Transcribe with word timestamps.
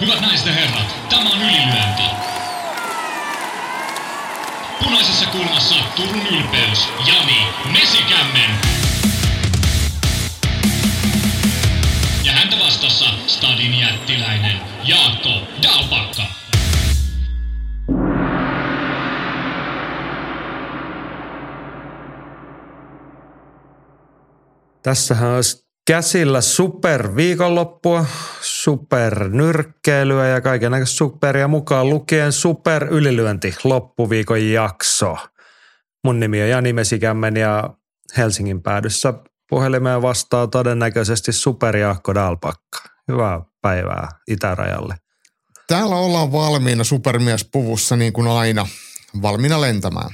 Hyvät 0.00 0.20
naiset 0.20 0.46
ja 0.46 0.52
herrat, 0.52 0.96
tämä 1.08 1.30
on 1.30 1.42
ylilyönti. 1.42 2.02
Punaisessa 4.84 5.26
kulmassa 5.26 5.74
Turun 5.96 6.26
ylpeys, 6.26 6.88
Jani 7.06 7.46
Mesikämmen. 7.72 8.50
Ja 12.24 12.32
häntä 12.32 12.56
vastassa 12.64 13.04
Stadin 13.26 13.78
jättiläinen 13.78 14.60
Jaakko 14.84 15.30
Dalpakka. 15.62 16.22
Tässähän 24.82 25.30
olisi 25.30 25.68
käsillä 25.88 26.40
superviikonloppua, 26.40 28.06
supernyrkkeilyä 28.68 30.26
ja 30.28 30.40
kaikenlaista 30.40 30.96
superia 30.96 31.48
mukaan 31.48 31.90
lukien 31.90 32.32
superylilyönti 32.32 33.54
loppuviikon 33.64 34.50
jakso. 34.50 35.16
Mun 36.04 36.20
nimi 36.20 36.42
on 36.42 36.48
Jani 36.48 36.72
Mesikämmen 36.72 37.36
ja 37.36 37.70
Helsingin 38.16 38.62
päädyssä 38.62 39.14
puhelimeen 39.50 40.02
vastaa 40.02 40.46
todennäköisesti 40.46 41.32
superjaakko 41.32 42.14
Dalpakka. 42.14 42.78
Hyvää 43.08 43.40
päivää 43.62 44.08
itärajalle. 44.26 44.94
Täällä 45.66 45.96
ollaan 45.96 46.32
valmiina 46.32 46.84
supermiespuvussa 46.84 47.96
niin 47.96 48.12
kuin 48.12 48.28
aina, 48.28 48.66
valmiina 49.22 49.60
lentämään. 49.60 50.10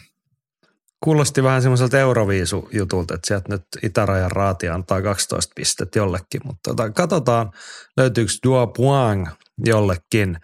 Kuulosti 1.05 1.43
vähän 1.43 1.63
semmoiselta 1.63 1.99
Euroviisu-jutulta, 1.99 3.15
että 3.15 3.27
sieltä 3.27 3.49
nyt 3.49 3.63
itärajan 3.83 4.31
raati 4.31 4.69
antaa 4.69 5.03
12 5.03 5.53
pistettä 5.57 5.99
jollekin, 5.99 6.41
mutta 6.45 6.71
tota, 6.71 6.91
katsotaan 6.91 7.51
löytyykö 7.97 8.33
Dua 8.45 8.67
Puang 8.67 9.27
jollekin. 9.65 10.39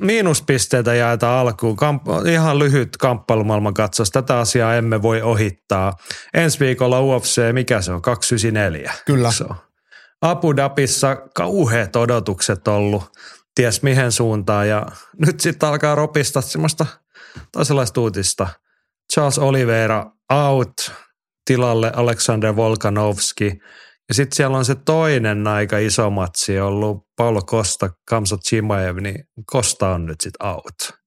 Miinuspisteitä 0.00 0.94
jaetaan 0.94 1.38
alkuun. 1.38 1.76
Kamp- 1.76 2.28
ihan 2.28 2.58
lyhyt 2.58 2.96
kamppailu 2.96 3.72
katsos. 3.74 4.10
Tätä 4.10 4.38
asiaa 4.38 4.74
emme 4.74 5.02
voi 5.02 5.22
ohittaa. 5.22 5.96
Ensi 6.34 6.60
viikolla 6.60 7.00
UFC, 7.00 7.52
mikä 7.52 7.80
se 7.80 7.92
on? 7.92 8.02
294. 8.02 8.92
Kyllä. 9.06 9.32
Se 9.32 9.44
on. 9.44 9.56
Abu 10.22 10.56
Dhabissa 10.56 11.16
kauheat 11.34 11.96
odotukset 11.96 12.68
ollut, 12.68 13.04
ties 13.54 13.82
mihin 13.82 14.12
suuntaan 14.12 14.68
ja 14.68 14.86
nyt 15.26 15.40
sitten 15.40 15.68
alkaa 15.68 15.94
ropista 15.94 16.40
semmoista 16.40 16.86
toisenlaista 17.52 18.00
uutista– 18.00 18.48
Charles 19.14 19.38
Oliveira 19.38 20.12
out, 20.32 20.92
tilalle 21.44 21.92
Alexander 21.94 22.56
Volkanovski. 22.56 23.58
Ja 24.08 24.14
sitten 24.14 24.36
siellä 24.36 24.58
on 24.58 24.64
se 24.64 24.74
toinen 24.74 25.46
aika 25.46 25.78
iso 25.78 26.10
matsi 26.10 26.60
ollut 26.60 27.06
Paulo 27.16 27.42
Costa, 27.42 27.90
Kamsa 28.08 28.36
Chimaev, 28.36 28.96
niin 28.96 29.24
Costa 29.52 29.88
on 29.88 30.06
nyt 30.06 30.20
sitten 30.20 30.46
out. 30.48 31.00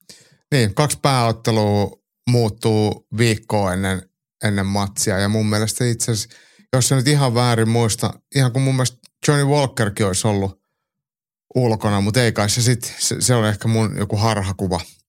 Niin, 0.51 0.75
kaksi 0.75 0.99
pääottelua 1.01 1.91
muuttuu 2.29 3.07
viikkoa 3.17 3.73
ennen, 3.73 4.01
ennen 4.43 4.65
matsia 4.65 5.19
ja 5.19 5.29
mun 5.29 5.49
mielestä 5.49 5.85
itse 5.85 6.11
asiassa, 6.11 6.37
jos 6.73 6.87
se 6.87 6.95
nyt 6.95 7.07
ihan 7.07 7.35
väärin 7.35 7.69
muista, 7.69 8.13
ihan 8.35 8.51
kuin 8.51 8.63
mun 8.63 8.75
mielestä 8.75 8.97
Johnny 9.27 9.45
Walkerkin 9.45 10.05
olisi 10.05 10.27
ollut 10.27 10.61
ulkona, 11.55 12.01
mutta 12.01 12.23
ei 12.23 12.31
kai 12.31 12.49
se 12.49 12.61
sitten, 12.61 12.91
se, 12.99 13.15
se 13.19 13.35
on 13.35 13.45
ehkä 13.45 13.67
mun 13.67 13.97
joku 13.97 14.17
harhakuva– 14.17 14.79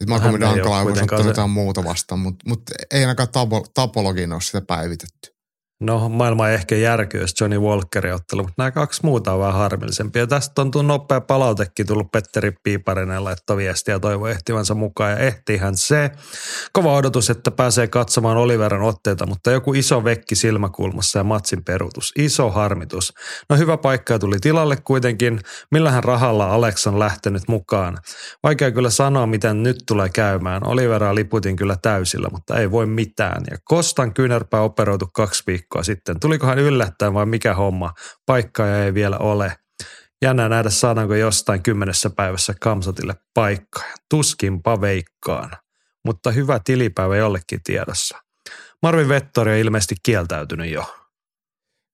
sitten 0.00 0.40
Dankala 0.40 0.78
on 0.78 0.92
ottanut 0.92 1.26
jotain 1.26 1.50
muuta 1.50 1.84
vastaan, 1.84 2.18
mutta, 2.18 2.44
mutta 2.48 2.72
ei 2.90 3.00
ainakaan 3.00 3.28
tapo, 3.28 3.66
tapologin 3.74 4.32
ole 4.32 4.40
sitä 4.40 4.60
päivitetty. 4.60 5.35
No 5.80 6.08
maailma 6.08 6.48
ei 6.48 6.54
ehkä 6.54 6.76
järky, 6.76 7.18
jos 7.18 7.34
Johnny 7.40 7.58
Walkerin 7.58 8.14
ottelu, 8.14 8.42
mutta 8.42 8.54
nämä 8.58 8.70
kaksi 8.70 9.00
muuta 9.04 9.32
on 9.32 9.40
vähän 9.40 9.54
harmillisempia. 9.54 10.26
Tästä 10.26 10.62
on 10.62 10.70
tullut 10.70 10.86
nopea 10.86 11.20
palautekin 11.20 11.86
tullut 11.86 12.12
Petteri 12.12 12.52
Piiparinen 12.62 13.24
laittoi 13.24 13.56
viestiä 13.56 13.94
ja 13.94 14.00
toivoi 14.00 14.30
ehtivänsä 14.30 14.74
mukaan 14.74 15.10
ja 15.10 15.18
ehtihän 15.18 15.76
se. 15.76 16.10
Kova 16.72 16.94
odotus, 16.94 17.30
että 17.30 17.50
pääsee 17.50 17.86
katsomaan 17.86 18.36
Oliveran 18.36 18.82
otteita, 18.82 19.26
mutta 19.26 19.50
joku 19.50 19.74
iso 19.74 20.04
vekki 20.04 20.34
silmäkulmassa 20.34 21.18
ja 21.18 21.24
matsin 21.24 21.64
peruutus. 21.64 22.12
Iso 22.18 22.50
harmitus. 22.50 23.12
No 23.48 23.56
hyvä 23.56 23.76
paikka 23.76 24.18
tuli 24.18 24.36
tilalle 24.40 24.76
kuitenkin. 24.84 25.40
Millähän 25.70 26.04
rahalla 26.04 26.46
Alex 26.46 26.86
on 26.86 26.98
lähtenyt 26.98 27.42
mukaan? 27.48 27.98
Vaikea 28.42 28.70
kyllä 28.70 28.90
sanoa, 28.90 29.26
miten 29.26 29.62
nyt 29.62 29.76
tulee 29.86 30.08
käymään. 30.08 30.66
Oliveraa 30.66 31.14
liputin 31.14 31.56
kyllä 31.56 31.76
täysillä, 31.82 32.28
mutta 32.32 32.56
ei 32.56 32.70
voi 32.70 32.86
mitään. 32.86 33.44
Ja 33.50 33.56
Kostan 33.64 34.14
kyynärpää 34.14 34.60
operoitu 34.60 35.06
kaksi 35.12 35.42
viikkoa 35.46 35.65
viikkoa 35.66 35.82
sitten. 35.82 36.20
Tulikohan 36.20 36.58
yllättäen 36.58 37.14
vai 37.14 37.26
mikä 37.26 37.54
homma? 37.54 37.92
Paikkaa 38.26 38.84
ei 38.84 38.94
vielä 38.94 39.18
ole. 39.18 39.56
Jännä 40.22 40.48
nähdä 40.48 40.70
saadaanko 40.70 41.14
jostain 41.14 41.62
kymmenessä 41.62 42.10
päivässä 42.10 42.54
Kamsatille 42.60 43.14
paikkaa. 43.34 43.84
Tuskinpa 44.10 44.80
veikkaan. 44.80 45.50
Mutta 46.04 46.30
hyvä 46.30 46.60
tilipäivä 46.64 47.16
jollekin 47.16 47.60
tiedossa. 47.64 48.18
Marvin 48.82 49.08
Vettori 49.08 49.52
on 49.52 49.58
ilmeisesti 49.58 49.94
kieltäytynyt 50.02 50.70
jo. 50.70 50.94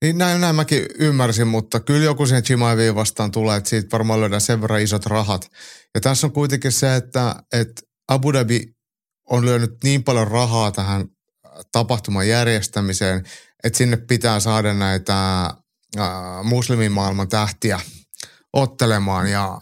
Niin 0.03 0.19
näin, 0.19 0.41
näin 0.41 0.57
mäkin 0.57 0.87
ymmärsin, 0.99 1.47
mutta 1.47 1.81
kyllä 1.81 2.05
joku 2.05 2.27
siihen 2.27 2.43
Chimaiviin 2.43 2.95
vastaan 2.95 3.31
tulee, 3.31 3.57
että 3.57 3.71
siitä 3.71 3.89
varmaan 3.93 4.21
löydään 4.21 4.41
sen 4.41 4.63
verran 4.63 4.81
isot 4.81 5.07
rahat. 5.07 5.51
Ja 5.95 6.01
tässä 6.01 6.27
on 6.27 6.33
kuitenkin 6.33 6.73
se, 6.73 6.97
että, 6.97 7.35
että 7.53 7.83
Abu 8.09 8.33
Dhabi 8.33 8.61
on 9.31 9.45
lyönyt 9.45 9.71
niin 9.85 10.05
paljon 10.05 10.29
rahaa 10.29 10.71
tähän 10.73 11.07
tapahtuman 11.73 12.29
järjestämiseen, 12.29 13.25
että 13.65 13.77
sinne 13.77 13.97
pitää 13.97 14.41
saada 14.41 14.75
näitä 14.75 15.45
äh, 15.45 16.05
muslimimaailman 16.43 17.29
tähtiä 17.29 17.81
ottelemaan 18.53 19.31
ja 19.31 19.61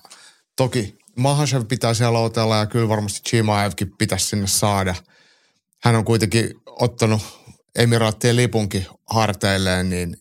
toki 0.57 1.01
Mahashev 1.17 1.67
pitää 1.67 1.95
siellä 1.95 2.19
otella 2.19 2.57
ja 2.57 2.67
kyllä 2.67 2.89
varmasti 2.89 3.21
Chimaevkin 3.29 3.97
pitäisi 3.99 4.27
sinne 4.27 4.47
saada. 4.47 4.95
Hän 5.83 5.97
on 5.97 6.05
kuitenkin 6.05 6.51
ottanut 6.67 7.23
emiraattien 7.75 8.37
lipunkin 8.37 8.87
harteilleen, 9.11 9.91
niin 9.91 10.17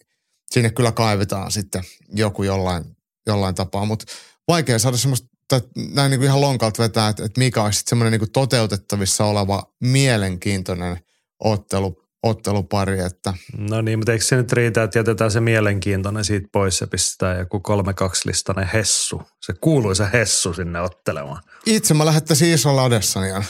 sinne 0.51 0.69
kyllä 0.69 0.91
kaivetaan 0.91 1.51
sitten 1.51 1.83
joku 2.13 2.43
jollain, 2.43 2.83
jollain 3.27 3.55
tapaa. 3.55 3.85
Mutta 3.85 4.05
vaikea 4.47 4.79
saada 4.79 4.97
semmoista, 4.97 5.27
näin 5.75 6.11
niin 6.11 6.19
kuin 6.19 6.27
ihan 6.27 6.41
lonkalta 6.41 6.83
vetää, 6.83 7.09
että, 7.09 7.25
että 7.25 7.39
mikä 7.39 7.63
olisi 7.63 7.83
semmoinen 7.87 8.19
niin 8.19 8.31
toteutettavissa 8.31 9.25
oleva 9.25 9.63
mielenkiintoinen 9.79 10.99
ottelu 11.39 12.09
ottelupari. 12.23 12.99
Että. 12.99 13.33
No 13.57 13.81
niin, 13.81 13.99
mutta 13.99 14.11
eikö 14.11 14.25
se 14.25 14.35
nyt 14.35 14.53
riitä, 14.53 14.83
että 14.83 14.99
jätetään 14.99 15.31
se 15.31 15.39
mielenkiintoinen 15.41 16.25
siitä 16.25 16.47
pois 16.51 16.81
ja 16.81 16.87
pistetään 16.87 17.39
joku 17.39 17.57
3-2-listainen 17.57 18.69
Hessu, 18.73 19.21
se 19.41 19.53
kuuluisa 19.61 20.05
Hessu 20.05 20.53
sinne 20.53 20.81
ottelemaan. 20.81 21.43
Itse 21.65 21.93
mä 21.93 22.05
lähettäisin 22.05 22.53
isolla 22.53 22.83
Adessanian. 22.83 23.45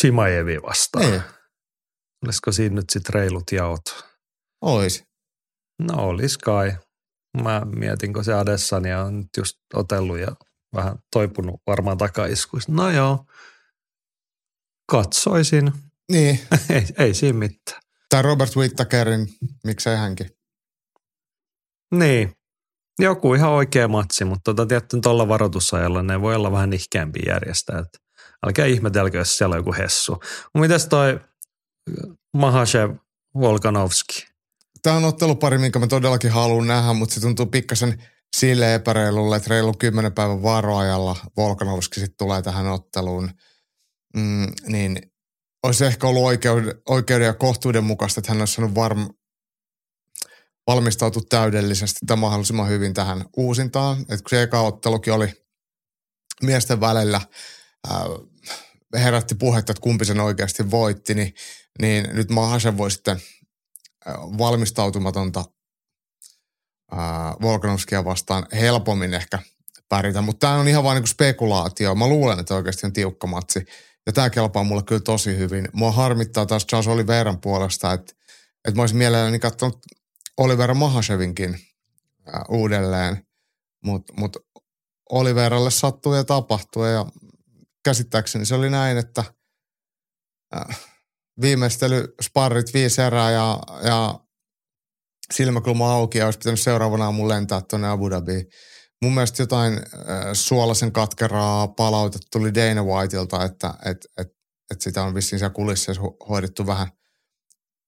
Chimaevi 0.00 0.62
vastaan. 0.62 1.10
Niin. 1.10 1.22
Olisiko 2.24 2.52
siinä 2.52 2.74
nyt 2.74 2.90
sitten 2.90 3.14
reilut 3.14 3.52
jaot? 3.52 4.04
Ois. 4.60 5.04
No 5.82 5.94
olis 5.94 6.38
kai. 6.38 6.72
Mä 7.42 7.62
mietin, 7.76 8.12
kun 8.12 8.24
se 8.24 8.34
Adessania 8.34 9.02
on 9.02 9.16
nyt 9.16 9.28
just 9.36 9.56
otellut 9.74 10.18
ja 10.18 10.36
vähän 10.74 10.98
toipunut 11.12 11.60
varmaan 11.66 11.98
takaiskuista. 11.98 12.72
No 12.72 12.90
joo, 12.90 13.24
katsoisin. 14.90 15.72
Niin. 16.12 16.40
ei, 16.74 16.86
ei 16.98 17.14
siinä 17.14 17.38
mitään. 17.38 17.82
Tai 18.08 18.22
Robert 18.22 18.56
Whittakerin, 18.56 19.28
miksei 19.64 19.96
hänkin. 19.96 20.30
Niin. 21.94 22.32
Joku 22.98 23.34
ihan 23.34 23.50
oikea 23.50 23.88
matsi, 23.88 24.24
mutta 24.24 24.54
tota, 24.54 24.66
tietty 24.66 25.00
tuolla 25.00 25.28
varoitusajalla 25.28 26.02
ne 26.02 26.20
voi 26.20 26.34
olla 26.34 26.52
vähän 26.52 26.70
nihkeämpi 26.70 27.20
järjestää. 27.26 27.78
Että 27.78 27.98
älkää 28.46 28.66
ihmetelkö, 28.66 29.18
jos 29.18 29.38
siellä 29.38 29.54
on 29.54 29.58
joku 29.58 29.72
hessu. 29.72 30.18
Mitäs 30.54 30.86
toi 30.86 31.20
Mahashev 32.36 32.96
Volkanovski? 33.34 34.26
Tämä 34.82 34.96
on 34.96 35.04
ottelupari, 35.04 35.58
minkä 35.58 35.78
mä 35.78 35.86
todellakin 35.86 36.30
haluan 36.30 36.66
nähdä, 36.66 36.92
mutta 36.92 37.14
se 37.14 37.20
tuntuu 37.20 37.46
pikkasen 37.46 38.02
sille 38.36 38.74
epäreilulle, 38.74 39.36
että 39.36 39.50
reilu 39.50 39.74
kymmenen 39.78 40.12
päivän 40.12 40.42
varoajalla 40.42 41.16
Volkanovski 41.36 42.00
sitten 42.00 42.18
tulee 42.18 42.42
tähän 42.42 42.66
otteluun. 42.66 43.30
Mm, 44.16 44.52
niin 44.66 45.12
olisi 45.62 45.84
ehkä 45.84 46.06
ollut 46.06 46.24
oikeuden, 46.24 46.82
oikeuden 46.88 47.26
ja 47.26 47.34
kohtuuden 47.34 47.84
mukaista, 47.84 48.20
että 48.20 48.32
hän 48.32 48.40
olisi 48.40 48.54
saanut 48.54 48.74
varm, 48.74 49.08
valmistautua 50.66 51.22
täydellisesti 51.28 51.98
tai 52.06 52.16
mahdollisimman 52.16 52.68
hyvin 52.68 52.94
tähän 52.94 53.24
uusintaan. 53.36 54.00
Että 54.00 54.16
kun 54.16 54.30
se 54.30 54.42
eka 54.42 54.60
ottelukin 54.60 55.12
oli 55.12 55.32
miesten 56.42 56.80
välillä, 56.80 57.20
äh, 57.90 57.98
herätti 58.94 59.34
puhetta, 59.34 59.72
että 59.72 59.82
kumpi 59.82 60.04
sen 60.04 60.20
oikeasti 60.20 60.70
voitti, 60.70 61.14
niin, 61.14 61.34
niin 61.80 62.08
nyt 62.12 62.30
Mahasen 62.30 62.78
voi 62.78 62.90
sitten 62.90 63.20
valmistautumatonta 64.38 65.44
äh, 66.92 66.98
Volkanovskia 67.42 68.04
vastaan 68.04 68.46
helpommin 68.52 69.14
ehkä 69.14 69.38
pärjätä. 69.88 70.20
Mutta 70.20 70.46
tämä 70.46 70.60
on 70.60 70.68
ihan 70.68 70.84
vain 70.84 70.96
niin 70.96 71.08
spekulaatio. 71.08 71.94
Mä 71.94 72.06
luulen, 72.06 72.40
että 72.40 72.54
oikeasti 72.54 72.86
on 72.86 72.92
tiukka 72.92 73.26
matsi. 73.26 73.64
Ja 74.08 74.12
tämä 74.12 74.30
kelpaa 74.30 74.64
mulle 74.64 74.82
kyllä 74.82 75.00
tosi 75.00 75.38
hyvin. 75.38 75.68
Mua 75.72 75.92
harmittaa 75.92 76.46
taas 76.46 76.66
Charles 76.66 76.88
Oliveran 76.88 77.40
puolesta, 77.40 77.92
että, 77.92 78.12
että 78.68 78.76
mä 78.76 78.82
olisin 78.82 78.98
mielelläni 78.98 79.38
katsonut 79.38 79.78
Oliver 80.36 80.74
Mahashevinkin 80.74 81.58
uudelleen. 82.48 83.26
Mutta 83.84 84.12
mut 84.16 84.36
Oliveralle 85.10 85.70
sattuu 85.70 86.14
ja 86.14 86.24
tapahtuu 86.24 86.84
ja 86.84 87.06
käsittääkseni 87.84 88.46
se 88.46 88.54
oli 88.54 88.70
näin, 88.70 88.98
että 88.98 89.24
äh, 90.56 90.80
viimeistely, 91.40 92.14
sparrit 92.22 92.74
viisi 92.74 93.02
erää 93.02 93.30
ja, 93.30 93.58
ja 93.82 94.20
silmäkulma 95.32 95.92
auki 95.92 96.18
ja 96.18 96.24
olisi 96.24 96.38
pitänyt 96.38 96.60
seuraavana 96.60 97.04
aamulla 97.04 97.34
lentää 97.34 97.60
tuonne 97.60 97.88
Abu 97.88 98.10
Dhabiin. 98.10 98.46
Mun 99.02 99.14
mielestä 99.14 99.42
jotain 99.42 99.72
äh, 99.72 99.80
suolaisen 100.32 100.92
katkeraa 100.92 101.68
palautet 101.68 102.22
tuli 102.32 102.54
Dana 102.54 102.82
Whiteilta, 102.82 103.44
että 103.44 103.74
et, 103.84 104.06
et, 104.18 104.28
et 104.70 104.80
sitä 104.80 105.02
on 105.02 105.14
vissiin 105.14 105.38
siellä 105.38 105.54
kulisseissa 105.54 106.02
hoidettu 106.28 106.66
vähän 106.66 106.88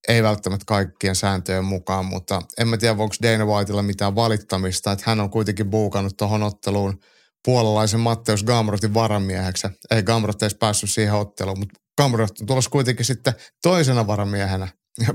ei 0.07 0.23
välttämättä 0.23 0.65
kaikkien 0.67 1.15
sääntöjen 1.15 1.65
mukaan, 1.65 2.05
mutta 2.05 2.41
en 2.57 2.67
mä 2.67 2.77
tiedä, 2.77 2.91
onko 2.91 3.15
Dana 3.23 3.45
Whiteilla 3.45 3.83
mitään 3.83 4.15
valittamista, 4.15 4.91
että 4.91 5.03
hän 5.07 5.19
on 5.19 5.29
kuitenkin 5.29 5.69
buukannut 5.69 6.17
tuohon 6.17 6.43
otteluun 6.43 6.99
puolalaisen 7.45 7.99
Matteus 7.99 8.43
Gamrotin 8.43 8.93
varamieheksi. 8.93 9.67
Ei 9.91 10.03
Gamrot 10.03 10.41
edes 10.41 10.55
päässyt 10.55 10.89
siihen 10.89 11.13
otteluun, 11.13 11.59
mutta 11.59 11.79
Gamrot 11.97 12.39
on 12.41 12.47
tulossa 12.47 12.69
kuitenkin 12.69 13.05
sitten 13.05 13.33
toisena 13.61 14.07
varamiehenä 14.07 14.67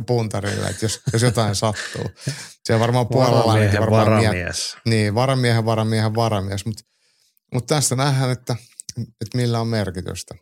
puntarille, 0.06 0.68
että 0.68 0.84
jos, 0.84 1.00
jos 1.12 1.22
jotain 1.22 1.54
sattuu. 1.54 2.04
Se 2.64 2.74
on 2.74 2.80
varmaan 2.80 3.08
puolalainen. 3.08 3.80
Varmaan 3.80 4.06
varamies. 4.06 4.76
Mie- 4.84 4.96
niin, 4.96 5.14
varamiehen, 5.14 5.64
varamiehen, 5.64 6.14
varamies, 6.14 6.66
mutta 6.66 6.82
mut 7.54 7.66
tästä 7.66 7.96
nähdään, 7.96 8.30
että, 8.30 8.56
että 8.98 9.36
millä 9.36 9.60
on 9.60 9.68
merkitystä. 9.68 10.34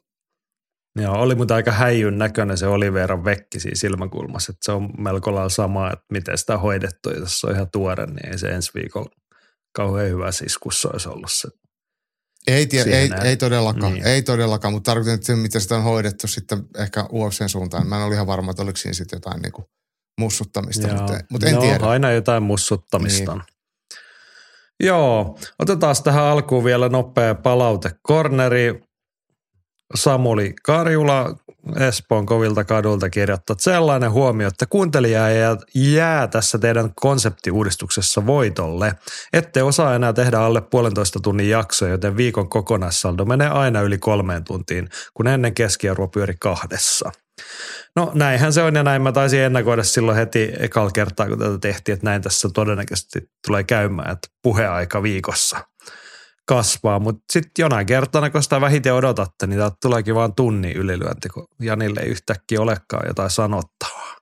Joo, 0.96 1.14
oli 1.14 1.34
mutta 1.34 1.54
aika 1.54 1.72
häijyn 1.72 2.18
näköinen 2.18 2.58
se 2.58 2.66
Oliveran 2.66 3.24
vekki 3.24 3.60
siinä 3.60 3.76
silmäkulmassa, 3.76 4.52
että 4.52 4.64
se 4.64 4.72
on 4.72 4.90
melko 4.98 5.34
lailla 5.34 5.48
sama, 5.48 5.92
että 5.92 6.04
miten 6.12 6.38
sitä 6.38 6.58
hoidettu, 6.58 7.10
ja 7.10 7.20
tässä 7.20 7.46
on 7.46 7.54
ihan 7.54 7.70
tuore, 7.72 8.06
niin 8.06 8.28
ei 8.28 8.38
se 8.38 8.48
ensi 8.48 8.70
viikolla 8.74 9.10
kauhean 9.76 10.10
hyvä 10.10 10.32
siskussa 10.32 10.88
olisi 10.92 11.08
ollut 11.08 11.32
se. 11.32 11.48
Ei, 12.46 12.66
tie, 12.66 12.82
ei, 12.82 13.10
ei 13.24 13.36
todellakaan, 13.36 13.92
niin. 13.92 14.06
ei 14.06 14.22
todellakaan, 14.22 14.74
mutta 14.74 14.90
tarkoitan, 14.90 15.14
että 15.14 15.36
miten 15.36 15.60
sitä 15.60 15.76
on 15.76 15.82
hoidettu 15.82 16.26
sitten 16.26 16.64
ehkä 16.78 17.04
UFCn 17.12 17.48
suuntaan. 17.48 17.86
Mä 17.86 17.96
en 17.96 18.02
ole 18.02 18.14
ihan 18.14 18.26
varma, 18.26 18.50
että 18.50 18.62
oliko 18.62 18.76
siinä 18.76 18.92
sitten 18.92 19.16
jotain 19.16 19.42
niin 19.42 19.52
kuin 19.52 19.66
mussuttamista, 20.20 20.88
Joo. 20.88 20.96
mutta, 20.96 21.18
mutta 21.30 21.46
en 21.48 21.58
tiedä. 21.58 21.86
aina 21.86 22.10
jotain 22.10 22.42
mussuttamista. 22.42 23.32
Niin. 23.32 23.44
Joo, 24.80 25.38
otetaan 25.58 25.96
tähän 26.04 26.24
alkuun 26.24 26.64
vielä 26.64 26.88
nopea 26.88 27.34
palaute. 27.34 27.90
Corneri 28.08 28.80
Samuli 29.94 30.54
Karjula 30.62 31.36
Espoon 31.88 32.26
kovilta 32.26 32.64
kadulta 32.64 33.10
kirjoittaa 33.10 33.56
sellainen 33.58 34.12
huomio, 34.12 34.48
että 34.48 34.66
kuuntelija 34.66 35.22
jää, 35.74 36.26
tässä 36.26 36.58
teidän 36.58 36.90
konseptiuudistuksessa 36.94 38.26
voitolle. 38.26 38.94
Ette 39.32 39.62
osaa 39.62 39.94
enää 39.94 40.12
tehdä 40.12 40.38
alle 40.38 40.60
puolentoista 40.60 41.20
tunnin 41.20 41.50
jaksoja, 41.50 41.90
joten 41.90 42.16
viikon 42.16 42.48
kokonaissaldo 42.48 43.24
menee 43.24 43.48
aina 43.48 43.80
yli 43.80 43.98
kolmeen 43.98 44.44
tuntiin, 44.44 44.88
kun 45.14 45.26
ennen 45.26 45.54
keskiarvo 45.54 46.08
pyöri 46.08 46.34
kahdessa. 46.40 47.12
No 47.96 48.10
näinhän 48.14 48.52
se 48.52 48.62
on 48.62 48.74
ja 48.74 48.82
näin 48.82 49.02
mä 49.02 49.12
taisin 49.12 49.40
ennakoida 49.40 49.84
silloin 49.84 50.16
heti 50.16 50.52
ekalla 50.58 50.90
kertaa, 50.90 51.28
kun 51.28 51.38
tätä 51.38 51.58
tehtiin, 51.58 51.94
että 51.94 52.06
näin 52.06 52.22
tässä 52.22 52.48
todennäköisesti 52.54 53.20
tulee 53.46 53.64
käymään, 53.64 54.12
että 54.12 54.28
puheaika 54.42 55.02
viikossa– 55.02 55.58
kasvaa, 56.46 56.98
mutta 56.98 57.24
sitten 57.32 57.62
jonain 57.62 57.86
kertana, 57.86 58.30
kun 58.30 58.42
sitä 58.42 58.60
vähiten 58.60 58.94
odotatte, 58.94 59.46
niin 59.46 59.58
täältä 59.58 59.76
tuleekin 59.82 60.14
vaan 60.14 60.34
tunni 60.34 60.72
ylilyönti, 60.72 61.28
kun 61.28 61.46
Janille 61.60 62.00
ei 62.00 62.08
yhtäkkiä 62.08 62.60
olekaan 62.60 63.06
jotain 63.06 63.30
sanottavaa. 63.30 64.16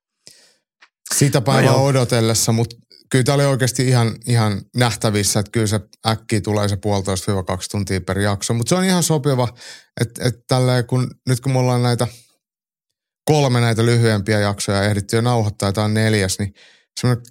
Sitä 1.15 1.41
päivää 1.41 1.73
no 1.73 1.85
odotellessa, 1.85 2.53
mutta 2.53 2.77
kyllä 3.11 3.25
tämä 3.25 3.35
oli 3.35 3.45
oikeasti 3.45 3.89
ihan, 3.89 4.17
ihan 4.27 4.63
nähtävissä, 4.77 5.41
että 5.41 5.51
kyllä 5.51 5.67
se 5.67 5.81
äkkiä 6.07 6.41
tulee 6.41 6.69
se 6.69 6.77
puolitoista 6.77 7.43
kaksi 7.43 7.71
tuntia 7.71 8.01
per 8.01 8.19
jakso. 8.19 8.55
Mutta 8.55 8.69
se 8.69 8.75
on 8.75 8.85
ihan 8.85 9.03
sopiva, 9.03 9.49
että, 10.01 10.29
että 10.29 10.41
tälleen, 10.49 10.87
kun, 10.87 11.11
nyt 11.29 11.41
kun 11.41 11.53
me 11.53 11.59
ollaan 11.59 11.83
näitä 11.83 12.07
kolme 13.25 13.61
näitä 13.61 13.87
lyhyempiä 13.87 14.41
jaksoja 14.41 14.83
ehditty 14.83 15.17
jo 15.17 15.23
nauhoittaa, 15.23 15.73
tämä 15.73 15.85
on 15.85 15.95
neljäs, 15.95 16.39
niin 16.39 16.55
semmoinen 17.01 17.25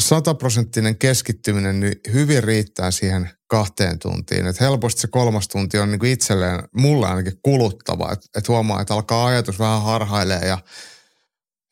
sataprosenttinen 0.00 0.98
keskittyminen 0.98 1.80
niin 1.80 2.00
hyvin 2.12 2.44
riittää 2.44 2.90
siihen 2.90 3.30
kahteen 3.54 3.98
tuntiin. 3.98 4.46
Et 4.46 4.60
helposti 4.60 5.00
se 5.00 5.08
kolmas 5.08 5.48
tunti 5.48 5.78
on 5.78 5.90
niinku 5.90 6.06
itselleen, 6.06 6.68
mulle 6.76 7.06
ainakin 7.06 7.38
kuluttava, 7.42 8.12
että 8.12 8.26
et 8.38 8.48
huomaa, 8.48 8.80
että 8.80 8.94
alkaa 8.94 9.26
ajatus 9.26 9.58
vähän 9.58 9.82
harhailee 9.82 10.46
ja, 10.46 10.58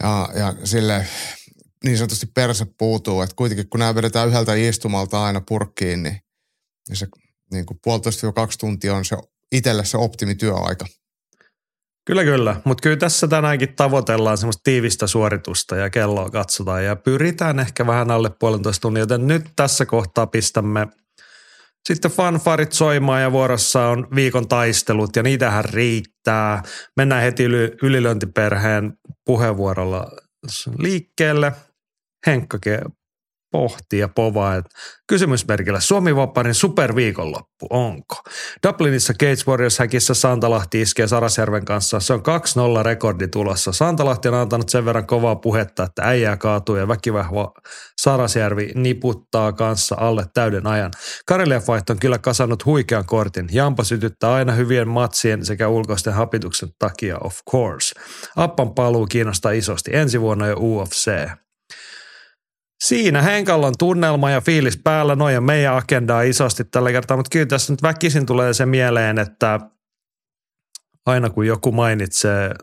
ja, 0.02 0.28
ja 0.34 0.54
sille 0.64 1.06
niin 1.84 1.98
sanotusti 1.98 2.26
perse 2.26 2.66
puutuu. 2.78 3.22
Että 3.22 3.36
kuitenkin 3.36 3.68
kun 3.68 3.80
nämä 3.80 3.94
vedetään 3.94 4.28
yhdeltä 4.28 4.54
istumalta 4.54 5.24
aina 5.24 5.40
purkkiin, 5.48 6.02
niin, 6.02 6.20
niin 6.88 6.96
se 6.96 7.06
niin 7.52 7.66
kuin 7.66 7.78
puolitoista 7.84 8.32
kaksi 8.32 8.58
tuntia 8.58 8.94
on 8.94 9.04
se 9.04 9.16
itselle 9.52 9.84
se 9.84 9.96
optimityöaika. 9.96 10.86
Kyllä, 12.06 12.24
kyllä. 12.24 12.60
Mutta 12.64 12.82
kyllä 12.82 12.96
tässä 12.96 13.28
tänäänkin 13.28 13.74
tavoitellaan 13.76 14.38
semmoista 14.38 14.60
tiivistä 14.64 15.06
suoritusta 15.06 15.76
ja 15.76 15.90
kelloa 15.90 16.30
katsotaan 16.30 16.84
ja 16.84 16.96
pyritään 16.96 17.58
ehkä 17.58 17.86
vähän 17.86 18.10
alle 18.10 18.30
puolentoista 18.40 18.82
tunnin, 18.82 19.00
joten 19.00 19.26
nyt 19.26 19.44
tässä 19.56 19.86
kohtaa 19.86 20.26
pistämme 20.26 20.86
sitten 21.88 22.10
fanfarit 22.10 22.72
soimaan 22.72 23.22
ja 23.22 23.32
vuorossa 23.32 23.86
on 23.86 24.08
viikon 24.14 24.48
taistelut 24.48 25.16
ja 25.16 25.22
niitähän 25.22 25.64
riittää. 25.64 26.62
Mennään 26.96 27.22
heti 27.22 27.44
yli, 27.44 27.72
ylilöintiperheen 27.82 28.92
puheenvuorolla 29.26 30.06
liikkeelle. 30.78 31.52
Henkka 32.26 32.58
pohti 33.52 33.98
ja 33.98 34.08
povaa, 34.08 34.56
että 34.56 34.70
kysymysmerkillä 35.06 35.80
Suomi 35.80 36.16
Vapaarin 36.16 36.54
superviikonloppu, 36.54 37.66
onko? 37.70 38.16
Dublinissa 38.66 39.12
Gates 39.12 39.46
Warriors 39.46 39.78
häkissä 39.78 40.14
Santalahti 40.14 40.80
iskee 40.80 41.06
Sarasjärven 41.06 41.64
kanssa. 41.64 42.00
Se 42.00 42.12
on 42.12 42.22
2-0 42.80 42.82
rekordi 42.82 43.28
tulossa. 43.28 43.72
Santalahti 43.72 44.28
on 44.28 44.34
antanut 44.34 44.68
sen 44.68 44.84
verran 44.84 45.06
kovaa 45.06 45.36
puhetta, 45.36 45.82
että 45.82 46.02
äijää 46.02 46.36
kaatuu 46.36 46.76
ja 46.76 46.88
väkivähva 46.88 47.52
Sarasjärvi 48.00 48.72
niputtaa 48.74 49.52
kanssa 49.52 49.96
alle 49.98 50.24
täyden 50.34 50.66
ajan. 50.66 50.90
Karelian 51.26 51.62
on 51.90 51.98
kyllä 51.98 52.18
kasannut 52.18 52.66
huikean 52.66 53.06
kortin. 53.06 53.48
Jampa 53.52 53.84
sytyttää 53.84 54.32
aina 54.32 54.52
hyvien 54.52 54.88
matsien 54.88 55.46
sekä 55.46 55.68
ulkoisten 55.68 56.12
hapituksen 56.12 56.68
takia, 56.78 57.18
of 57.18 57.38
course. 57.50 58.00
Appan 58.36 58.74
paluu 58.74 59.06
kiinnostaa 59.06 59.52
isosti. 59.52 59.90
Ensi 59.94 60.20
vuonna 60.20 60.46
jo 60.46 60.56
UFC. 60.56 61.10
Siinä 62.82 63.22
on 63.66 63.74
tunnelma 63.78 64.30
ja 64.30 64.40
fiilis 64.40 64.76
päällä, 64.76 65.16
noin 65.16 65.44
meidän 65.44 65.76
agendaa 65.76 66.22
isosti 66.22 66.64
tällä 66.64 66.92
kertaa, 66.92 67.16
mutta 67.16 67.30
kyllä 67.30 67.46
tässä 67.46 67.72
nyt 67.72 67.82
väkisin 67.82 68.26
tulee 68.26 68.54
se 68.54 68.66
mieleen, 68.66 69.18
että 69.18 69.60
aina 71.06 71.30
kun 71.30 71.46
joku 71.46 71.72
mainitsee 71.72 72.54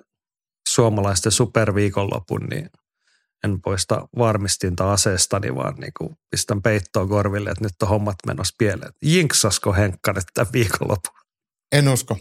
suomalaisten 0.69 1.31
superviikonlopun, 1.31 2.41
niin 2.49 2.69
en 3.43 3.61
poista 3.61 4.07
varmistinta 4.17 4.93
aseestani, 4.93 5.55
vaan 5.55 5.75
niin 5.75 5.93
kuin 5.97 6.15
pistän 6.31 6.61
peittoa 6.61 7.07
korville, 7.07 7.49
että 7.49 7.65
nyt 7.65 7.81
on 7.81 7.87
hommat 7.87 8.15
menossa 8.27 8.55
pieleen. 8.57 8.93
Jinksasko 9.01 9.73
Henkka 9.73 10.13
nyt 10.13 10.23
tämän 10.33 10.53
viikonlopun? 10.53 11.13
En 11.71 11.87
usko. 11.87 12.17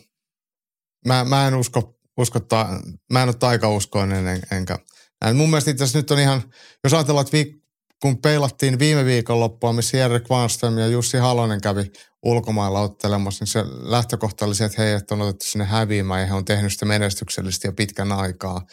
Mä, 1.07 1.25
mä 1.25 1.49
en 1.49 1.55
usko, 1.55 1.99
usko 2.17 2.41
ta, 2.41 2.69
mä 3.13 3.23
en 3.23 3.29
ole 3.29 3.35
taikauskoinen 3.35 4.27
en, 4.27 4.43
enkä. 4.51 4.79
En, 5.27 5.37
mun 5.37 5.51
mielestä 5.51 5.71
itse 5.71 5.99
nyt 5.99 6.11
on 6.11 6.19
ihan, 6.19 6.43
jos 6.85 6.95
ajatellaan, 6.95 7.23
että 7.23 7.33
viik, 7.33 7.68
kun 8.03 8.23
peilattiin 8.23 8.79
viime 8.79 9.05
viikonloppua, 9.05 9.73
missä 9.73 9.97
Jerry 9.97 10.21
Kvarnström 10.21 10.79
ja 10.79 10.87
Jussi 10.87 11.17
Halonen 11.17 11.61
kävi 11.61 11.93
ulkomailla 12.23 12.81
ottelemassa, 12.81 13.43
niin 13.43 13.53
se 13.53 13.65
lähtökohta 13.67 14.45
oli 14.45 14.55
se, 14.55 14.65
että 14.65 14.83
heidät 14.83 15.11
on 15.11 15.23
otettu 15.23 15.45
sinne 15.45 15.65
häviämään 15.65 16.21
ja 16.21 16.27
he 16.27 16.35
on 16.35 16.45
tehnyt 16.45 16.73
sitä 16.73 16.87
menestyksellisesti 16.87 17.69
jo 17.69 17.73
pitkän 17.73 18.13
aikaa. 18.13 18.67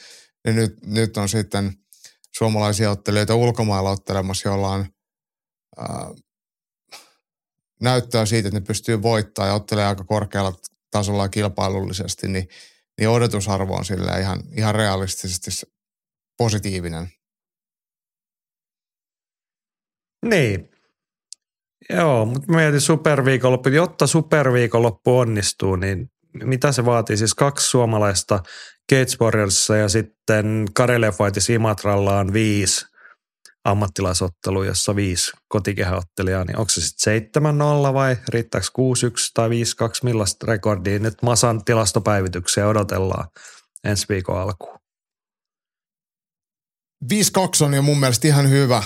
Ja 0.46 0.54
nyt, 0.54 0.86
nyt 0.86 1.18
on 1.18 1.30
sitten 1.30 1.74
suomalaisia 2.38 2.92
ottelijoita 2.92 3.36
ulkomailla 3.36 3.90
ottelemassa, 3.90 4.50
joilla 4.50 4.70
on 4.70 4.86
ää, 5.78 6.12
näyttöä 7.82 8.26
siitä, 8.26 8.48
että 8.48 8.60
ne 8.60 8.66
pystyy 8.66 9.02
voittamaan 9.02 9.50
ja 9.50 9.56
ottelee 9.56 9.86
aika 9.86 10.04
korkealla 10.04 10.54
tasolla 10.92 11.30
kilpailullisesti, 11.30 12.28
niin, 12.28 12.48
niin 12.98 13.10
odotusarvo 13.10 13.76
on 13.76 13.86
sille 13.86 14.20
ihan, 14.20 14.44
ihan 14.58 14.76
realistisesti 14.76 15.52
positiivinen. 16.38 17.10
Niin. 20.30 20.70
Joo, 21.90 22.26
mutta 22.26 22.52
mietin 22.52 22.82
superviikonloppu. 22.82 23.70
Jotta 23.70 24.08
superviikonloppu 24.08 25.18
onnistuu, 25.18 25.76
niin 25.76 26.10
mitä 26.44 26.72
se 26.72 26.86
vaatii? 26.86 27.18
Siis 27.18 27.34
kaksi 27.34 27.70
suomalaista 27.70 28.40
Gates 28.90 29.20
Warriorsissa 29.20 29.76
ja 29.76 29.90
sitten 29.90 30.66
Karelia 30.74 31.12
Fightissa 31.12 31.54
Imatralla 31.54 32.20
on 32.20 32.34
viisi 32.34 32.86
ammattilaisottelu, 33.64 34.64
jossa 34.64 34.96
viisi 34.96 35.32
kotikehäottelijaa, 35.48 36.46
niin 36.46 36.58
onko 36.58 36.70
se 36.70 36.82
sitten 36.82 37.22
7-0 37.90 37.94
vai 37.94 38.18
riittääkö 38.30 38.68
6-1 38.68 38.72
tai 39.34 39.50
5-2, 39.50 39.52
millaista 40.04 40.46
rekordia? 40.48 41.00
Nyt 41.00 41.22
Masan 41.22 41.66
tilastopäivityksiä 41.66 42.68
odotellaan 42.68 43.28
ensi 43.84 44.06
viikon 44.10 44.42
alkuun. 44.42 44.80
5-2 47.14 47.66
on 47.66 47.74
jo 47.74 47.82
mun 47.82 48.00
mielestä 48.00 48.28
ihan 48.28 48.50
hyvä 48.50 48.84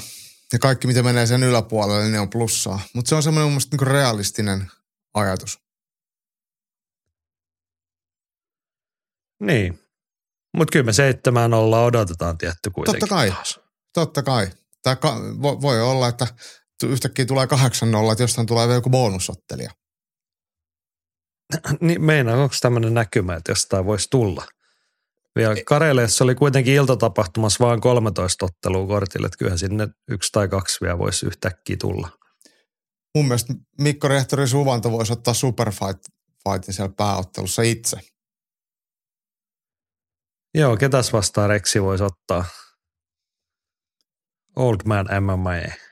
ja 0.54 0.60
kaikki, 0.60 0.88
mitä 0.88 1.04
menee 1.04 1.26
sen 1.28 1.44
yläpuolelle, 1.44 2.04
niin 2.04 2.12
ne 2.14 2.20
on 2.20 2.30
plussaa. 2.30 2.80
Mutta 2.96 3.10
se 3.10 3.16
on 3.16 3.24
semmoinen 3.24 3.46
mun 3.46 3.52
mielestä 3.52 3.78
niin 3.78 3.88
realistinen 3.88 4.72
ajatus. 5.14 5.60
Niin. 9.40 9.80
Mutta 10.58 10.72
kyllä 10.72 10.86
me 10.86 10.94
seitsemään 10.94 11.54
ollaan 11.54 11.86
odotetaan 11.86 12.38
tietty 12.38 12.70
kuitenkin 12.72 13.00
Totta 13.00 13.16
kai. 13.16 13.32
taas. 13.32 13.60
Totta 13.94 14.24
kai. 14.24 14.48
Tai 14.84 14.96
ka- 14.96 15.18
vo- 15.18 15.62
voi 15.62 15.82
olla, 15.82 16.08
että 16.08 16.28
yhtäkkiä 16.84 17.26
tulee 17.26 17.46
8-0, 17.46 18.12
että 18.12 18.24
jostain 18.24 18.48
tulee 18.48 18.68
vielä 18.68 18.78
joku 18.78 18.90
bonusottelija. 18.90 19.72
Niin 21.82 22.02
meinaa, 22.04 22.44
onko 22.44 22.56
tämmöinen 22.62 22.94
näkymä, 22.94 23.36
että 23.36 23.52
jostain 23.52 23.86
voisi 23.86 24.08
tulla? 24.12 24.46
Vielä 25.36 25.56
Kareleessa 25.66 26.24
oli 26.24 26.36
kuitenkin 26.36 26.74
iltatapahtumassa 26.74 27.66
vain 27.66 27.82
13 27.82 28.46
ottelua 28.46 28.88
kortille, 28.88 29.26
että 29.26 29.38
kyllähän 29.38 29.60
sinne 29.60 29.88
yksi 30.10 30.32
tai 30.32 30.48
kaksi 30.48 30.78
vielä 30.82 30.98
voisi 30.98 31.26
yhtäkkiä 31.26 31.78
tulla. 31.78 32.10
Mun 33.16 33.26
mielestä 33.26 33.54
Mikko 33.82 34.08
Rehtori 34.08 34.48
Suvanto 34.48 34.92
voisi 34.92 35.14
ottaa 35.14 35.34
Superfight 35.34 36.04
fightin 36.44 36.74
siellä 36.74 36.94
pääottelussa 36.98 37.62
itse. 37.62 37.98
Joo, 40.54 40.78
ketäs 40.78 41.14
vastaan 41.14 41.50
Reksi 41.50 41.82
voisi 41.82 42.04
ottaa? 42.04 42.46
Old 44.56 44.78
Man 44.86 45.06
MMA. 45.22 45.89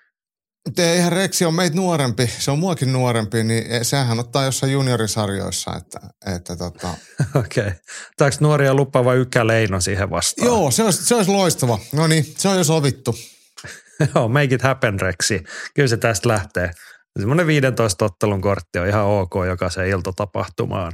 Mutta 0.68 0.82
eihän 0.82 1.12
Reksi 1.12 1.46
on 1.46 1.54
meitä 1.54 1.76
nuorempi, 1.76 2.28
se 2.40 2.52
on 2.52 2.60
muakin 2.60 2.94
nuorempi, 2.94 3.44
niin 3.44 3.86
sehän 3.86 4.20
ottaa 4.20 4.46
jossain 4.46 4.72
juniorisarjoissa, 4.72 5.76
että, 5.76 6.00
että 6.36 6.56
tota... 6.56 6.88
Okei. 7.36 7.68
Okay. 8.16 8.32
Nuoria 8.40 8.74
lupaava 8.74 9.14
Ykä 9.14 9.48
Leino 9.48 9.82
siihen 9.82 10.10
vastaan? 10.10 10.46
Joo, 10.46 10.72
se 10.72 10.84
olisi, 10.84 11.06
se 11.06 11.16
olisi 11.16 11.32
loistava. 11.32 11.80
No 11.94 12.08
niin, 12.08 12.26
se 12.38 12.50
on 12.50 12.58
jo 12.58 12.64
sovittu. 12.64 13.16
Joo, 14.16 14.28
make 14.28 14.56
it 14.56 14.62
happen 14.62 15.00
Reksi. 15.00 15.44
Kyllä 15.76 15.88
se 15.88 15.98
tästä 15.98 16.30
lähtee. 16.30 16.72
Semmoinen 17.20 17.48
15 17.48 18.06
ottelun 18.06 18.42
kortti 18.42 18.80
on 18.80 18.88
ihan 18.88 19.06
ok 19.06 19.34
jokaiseen 19.48 19.90
iltatapahtumaan. 19.90 20.92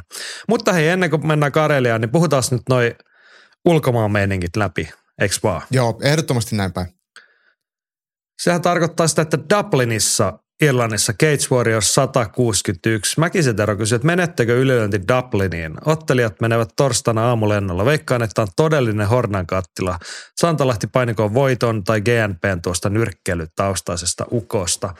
Mutta 0.50 0.74
hei, 0.74 0.88
ennen 0.88 1.10
kuin 1.10 1.28
mennään 1.28 1.52
Kareliaan, 1.52 2.02
niin 2.02 2.12
puhutaan 2.12 2.44
nyt 2.52 2.62
noin 2.70 2.96
ulkomaan 3.66 4.12
meiningit 4.12 4.56
läpi, 4.56 4.90
eikö 5.22 5.36
vaan? 5.44 5.62
Joo, 5.72 6.00
ehdottomasti 6.04 6.56
näin 6.56 6.74
päin. 6.74 7.03
Sehän 8.44 8.62
tarkoittaa 8.62 9.08
sitä, 9.08 9.22
että 9.22 9.38
Dublinissa, 9.56 10.40
Irlannissa, 10.62 11.14
Cage 11.14 11.56
Warriors 11.56 11.94
161. 11.94 13.20
Mäkisen 13.20 13.56
kysyi, 13.78 13.96
että 13.96 14.06
menettekö 14.06 14.60
ylilöinti 14.60 15.02
Dubliniin? 15.08 15.74
Ottelijat 15.86 16.42
menevät 16.42 16.70
torstaina 16.78 17.28
aamulennolla. 17.28 17.86
Veikkaan, 17.86 18.24
että 18.24 18.42
on 18.42 18.48
todellinen 18.56 19.08
hornan 19.08 19.48
kattila. 19.48 20.00
Santalahti 20.36 20.88
painikoon 20.88 21.34
voiton 21.34 21.84
tai 21.84 22.02
GNPn 22.02 22.62
tuosta 22.62 22.90
nyrkkeilytaustaisesta 22.90 24.26
ukosta. 24.32 24.94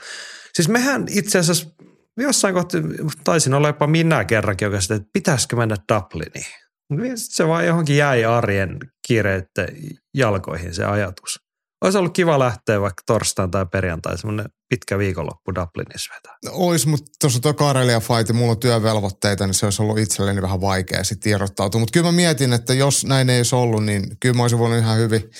Siis 0.54 0.68
mehän 0.68 1.04
itse 1.10 1.38
asiassa 1.38 1.70
jossain 2.16 2.54
kohtaa 2.54 2.80
taisin 3.24 3.54
olla 3.54 3.68
jopa 3.68 3.86
minä 3.86 4.24
kerrankin, 4.24 4.66
joka 4.66 4.80
sitten, 4.80 4.96
että 4.96 5.10
pitäisikö 5.12 5.56
mennä 5.56 5.76
Dubliniin. 5.92 7.14
Se 7.14 7.48
vaan 7.48 7.66
johonkin 7.66 7.96
jäi 7.96 8.24
arjen 8.24 8.78
kiireiden 9.06 9.76
jalkoihin 10.14 10.74
se 10.74 10.84
ajatus. 10.84 11.43
Olisi 11.84 11.98
ollut 11.98 12.14
kiva 12.14 12.38
lähteä 12.38 12.80
vaikka 12.80 13.02
torstain 13.06 13.50
tai 13.50 13.66
perjantai, 13.66 14.18
semmoinen 14.18 14.46
pitkä 14.68 14.98
viikonloppu 14.98 15.54
Dublinissa 15.54 16.14
vetää. 16.14 16.36
No, 16.44 16.50
ois, 16.54 16.86
mutta 16.86 17.10
tuossa 17.20 17.40
tuo 17.40 17.54
Karelia 17.54 18.00
fight 18.00 18.32
mulla 18.32 18.50
on 18.50 18.60
työvelvoitteita, 18.60 19.46
niin 19.46 19.54
se 19.54 19.66
olisi 19.66 19.82
ollut 19.82 19.98
itselleni 19.98 20.42
vähän 20.42 20.60
vaikea 20.60 21.04
sitten 21.04 21.32
irrottautua. 21.32 21.78
Mutta 21.78 21.92
kyllä 21.92 22.06
mä 22.06 22.12
mietin, 22.12 22.52
että 22.52 22.74
jos 22.74 23.04
näin 23.04 23.30
ei 23.30 23.38
olisi 23.38 23.54
ollut, 23.54 23.84
niin 23.84 24.16
kyllä 24.20 24.34
mä 24.34 24.42
olisin 24.42 24.58
voinut 24.58 24.78
ihan 24.78 24.98
hyvin 24.98 25.30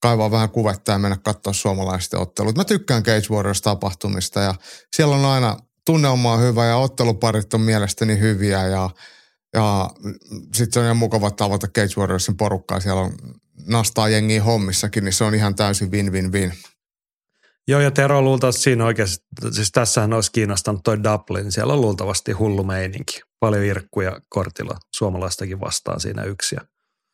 kaivaa 0.00 0.30
vähän 0.30 0.50
kuvetta 0.50 0.92
ja 0.92 0.98
mennä 0.98 1.16
katsoa 1.24 1.52
suomalaisten 1.52 2.20
ottelut. 2.20 2.56
Mä 2.56 2.64
tykkään 2.64 3.02
Cage 3.02 3.26
Warriors-tapahtumista 3.30 4.40
ja 4.40 4.54
siellä 4.96 5.16
on 5.16 5.24
aina 5.24 5.56
tunnelma 5.86 6.32
on 6.32 6.40
hyvä 6.40 6.66
ja 6.66 6.76
otteluparit 6.76 7.54
on 7.54 7.60
mielestäni 7.60 8.18
hyviä 8.18 8.66
ja, 8.66 8.90
ja 9.54 9.90
sitten 10.54 10.72
se 10.72 10.78
on 10.80 10.84
ihan 10.84 10.96
mukava 10.96 11.30
tavata 11.30 11.68
Cage 11.68 12.00
Warriorsin 12.00 12.36
porukkaa. 12.36 12.80
Siellä 12.80 13.02
on 13.02 13.12
nastaa 13.66 14.08
jengiä 14.08 14.42
hommissakin, 14.42 15.04
niin 15.04 15.12
se 15.12 15.24
on 15.24 15.34
ihan 15.34 15.54
täysin 15.54 15.90
win-win-win. 15.90 16.52
Joo, 17.68 17.80
ja 17.80 17.90
Tero 17.90 18.22
luultavasti 18.22 18.62
siinä 18.62 18.84
oikeasti, 18.84 19.24
siis 19.50 19.72
tässähän 19.72 20.12
olisi 20.12 20.32
kiinnostanut 20.32 20.82
toi 20.84 21.04
Dublin, 21.04 21.52
siellä 21.52 21.72
on 21.72 21.80
luultavasti 21.80 22.32
hullu 22.32 22.64
meininki. 22.64 23.20
Paljon 23.40 23.64
irkkuja 23.64 24.20
kortilla 24.28 24.78
suomalaistakin 24.94 25.60
vastaan 25.60 26.00
siinä 26.00 26.24
yksi. 26.24 26.56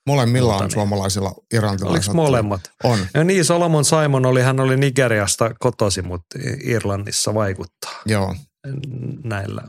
Molemmilla 0.06 0.56
on 0.56 0.60
niin. 0.60 0.70
suomalaisilla 0.70 1.34
irantilaisilla. 1.54 2.12
Oliko 2.12 2.28
molemmat? 2.28 2.60
On. 2.84 2.98
Ja 3.14 3.24
niin, 3.24 3.44
Solomon 3.44 3.84
Simon 3.84 4.26
oli, 4.26 4.42
hän 4.42 4.60
oli 4.60 4.76
Nigeriasta 4.76 5.54
kotosi, 5.58 6.02
mutta 6.02 6.38
Irlannissa 6.64 7.34
vaikuttaa. 7.34 7.92
Joo. 8.06 8.34
Näillä, 9.24 9.62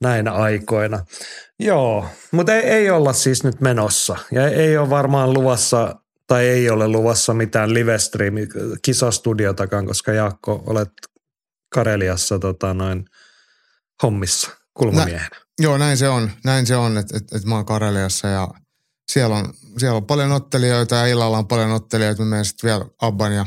näinä 0.00 0.32
aikoina. 0.32 1.04
Joo, 1.58 2.06
mutta 2.32 2.54
ei, 2.54 2.62
ei 2.62 2.90
olla 2.90 3.12
siis 3.12 3.44
nyt 3.44 3.60
menossa. 3.60 4.16
Ja 4.32 4.48
ei 4.48 4.76
ole 4.76 4.90
varmaan 4.90 5.32
luvassa 5.32 5.94
tai 6.26 6.46
ei 6.46 6.70
ole 6.70 6.88
luvassa 6.88 7.34
mitään 7.34 7.74
livestream 7.74 8.34
kisastudiotakaan, 8.82 9.86
koska 9.86 10.12
Jaakko 10.12 10.62
olet 10.66 10.90
Kareliassa 11.74 12.38
tota, 12.38 12.74
noin 12.74 13.04
hommissa 14.02 14.50
kulmamiehenä. 14.74 15.28
Nä, 15.32 15.40
joo, 15.58 15.78
näin 15.78 15.96
se 15.96 16.08
on. 16.08 16.30
Näin 16.44 16.66
se 16.66 16.76
on, 16.76 16.98
että 16.98 17.16
et, 17.16 17.32
et 17.32 17.44
mä 17.44 17.54
oon 17.54 17.66
Kareliassa 17.66 18.28
ja 18.28 18.48
siellä 19.12 19.36
on, 19.36 19.54
siellä 19.78 19.96
on 19.96 20.06
paljon 20.06 20.32
ottelijoita 20.32 20.94
ja 20.94 21.06
illalla 21.06 21.38
on 21.38 21.48
paljon 21.48 21.70
ottelijoita. 21.70 22.22
Mä 22.22 22.28
menen 22.30 22.44
sitten 22.44 22.68
vielä 22.68 22.84
Abban 23.00 23.34
ja 23.34 23.46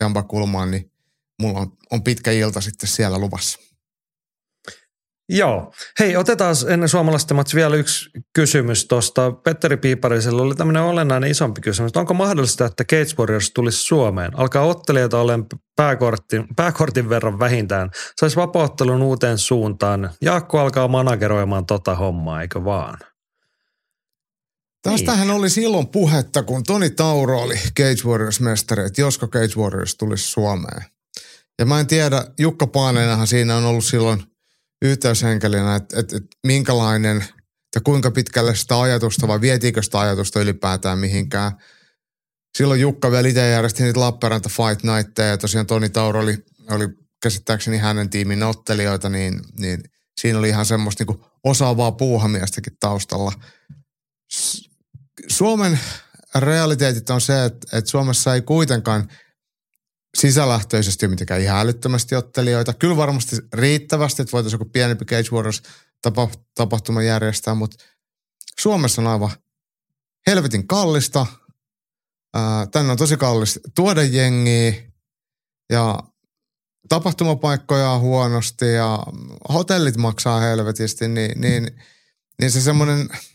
Jampa 0.00 0.22
kulmaan, 0.22 0.70
niin 0.70 0.92
mulla 1.42 1.60
on, 1.60 1.72
on 1.90 2.04
pitkä 2.04 2.30
ilta 2.30 2.60
sitten 2.60 2.88
siellä 2.88 3.18
luvassa. 3.18 3.58
Joo. 5.32 5.72
Hei, 5.98 6.16
otetaan 6.16 6.54
ennen 6.68 6.88
suomalaisten 6.88 7.36
matsi 7.36 7.56
vielä 7.56 7.76
yksi 7.76 8.10
kysymys 8.32 8.84
tuosta. 8.86 9.32
Petteri 9.32 9.76
Piiparisella 9.76 10.42
oli 10.42 10.54
tämmöinen 10.54 10.82
olennainen 10.82 11.30
isompi 11.30 11.60
kysymys. 11.60 11.96
Onko 11.96 12.14
mahdollista, 12.14 12.66
että 12.66 12.84
Cage 12.84 13.14
Warriors 13.18 13.50
tulisi 13.50 13.78
Suomeen? 13.78 14.38
Alkaa 14.38 14.64
ottelijoita 14.64 15.20
olen 15.20 15.46
pääkortin, 15.76 16.44
pääkortin 16.56 17.08
verran 17.08 17.38
vähintään. 17.38 17.90
Saisi 18.20 18.36
vapauttelun 18.36 19.02
uuteen 19.02 19.38
suuntaan. 19.38 20.10
Jaakko 20.22 20.58
alkaa 20.58 20.88
manageroimaan 20.88 21.66
tota 21.66 21.94
hommaa, 21.94 22.42
eikö 22.42 22.64
vaan? 22.64 22.98
Tästähän 24.82 25.28
niin. 25.28 25.36
oli 25.36 25.50
silloin 25.50 25.88
puhetta, 25.88 26.42
kun 26.42 26.62
Toni 26.62 26.90
Tauro 26.90 27.40
oli 27.42 27.54
Cage 27.54 28.08
Warriors-mestari, 28.08 28.86
että 28.86 29.00
josko 29.00 29.28
Cage 29.28 29.54
Warriors 29.56 29.96
tulisi 29.96 30.24
Suomeen. 30.24 30.84
Ja 31.58 31.66
mä 31.66 31.80
en 31.80 31.86
tiedä, 31.86 32.24
Jukka 32.38 32.66
Paaneenahan 32.66 33.26
siinä 33.26 33.56
on 33.56 33.64
ollut 33.64 33.84
silloin 33.84 34.29
yhteyshenkilönä, 34.82 35.76
että, 35.76 36.00
että, 36.00 36.16
että 36.16 36.36
minkälainen 36.46 37.24
ja 37.74 37.80
kuinka 37.80 38.10
pitkälle 38.10 38.54
sitä 38.54 38.80
ajatusta 38.80 39.28
vai 39.28 39.40
vietiinkö 39.40 39.82
sitä 39.82 40.00
ajatusta 40.00 40.40
ylipäätään 40.40 40.98
mihinkään. 40.98 41.52
Silloin 42.58 42.80
Jukka 42.80 43.10
vielä 43.10 43.28
itse 43.28 43.50
järjesti 43.50 43.82
niitä 43.82 44.00
Lappeenranta 44.00 44.48
Fight 44.48 44.84
Nightteja 44.84 45.28
ja 45.28 45.38
tosiaan 45.38 45.66
Toni 45.66 45.88
Tauro 45.88 46.20
oli, 46.20 46.44
oli 46.70 46.88
käsittääkseni 47.22 47.78
hänen 47.78 48.10
tiimin 48.10 48.42
ottelijoita, 48.42 49.08
niin, 49.08 49.40
niin 49.58 49.82
siinä 50.20 50.38
oli 50.38 50.48
ihan 50.48 50.66
semmoista 50.66 51.04
niin 51.04 51.20
osaavaa 51.44 51.92
puuhamiestäkin 51.92 52.76
taustalla. 52.80 53.32
Suomen 55.28 55.80
realiteetit 56.34 57.10
on 57.10 57.20
se, 57.20 57.44
että, 57.44 57.78
että 57.78 57.90
Suomessa 57.90 58.34
ei 58.34 58.42
kuitenkaan– 58.42 59.08
sisälähtöisesti 60.16 61.06
ole 61.06 61.10
mitenkään 61.10 61.40
ihan 61.40 61.60
älyttömästi 61.60 62.16
ottelijoita. 62.16 62.74
Kyllä 62.74 62.96
varmasti 62.96 63.36
riittävästi, 63.52 64.22
että 64.22 64.32
voitaisiin 64.32 64.60
joku 64.60 64.70
pienempi 64.72 65.04
Cage 65.04 65.30
Warriors 65.32 65.62
tapahtuma 66.54 67.02
järjestää, 67.02 67.54
mutta 67.54 67.84
Suomessa 68.60 69.02
on 69.02 69.06
aivan 69.06 69.30
helvetin 70.26 70.66
kallista. 70.66 71.26
Tänne 72.72 72.92
on 72.92 72.98
tosi 72.98 73.16
kallista 73.16 73.60
tuoda 73.74 74.02
jengiä 74.02 74.74
ja 75.70 75.98
tapahtumapaikkoja 76.88 77.90
on 77.90 78.00
huonosti 78.00 78.72
ja 78.72 78.98
hotellit 79.52 79.96
maksaa 79.96 80.40
helvetisti, 80.40 81.08
niin, 81.08 81.40
niin, 81.40 81.78
niin 82.40 82.50
se 82.50 82.60
semmoinen– 82.60 83.08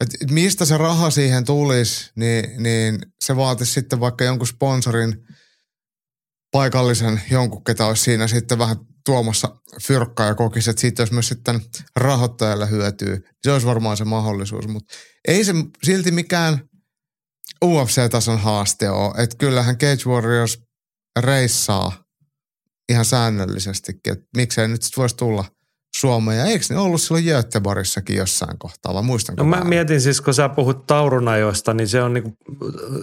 et 0.00 0.30
mistä 0.30 0.64
se 0.64 0.76
raha 0.76 1.10
siihen 1.10 1.44
tulisi, 1.44 2.10
niin, 2.16 2.62
niin 2.62 2.98
se 3.24 3.36
vaatisi 3.36 3.72
sitten 3.72 4.00
vaikka 4.00 4.24
jonkun 4.24 4.46
sponsorin 4.46 5.26
paikallisen 6.52 7.22
jonkun, 7.30 7.64
ketä 7.64 7.86
olisi 7.86 8.02
siinä 8.02 8.28
sitten 8.28 8.58
vähän 8.58 8.76
tuomassa 9.04 9.56
fyrkkaa 9.82 10.26
ja 10.26 10.34
kokisi, 10.34 10.70
että 10.70 10.80
siitä 10.80 11.02
olisi 11.02 11.14
myös 11.14 11.28
sitten 11.28 11.60
rahoittajalle 11.96 12.70
hyötyä. 12.70 13.18
Se 13.42 13.52
olisi 13.52 13.66
varmaan 13.66 13.96
se 13.96 14.04
mahdollisuus, 14.04 14.68
mutta 14.68 14.94
ei 15.28 15.44
se 15.44 15.52
silti 15.82 16.10
mikään 16.10 16.68
UFC-tason 17.64 18.38
haaste 18.38 18.90
ole. 18.90 19.22
Että 19.22 19.36
kyllähän 19.36 19.78
Cage 19.78 20.10
Warriors 20.10 20.58
reissaa 21.20 22.04
ihan 22.88 23.04
säännöllisestikin, 23.04 24.12
että 24.12 24.24
miksei 24.36 24.68
nyt 24.68 24.82
sitten 24.82 25.02
voisi 25.02 25.16
tulla 25.16 25.44
Suomeen. 26.00 26.38
Ja 26.38 26.44
eikö 26.44 26.64
ne 26.70 26.78
ollut 26.78 27.00
silloin 27.00 27.24
Göteborgissakin 27.24 28.16
jossain 28.16 28.58
kohtaa, 28.58 28.94
vai 28.94 29.02
muistanko 29.02 29.42
No 29.42 29.48
mä 29.48 29.56
väärin? 29.56 29.68
mietin 29.68 30.00
siis, 30.00 30.20
kun 30.20 30.34
sä 30.34 30.48
puhut 30.48 30.86
Taurunajoista, 30.86 31.74
niin 31.74 31.88
se 31.88 32.02
on 32.02 32.14
niinku, 32.14 32.32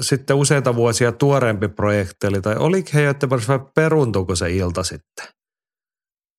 sitten 0.01 0.35
useita 0.35 0.75
vuosia 0.75 1.11
tuoreempi 1.11 1.67
projekti. 1.67 2.27
Eli, 2.27 2.41
tai 2.41 2.55
oliko 2.55 2.89
he 2.93 3.01
Göteborgissa 3.01 3.59
vai 3.59 3.67
peruntuuko 3.75 4.35
se 4.35 4.51
ilta 4.51 4.83
sitten? 4.83 5.25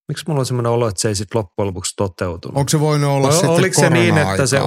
Miksi 0.09 0.25
mulla 0.29 0.41
on 0.41 0.47
semmoinen 0.47 0.73
olo, 0.73 0.89
että 0.89 1.01
se 1.01 1.09
ei 1.09 1.15
sitten 1.15 1.39
loppujen 1.39 1.67
lopuksi 1.67 1.93
toteutunut? 1.97 2.57
Onko 2.57 2.69
se 2.69 2.81
voinut 2.81 3.11
olla 3.11 3.29
Vai 3.29 3.33
sitten 3.33 3.51
oliko 3.51 3.81
se 3.81 3.91
niin, 3.91 4.19
että 4.19 4.47
se, 4.47 4.59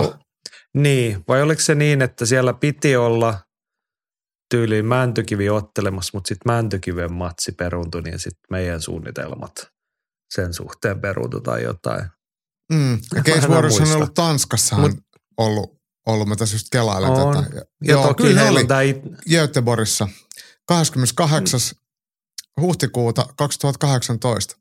niin, 0.73 1.23
vai 1.27 1.41
oliko 1.41 1.61
se 1.61 1.75
niin, 1.75 2.01
että 2.01 2.25
siellä 2.25 2.53
piti 2.53 2.95
olla 2.95 3.39
tyyliin 4.49 4.85
Mäntykivi 4.85 5.49
ottelemassa, 5.49 6.11
mutta 6.13 6.27
sitten 6.27 6.53
Mäntykiven 6.53 7.13
matsi 7.13 7.51
peruuntui, 7.51 8.01
niin 8.01 8.19
sitten 8.19 8.45
meidän 8.51 8.81
suunnitelmat 8.81 9.51
sen 10.29 10.53
suhteen 10.53 11.01
peruuntui 11.01 11.41
tai 11.41 11.63
jotain. 11.63 12.05
Mm. 12.73 12.99
Ja 13.15 13.23
Case 13.23 13.47
Warriors 13.47 13.79
on 13.79 13.91
ollut 13.91 14.13
Tanskassahan 14.13 14.91
Mut- 14.91 15.21
ollut, 15.37 15.77
ollut, 16.07 16.27
mä 16.27 16.35
tässä 16.35 16.55
just 16.55 16.67
kelailen 16.71 17.09
On. 17.09 17.35
tätä. 17.35 17.55
Ja, 17.55 17.61
Ja 17.61 17.93
joo, 17.93 18.07
toki 18.07 18.23
kyllä 18.23 18.41
heillä 18.41 18.59
oli 18.59 18.67
tämä 18.67 18.81
Göteborgissa 19.29 20.07
28. 20.67 21.59
huhtikuuta 22.61 23.25
2018. 23.37 24.55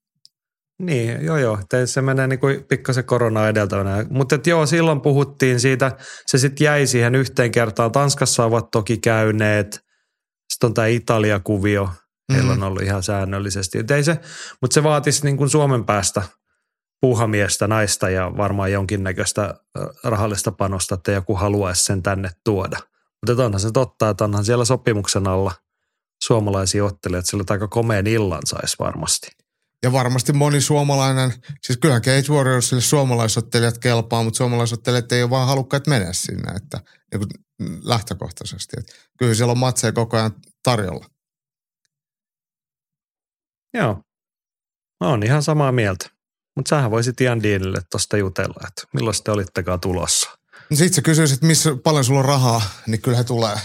Niin, 0.83 1.25
joo 1.25 1.37
joo, 1.37 1.59
se 1.85 2.03
menee 2.03 2.27
niin 2.27 2.39
kuin 2.39 2.65
pikkasen 2.65 3.05
korona 3.05 3.49
edeltävänä. 3.49 4.07
Mutta 4.11 4.39
joo, 4.47 4.67
silloin 4.67 5.01
puhuttiin 5.01 5.61
siitä, 5.61 5.93
se 6.27 6.39
sitten 6.39 6.65
jäi 6.65 6.87
siihen 6.87 7.15
yhteen 7.15 7.53
kertaan. 7.53 7.93
Tanskassa 7.93 8.45
ovat 8.45 8.71
toki 8.71 8.99
käyneet, 8.99 9.81
sitten 10.53 10.69
on 10.69 10.75
tämä 10.75 10.87
Italia-kuvio, 10.87 11.89
heillä 12.33 12.53
on 12.53 12.59
Mhm. 12.59 12.67
ollut 12.67 12.83
ihan 12.83 13.03
säännöllisesti. 13.03 13.79
Et 13.79 13.91
ei 13.91 14.05
se, 14.05 14.21
mutta 14.61 14.75
se 14.75 14.83
vaatisi 14.83 15.25
niin 15.25 15.37
kuin 15.37 15.51
Suomen 15.51 15.85
päästä 15.85 16.23
puuhamiestä, 17.01 17.67
naista 17.67 18.11
ja 18.11 18.33
varmaan 18.37 18.73
jonkinnäköistä 18.73 19.55
rahallista 20.05 20.53
panosta, 20.53 20.95
että 20.95 21.13
joku 21.13 21.35
haluaisi 21.35 21.85
sen 21.85 22.03
tänne 22.03 22.31
tuoda. 22.45 22.79
Mutta 23.27 23.45
onhan 23.45 23.61
se 23.61 23.71
totta, 23.71 24.09
että 24.09 24.25
onhan 24.25 24.45
siellä 24.45 24.65
sopimuksen 24.65 25.29
alla 25.29 25.53
suomalaisia 26.25 26.85
ottelijoita, 26.85 27.31
sillä 27.31 27.45
aika 27.51 27.69
komeen 27.69 28.07
illan 28.07 28.43
saisi 28.47 28.77
varmasti. 28.79 29.29
Ja 29.83 29.93
varmasti 29.93 30.33
moni 30.33 30.61
suomalainen, 30.61 31.33
siis 31.63 31.79
kyllähän 31.79 32.03
Cage 32.03 32.33
Warriorsille 32.33 32.83
suomalaisottelijat 32.83 33.79
kelpaa, 33.79 34.23
mutta 34.23 34.37
suomalaisottelijat 34.39 35.13
ei 35.13 35.23
ole 35.23 35.31
vaan 35.31 35.49
halukkaat 35.49 35.87
mennä 35.87 36.13
sinne, 36.13 36.53
että 36.53 36.81
niin 37.13 37.29
lähtökohtaisesti. 37.83 38.77
Että 38.79 38.93
kyllä 39.19 39.35
siellä 39.35 39.51
on 39.51 39.59
matseja 39.59 39.93
koko 39.93 40.17
ajan 40.17 40.33
tarjolla. 40.63 41.07
Joo. 43.77 43.95
Mä 45.05 45.09
oon 45.11 45.23
ihan 45.23 45.43
samaa 45.43 45.73
mieltä. 45.73 46.11
Mutta 46.57 46.69
sähän 46.69 46.91
voisit 46.91 47.21
Ian 47.21 47.43
Deanille 47.43 47.79
tosta 47.91 48.17
jutella, 48.17 48.69
että 48.69 48.83
milloin 48.95 49.17
te 49.25 49.31
olittekaan 49.31 49.81
tulossa. 49.81 50.31
No 50.71 50.77
sit 50.77 50.95
sä 50.95 51.03
kysyisit, 51.03 51.43
missä 51.43 51.71
paljon 51.85 52.05
sulla 52.05 52.19
on 52.21 52.25
rahaa, 52.25 52.63
niin 52.87 53.03
kyllä 53.03 53.17
he 53.19 53.25
tulee. 53.25 53.57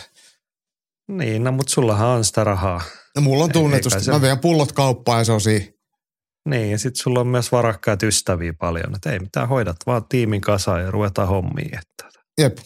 Niin, 1.08 1.44
no 1.44 1.52
mutta 1.52 1.74
sullahan 1.74 2.08
on 2.08 2.26
sitä 2.26 2.44
rahaa. 2.44 2.82
No 3.16 3.22
mulla 3.22 3.44
on 3.44 3.52
tunnetusti. 3.52 4.04
se- 4.04 4.12
Mä 4.12 4.22
vien 4.22 4.40
pullot 4.40 4.72
kauppaan 4.72 5.20
ja 5.20 5.24
se 5.26 5.32
on 5.32 5.42
siinä. 5.42 5.66
Niin, 6.50 6.72
ja 6.72 6.80
sitten 6.80 7.04
sulla 7.04 7.20
on 7.20 7.28
myös 7.28 7.52
varakkaat 7.52 8.04
ystäviä 8.04 8.54
paljon. 8.60 8.96
Että 8.96 9.12
ei 9.12 9.20
mitään, 9.20 9.48
hoidat 9.48 9.78
vaan 9.86 10.06
tiimin 10.10 10.42
kasaan 10.42 10.82
ja 10.82 10.92
ruvetaan 10.92 11.28
hommiin. 11.28 11.78
Että. 11.80 12.20
Jep. 12.38 12.58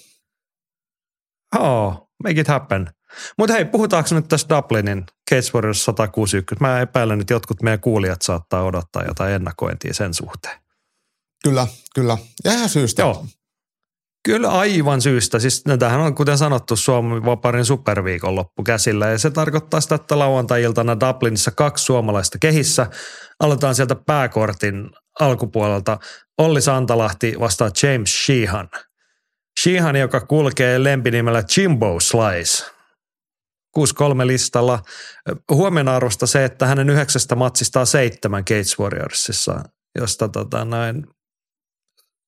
Oh, 1.56 2.05
make 2.24 2.42
it 2.42 2.48
happen. 2.48 2.90
Mutta 3.38 3.54
hei, 3.54 3.66
puhutaanko 3.66 4.16
nyt 4.16 4.28
tästä 4.28 4.56
Dublinin 4.56 5.06
Case 5.32 5.52
Warriors 5.54 5.86
161? 5.86 6.56
Mä 6.60 6.82
epäilen, 6.82 7.22
että 7.22 7.34
jotkut 7.34 7.62
meidän 7.62 7.80
kuulijat 7.80 8.22
saattaa 8.22 8.64
odottaa 8.64 9.04
jotain 9.04 9.34
ennakointia 9.34 9.94
sen 9.94 10.14
suhteen. 10.14 10.60
Kyllä, 11.44 11.68
kyllä. 11.96 12.18
Ja 12.44 12.52
ihan 12.52 12.70
syystä. 12.70 13.02
Joo. 13.02 13.26
Kyllä 14.26 14.50
aivan 14.50 15.02
syystä. 15.02 15.40
Siis 15.40 15.66
no, 15.66 15.78
tämähän 15.78 16.00
on 16.02 16.16
kuten 16.16 16.38
sanottu 16.38 16.76
Suomen 16.76 17.26
vaparin 17.26 17.66
superviikonloppu 17.66 18.64
käsillä 18.64 19.08
ja 19.08 19.20
se 19.20 19.32
tarkoittaa 19.32 19.82
sitä, 19.82 19.96
että 19.96 20.20
lauantai-iltana 20.20 21.00
Dublinissa 21.00 21.52
kaksi 21.52 21.86
suomalaista 21.86 22.38
kehissä. 22.40 22.88
Aloitetaan 23.40 23.76
sieltä 23.76 23.96
pääkortin 23.96 24.90
alkupuolelta. 25.20 25.98
Olli 26.38 26.62
Santalahti 26.62 27.36
vastaa 27.40 27.70
James 27.84 28.26
Sheehan. 28.26 28.70
Sheehan, 29.62 29.96
joka 29.96 30.20
kulkee 30.20 30.84
lempinimellä 30.84 31.44
Jimbo 31.58 32.00
Slice. 32.00 32.76
6-3 33.80 33.82
listalla. 34.28 34.80
Huomenna 35.52 35.96
arvosta 35.96 36.28
se, 36.28 36.46
että 36.46 36.66
hänen 36.66 36.90
yhdeksästä 36.90 37.36
matsista 37.36 37.80
on 37.80 37.88
seitsemän 37.88 38.46
Cage 38.46 38.84
Warriorsissa, 38.84 39.64
josta 40.00 40.30
tota, 40.30 40.66
noin 40.66 41.08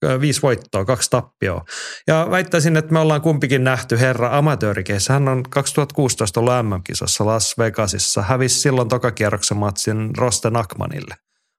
ö, 0.06 0.22
viisi 0.22 0.42
voittoa, 0.42 0.86
kaksi 0.86 1.10
tappioa. 1.10 1.66
Ja 2.08 2.28
väittäisin, 2.32 2.78
että 2.78 2.94
me 2.94 3.00
ollaan 3.00 3.22
kumpikin 3.22 3.64
nähty 3.64 4.00
herra 4.00 4.38
amatöörikeissä. 4.38 5.14
Hän 5.14 5.28
on 5.28 5.44
2016 5.44 6.40
ollut 6.40 6.54
MM-kisossa 6.64 7.26
Las 7.26 7.58
Vegasissa. 7.58 8.22
Hävisi 8.22 8.60
silloin 8.60 8.90
tokakierroksen 8.90 9.58
matsin 9.58 10.18
Rosten 10.18 10.56
Akmanille. 10.56 11.16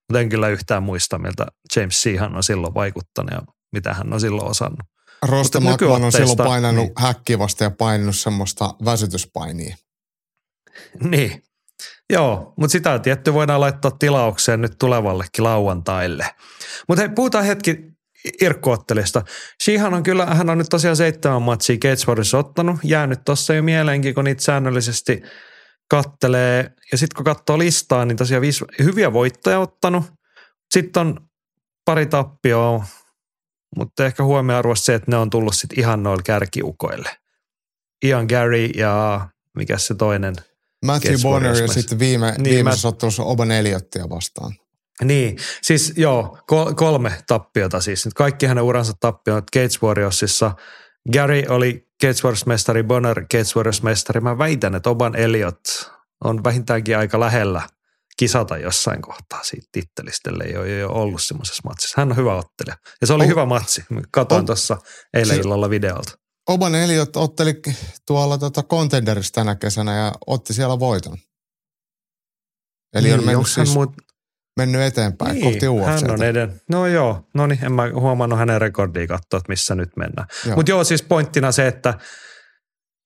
Mutta 0.08 0.20
en 0.20 0.28
kyllä 0.28 0.48
yhtään 0.48 0.82
muista, 0.82 1.18
miltä 1.18 1.46
James 1.76 2.02
Seahan 2.02 2.36
on 2.36 2.42
silloin 2.42 2.74
vaikuttanut 2.74 3.30
ja 3.30 3.42
mitä 3.72 3.94
hän 3.94 4.12
on 4.12 4.20
silloin 4.20 4.50
osannut. 4.50 4.97
Roste 5.22 5.60
Makman 5.60 6.04
on 6.04 6.12
silloin 6.12 6.36
painanut 6.36 6.84
niin. 6.84 6.92
häkkiä 6.96 7.38
vasta 7.38 7.64
ja 7.64 7.70
painanut 7.70 8.16
semmoista 8.16 8.74
väsytyspainia. 8.84 9.76
Niin. 11.02 11.42
Joo, 12.12 12.54
mutta 12.56 12.72
sitä 12.72 12.98
tietty 12.98 13.34
voidaan 13.34 13.60
laittaa 13.60 13.90
tilaukseen 13.90 14.60
nyt 14.60 14.72
tulevallekin 14.78 15.44
lauantaille. 15.44 16.26
Mutta 16.88 17.02
hei, 17.02 17.08
puhutaan 17.08 17.44
hetki 17.44 17.76
Irkku-ottelista. 18.42 19.22
Sheehan 19.62 19.94
on 19.94 20.02
kyllä, 20.02 20.26
hän 20.26 20.50
on 20.50 20.58
nyt 20.58 20.66
tosiaan 20.70 20.96
seitsemän 20.96 21.42
matsia 21.42 21.76
Gatesfordissa 21.76 22.38
ottanut, 22.38 22.76
jäänyt 22.84 23.20
tuossa 23.24 23.54
jo 23.54 23.62
mieleenkin, 23.62 24.14
kun 24.14 24.24
niitä 24.24 24.42
säännöllisesti 24.42 25.22
kattelee. 25.90 26.70
Ja 26.92 26.98
sitten 26.98 27.16
kun 27.16 27.24
katsoo 27.24 27.58
listaa, 27.58 28.04
niin 28.04 28.16
tosiaan 28.16 28.40
viisi 28.40 28.64
hyviä 28.78 29.12
voittoja 29.12 29.58
ottanut. 29.60 30.04
Sitten 30.74 31.00
on 31.00 31.20
pari 31.84 32.06
tappioa, 32.06 32.84
mutta 33.76 34.06
ehkä 34.06 34.24
huomioarvoista 34.24 34.84
se, 34.84 34.94
että 34.94 35.10
ne 35.10 35.16
on 35.16 35.30
tullut 35.30 35.54
sitten 35.54 35.80
ihan 35.80 36.02
noilla 36.02 36.22
kärkiukoille. 36.22 37.10
Ian 38.04 38.26
Gary 38.26 38.64
ja 38.64 39.28
mikä 39.56 39.78
se 39.78 39.94
toinen– 39.94 40.34
Matthew 40.86 41.14
Bonner 41.22 41.56
ja 41.56 41.68
sitten 41.68 41.98
viime, 41.98 42.34
Niin, 42.38 42.54
viimeisessä 42.54 42.88
Matt- 42.88 42.94
ottelussa 42.94 43.22
Oban 43.22 43.50
Eliottia 43.50 44.08
vastaan. 44.10 44.52
Niin, 45.04 45.36
siis 45.62 45.92
joo, 45.96 46.38
kol- 46.46 46.72
kolme 46.74 47.12
tappiota 47.26 47.80
siis. 47.80 48.04
Nyt 48.04 48.14
kaikki 48.14 48.46
hänen 48.46 48.64
uransa 48.64 48.92
tappiot 49.00 49.44
Gates 49.50 49.82
Warriorsissa. 49.82 50.54
Gary 51.12 51.42
oli 51.48 51.88
Gates 52.00 52.24
Warriors-mestari, 52.24 52.82
Bonner 52.82 53.20
Gates 53.20 53.56
Warriors-mestari. 53.56 54.20
Mä 54.20 54.38
väitän, 54.38 54.74
että 54.74 54.90
Oban 54.90 55.16
Elliot 55.16 55.60
on 56.24 56.44
vähintäänkin 56.44 56.98
aika 56.98 57.20
lähellä 57.20 57.62
kisata 58.18 58.56
jossain 58.56 59.02
kohtaa 59.02 59.42
siitä 59.42 59.68
tittelistä, 59.72 60.30
ellei 60.30 60.56
ole 60.56 60.68
jo 60.70 60.90
ollut 60.90 61.22
semmoisessa 61.22 61.62
matsissa. 61.64 61.94
Hän 62.00 62.10
on 62.10 62.16
hyvä 62.16 62.36
ottelija. 62.36 62.76
Ja 63.00 63.06
se 63.06 63.12
oli 63.12 63.22
On- 63.24 63.30
hyvä 63.30 63.46
matsi. 63.46 63.84
Katoin 64.10 64.38
on- 64.38 64.46
tuossa 64.46 64.76
eilen 65.14 65.34
siis- 65.34 65.46
illalla 65.46 65.70
videolta. 65.70 66.12
Oban 66.48 66.74
Eliot 66.74 67.16
otteli 67.16 67.54
tuolla 68.06 68.38
tota 68.38 68.62
Contenderissa 68.62 69.32
tänä 69.32 69.54
kesänä 69.54 69.96
ja 69.96 70.12
otti 70.26 70.54
siellä 70.54 70.78
voiton. 70.78 71.16
Eli 72.94 73.12
on 73.12 73.18
Niin, 73.18 73.26
mennyt, 73.26 73.38
onks 73.38 73.56
hän 73.56 73.66
siis, 73.66 73.78
muut- 73.78 74.04
mennyt 74.56 74.80
eteenpäin 74.82 75.34
niin, 75.34 75.44
kohti 75.44 75.68
UFCtä. 75.68 75.90
hän 75.90 76.10
on 76.10 76.22
eden. 76.22 76.60
No 76.70 76.86
joo, 76.86 77.28
no 77.34 77.46
niin, 77.46 77.64
en 77.64 77.72
mä 77.72 77.82
huomannut 77.94 78.38
hänen 78.38 78.60
rekordia 78.60 79.06
katsoa, 79.06 79.38
että 79.38 79.48
missä 79.48 79.74
nyt 79.74 79.96
mennään. 79.96 80.28
Mutta 80.56 80.70
joo, 80.70 80.84
siis 80.84 81.02
pointtina 81.02 81.52
se, 81.52 81.66
että 81.66 81.94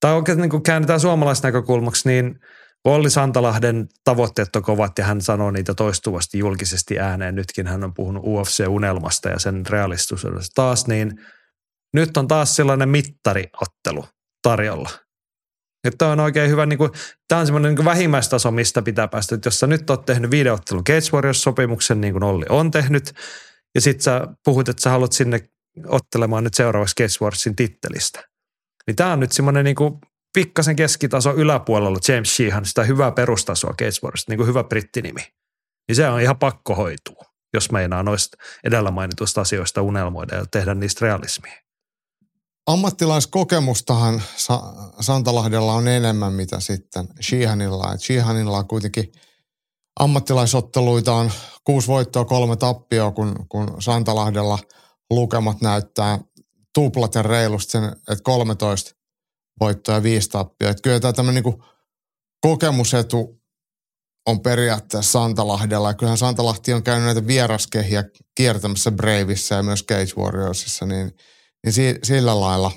tai 0.01 0.15
oikein 0.15 0.39
niin 0.39 0.51
kun 0.51 0.63
käännetään 0.63 1.01
suomalaisnäkökulmaksi, 1.01 2.09
niin 2.09 2.39
Olli 2.85 3.11
Santalahden 3.11 3.89
tavoitteet 4.05 4.57
on 4.57 4.63
kovat 4.63 4.99
ja 4.99 5.05
hän 5.05 5.21
sanoo 5.21 5.51
niitä 5.51 5.75
toistuvasti 5.75 6.39
julkisesti 6.39 6.99
ääneen. 6.99 7.35
Nytkin 7.35 7.67
hän 7.67 7.85
on 7.85 7.95
puhunut 7.95 8.25
UFC-unelmasta 8.25 9.29
ja 9.29 9.39
sen 9.39 9.67
realistisuudesta 9.67 10.53
taas, 10.55 10.87
niin 10.87 11.13
nyt 11.95 12.17
on 12.17 12.29
taas 12.29 12.57
sellainen 12.57 12.89
mittariottelu 12.89 14.05
tarjolla. 14.43 14.91
Että 15.85 16.07
on 16.07 16.21
oikein 16.21 16.51
hyvä, 16.51 16.67
niin 16.67 16.79
kuin, 16.79 16.91
tämä 17.29 17.41
on 17.41 17.47
semmoinen 17.47 17.75
niin 17.75 17.85
vähimmäistaso, 17.85 18.51
mistä 18.51 18.83
pitää 18.83 19.09
päästä. 19.09 19.35
Että 19.35 19.47
jos 19.47 19.61
sä 19.61 19.67
nyt 19.67 19.91
oot 19.91 20.05
tehnyt 20.05 20.31
videoottelun 20.31 20.85
Cage 20.85 21.11
Warriors-sopimuksen, 21.13 22.01
niin 22.01 22.13
kuin 22.13 22.25
Olli 22.25 22.47
on 22.49 22.71
tehnyt, 22.71 23.13
ja 23.75 23.81
sit 23.81 24.01
sä 24.01 24.27
puhut, 24.45 24.69
että 24.69 24.83
sä 24.83 24.91
haluat 24.91 25.13
sinne 25.13 25.41
ottelemaan 25.87 26.45
nyt 26.45 26.55
seuraavaksi 26.55 26.95
Cage 26.95 27.25
Warriorsin 27.25 27.57
tittelistä. 27.57 28.23
Niin 28.87 28.97
tämä 28.97 29.13
on 29.13 29.21
nyt 29.21 29.33
semmoinen 29.33 29.65
niin 29.65 29.77
kuin 29.77 29.99
pikkasen 30.33 30.77
keskitaso 30.77 31.35
yläpuolella 31.35 31.99
James 32.09 32.37
Sheehan, 32.37 32.67
sitä 32.67 32.85
hyvää 32.85 33.13
perustasoa 33.13 33.75
Warriors, 34.03 34.29
niin 34.29 34.37
kuin 34.37 34.47
hyvä 34.47 34.65
brittinimi. 34.65 35.21
Niin 35.89 35.97
se 35.97 36.09
on 36.09 36.21
ihan 36.21 36.39
pakko 36.39 36.75
hoitua, 36.75 37.25
jos 37.55 37.73
meinaa 37.73 38.03
noista 38.03 38.37
edellä 38.65 38.91
mainituista 38.91 39.41
asioista 39.41 39.83
unelmoida 39.83 40.37
ja 40.37 40.45
tehdä 40.51 40.75
niistä 40.75 41.07
realismia. 41.07 41.63
Ammattilaiskokemustahan 42.67 44.23
Sa- 44.37 44.75
Santalahdella 45.01 45.73
on 45.73 45.89
enemmän 45.89 46.33
mitä 46.33 46.61
sitten 46.61 47.09
Sheehanilla. 47.23 47.95
Et 47.95 48.01
Sheehanilla 48.01 48.59
on 48.59 48.69
kuitenkin 48.69 49.13
ammattilaisotteluita 50.01 51.13
on 51.13 51.31
kuusi 51.65 51.89
voittoa, 51.89 52.25
kolme 52.25 52.57
tappioa, 52.57 53.11
kun, 53.11 53.47
kun 53.49 53.83
Santalahdella 53.83 54.59
lukemat 55.11 55.61
näyttää 55.61 56.19
tuplaten 56.75 57.25
reilusti 57.25 57.73
sen, 57.73 57.85
että 57.85 58.23
13 58.23 59.02
voittoa 59.61 59.95
ja 59.95 60.03
viisi 60.03 60.29
tappioa. 60.29 60.71
Että 60.71 60.83
kyllä 60.83 61.01
tämä 61.01 61.13
tämmöinen 61.13 61.43
niin 61.45 61.63
kokemusetu 62.41 63.43
on 64.27 64.41
periaatteessa 64.41 65.13
Santalahdella. 65.13 65.91
Ja 65.91 65.95
kyllähän 65.95 66.19
Santalahti 66.19 66.73
on 66.73 66.83
käynyt 66.83 67.05
näitä 67.05 67.27
vieraskehiä 67.27 68.05
kiertämässä 68.35 68.91
Braveissa 68.91 69.55
ja 69.55 69.63
myös 69.63 69.85
Cage 69.85 70.13
Warriorsissa, 70.17 70.87
niin, 70.87 71.17
niin 71.65 71.73
si, 71.73 71.99
sillä 72.03 72.41
lailla 72.41 72.73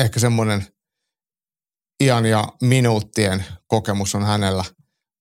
ehkä 0.00 0.20
semmoinen 0.20 0.66
ian 2.00 2.26
ja 2.26 2.48
minuuttien 2.62 3.44
kokemus 3.66 4.14
on 4.14 4.24
hänellä. 4.24 4.64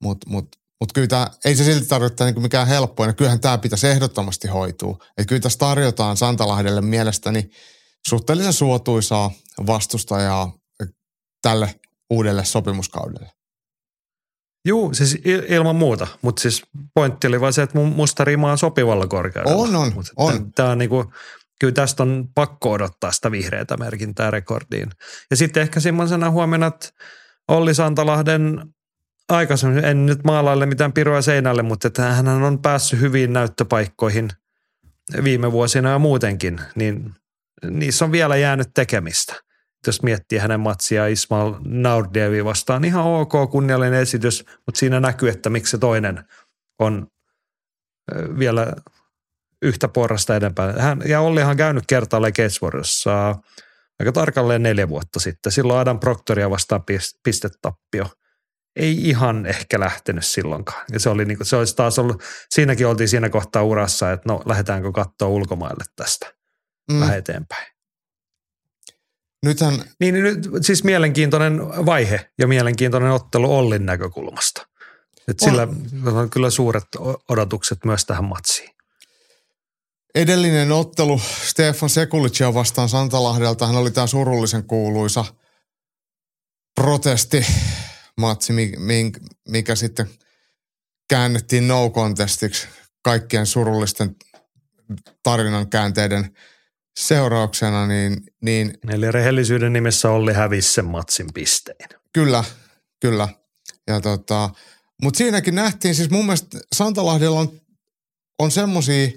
Mutta 0.03 0.29
mut, 0.29 0.55
mut 0.81 0.93
kyllä 0.93 1.07
tää, 1.07 1.31
ei 1.45 1.55
se 1.55 1.63
silti 1.63 1.85
tarvitse 1.85 2.25
niinku 2.25 2.41
mikään 2.41 2.67
helppoa, 2.67 3.05
ja 3.05 3.13
kyllähän 3.13 3.39
tämä 3.39 3.57
pitäisi 3.57 3.87
ehdottomasti 3.87 4.47
hoitua. 4.47 4.97
Et 5.17 5.27
kyllä 5.27 5.41
tässä 5.41 5.59
tarjotaan 5.59 6.17
Santalahdelle 6.17 6.81
mielestäni 6.81 7.49
suhteellisen 8.07 8.53
suotuisaa 8.53 9.31
vastustajaa 9.67 10.53
tälle 11.41 11.75
uudelle 12.09 12.45
sopimuskaudelle. 12.45 13.31
Juu, 14.65 14.93
siis 14.93 15.17
ilman 15.47 15.75
muuta, 15.75 16.07
mutta 16.21 16.41
siis 16.41 16.63
pointti 16.93 17.27
oli 17.27 17.41
vain 17.41 17.53
se, 17.53 17.61
että 17.61 17.79
musta 17.79 18.23
rima 18.23 18.51
on 18.51 18.57
sopivalla 18.57 19.07
korkeudella. 19.07 19.63
On, 19.63 19.75
on, 19.75 19.93
on. 20.17 20.53
Tämä 20.53 20.69
on 20.69 20.77
niinku, 20.77 21.13
kyllä 21.59 21.73
tästä 21.73 22.03
on 22.03 22.29
pakko 22.35 22.71
odottaa 22.71 23.11
sitä 23.11 23.31
vihreätä 23.31 23.77
merkintää 23.77 24.31
rekordiin. 24.31 24.89
Ja 25.29 25.37
sitten 25.37 25.63
ehkä 25.63 25.79
semmoisena 25.79 26.31
huomenna, 26.31 26.67
että 26.67 26.89
Olli 27.47 27.73
Santalahden 27.73 28.73
aikaisemmin, 29.29 29.85
en 29.85 30.05
nyt 30.05 30.23
maalaille 30.23 30.65
mitään 30.65 30.93
piroa 30.93 31.21
seinälle, 31.21 31.63
mutta 31.63 31.87
että 31.87 32.01
hän 32.01 32.27
on 32.27 32.61
päässyt 32.61 32.99
hyviin 32.99 33.33
näyttöpaikkoihin 33.33 34.29
viime 35.23 35.51
vuosina 35.51 35.89
ja 35.89 35.99
muutenkin, 35.99 36.61
niin 36.75 37.13
niissä 37.63 38.05
on 38.05 38.11
vielä 38.11 38.35
jäänyt 38.35 38.67
tekemistä. 38.73 39.35
Jos 39.87 40.03
miettii 40.03 40.39
hänen 40.39 40.59
matsia 40.59 41.07
Ismail 41.07 41.53
Naurdievi 41.65 42.45
vastaan, 42.45 42.85
ihan 42.85 43.05
ok 43.05 43.51
kunniallinen 43.51 44.01
esitys, 44.01 44.45
mutta 44.65 44.79
siinä 44.79 44.99
näkyy, 44.99 45.29
että 45.29 45.49
miksi 45.49 45.71
se 45.71 45.77
toinen 45.77 46.23
on 46.79 47.07
vielä 48.39 48.73
yhtä 49.61 49.87
porrasta 49.87 50.35
edempään. 50.35 50.79
Hän, 50.79 51.01
ja 51.05 51.21
Ollihan 51.21 51.57
käynyt 51.57 51.83
kertaalleen 51.87 52.33
Gatesworthissa 52.35 53.35
aika 53.99 54.11
tarkalleen 54.11 54.63
neljä 54.63 54.89
vuotta 54.89 55.19
sitten. 55.19 55.51
Silloin 55.51 55.79
Adam 55.79 55.99
Proctoria 55.99 56.49
vastaan 56.49 56.83
pistetappio– 57.23 58.05
ei 58.75 59.09
ihan 59.09 59.45
ehkä 59.45 59.79
lähtenyt 59.79 60.25
silloinkaan. 60.25 60.85
Ja 60.91 60.99
se, 60.99 61.09
oli 61.09 61.25
niin 61.25 61.37
kuin, 61.37 61.47
se 61.47 61.55
olisi 61.55 61.75
taas 61.75 61.99
ollut, 61.99 62.23
siinäkin 62.49 62.87
oltiin 62.87 63.09
siinä 63.09 63.29
kohtaa 63.29 63.63
urassa, 63.63 64.11
että 64.11 64.29
no 64.29 64.41
lähdetäänkö 64.45 64.91
katsoa 64.91 65.27
ulkomaille 65.27 65.83
tästä 65.95 66.38
mm. 66.91 66.99
vähän 66.99 67.17
eteenpäin. 67.17 67.67
Nythän... 69.45 69.73
Niin, 69.99 70.13
niin 70.13 70.23
nyt 70.23 70.49
siis 70.61 70.83
mielenkiintoinen 70.83 71.59
vaihe 71.85 72.31
ja 72.37 72.47
mielenkiintoinen 72.47 73.11
ottelu 73.11 73.55
Ollin 73.55 73.85
näkökulmasta. 73.85 74.67
Et 75.27 75.39
sillä 75.39 75.61
on. 75.61 76.17
on 76.17 76.29
kyllä 76.29 76.49
suuret 76.49 76.83
odotukset 77.29 77.85
myös 77.85 78.05
tähän 78.05 78.25
matsiin. 78.25 78.69
Edellinen 80.15 80.71
ottelu 80.71 81.21
Stefan 81.47 81.89
Sekulicia 81.89 82.53
vastaan 82.53 82.89
Santalahdelta, 82.89 83.67
hän 83.67 83.75
oli 83.75 83.91
tämä 83.91 84.07
surullisen 84.07 84.63
kuuluisa 84.63 85.25
protesti 86.75 87.45
matsi, 88.17 88.53
mikä 89.47 89.75
sitten 89.75 90.09
käännettiin 91.09 91.67
no 91.67 91.89
contestiksi 91.89 92.67
kaikkien 93.01 93.45
surullisten 93.45 94.15
tarinan 95.23 95.69
käänteiden 95.69 96.35
seurauksena, 96.99 97.87
niin, 97.87 98.17
niin 98.41 98.73
Eli 98.89 99.11
rehellisyyden 99.11 99.73
nimessä 99.73 100.09
Olli 100.09 100.33
hävisi 100.33 100.73
sen 100.73 100.85
matsin 100.85 101.27
pistein. 101.33 101.89
Kyllä, 102.13 102.43
kyllä. 103.01 103.27
Ja 103.87 104.01
tota, 104.01 104.49
mutta 105.03 105.17
siinäkin 105.17 105.55
nähtiin, 105.55 105.95
siis 105.95 106.09
mun 106.09 106.25
mielestä 106.25 106.59
Santalahdella 106.75 107.39
on, 107.39 107.59
on 108.39 108.51
semmoisia 108.51 109.09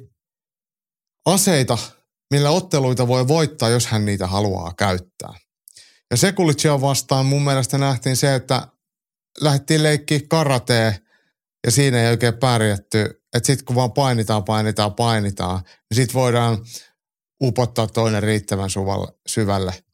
aseita, 1.26 1.78
millä 2.30 2.50
otteluita 2.50 3.08
voi 3.08 3.28
voittaa, 3.28 3.68
jos 3.68 3.86
hän 3.86 4.04
niitä 4.04 4.26
haluaa 4.26 4.74
käyttää. 4.78 5.34
Ja 6.10 6.16
Sekulitsia 6.16 6.80
vastaan 6.80 7.26
mun 7.26 7.44
mielestä 7.44 7.78
nähtiin 7.78 8.16
se, 8.16 8.34
että 8.34 8.66
lähdettiin 9.40 9.82
leikkiä 9.82 10.20
karatea 10.28 10.92
ja 11.66 11.70
siinä 11.70 12.02
ei 12.02 12.10
oikein 12.10 12.34
pärjätty. 12.34 13.00
Että 13.34 13.46
sitten 13.46 13.64
kun 13.64 13.76
vaan 13.76 13.92
painitaan, 13.92 14.44
painitaan, 14.44 14.94
painitaan, 14.94 15.60
niin 15.60 15.96
sitten 15.96 16.14
voidaan 16.14 16.58
upottaa 17.42 17.86
toinen 17.86 18.22
riittävän 18.22 18.70
suvalle, 18.70 19.12
syvälle 19.26 19.84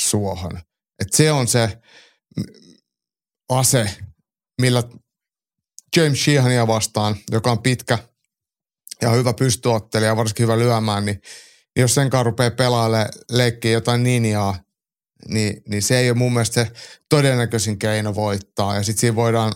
suohon. 0.00 0.60
Et 1.00 1.12
se 1.12 1.32
on 1.32 1.48
se 1.48 1.78
ase, 3.48 3.90
millä 4.60 4.82
James 5.96 6.24
Sheehania 6.24 6.66
vastaan, 6.66 7.16
joka 7.30 7.50
on 7.50 7.62
pitkä 7.62 7.98
ja 9.02 9.10
hyvä 9.10 9.32
pystyottelija, 9.32 10.16
varsinkin 10.16 10.44
hyvä 10.44 10.58
lyömään, 10.58 11.04
niin 11.04 11.20
jos 11.76 11.94
sen 11.94 12.10
kanssa 12.10 12.22
rupeaa 12.22 12.50
pelaamaan 12.50 13.08
leikkiä 13.30 13.70
jotain 13.70 14.02
ninjaa, 14.02 14.64
niin, 15.28 15.62
niin 15.68 15.82
se 15.82 15.98
ei 15.98 16.10
ole 16.10 16.18
mun 16.18 16.32
mielestä 16.32 16.64
se 16.64 16.72
todennäköisin 17.08 17.78
keino 17.78 18.14
voittaa. 18.14 18.74
Ja 18.74 18.82
sitten 18.82 19.00
siinä 19.00 19.16
voidaan 19.16 19.52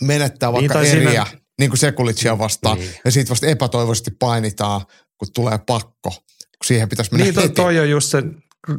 menettää 0.00 0.52
vaikka 0.52 0.80
niin, 0.80 0.92
eriä, 0.92 1.24
siinä... 1.24 1.40
niin 1.58 1.70
kuin 1.70 1.78
Sekulitsia 1.78 2.38
vastaan, 2.38 2.78
niin. 2.78 2.94
ja 3.04 3.10
sitten 3.10 3.30
vasta 3.30 3.46
epätoivoisesti 3.46 4.10
painitaan, 4.10 4.86
kun 5.20 5.32
tulee 5.34 5.58
pakko, 5.66 6.10
kun 6.10 6.66
siihen 6.66 6.88
pitäisi 6.88 7.12
mennä 7.12 7.24
niin, 7.24 7.34
heti. 7.34 7.48
toi 7.48 7.80
on 7.80 7.90
just 7.90 8.08
se 8.08 8.22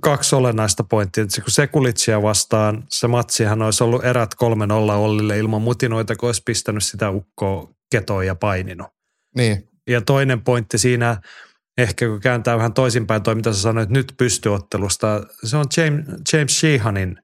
kaksi 0.01 0.35
olennaista 0.35 0.83
pointtia. 0.83 1.25
Kun 1.25 1.51
Sekulitsia 1.51 2.21
vastaan, 2.21 2.83
se 2.89 3.07
matsihan 3.07 3.61
olisi 3.61 3.83
ollut 3.83 4.05
erät 4.05 4.35
3-0 4.43 4.91
Ollille 4.91 5.37
ilman 5.37 5.61
mutinoita, 5.61 6.15
kun 6.15 6.29
olisi 6.29 6.41
pistänyt 6.45 6.83
sitä 6.83 7.09
ukkoa 7.09 7.73
ketoa 7.91 8.23
ja 8.23 8.35
paininut. 8.35 8.87
Niin. 9.35 9.69
Ja 9.87 10.01
toinen 10.01 10.41
pointti 10.41 10.77
siinä, 10.77 11.21
ehkä 11.77 12.07
kun 12.07 12.19
kääntää 12.19 12.57
vähän 12.57 12.73
toisinpäin 12.73 13.23
toi, 13.23 13.35
mitä 13.35 13.53
sä 13.53 13.61
sanoit 13.61 13.89
nyt 13.89 14.13
pystyottelusta, 14.17 15.25
se 15.43 15.57
on 15.57 15.65
James, 15.77 16.05
James 16.33 16.59
Sheehanin 16.59 17.17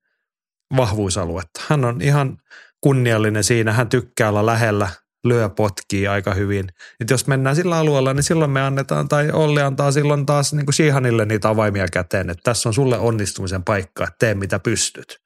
vahvuusaluetta. 0.78 1.62
Hän 1.68 1.86
on 1.86 2.02
ihan 2.02 2.38
kunniallinen 2.82 3.44
siinä, 3.44 3.74
hän 3.74 3.90
tykkää 3.90 4.30
olla 4.30 4.46
lähellä, 4.46 4.90
lyö 5.28 5.50
potkii 5.50 6.08
aika 6.08 6.34
hyvin. 6.34 6.68
Et 7.00 7.10
jos 7.10 7.28
mennään 7.28 7.56
sillä 7.56 7.78
alueella, 7.78 8.14
niin 8.14 8.24
silloin 8.24 8.52
me 8.52 8.62
annetaan, 8.62 9.08
tai 9.08 9.32
Olli 9.32 9.62
antaa 9.62 9.92
silloin 9.92 10.26
taas 10.26 10.54
niin 10.54 10.66
kuin 10.66 10.74
Sheehanille 10.74 11.26
niitä 11.26 11.50
avaimia 11.50 11.88
käteen, 11.88 12.30
että 12.30 12.44
tässä 12.44 12.70
on 12.70 12.74
sulle 12.74 13.00
onnistumisen 13.00 13.64
paikka, 13.64 14.04
että 14.04 14.16
tee 14.20 14.36
mitä 14.36 14.60
pystyt. 14.60 15.18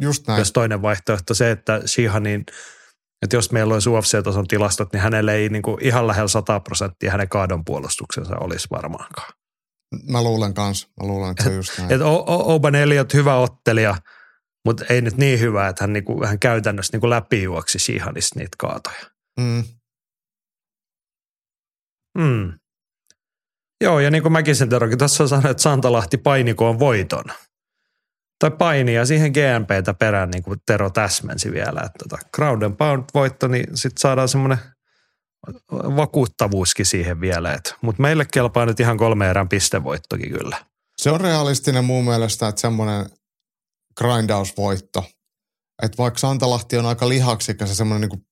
Just 0.00 0.26
näin. 0.26 0.38
Jos 0.38 0.52
toinen 0.52 0.82
vaihtoehto 0.82 1.34
se, 1.34 1.50
että 1.50 1.82
Sheehanin– 1.86 2.44
että 3.22 3.36
jos 3.36 3.52
meillä 3.52 3.74
olisi 3.74 3.90
UFC-tason 3.90 4.48
tilastot, 4.48 4.92
niin 4.92 5.00
hänelle 5.00 5.34
ei 5.34 5.48
niin 5.48 5.62
kuin 5.62 5.84
ihan 5.84 6.06
lähellä 6.06 6.28
100 6.28 6.60
prosenttia 6.60 7.10
hänen 7.10 7.28
kaadon 7.28 7.64
puolustuksensa 7.64 8.36
olisi 8.40 8.68
varmaankaan. 8.70 9.32
Mä 10.08 10.22
luulen 10.22 10.54
kanssa. 10.54 10.88
Mä 11.00 11.06
luulen, 11.06 11.30
että 11.30 11.42
se 11.42 11.48
on 11.50 11.56
just 11.56 11.78
näin. 11.78 11.92
Et 11.92 12.00
Oban 12.26 12.74
Elliot 12.74 13.14
hyvä 13.14 13.34
ottelija, 13.34 13.96
mutta 14.64 14.84
ei 14.90 15.00
nyt 15.00 15.16
niin 15.16 15.40
hyvä, 15.40 15.68
että 15.68 15.82
hän, 15.84 15.92
niinku, 15.92 16.26
hän 16.26 16.38
käytännössä 16.38 16.94
niinku 16.94 17.10
läpijuoksi 17.10 17.78
Shihanista 17.78 18.38
niitä 18.38 18.56
kaatoja. 18.58 19.17
Mm. 19.38 19.64
Mm. 22.18 22.52
Joo, 23.84 24.00
ja 24.00 24.10
niin 24.10 24.22
kuin 24.22 24.32
mäkin 24.32 24.56
sen 24.56 24.68
terokin, 24.68 24.98
tässä 24.98 25.22
on 25.22 25.28
sanonut, 25.28 25.50
että 25.50 25.62
Santalahti 25.62 26.16
painikoon 26.16 26.78
voiton– 26.78 27.24
tai 28.38 28.50
painia 28.50 29.06
siihen 29.06 29.32
GMPtä 29.32 29.94
perään, 29.94 30.30
niin 30.30 30.42
kuin 30.42 30.58
Tero 30.66 30.90
täsmensi 30.90 31.52
vielä, 31.52 31.80
että 31.80 31.98
tota, 31.98 32.18
crowd 32.36 32.62
and 32.62 32.76
pound 32.76 33.04
voitto, 33.14 33.48
niin 33.48 33.66
sitten 33.74 34.00
saadaan 34.00 34.28
semmoinen 34.28 34.58
vakuuttavuuskin 35.72 36.86
siihen 36.86 37.20
vielä. 37.20 37.58
Mutta 37.80 38.02
meille 38.02 38.26
kelpaa 38.32 38.66
nyt 38.66 38.80
ihan 38.80 38.96
kolme 38.96 39.30
erän 39.30 39.48
pistevoittokin 39.48 40.32
kyllä. 40.32 40.64
Se 40.98 41.10
on 41.10 41.20
realistinen 41.20 41.84
mun 41.84 42.04
mielestä, 42.04 42.48
että 42.48 42.60
semmoinen 42.60 43.06
grindausvoitto. 43.96 45.04
Että 45.82 45.98
vaikka 45.98 46.18
Santalahti 46.18 46.78
on 46.78 46.86
aika 46.86 47.08
lihaksikas 47.08 47.68
ja 47.68 47.74
semmoinen 47.74 48.08
niin 48.08 48.26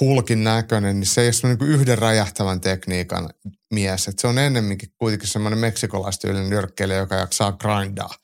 hulkin 0.00 0.44
näköinen, 0.44 1.00
niin 1.00 1.06
se 1.06 1.20
ei 1.20 1.30
ole 1.44 1.54
niin 1.54 1.70
yhden 1.70 1.98
räjähtävän 1.98 2.60
tekniikan 2.60 3.30
mies. 3.74 4.08
Et 4.08 4.18
se 4.18 4.26
on 4.26 4.38
ennemminkin 4.38 4.92
kuitenkin 4.98 5.28
semmoinen 5.28 5.58
meksikolaistyylinen 5.58 6.50
nyrkkeilijä, 6.50 6.98
joka 6.98 7.14
jaksaa 7.14 7.52
grindaa. 7.52 8.14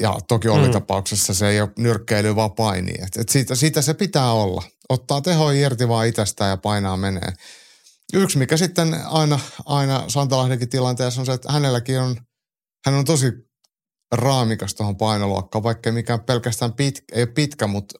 Ja 0.00 0.18
toki 0.28 0.48
oli 0.48 0.66
mm. 0.66 0.72
tapauksessa 0.72 1.34
se 1.34 1.48
ei 1.48 1.60
ole 1.60 1.70
nyrkkeily, 1.78 2.36
vaan 2.36 2.52
paini. 2.52 2.92
Et, 2.98 3.16
et 3.16 3.28
siitä, 3.28 3.54
siitä, 3.54 3.82
se 3.82 3.94
pitää 3.94 4.32
olla. 4.32 4.62
Ottaa 4.88 5.20
teho 5.20 5.50
irti 5.50 5.88
vaan 5.88 6.06
itsestään 6.06 6.50
ja 6.50 6.56
painaa 6.56 6.96
menee. 6.96 7.32
Yksi, 8.14 8.38
mikä 8.38 8.56
sitten 8.56 8.96
aina, 9.04 9.38
aina 9.64 10.04
Santalahdenkin 10.08 10.68
tilanteessa 10.68 11.20
on 11.20 11.26
se, 11.26 11.32
että 11.32 11.52
hänelläkin 11.52 12.00
on, 12.00 12.16
hän 12.86 12.94
on 12.94 13.04
tosi 13.04 13.32
raamikas 14.12 14.74
tuohon 14.74 14.96
painoluokkaan, 14.96 15.62
vaikka 15.62 15.92
mikään 15.92 16.20
pelkästään 16.20 16.72
pitkä, 16.72 17.16
ei 17.16 17.26
pitkä, 17.26 17.66
mutta 17.66 17.98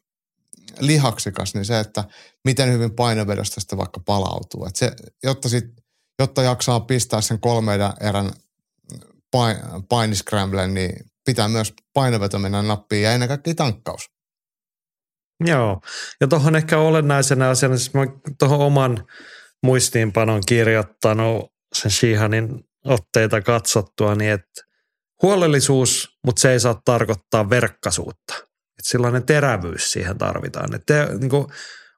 lihaksikas, 0.80 1.54
niin 1.54 1.64
se, 1.64 1.80
että 1.80 2.04
miten 2.44 2.72
hyvin 2.72 2.94
painovedosta 2.94 3.60
sitten 3.60 3.78
vaikka 3.78 4.00
palautuu. 4.00 4.66
Et 4.66 4.76
se, 4.76 4.92
jotta, 5.22 5.48
sit, 5.48 5.64
jotta 6.18 6.42
jaksaa 6.42 6.80
pistää 6.80 7.20
sen 7.20 7.40
kolmen 7.40 7.80
erän 8.00 8.32
pain, 9.88 10.14
niin 10.74 11.10
pitää 11.24 11.48
myös 11.48 11.74
painoveto 11.94 12.38
mennä 12.38 12.62
nappiin 12.62 13.02
ja 13.02 13.12
ennen 13.12 13.28
kaikkea 13.28 13.54
tankkaus. 13.54 14.10
Joo, 15.44 15.80
ja 16.20 16.28
tuohon 16.28 16.56
ehkä 16.56 16.78
olennaisena 16.78 17.50
asiana, 17.50 17.76
siis 17.76 17.94
mä 17.94 18.06
tuohon 18.38 18.58
oman 18.58 19.06
muistiinpanon 19.62 20.42
kirjoittanut 20.46 21.52
sen 21.74 21.90
Shihanin 21.90 22.64
otteita 22.84 23.40
katsottua, 23.40 24.14
niin 24.14 24.30
että 24.30 24.62
huolellisuus, 25.22 26.18
mutta 26.24 26.40
se 26.40 26.52
ei 26.52 26.60
saa 26.60 26.82
tarkoittaa 26.84 27.50
verkkaisuutta. 27.50 28.47
Että 28.78 28.90
sellainen 28.90 29.26
terävyys 29.26 29.92
siihen 29.92 30.18
tarvitaan. 30.18 30.74
Että 30.74 31.08
niin 31.20 31.30
kuin 31.30 31.46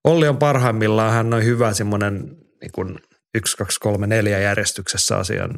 Olli 0.05 0.29
on 0.29 0.39
parhaimmillaan, 0.39 1.13
hän 1.13 1.35
on 1.35 1.45
hyvä 1.45 1.73
semmoinen 1.73 2.23
niin 2.61 2.73
kuin 2.73 2.99
1, 3.35 3.57
2, 3.57 3.81
3, 3.81 4.07
4 4.07 4.39
järjestyksessä 4.39 5.17
asian 5.17 5.51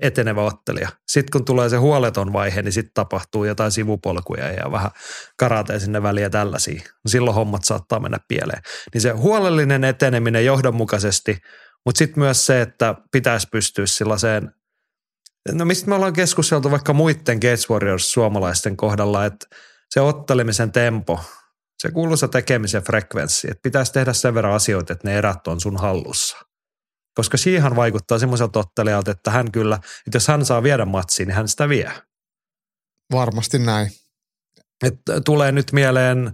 etenevä 0.00 0.42
ottelija. 0.42 0.88
Sitten 1.08 1.32
kun 1.32 1.44
tulee 1.44 1.68
se 1.68 1.76
huoleton 1.76 2.32
vaihe, 2.32 2.62
niin 2.62 2.72
sitten 2.72 2.94
tapahtuu 2.94 3.44
jotain 3.44 3.72
sivupolkuja 3.72 4.52
ja 4.52 4.72
vähän 4.72 4.90
karatea 5.38 5.80
sinne 5.80 6.02
väliä 6.02 6.30
tällaisia. 6.30 6.82
Silloin 7.06 7.34
hommat 7.34 7.64
saattaa 7.64 8.00
mennä 8.00 8.18
pieleen. 8.28 8.62
Niin 8.94 9.02
se 9.02 9.10
huolellinen 9.10 9.84
eteneminen 9.84 10.44
johdonmukaisesti, 10.44 11.38
mutta 11.84 11.98
sitten 11.98 12.22
myös 12.22 12.46
se, 12.46 12.60
että 12.60 12.94
pitäisi 13.12 13.48
pystyä 13.52 13.86
sellaiseen 13.86 14.50
No 15.52 15.64
mistä 15.64 15.88
me 15.88 15.94
ollaan 15.94 16.12
keskusteltu 16.12 16.70
vaikka 16.70 16.92
muiden 16.92 17.36
Gates 17.36 17.70
Warriors 17.70 18.12
suomalaisten 18.12 18.76
kohdalla, 18.76 19.24
että 19.24 19.46
se 19.92 20.00
ottelemisen 20.00 20.72
tempo, 20.72 21.20
se 21.78 21.90
kuuluisa 21.90 22.28
tekemisen 22.28 22.82
frekvenssi, 22.82 23.48
että 23.50 23.62
pitäisi 23.62 23.92
tehdä 23.92 24.12
sen 24.12 24.34
verran 24.34 24.54
asioita, 24.54 24.92
että 24.92 25.08
ne 25.08 25.18
erät 25.18 25.46
on 25.46 25.60
sun 25.60 25.76
hallussa. 25.76 26.36
Koska 27.14 27.36
siihen 27.36 27.76
vaikuttaa 27.76 28.18
semmoiselta 28.18 28.58
ottelijalta, 28.58 29.10
että 29.10 29.30
hän 29.30 29.52
kyllä, 29.52 29.74
että 29.74 30.16
jos 30.16 30.28
hän 30.28 30.44
saa 30.44 30.62
viedä 30.62 30.84
matsiin, 30.84 31.26
niin 31.26 31.36
hän 31.36 31.48
sitä 31.48 31.68
vie. 31.68 31.92
Varmasti 33.12 33.58
näin. 33.58 33.90
Et 34.84 34.94
tulee 35.24 35.52
nyt 35.52 35.72
mieleen 35.72 36.32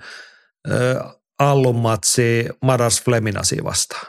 äh, 0.70 1.14
Allun 1.38 1.76
matsi 1.76 2.48
Maras 2.62 3.02
Fleminasi 3.02 3.64
vastaan. 3.64 4.06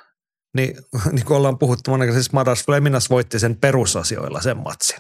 Niin, 0.56 0.78
niin 1.12 1.26
kuin 1.26 1.38
ollaan 1.38 1.60
puhuttu 1.60 1.92
monen 1.92 2.14
siis 2.14 2.32
Maras 2.32 2.66
Fleminas 2.66 3.10
voitti 3.10 3.40
sen 3.40 3.56
perusasioilla 3.56 4.42
sen 4.42 4.58
matsin. 4.58 5.00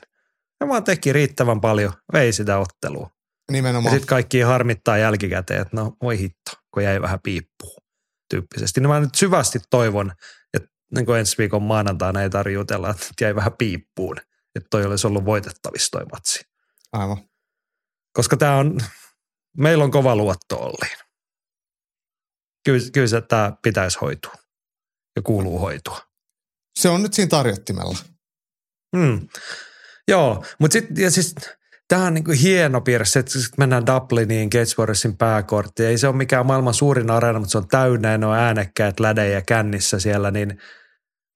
Ja 0.59 0.67
vaan 0.67 0.83
teki 0.83 1.13
riittävän 1.13 1.61
paljon, 1.61 1.93
vei 2.13 2.33
sitä 2.33 2.57
ottelua. 2.57 3.18
Nimenomaan. 3.49 3.93
Ja 3.93 3.99
sitten 3.99 4.09
kaikki 4.09 4.41
harmittaa 4.41 4.97
jälkikäteen, 4.97 5.61
että 5.61 5.75
no 5.75 5.97
voi 6.01 6.19
hitto, 6.19 6.51
kun 6.73 6.83
jäi 6.83 7.01
vähän 7.01 7.19
piippuun 7.23 7.81
tyyppisesti. 8.29 8.81
Niin 8.81 8.89
mä 8.89 8.99
nyt 8.99 9.15
syvästi 9.15 9.59
toivon, 9.69 10.11
että 10.53 10.69
niin 10.95 11.05
kuin 11.05 11.19
ensi 11.19 11.37
viikon 11.37 11.63
maanantaina 11.63 12.21
ei 12.21 12.29
tarjutella, 12.29 12.89
että 12.89 13.07
jäi 13.21 13.35
vähän 13.35 13.53
piippuun. 13.57 14.17
Että 14.55 14.67
toi 14.71 14.85
olisi 14.85 15.07
ollut 15.07 15.25
voitettavissa 15.25 15.91
toi 15.91 16.05
matsi. 16.05 16.39
Aivan. 16.93 17.29
Koska 18.13 18.37
tämä 18.37 18.55
on, 18.55 18.77
meillä 19.57 19.83
on 19.83 19.91
kova 19.91 20.15
luotto 20.15 20.57
Olliin. 20.57 20.97
Kyllä, 22.65 22.79
kyllä 22.93 23.07
se 23.07 23.21
tämä 23.21 23.53
pitäisi 23.61 23.97
hoitua 24.01 24.33
ja 25.15 25.21
kuuluu 25.21 25.59
hoitua. 25.59 25.99
Se 26.79 26.89
on 26.89 27.03
nyt 27.03 27.13
siinä 27.13 27.29
tarjottimella. 27.29 27.97
Hmm. 28.97 29.27
Joo, 30.07 30.45
mutta 30.59 30.73
sitten 30.73 31.03
ja 31.03 31.11
siis 31.11 31.35
tämä 31.89 32.05
on 32.05 32.13
niinku 32.13 32.31
hieno 32.31 32.81
piirre, 32.81 33.05
että 33.19 33.31
kun 33.31 33.41
mennään 33.57 33.85
Dubliniin 33.85 34.49
Gatesworthin 34.51 35.17
pääkorttiin. 35.17 35.89
Ei 35.89 35.97
se 35.97 36.07
ole 36.07 36.15
mikään 36.15 36.45
maailman 36.45 36.73
suurin 36.73 37.11
areena, 37.11 37.39
mutta 37.39 37.51
se 37.51 37.57
on 37.57 37.67
täynnä 37.67 38.11
ja 38.11 38.17
ne 38.17 38.25
on 38.25 38.35
äänekkäät 38.35 38.99
lädejä 38.99 39.41
kännissä 39.41 39.99
siellä, 39.99 40.31
niin 40.31 40.61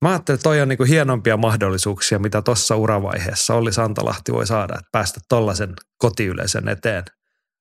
mä 0.01 0.09
ajattelin, 0.09 0.35
että 0.35 0.43
toi 0.43 0.61
on 0.61 0.67
niinku 0.67 0.83
hienompia 0.83 1.37
mahdollisuuksia, 1.37 2.19
mitä 2.19 2.41
tuossa 2.41 2.75
uravaiheessa 2.75 3.53
Olli 3.55 3.73
Santalahti 3.73 4.33
voi 4.33 4.47
saada, 4.47 4.73
että 4.73 4.89
päästä 4.91 5.19
tollaisen 5.29 5.73
kotiyleisön 5.97 6.67
eteen 6.67 7.03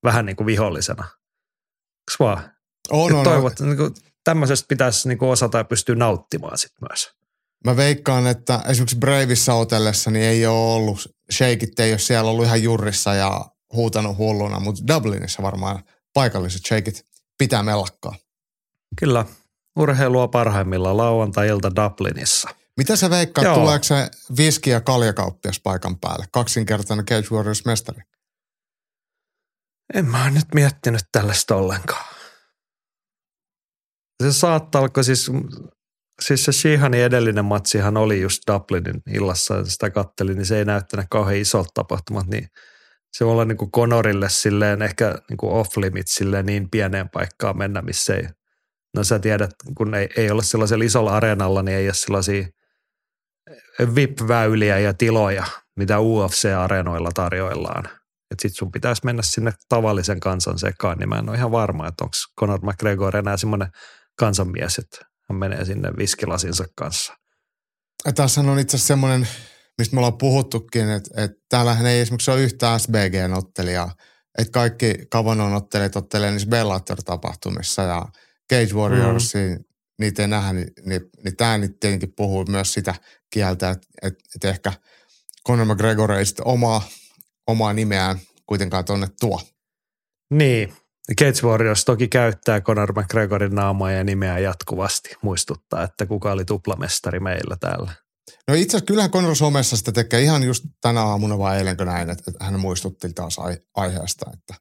vähän 0.05 0.27
niin 0.27 0.37
kuin 0.37 0.47
vihollisena. 0.47 1.05
Onks 1.05 2.19
vaan? 2.21 2.43
On, 2.91 3.15
on, 3.15 3.25
toivot, 3.25 3.61
on. 3.61 3.67
Niin 3.67 3.77
kuin, 3.77 3.95
tämmöisestä 4.25 4.69
pitäisi 4.69 5.09
niin 5.09 5.19
kuin 5.19 5.29
osata 5.29 5.59
ja 5.59 5.65
pystyä 5.65 5.95
nauttimaan 5.95 6.59
sitten 6.59 6.89
myös. 6.91 7.22
Mä 7.65 7.77
veikkaan, 7.77 8.27
että 8.27 8.63
esimerkiksi 8.69 8.99
Bravissa 8.99 9.55
otellessa 9.55 10.11
niin 10.11 10.25
ei 10.25 10.47
ole 10.47 10.75
ollut, 10.75 11.15
shakeit 11.33 11.81
ei 11.81 11.93
ole 11.93 11.99
siellä 11.99 12.31
ollut 12.31 12.45
ihan 12.45 12.63
jurrissa 12.63 13.15
ja 13.15 13.45
huutanut 13.73 14.19
hulluna, 14.19 14.61
mutta 14.61 14.95
Dublinissa 14.95 15.43
varmaan 15.43 15.85
paikalliset 16.13 16.67
shakeit 16.67 17.07
pitää 17.39 17.63
mellakkaa. 17.63 18.15
Kyllä, 18.99 19.25
urheilua 19.79 20.29
parhaimmillaan 20.29 20.97
lauantai-ilta 20.97 21.77
Dublinissa. 21.77 22.49
Mitä 22.77 22.97
sä 22.97 23.11
veikkaat, 23.11 23.45
Joo. 23.45 23.55
tuleeko 23.55 23.85
se 23.85 24.11
viski- 24.37 24.71
ja 24.71 24.81
kaljakauppias 24.81 25.61
paikan 25.61 25.99
päälle? 25.99 26.27
Kaksinkertainen 26.33 27.07
Cage 27.07 27.29
Warriors-mestari. 27.31 28.03
En 29.95 30.07
mä 30.07 30.31
nyt 30.31 30.47
miettinyt 30.55 31.03
tällaista 31.13 31.57
ollenkaan. 31.57 32.15
Se 34.23 34.33
saattaa 34.33 34.83
olla, 34.83 35.03
siis, 35.03 35.31
siis 36.27 36.45
se 36.45 36.53
Shihanin 36.53 37.01
edellinen 37.01 37.45
matsihan 37.45 37.97
oli 37.97 38.21
just 38.21 38.43
Dublinin 38.53 39.03
illassa, 39.15 39.65
sitä 39.65 39.91
kattelin, 39.91 40.37
niin 40.37 40.47
se 40.47 40.59
ei 40.59 40.65
näyttänyt 40.65 41.07
kauhean 41.11 41.37
isolta 41.37 41.71
tapahtumat, 41.75 42.27
niin 42.27 42.49
se 43.13 43.25
voi 43.25 43.33
olla 43.33 43.45
niin 43.45 43.59
kuin 43.59 43.71
Conorille 43.71 44.29
silleen 44.29 44.83
ehkä 44.83 45.19
niin 45.29 45.37
kuin 45.37 45.53
off 45.53 45.77
limit 45.77 46.09
silleen 46.09 46.47
niin 46.47 46.71
pieneen 46.71 47.09
paikkaan 47.09 47.59
mennä, 47.59 47.83
missä 47.83 48.15
ei, 48.15 48.29
no 48.97 49.05
sä 49.05 49.19
tiedät, 49.19 49.51
kun 49.77 49.95
ei, 49.95 50.09
ei 50.17 50.31
ole 50.31 50.43
sellaisella 50.43 50.85
isolla 50.85 51.17
areenalla, 51.17 51.63
niin 51.63 51.77
ei 51.77 51.87
ole 51.87 51.95
sellaisia 51.95 52.47
VIP-väyliä 53.95 54.79
ja 54.79 54.95
tiloja, 54.95 55.45
mitä 55.77 55.97
UFC-areenoilla 55.99 57.11
tarjoillaan. 57.15 57.85
Että 58.31 58.43
sit 58.43 58.57
sun 58.57 58.73
pitäisi 58.73 59.05
mennä 59.05 59.23
sinne 59.23 59.53
tavallisen 59.69 60.21
kansan 60.21 60.59
sekaan, 60.59 60.99
niin 60.99 61.09
mä 61.09 61.19
en 61.19 61.29
ole 61.29 61.37
ihan 61.37 61.53
varma, 61.53 61.89
että 61.89 62.05
onko 62.05 62.15
Conor 62.41 62.61
McGregor 62.63 63.17
enää 63.17 63.37
semmoinen 63.37 63.69
kansanmies, 64.19 64.79
että 64.79 65.12
hän 65.33 65.39
menee 65.39 65.65
sinne 65.65 65.89
viskilasinsa 65.99 66.65
kanssa. 66.77 67.13
Tässä 68.15 68.41
on 68.41 68.59
itse 68.59 68.77
asiassa 68.77 68.87
semmoinen, 68.87 69.29
mistä 69.79 69.95
me 69.97 70.01
ollaan 70.01 70.19
puhuttukin, 70.19 70.91
että, 70.91 71.25
että 71.25 71.37
täällähän 71.49 71.87
ei 71.87 72.01
esimerkiksi 72.01 72.31
ole 72.31 72.43
yhtä 72.43 72.79
SBG-ottelijaa. 72.79 73.95
Että 74.39 74.53
kaikki 74.53 74.95
Kavanon 75.11 75.55
ottelijat 75.55 75.97
ottelee 75.97 76.31
niissä 76.31 76.49
Bellator-tapahtumissa 76.49 77.83
ja 77.83 78.07
Cage 78.53 78.75
Warriors, 78.75 79.35
mm. 79.35 79.65
niitä 79.99 80.23
ei 80.23 80.29
nähdä, 80.29 80.53
niin, 80.53 80.69
niin, 80.87 81.01
niin 81.25 81.37
tämä 81.37 81.59
nyt 81.59 81.81
tietenkin 81.81 82.13
puhuu 82.17 82.45
myös 82.49 82.73
sitä 82.73 82.95
kieltä, 83.31 83.71
että, 83.71 83.87
että, 84.03 84.25
että 84.35 84.51
ehkä 84.51 84.73
Conor 85.49 85.67
McGregor 85.67 86.13
ei 86.13 86.27
sitten 86.27 86.47
omaa, 86.47 86.89
omaa 87.47 87.73
nimeään 87.73 88.19
kuitenkaan 88.47 88.85
tuonne 88.85 89.07
tuo. 89.21 89.41
Niin, 90.31 90.73
Cage 91.21 91.47
Warriors 91.47 91.85
toki 91.85 92.09
käyttää 92.09 92.61
Conor 92.61 92.93
McGregorin 93.01 93.55
naamaa 93.55 93.91
ja 93.91 94.05
nimeä 94.05 94.39
jatkuvasti, 94.39 95.17
muistuttaa, 95.23 95.83
että 95.83 96.07
kuka 96.07 96.33
oli 96.33 96.45
tuplamestari 96.45 97.21
meillä 97.21 97.57
täällä. 97.61 97.93
No 98.49 98.55
itse 98.55 98.77
asiassa 98.77 98.87
kyllähän 98.87 99.11
Conor 99.11 99.37
somessa 99.37 99.77
sitä 99.77 99.93
tekee 99.93 100.21
ihan 100.21 100.43
just 100.43 100.65
tänä 100.81 101.03
aamuna 101.03 101.39
vai 101.39 101.59
eilenkö 101.59 101.85
näin, 101.85 102.11
että, 102.11 102.33
hän 102.41 102.61
muistutti 102.61 103.13
taas 103.13 103.37
aiheesta, 103.77 104.31
että 104.33 104.55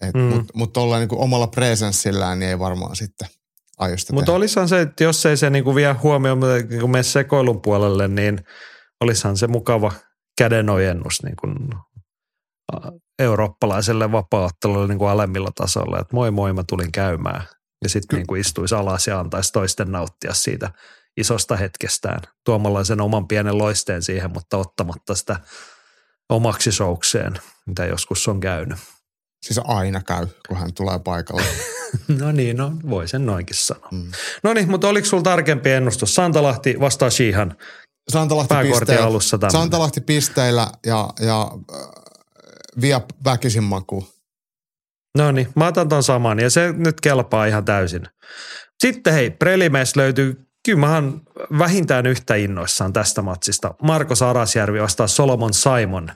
et, 0.00 0.14
mm. 0.14 0.20
mutta 0.20 0.52
mut 0.54 0.76
niin 0.98 1.08
omalla 1.12 1.46
presenssillään 1.46 2.38
niin 2.38 2.48
ei 2.48 2.58
varmaan 2.58 2.96
sitten 2.96 3.28
aio 3.78 3.98
sitä 3.98 4.12
Mutta 4.12 4.32
olisihan 4.32 4.68
se, 4.68 4.80
että 4.80 5.04
jos 5.04 5.26
ei 5.26 5.36
se 5.36 5.50
niinku 5.50 5.74
vie 5.74 5.92
huomioon 6.02 6.40
niin 6.40 6.90
mene 6.90 7.02
sekoilun 7.02 7.62
puolelle, 7.62 8.08
niin 8.08 8.44
olisihan 9.00 9.36
se 9.36 9.46
mukava 9.46 9.92
kädenojennus 10.38 11.22
niin 11.22 11.36
kuin 11.36 11.54
eurooppalaiselle 13.18 14.12
vapaattelulle 14.12 14.88
niin 14.88 14.98
kuin 14.98 15.10
alemmilla 15.10 15.50
tasolla, 15.54 15.98
että 15.98 16.14
moi 16.14 16.30
moi 16.30 16.52
mä 16.52 16.64
tulin 16.68 16.92
käymään. 16.92 17.42
Ja 17.82 17.88
sitten 17.88 18.16
niin 18.16 18.26
kuin 18.26 18.40
istuisi 18.40 18.74
alas 18.74 19.06
ja 19.06 19.20
antaisi 19.20 19.52
toisten 19.52 19.92
nauttia 19.92 20.34
siitä 20.34 20.70
isosta 21.16 21.56
hetkestään 21.56 22.20
tuomalla 22.44 22.84
sen 22.84 23.00
oman 23.00 23.28
pienen 23.28 23.58
loisteen 23.58 24.02
siihen, 24.02 24.32
mutta 24.32 24.56
ottamatta 24.56 25.14
sitä 25.14 25.36
omaksi 26.28 26.72
soukseen, 26.72 27.34
mitä 27.66 27.86
joskus 27.86 28.28
on 28.28 28.40
käynyt. 28.40 28.78
Siis 29.46 29.60
aina 29.64 30.02
käy, 30.02 30.26
kun 30.48 30.56
hän 30.56 30.74
tulee 30.74 30.98
paikalle. 30.98 31.42
no 32.20 32.32
niin, 32.32 32.56
no 32.56 32.72
voi 32.90 33.08
sen 33.08 33.26
noinkin 33.26 33.56
sanoa. 33.56 33.88
Mm. 33.92 34.10
No 34.42 34.54
niin, 34.54 34.70
mutta 34.70 34.88
oliko 34.88 35.06
sulla 35.06 35.22
tarkempi 35.22 35.70
ennustus? 35.70 36.14
Santalahti 36.14 36.80
vastaa 36.80 37.10
Shihan. 37.10 37.56
Santalahti 38.10 38.54
pisteillä, 38.62 39.06
alussa 39.06 39.38
Santalahti 39.48 40.00
pisteillä 40.00 40.70
ja, 40.86 41.08
ja 41.20 41.50
vie 42.80 43.00
väkisin 43.24 43.64
maku. 43.64 44.08
No 45.18 45.32
niin, 45.32 45.48
mä 45.56 45.66
otan 45.66 45.88
ton 45.88 46.02
saman 46.02 46.40
ja 46.40 46.50
se 46.50 46.72
nyt 46.72 47.00
kelpaa 47.00 47.46
ihan 47.46 47.64
täysin. 47.64 48.02
Sitten 48.84 49.12
hei, 49.12 49.30
Prelimes 49.30 49.96
löytyy, 49.96 50.46
kyllä 50.64 50.78
mä 50.78 50.94
oon 50.94 51.22
vähintään 51.58 52.06
yhtä 52.06 52.34
innoissaan 52.34 52.92
tästä 52.92 53.22
matsista. 53.22 53.74
Marko 53.82 54.14
Sarasjärvi 54.14 54.80
vastaa 54.80 55.06
Solomon 55.06 55.54
Simon. 55.54 56.10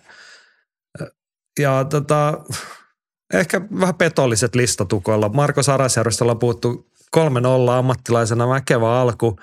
Ja 1.58 1.84
tota, 1.84 2.38
ehkä 3.34 3.60
vähän 3.80 3.94
petolliset 3.94 4.54
listatukoilla. 4.54 5.28
Marko 5.28 5.62
Sarasjärvestä 5.62 6.24
ollaan 6.24 6.38
puhuttu 6.38 6.90
3-0 7.16 7.20
ammattilaisena, 7.70 8.48
väkevä 8.48 9.00
alku, 9.00 9.38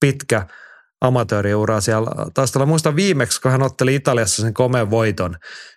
pitkä 0.00 0.46
amatööriura 1.00 1.80
siellä 1.80 2.10
taustalla. 2.34 2.66
Muistan 2.66 2.96
viimeksi, 2.96 3.40
kun 3.40 3.50
hän 3.50 3.62
otteli 3.62 3.94
Italiassa 3.94 4.42
sen 4.42 4.54
komeen 4.54 4.90
voiton, 4.90 5.36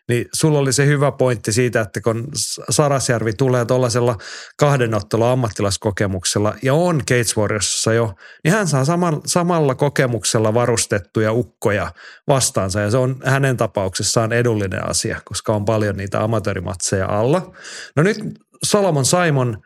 niin 0.10 0.26
sulla 0.34 0.60
oli 0.60 0.74
se 0.74 0.86
hyvä 0.86 1.12
pointti 1.12 1.52
siitä, 1.52 1.82
että 1.82 2.02
kun 2.02 2.28
Sarasjärvi 2.70 3.34
tulee 3.34 3.66
tuollaisella 3.66 4.18
kahden 4.58 4.94
ottelun 4.94 5.28
ammattilaiskokemuksella 5.28 6.56
ja 6.62 6.74
on 6.74 6.98
Gates 6.98 7.38
Warriorsissa 7.38 7.94
jo, 7.94 8.14
niin 8.44 8.54
hän 8.54 8.68
saa 8.68 8.86
saman, 8.86 9.22
samalla 9.26 9.76
kokemuksella 9.76 10.54
varustettuja 10.54 11.34
ukkoja 11.34 11.92
vastaansa 12.28 12.80
ja 12.80 12.92
se 12.92 12.98
on 12.98 13.16
hänen 13.24 13.58
tapauksessaan 13.58 14.34
edullinen 14.34 14.90
asia, 14.90 15.22
koska 15.26 15.56
on 15.56 15.66
paljon 15.66 15.98
niitä 15.98 16.24
amatöörimatseja 16.24 17.08
alla. 17.08 17.52
No 17.96 18.04
nyt 18.04 18.18
Solomon 18.64 19.06
Simon– 19.06 19.58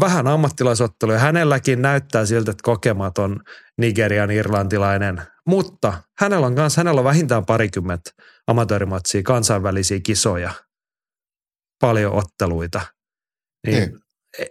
vähän 0.00 0.26
ammattilaisotteluja. 0.26 1.18
Hänelläkin 1.18 1.82
näyttää 1.82 2.26
siltä, 2.26 2.50
että 2.50 2.62
kokematon 2.62 3.40
Nigerian 3.78 4.30
irlantilainen, 4.30 5.22
mutta 5.46 6.02
hänellä 6.18 6.46
on, 6.46 6.54
kans, 6.54 6.76
hänellä 6.76 6.98
on 6.98 7.04
vähintään 7.04 7.46
parikymmentä 7.46 8.10
amatöörimatsia, 8.46 9.22
kansainvälisiä 9.22 10.00
kisoja, 10.00 10.54
paljon 11.80 12.12
otteluita. 12.12 12.80
Niin, 13.66 13.78
niin. 13.78 13.98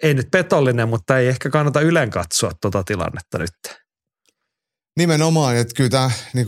Ei 0.03 0.13
nyt 0.13 0.27
petollinen, 0.31 0.89
mutta 0.89 1.17
ei 1.17 1.27
ehkä 1.27 1.49
kannata 1.49 1.81
ylen 1.81 2.09
katsoa 2.09 2.51
tuota 2.61 2.83
tilannetta 2.83 3.37
nyt. 3.37 3.53
Nimenomaan, 4.97 5.55
että 5.55 5.73
kyllä 5.75 5.89
tämä 5.89 6.11
niin 6.33 6.47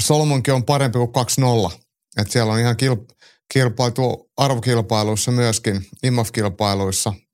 Solmonkin 0.00 0.54
on 0.54 0.64
parempi 0.64 0.98
kuin 0.98 1.70
2-0. 1.70 1.78
Että 2.16 2.32
siellä 2.32 2.52
on 2.52 2.58
ihan 2.58 2.76
kilp- 2.82 3.16
kilpailu 3.52 4.30
arvokilpailuissa 4.36 5.30
myöskin, 5.30 5.86
IMAF-kilpailuissa– 6.02 7.12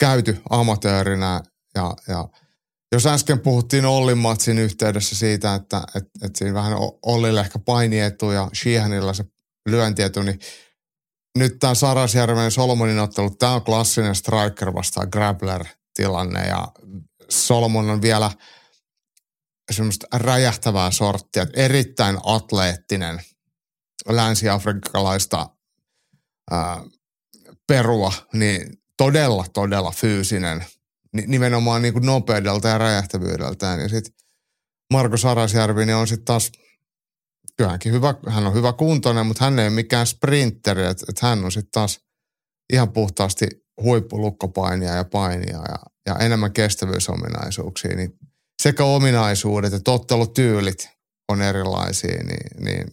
käyty 0.00 0.42
amatöörinä 0.50 1.40
ja, 1.74 1.94
ja 2.08 2.28
jos 2.92 3.06
äsken 3.06 3.40
puhuttiin 3.40 3.84
Ollin 3.84 4.18
matsin 4.18 4.58
yhteydessä 4.58 5.16
siitä, 5.16 5.54
että 5.54 5.82
et, 5.94 6.04
et 6.22 6.36
siinä 6.36 6.54
vähän 6.54 6.78
Ollille 7.06 7.40
ehkä 7.40 7.58
painietu 7.58 8.30
ja 8.30 8.50
Sheehanilla 8.54 9.14
se 9.14 9.24
lyöntietu, 9.68 10.22
niin 10.22 10.40
nyt 11.38 11.58
tämä 11.58 11.74
Sarasjärven 11.74 12.44
ja 12.44 12.50
Solomonin 12.50 12.98
ottelu, 12.98 13.30
tämä 13.30 13.52
on 13.52 13.64
klassinen 13.64 14.14
striker 14.14 14.74
vastaan 14.74 15.08
grappler 15.12 15.64
tilanne 15.94 16.46
ja 16.46 16.68
Solomon 17.28 17.90
on 17.90 18.02
vielä 18.02 18.30
semmoista 19.72 20.06
räjähtävää 20.14 20.90
sorttia, 20.90 21.46
erittäin 21.54 22.18
atleettinen 22.24 23.20
länsi-afrikkalaista 24.08 25.48
ää, 26.50 26.84
perua, 27.66 28.12
niin 28.32 28.78
todella, 28.96 29.44
todella 29.52 29.90
fyysinen, 29.90 30.64
nimenomaan 31.26 31.82
niin 31.82 31.94
kuin 31.94 32.06
nopeudelta 32.06 32.68
ja 32.68 32.78
räjähtävyydeltään. 32.78 33.80
Ja 33.80 33.88
sitten 33.88 34.14
Marko 34.92 35.16
Sarasjärvi 35.16 35.86
niin 35.86 35.96
on 35.96 36.08
sitten 36.08 36.24
taas, 36.24 36.52
kyllähänkin 37.56 37.92
hyvä, 37.92 38.14
hän 38.28 38.46
on 38.46 38.54
hyvä 38.54 38.72
kuntoinen, 38.72 39.26
mutta 39.26 39.44
hän 39.44 39.58
ei 39.58 39.66
ole 39.66 39.74
mikään 39.74 40.06
sprinteri, 40.06 40.86
että 40.86 41.06
et 41.08 41.20
hän 41.20 41.44
on 41.44 41.52
sitten 41.52 41.70
taas 41.72 42.00
ihan 42.72 42.92
puhtaasti 42.92 43.46
huippulukkopainia 43.82 44.94
ja 44.94 45.04
painia 45.04 45.58
ja, 45.68 45.76
ja 46.06 46.16
enemmän 46.18 46.52
kestävyysominaisuuksia, 46.52 47.96
niin 47.96 48.18
sekä 48.62 48.84
ominaisuudet 48.84 49.72
että 49.72 49.84
tottelutyylit 49.84 50.88
on 51.28 51.42
erilaisia, 51.42 52.24
niin, 52.24 52.64
niin, 52.64 52.86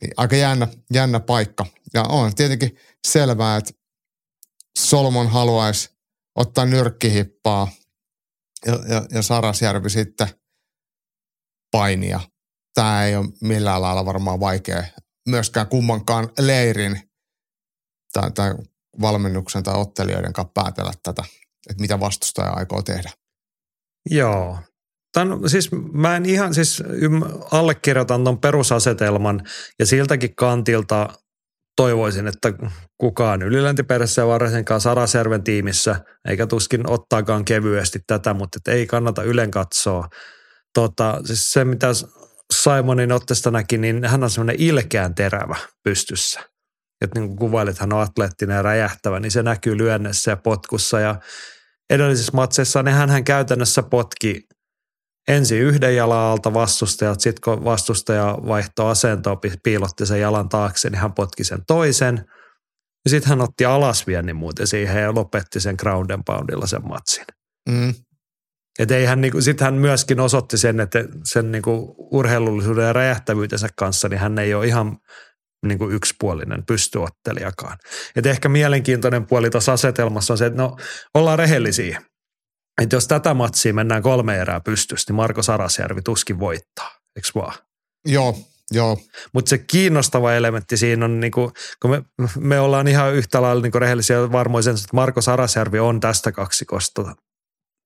niin 0.00 0.12
aika 0.16 0.36
jännä, 0.36 0.68
jännä 0.92 1.20
paikka. 1.20 1.66
Ja 1.94 2.02
on 2.02 2.34
tietenkin 2.34 2.76
selvää, 3.08 3.56
että 3.56 3.72
Solomon 4.78 5.28
haluaisi 5.28 5.90
ottaa 6.36 6.64
nyrkkihippaa 6.64 7.68
ja, 8.66 8.72
ja, 8.72 9.06
ja 9.10 9.22
Sarasjärvi 9.22 9.90
sitten 9.90 10.28
painia. 11.70 12.20
Tämä 12.74 13.04
ei 13.04 13.16
ole 13.16 13.26
millään 13.40 13.82
lailla 13.82 14.06
varmaan 14.06 14.40
vaikea 14.40 14.84
myöskään 15.28 15.66
kummankaan 15.66 16.28
leirin 16.38 17.10
tai, 18.12 18.30
tai 18.30 18.54
valmennuksen 19.00 19.62
tai 19.62 19.74
ottelijoiden 19.74 20.32
kanssa 20.32 20.52
päätellä 20.54 20.92
tätä, 21.02 21.24
että 21.70 21.80
mitä 21.80 22.00
vastustaja 22.00 22.50
aikoo 22.50 22.82
tehdä. 22.82 23.10
Joo. 24.10 24.58
Tämän, 25.12 25.48
siis 25.48 25.70
mä 25.92 26.16
en 26.16 26.26
ihan 26.26 26.54
siis 26.54 26.82
allekirjoitan 27.50 28.24
tuon 28.24 28.38
perusasetelman 28.38 29.42
ja 29.78 29.86
siltäkin 29.86 30.34
kantilta 30.34 31.08
toivoisin, 31.80 32.26
että 32.26 32.52
kukaan 32.98 33.42
yliläntiperässä 33.42 34.22
ja 34.22 34.26
varsinkaan 34.26 34.80
Sarasjärven 34.80 35.44
tiimissä, 35.44 36.00
eikä 36.28 36.46
tuskin 36.46 36.90
ottaakaan 36.90 37.44
kevyesti 37.44 37.98
tätä, 38.06 38.34
mutta 38.34 38.58
ei 38.68 38.86
kannata 38.86 39.22
Ylen 39.22 39.50
katsoa. 39.50 40.08
Tota, 40.74 41.20
siis 41.24 41.52
se, 41.52 41.64
mitä 41.64 41.86
Simonin 42.54 43.12
otteesta 43.12 43.50
näki, 43.50 43.78
niin 43.78 44.04
hän 44.04 44.24
on 44.24 44.30
semmoinen 44.30 44.56
ilkeän 44.58 45.14
terävä 45.14 45.56
pystyssä. 45.84 46.40
Että 47.00 47.20
niin 47.20 47.28
kuin 47.28 47.38
kuvailit, 47.38 47.78
hän 47.78 47.92
on 47.92 48.00
atleettinen 48.00 48.56
ja 48.56 48.62
räjähtävä, 48.62 49.20
niin 49.20 49.30
se 49.30 49.42
näkyy 49.42 49.78
lyönnessä 49.78 50.30
ja 50.30 50.36
potkussa. 50.36 51.00
Ja 51.00 51.20
edellisissä 51.90 52.32
matseissa 52.34 52.82
niin 52.82 52.94
hän 52.94 53.24
käytännössä 53.24 53.82
potki 53.82 54.40
ensin 55.28 55.60
yhden 55.60 55.96
jalan 55.96 56.18
alta 56.18 56.54
vastustajat, 56.54 57.20
sitten 57.20 57.40
kun 57.44 57.64
vastustaja 57.64 58.38
vaihtoi 58.46 58.90
asentoa, 58.90 59.38
piilotti 59.62 60.06
sen 60.06 60.20
jalan 60.20 60.48
taakse, 60.48 60.90
niin 60.90 61.00
hän 61.00 61.12
potki 61.12 61.44
sen 61.44 61.58
toisen. 61.66 62.24
Ja 63.04 63.10
sitten 63.10 63.28
hän 63.28 63.40
otti 63.40 63.64
alasviennin 63.64 64.36
muuten 64.36 64.66
siihen 64.66 65.02
ja 65.02 65.14
lopetti 65.14 65.60
sen 65.60 65.74
ground 65.78 66.10
and 66.10 66.22
poundilla 66.26 66.66
sen 66.66 66.88
matsin. 66.88 67.24
Mm. 67.68 67.94
Että 68.78 68.94
hän, 69.06 69.20
niinku, 69.20 69.40
sitten 69.40 69.64
hän 69.64 69.74
myöskin 69.74 70.20
osoitti 70.20 70.58
sen, 70.58 70.80
että 70.80 71.04
sen 71.24 71.52
niinku 71.52 71.94
urheilullisuuden 72.12 72.86
ja 72.86 72.92
räjähtävyytensä 72.92 73.68
kanssa, 73.76 74.08
niin 74.08 74.20
hän 74.20 74.38
ei 74.38 74.54
ole 74.54 74.66
ihan 74.66 74.96
niinku 75.66 75.90
yksipuolinen 75.90 76.66
pystyottelijakaan. 76.66 77.78
Että 78.16 78.30
ehkä 78.30 78.48
mielenkiintoinen 78.48 79.26
puoli 79.26 79.50
tuossa 79.50 79.72
asetelmassa 79.72 80.34
on 80.34 80.38
se, 80.38 80.46
että 80.46 80.62
no 80.62 80.76
ollaan 81.14 81.38
rehellisiä 81.38 82.02
että 82.80 82.96
jos 82.96 83.08
tätä 83.08 83.34
matsia 83.34 83.74
mennään 83.74 84.02
kolme 84.02 84.38
erää 84.38 84.60
pystystä, 84.60 85.10
niin 85.10 85.16
Marko 85.16 85.42
Sarasjärvi 85.42 86.02
tuskin 86.02 86.40
voittaa, 86.40 86.90
eikö 87.16 87.28
vaan? 87.34 87.54
Joo, 88.06 88.38
joo. 88.70 88.98
Mutta 89.32 89.48
se 89.48 89.58
kiinnostava 89.58 90.34
elementti 90.34 90.76
siinä 90.76 91.04
on, 91.04 91.20
niinku, 91.20 91.52
kun 91.82 91.90
me, 91.90 92.02
me 92.38 92.60
ollaan 92.60 92.88
ihan 92.88 93.14
yhtä 93.14 93.42
lailla 93.42 93.62
niinku 93.62 93.78
rehellisiä 93.78 94.32
varmoin 94.32 94.64
sen, 94.64 94.74
että 94.74 94.86
Marko 94.92 95.20
Sarasjärvi 95.20 95.78
on 95.78 96.00
tästä 96.00 96.32
kaksikosta 96.32 97.16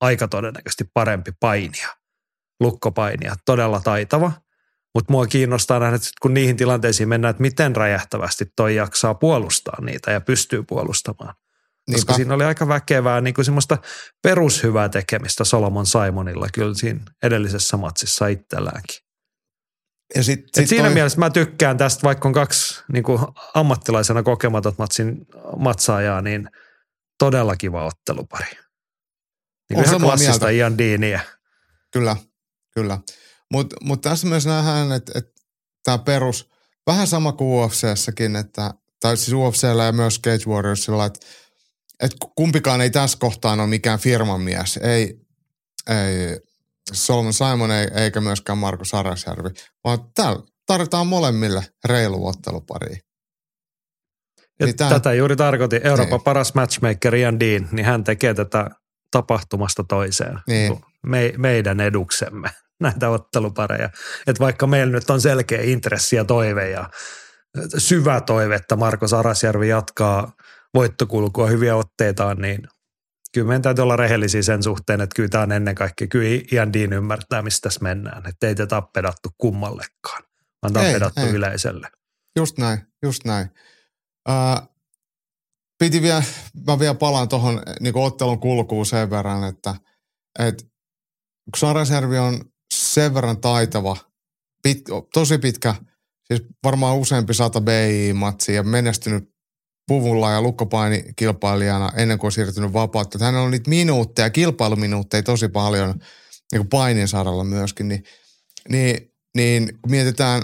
aika 0.00 0.28
todennäköisesti 0.28 0.84
parempi 0.94 1.32
painia, 1.40 1.88
lukkopainia, 2.60 3.34
todella 3.44 3.80
taitava. 3.80 4.32
Mutta 4.94 5.12
mua 5.12 5.26
kiinnostaa 5.26 5.78
nähdä, 5.78 5.96
että 5.96 6.08
kun 6.22 6.34
niihin 6.34 6.56
tilanteisiin 6.56 7.08
mennään, 7.08 7.30
että 7.30 7.42
miten 7.42 7.76
räjähtävästi 7.76 8.44
toi 8.56 8.76
jaksaa 8.76 9.14
puolustaa 9.14 9.80
niitä 9.80 10.10
ja 10.10 10.20
pystyy 10.20 10.62
puolustamaan. 10.62 11.34
Niinpä. 11.88 11.98
Koska 11.98 12.14
siinä 12.14 12.34
oli 12.34 12.44
aika 12.44 12.68
väkevää 12.68 13.20
niin 13.20 13.34
kuin 13.34 13.44
semmoista 13.44 13.78
perushyvää 14.22 14.88
tekemistä 14.88 15.44
Solomon 15.44 15.86
Simonilla 15.86 16.46
kyllä 16.54 16.74
siinä 16.74 17.00
edellisessä 17.22 17.76
matsissa 17.76 18.26
itselläänkin. 18.26 18.96
Ja 20.14 20.22
sit, 20.22 20.40
sit 20.56 20.68
siinä 20.68 20.84
toi... 20.84 20.94
mielessä 20.94 21.18
mä 21.18 21.30
tykkään 21.30 21.78
tästä, 21.78 22.02
vaikka 22.02 22.28
on 22.28 22.34
kaksi 22.34 22.82
niin 22.92 23.04
kuin 23.04 23.18
ammattilaisena 23.54 24.22
kokematot 24.22 24.78
matsin 24.78 25.26
matsaajaa, 25.58 26.20
niin 26.20 26.48
todella 27.18 27.56
kiva 27.56 27.86
ottelupari. 27.86 28.50
Niin 29.70 29.78
on 29.78 29.84
ihan 29.84 30.00
klassista 30.00 30.46
mieltä. 30.46 30.50
Ian 30.50 30.78
Deania. 30.78 31.20
Kyllä, 31.92 32.16
kyllä. 32.74 32.98
Mutta 33.52 33.76
mut 33.82 34.00
tässä 34.00 34.26
myös 34.26 34.46
nähdään, 34.46 34.92
että, 34.92 35.12
että 35.14 35.32
tämä 35.84 35.98
perus, 35.98 36.50
vähän 36.86 37.06
sama 37.06 37.32
kuin 37.32 37.64
UFCssäkin, 37.64 38.36
että, 38.36 38.74
tai 39.00 39.16
siis 39.16 39.32
UFCllä 39.32 39.84
ja 39.84 39.92
myös 39.92 40.20
Cage 40.20 40.50
Warriorsilla, 40.50 41.06
että 41.06 41.26
että 42.04 42.16
kumpikaan 42.34 42.80
ei 42.80 42.90
tässä 42.90 43.18
kohtaan 43.20 43.60
ole 43.60 43.68
mikään 43.68 43.98
firmamies. 43.98 44.76
Ei, 44.76 45.20
ei 45.90 46.40
Solomon 46.92 47.32
Simon 47.32 47.70
ei, 47.70 47.88
eikä 47.94 48.20
myöskään 48.20 48.58
Marko 48.58 48.84
Sarasjärvi, 48.84 49.48
vaan 49.84 49.98
täällä 50.14 50.42
tarvitaan 50.66 51.06
molemmille 51.06 51.66
reilu 51.84 52.26
ottelupari. 52.26 52.98
Niin 54.60 54.76
tämän, 54.76 54.92
tätä 54.92 55.12
juuri 55.12 55.36
tarkoitin. 55.36 55.86
Euroopan 55.86 56.18
niin. 56.18 56.24
paras 56.24 56.54
matchmaker 56.54 57.14
Ian 57.14 57.40
Dean, 57.40 57.68
niin 57.72 57.86
hän 57.86 58.04
tekee 58.04 58.34
tätä 58.34 58.70
tapahtumasta 59.10 59.84
toiseen 59.84 60.38
niin. 60.46 60.80
me, 61.06 61.32
meidän 61.36 61.80
eduksemme 61.80 62.50
näitä 62.80 63.10
ottelupareja. 63.10 63.90
Että 64.26 64.40
vaikka 64.40 64.66
meillä 64.66 64.92
nyt 64.92 65.10
on 65.10 65.20
selkeä 65.20 65.62
intressi 65.62 66.16
ja 66.16 66.24
toive 66.24 66.70
ja 66.70 66.90
syvä 67.78 68.20
toive, 68.20 68.54
että 68.54 68.76
Marko 68.76 69.08
Sarasjärvi 69.08 69.68
jatkaa– 69.68 70.32
voittokulkua, 70.74 71.46
hyviä 71.46 71.76
otteitaan, 71.76 72.38
niin 72.38 72.62
kyllä 73.32 73.46
meidän 73.46 73.62
täytyy 73.62 73.82
olla 73.82 73.96
rehellisiä 73.96 74.42
sen 74.42 74.62
suhteen, 74.62 75.00
että 75.00 75.14
kyllä 75.16 75.28
tämä 75.28 75.44
on 75.44 75.52
ennen 75.52 75.74
kaikkea, 75.74 76.06
kyllä 76.06 76.40
Ian 76.52 76.72
Dean 76.72 76.92
ymmärtää, 76.92 77.42
mistä 77.42 77.68
tässä 77.68 77.82
mennään, 77.82 78.26
että 78.26 78.46
ei 78.46 78.54
tätä 78.54 78.82
pedattu 78.94 79.28
kummallekaan, 79.38 80.22
vaan 80.62 80.72
tämä 80.72 80.86
on 80.86 80.92
pedattu 80.92 81.20
ei. 81.20 81.30
yleisölle. 81.30 81.88
Just 82.36 82.58
näin, 82.58 82.78
just 83.02 83.24
näin. 83.24 83.50
Ää, 84.28 84.66
piti 85.78 86.02
vielä, 86.02 86.22
mä 86.66 86.78
vielä 86.78 86.94
palaan 86.94 87.28
tuohon 87.28 87.62
niin 87.80 87.96
ottelun 87.96 88.40
kulkuun 88.40 88.86
sen 88.86 89.10
verran, 89.10 89.48
että 89.48 89.74
et, 90.38 90.62
kun 91.44 91.58
Sarasjärvi 91.58 92.18
on 92.18 92.44
sen 92.74 93.14
verran 93.14 93.40
taitava, 93.40 93.96
pit, 94.62 94.82
tosi 95.12 95.38
pitkä, 95.38 95.74
siis 96.24 96.42
varmaan 96.64 96.96
useampi 96.96 97.34
sata 97.34 97.60
BI-matsi 97.60 98.54
ja 98.54 98.62
menestynyt 98.62 99.33
puvulla 99.88 100.30
ja 100.30 100.42
lukkopaini 100.42 101.04
kilpailijana 101.16 101.92
ennen 101.96 102.18
kuin 102.18 102.28
on 102.28 102.32
siirtynyt 102.32 102.72
vapautta. 102.72 103.24
Hänellä 103.24 103.44
on 103.44 103.50
niitä 103.50 103.70
minuutteja, 103.70 104.30
kilpailuminuutteja 104.30 105.22
tosi 105.22 105.48
paljon 105.48 105.94
niin 106.52 106.60
kuin 106.60 106.68
painin 106.68 107.08
saralla 107.08 107.44
myöskin, 107.44 107.88
niin, 107.88 108.04
niin, 108.68 109.12
niin 109.34 109.78
kun 109.82 109.90
mietitään 109.90 110.42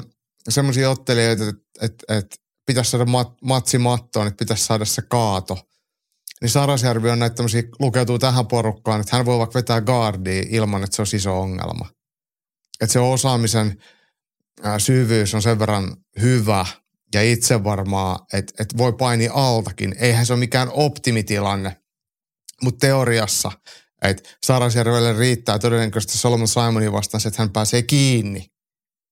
semmoisia 0.48 0.90
ottelijoita, 0.90 1.44
että, 1.48 1.62
että, 1.80 2.14
että 2.14 2.36
pitäisi 2.66 2.90
saada 2.90 3.04
mat, 3.04 3.32
matsi 3.42 3.78
mattoon, 3.78 4.26
että 4.26 4.38
pitäisi 4.38 4.64
saada 4.64 4.84
se 4.84 5.02
kaato. 5.02 5.58
Niin 6.40 6.50
Sarasjärvi 6.50 7.10
on 7.10 7.18
näitä 7.18 7.36
tämmöisiä, 7.36 7.62
lukeutuu 7.78 8.18
tähän 8.18 8.46
porukkaan, 8.46 9.00
että 9.00 9.16
hän 9.16 9.26
voi 9.26 9.38
vaikka 9.38 9.58
vetää 9.58 9.80
guardia 9.80 10.42
ilman, 10.48 10.84
että 10.84 10.96
se 10.96 11.02
on 11.02 11.08
iso 11.14 11.40
ongelma. 11.40 11.88
Että 12.80 12.92
se 12.92 12.98
osaamisen 12.98 13.82
syvyys 14.78 15.34
on 15.34 15.42
sen 15.42 15.58
verran 15.58 15.96
hyvä 16.20 16.66
ja 17.14 17.22
itse 17.22 17.64
varmaa, 17.64 18.26
että, 18.32 18.52
että 18.62 18.78
voi 18.78 18.92
painia 18.92 19.32
altakin. 19.34 19.94
Eihän 19.98 20.26
se 20.26 20.32
ole 20.32 20.40
mikään 20.40 20.68
optimitilanne, 20.72 21.76
mutta 22.62 22.86
teoriassa, 22.86 23.52
että 24.02 24.30
Sarasjärvelle 24.46 25.18
riittää 25.18 25.58
todennäköisesti 25.58 26.18
Solomon 26.18 26.48
Simonin 26.48 26.92
vastaan, 26.92 27.20
että 27.26 27.42
hän 27.42 27.50
pääsee 27.50 27.82
kiinni 27.82 28.46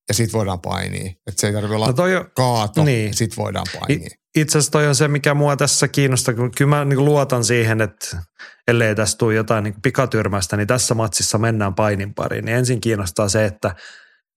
ja 0.09 0.15
sit 0.15 0.33
voidaan 0.33 0.61
painia. 0.61 1.11
Että 1.27 1.41
se 1.41 1.47
ei 1.47 1.53
tarvitse 1.53 1.75
olla 1.75 1.87
no 1.87 1.93
toi 1.93 2.17
on, 2.17 2.31
kaato, 2.37 2.85
niin. 2.85 3.15
sit 3.15 3.37
voidaan 3.37 3.67
painia. 3.81 4.09
Itse 4.37 4.59
asiassa 4.59 4.73
toi 4.73 4.87
on 4.87 4.95
se, 4.95 5.09
mikä 5.09 5.35
mua 5.35 5.57
tässä 5.57 5.89
kiinnostaa, 5.89 6.35
kun 6.35 6.51
kyllä 6.57 6.69
mä 6.69 6.85
niin 6.85 7.05
luotan 7.05 7.45
siihen, 7.45 7.81
että 7.81 8.23
ellei 8.69 8.95
tästä 8.95 9.19
tule 9.19 9.35
jotain 9.35 9.65
niin 9.65 9.83
pikatyrmästä, 9.83 10.57
niin 10.57 10.67
tässä 10.67 10.95
matsissa 10.95 11.39
mennään 11.39 11.75
painin 11.75 12.15
pariin. 12.15 12.45
Niin 12.45 12.57
ensin 12.57 12.81
kiinnostaa 12.81 13.29
se, 13.29 13.45
että 13.45 13.75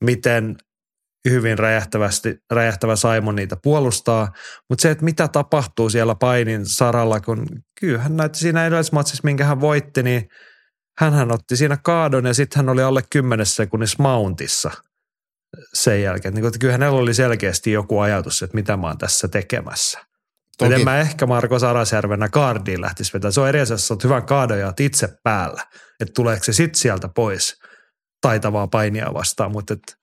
miten 0.04 0.56
hyvin 1.30 1.60
räjähtävästi, 1.60 2.38
räjähtävä 2.52 2.96
Simon 2.96 3.36
niitä 3.36 3.58
puolustaa, 3.64 4.32
mutta 4.70 4.82
se, 4.82 4.92
että 4.92 5.06
mitä 5.06 5.28
tapahtuu 5.28 5.90
siellä 5.90 6.16
painin 6.16 6.66
saralla, 6.66 7.20
kun 7.20 7.46
kyllähän 7.80 8.18
näytti 8.18 8.40
siinä 8.40 8.68
edellismatsissa, 8.68 9.22
minkä 9.24 9.46
hän 9.46 9.62
voitti, 9.62 10.04
niin 10.04 10.28
hän 11.00 11.32
otti 11.32 11.58
siinä 11.58 11.78
kaadon 11.84 12.26
ja 12.26 12.34
sitten 12.34 12.58
hän 12.58 12.70
oli 12.70 12.84
alle 12.84 13.02
kymmenessä 13.10 13.56
sekunnissa 13.56 14.04
mountissa– 14.04 14.72
sen 15.74 16.02
jälkeen. 16.02 16.34
Niin, 16.34 16.46
että 16.46 16.60
kyllä 16.60 16.72
hänellä 16.72 17.00
oli 17.00 17.14
selkeästi 17.14 17.72
joku 17.72 18.00
ajatus, 18.00 18.44
että 18.44 18.56
mitä 18.56 18.78
mä 18.78 18.88
oon 18.88 18.98
tässä 18.98 19.28
tekemässä. 19.28 20.00
Toki. 20.58 20.74
En 20.74 20.84
mä 20.84 21.00
ehkä 21.00 21.26
Marko 21.26 21.60
Sarasjärvenä 21.60 22.30
kaardiin 22.30 22.82
lähtisi 22.82 23.14
vetämään. 23.14 23.34
Se 23.34 23.42
on 23.42 23.50
eri 23.50 23.62
asiassa, 23.62 23.94
että 23.94 24.08
hyvän 24.08 24.26
kaadojat 24.26 24.80
itse 24.80 25.10
päällä. 25.24 25.68
Että 26.00 26.14
tuleeko 26.14 26.44
se 26.44 26.54
sitten 26.54 26.80
sieltä 26.80 27.10
pois 27.16 27.60
taitavaa 28.22 28.68
painia 28.68 29.14
vastaan, 29.14 29.52
mutta 29.52 29.74
et, 29.74 29.82
ei 29.84 30.01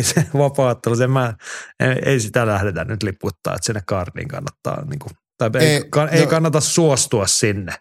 se 0.00 0.26
vapaattelu, 0.34 0.96
se 0.96 1.06
mä, 1.06 1.34
ei, 1.80 1.96
ei 2.04 2.20
sitä 2.20 2.46
lähdetä 2.46 2.84
nyt 2.84 3.02
liputtaa, 3.02 3.54
että 3.54 3.66
sinne 3.66 3.82
kaardiin 3.86 4.28
kannattaa, 4.28 4.84
niin 4.84 4.98
kuin, 4.98 5.12
tai 5.38 5.50
ei, 5.60 5.66
ei, 5.66 5.84
kann, 5.90 6.12
no, 6.12 6.18
ei 6.18 6.26
kannata 6.26 6.60
suostua 6.60 7.26
sinne. 7.26 7.74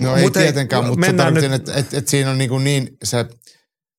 No 0.00 0.16
Mut 0.16 0.36
ei 0.36 0.42
tietenkään, 0.42 0.84
ei, 0.84 0.90
mutta 0.90 1.12
tarvitsen, 1.12 1.52
että 1.52 1.74
et, 1.74 1.94
et 1.94 2.08
siinä 2.08 2.30
on 2.30 2.38
niin, 2.38 2.50
kuin 2.50 2.64
niin 2.64 2.96
se– 3.04 3.26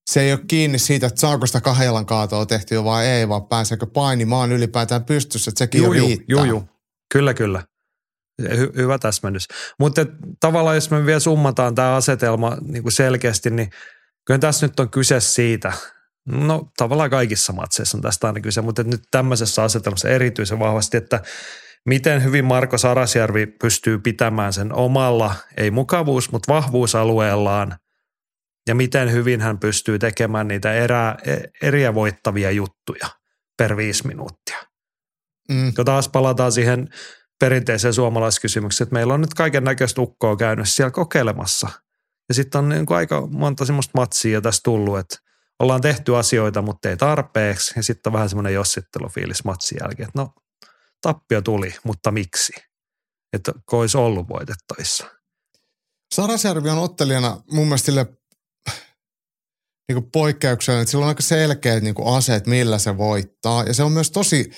se 0.08 0.22
ei 0.22 0.32
ole 0.32 0.40
kiinni 0.48 0.80
siitä, 0.80 1.08
että 1.08 1.20
saako 1.20 1.46
sitä 1.46 1.62
kahdelan 1.62 2.06
kaatoa 2.06 2.46
tehtyä 2.46 2.84
vai 2.84 3.08
ei, 3.08 3.30
vaan 3.30 3.48
pääseekö 3.48 3.86
painimaan 3.86 4.52
ylipäätään 4.52 5.06
pystyssä, 5.06 5.50
että 5.50 5.60
sekin 5.60 5.84
juu, 5.84 5.94
riittää. 5.94 6.26
Juu, 6.28 6.44
juu. 6.44 6.70
Kyllä, 7.14 7.34
kyllä. 7.34 7.64
Hy- 8.42 8.76
hyvä 8.76 8.98
täsmennys. 9.00 9.48
Mutta 9.80 10.06
tavallaan 10.40 10.76
jos 10.76 10.92
me 10.92 11.06
vielä 11.06 11.20
summataan 11.20 11.76
tämä 11.76 11.96
asetelma 11.96 12.58
niin 12.62 12.84
kuin 12.84 12.94
selkeästi, 12.94 13.50
niin 13.50 13.70
kyllä 14.26 14.40
tässä 14.40 14.68
nyt 14.68 14.80
on 14.80 14.90
kyse 14.90 15.20
siitä, 15.20 15.74
no 16.28 16.72
tavallaan 16.78 17.10
kaikissa 17.10 17.54
matseissa 17.54 17.98
on 17.98 18.02
tästä 18.02 18.28
aina 18.28 18.40
kyse, 18.40 18.62
mutta 18.62 18.84
nyt 18.84 19.02
tämmöisessä 19.12 19.64
asetelmassa 19.64 20.10
erityisen 20.10 20.60
vahvasti, 20.60 20.98
että 20.98 21.22
miten 21.86 22.24
hyvin 22.24 22.46
Marko 22.46 22.78
Sarasjärvi 22.78 23.46
pystyy 23.46 24.00
pitämään 24.00 24.54
sen 24.54 24.74
omalla, 24.74 25.36
ei 25.58 25.72
mukavuus, 25.72 26.32
mutta 26.32 26.54
vahvuusalueellaan– 26.54 27.76
ja 28.68 28.76
miten 28.76 29.12
hyvin 29.12 29.42
hän 29.42 29.60
pystyy 29.60 30.00
tekemään 30.00 30.48
niitä 30.48 30.74
erää, 30.74 31.18
e, 31.26 31.36
eriä 31.68 31.94
voittavia 31.94 32.52
juttuja 32.52 33.08
per 33.58 33.78
viisi 33.78 34.08
minuuttia. 34.08 34.58
Mm. 35.52 35.74
Ja 35.78 35.84
taas 35.84 36.10
palataan 36.10 36.52
siihen 36.52 36.90
perinteiseen 37.40 37.94
suomalaiskysymykseen, 37.94 38.86
että 38.86 38.94
meillä 38.94 39.14
on 39.14 39.22
nyt 39.22 39.34
kaiken 39.34 39.64
näköistä 39.64 40.02
ukkoa 40.02 40.36
käynyt 40.36 40.70
siellä 40.70 40.92
kokeilemassa. 40.92 41.70
Ja 42.30 42.36
sitten 42.36 42.60
on 42.60 42.70
niin 42.70 42.86
kuin 42.86 42.98
aika 42.98 43.28
monta 43.28 43.66
semmoista 43.66 43.92
matsia 43.96 44.42
tässä 44.42 44.62
tullut, 44.64 45.00
että 45.00 45.18
ollaan 45.60 45.82
tehty 45.82 46.16
asioita, 46.16 46.62
mutta 46.62 46.90
ei 46.90 46.98
tarpeeksi. 46.98 47.74
Ja 47.76 47.84
sitten 47.84 48.10
on 48.10 48.14
vähän 48.14 48.30
semmoinen 48.30 48.54
jossittelufiilis 48.54 49.44
matsin 49.44 49.78
jälkeen, 49.82 50.08
että 50.08 50.22
no 50.22 50.34
tappio 51.02 51.42
tuli, 51.42 51.76
mutta 51.84 52.12
miksi? 52.12 52.54
Että 53.34 53.52
olisi 53.72 53.98
ollut 53.98 54.30
voitettavissa. 54.30 55.06
Sarasjärvi 56.16 56.70
on 56.70 56.78
ottelijana 56.78 57.42
mun 57.52 57.68
mielestä 57.68 58.06
niin 59.92 60.12
poikkeuksellinen, 60.12 60.82
että 60.82 60.92
sillä 60.92 61.04
on 61.04 61.10
aika 61.10 61.22
selkeät 61.22 61.84
niin 61.84 61.96
aseet, 62.06 62.48
millä 62.48 62.80
se 62.80 62.98
voittaa. 62.98 63.64
Ja 63.64 63.74
se 63.74 63.84
on 63.84 63.92
myös 63.92 64.12
tosi 64.12 64.52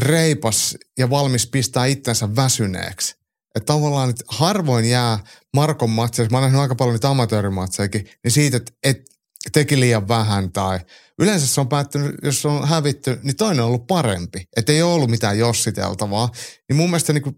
reipas 0.00 0.76
ja 0.98 1.10
valmis 1.10 1.46
pistää 1.46 1.86
itsensä 1.86 2.36
väsyneeksi. 2.36 3.16
Että 3.54 3.72
tavallaan 3.72 4.10
että 4.10 4.24
harvoin 4.28 4.84
jää 4.84 5.18
Markon 5.56 5.90
matseissa, 5.90 6.30
mä 6.30 6.36
oon 6.36 6.42
nähnyt 6.42 6.60
aika 6.60 6.74
paljon 6.74 6.94
niitä 6.94 7.08
amatöörimatsejakin, 7.08 8.08
niin 8.24 8.32
siitä, 8.32 8.56
että 8.56 8.72
et 8.82 9.13
teki 9.52 9.80
liian 9.80 10.08
vähän 10.08 10.52
tai 10.52 10.80
yleensä 11.18 11.46
se 11.46 11.60
on 11.60 11.68
päättynyt, 11.68 12.14
jos 12.22 12.46
on 12.46 12.68
hävitty, 12.68 13.20
niin 13.22 13.36
toinen 13.36 13.60
on 13.60 13.68
ollut 13.68 13.86
parempi. 13.86 14.44
Että 14.56 14.72
ei 14.72 14.82
ole 14.82 14.94
ollut 14.94 15.10
mitään 15.10 15.38
jossiteltavaa. 15.38 16.28
Niin 16.68 16.76
mun 16.76 16.90
mielestä 16.90 17.12
niin 17.12 17.22
kuin 17.22 17.36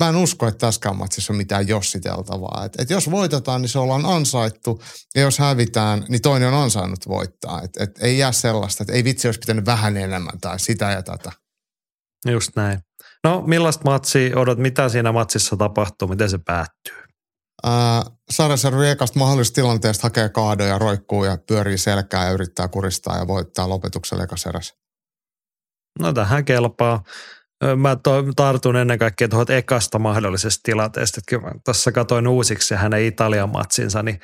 mä 0.00 0.08
en 0.08 0.16
usko, 0.16 0.46
että 0.46 0.66
tässäkään 0.66 0.96
matsissa 0.96 1.32
on 1.32 1.36
mitään 1.36 1.68
jossiteltavaa. 1.68 2.64
Et, 2.64 2.80
et 2.80 2.90
jos 2.90 3.10
voitetaan, 3.10 3.62
niin 3.62 3.68
se 3.68 3.78
ollaan 3.78 4.06
ansaittu, 4.06 4.82
ja 5.14 5.20
jos 5.20 5.38
hävitään, 5.38 6.04
niin 6.08 6.22
toinen 6.22 6.48
on 6.48 6.62
ansainnut 6.62 7.08
voittaa. 7.08 7.62
Et, 7.62 7.70
et 7.80 7.90
ei 8.02 8.18
jää 8.18 8.32
sellaista, 8.32 8.82
että 8.82 8.92
ei 8.92 9.04
vitsi 9.04 9.28
olisi 9.28 9.40
pitänyt 9.40 9.66
vähän 9.66 9.96
enemmän 9.96 10.40
tai 10.40 10.60
sitä 10.60 10.90
ja 10.90 11.02
tätä. 11.02 11.32
Just 12.26 12.50
näin. 12.56 12.78
No 13.24 13.42
millaista 13.46 13.84
matsia 13.84 14.38
odot, 14.38 14.58
mitä 14.58 14.88
siinä 14.88 15.12
matsissa 15.12 15.56
tapahtuu, 15.56 16.08
miten 16.08 16.30
se 16.30 16.38
päättyy? 16.46 17.09
Sarjasarvi 18.30 18.88
ekasta 18.88 19.18
mahdollisesta 19.18 19.54
tilanteesta 19.54 20.02
hakee 20.02 20.28
kaadoja, 20.28 20.78
roikkuu 20.78 21.24
ja 21.24 21.38
pyörii 21.48 21.78
selkää 21.78 22.24
ja 22.24 22.30
yrittää 22.30 22.68
kuristaa 22.68 23.18
ja 23.18 23.26
voittaa 23.26 23.68
lopetuksella 23.68 24.24
ekas 24.24 24.44
No 25.98 26.12
tähän 26.12 26.44
kelpaa 26.44 27.02
mä 27.76 27.96
to, 27.96 28.24
tartun 28.36 28.76
ennen 28.76 28.98
kaikkea 28.98 29.28
tuohon 29.28 29.46
ekasta 29.50 29.98
mahdollisesta 29.98 30.60
tilanteesta. 30.62 31.20
Että 31.20 31.30
kyllä 31.30 31.52
tuossa 31.64 31.92
katoin 31.92 32.28
uusiksi 32.28 32.74
hänen 32.74 33.04
Italian 33.04 33.50
matsinsa, 33.50 34.02
niin 34.02 34.20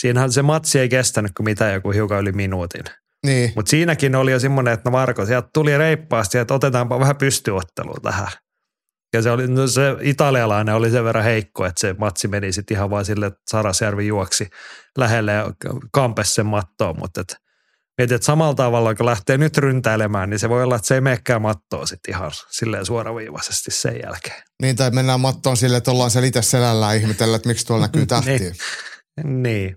siinähän 0.00 0.32
se 0.32 0.42
matsi 0.42 0.78
ei 0.78 0.88
kestänyt 0.88 1.32
kuin 1.36 1.44
mitä 1.44 1.72
joku 1.72 1.90
hiukan 1.90 2.20
yli 2.20 2.32
minuutin. 2.32 2.84
Niin. 3.26 3.52
Mutta 3.56 3.70
siinäkin 3.70 4.14
oli 4.14 4.32
jo 4.32 4.38
semmoinen, 4.38 4.74
että 4.74 4.90
no 4.90 4.92
Marko, 4.92 5.26
sieltä 5.26 5.48
tuli 5.54 5.78
reippaasti, 5.78 6.38
että 6.38 6.54
otetaanpa 6.54 7.00
vähän 7.00 7.16
pystyottelua 7.16 7.96
tähän. 8.02 8.28
Ja 9.16 9.22
se, 9.22 9.30
oli, 9.30 9.48
no 9.48 9.66
se 9.66 9.96
italialainen 10.00 10.74
oli 10.74 10.90
sen 10.90 11.04
verran 11.04 11.24
heikko, 11.24 11.66
että 11.66 11.80
se 11.80 11.94
matsi 11.98 12.28
meni 12.28 12.52
sitten 12.52 12.76
ihan 12.76 12.90
vaan 12.90 13.04
sille, 13.04 13.26
että 13.26 13.40
Sarasjärvi 13.50 14.06
juoksi 14.06 14.48
lähelle 14.98 15.32
ja 15.32 15.50
kampesi 15.92 16.34
sen 16.34 16.46
mattoon, 16.46 16.98
mutta 16.98 17.20
et 17.20 17.36
Mietit, 17.98 18.14
että 18.14 18.26
samalla 18.26 18.54
tavalla 18.54 18.94
kun 18.94 19.06
lähtee 19.06 19.38
nyt 19.38 19.58
ryntäilemään, 19.58 20.30
niin 20.30 20.38
se 20.38 20.48
voi 20.48 20.62
olla, 20.62 20.76
että 20.76 20.88
se 20.88 20.94
ei 20.94 21.00
menekään 21.00 21.42
mattoon 21.42 21.86
sitten 21.86 22.14
ihan 22.14 22.30
silleen 22.50 22.86
suoraviivaisesti 22.86 23.70
sen 23.70 24.00
jälkeen. 24.02 24.42
Niin, 24.62 24.76
tai 24.76 24.90
mennään 24.90 25.20
mattoon 25.20 25.56
silleen, 25.56 25.78
että 25.78 25.90
ollaan 25.90 26.10
siellä 26.10 26.26
itse 26.26 26.42
selällään 26.42 26.96
ihmetellä, 26.96 27.36
että 27.36 27.48
miksi 27.48 27.66
tuolla 27.66 27.84
näkyy 27.84 28.06
tähtiä. 28.16 28.38
niin. 28.38 29.42
niin. 29.42 29.76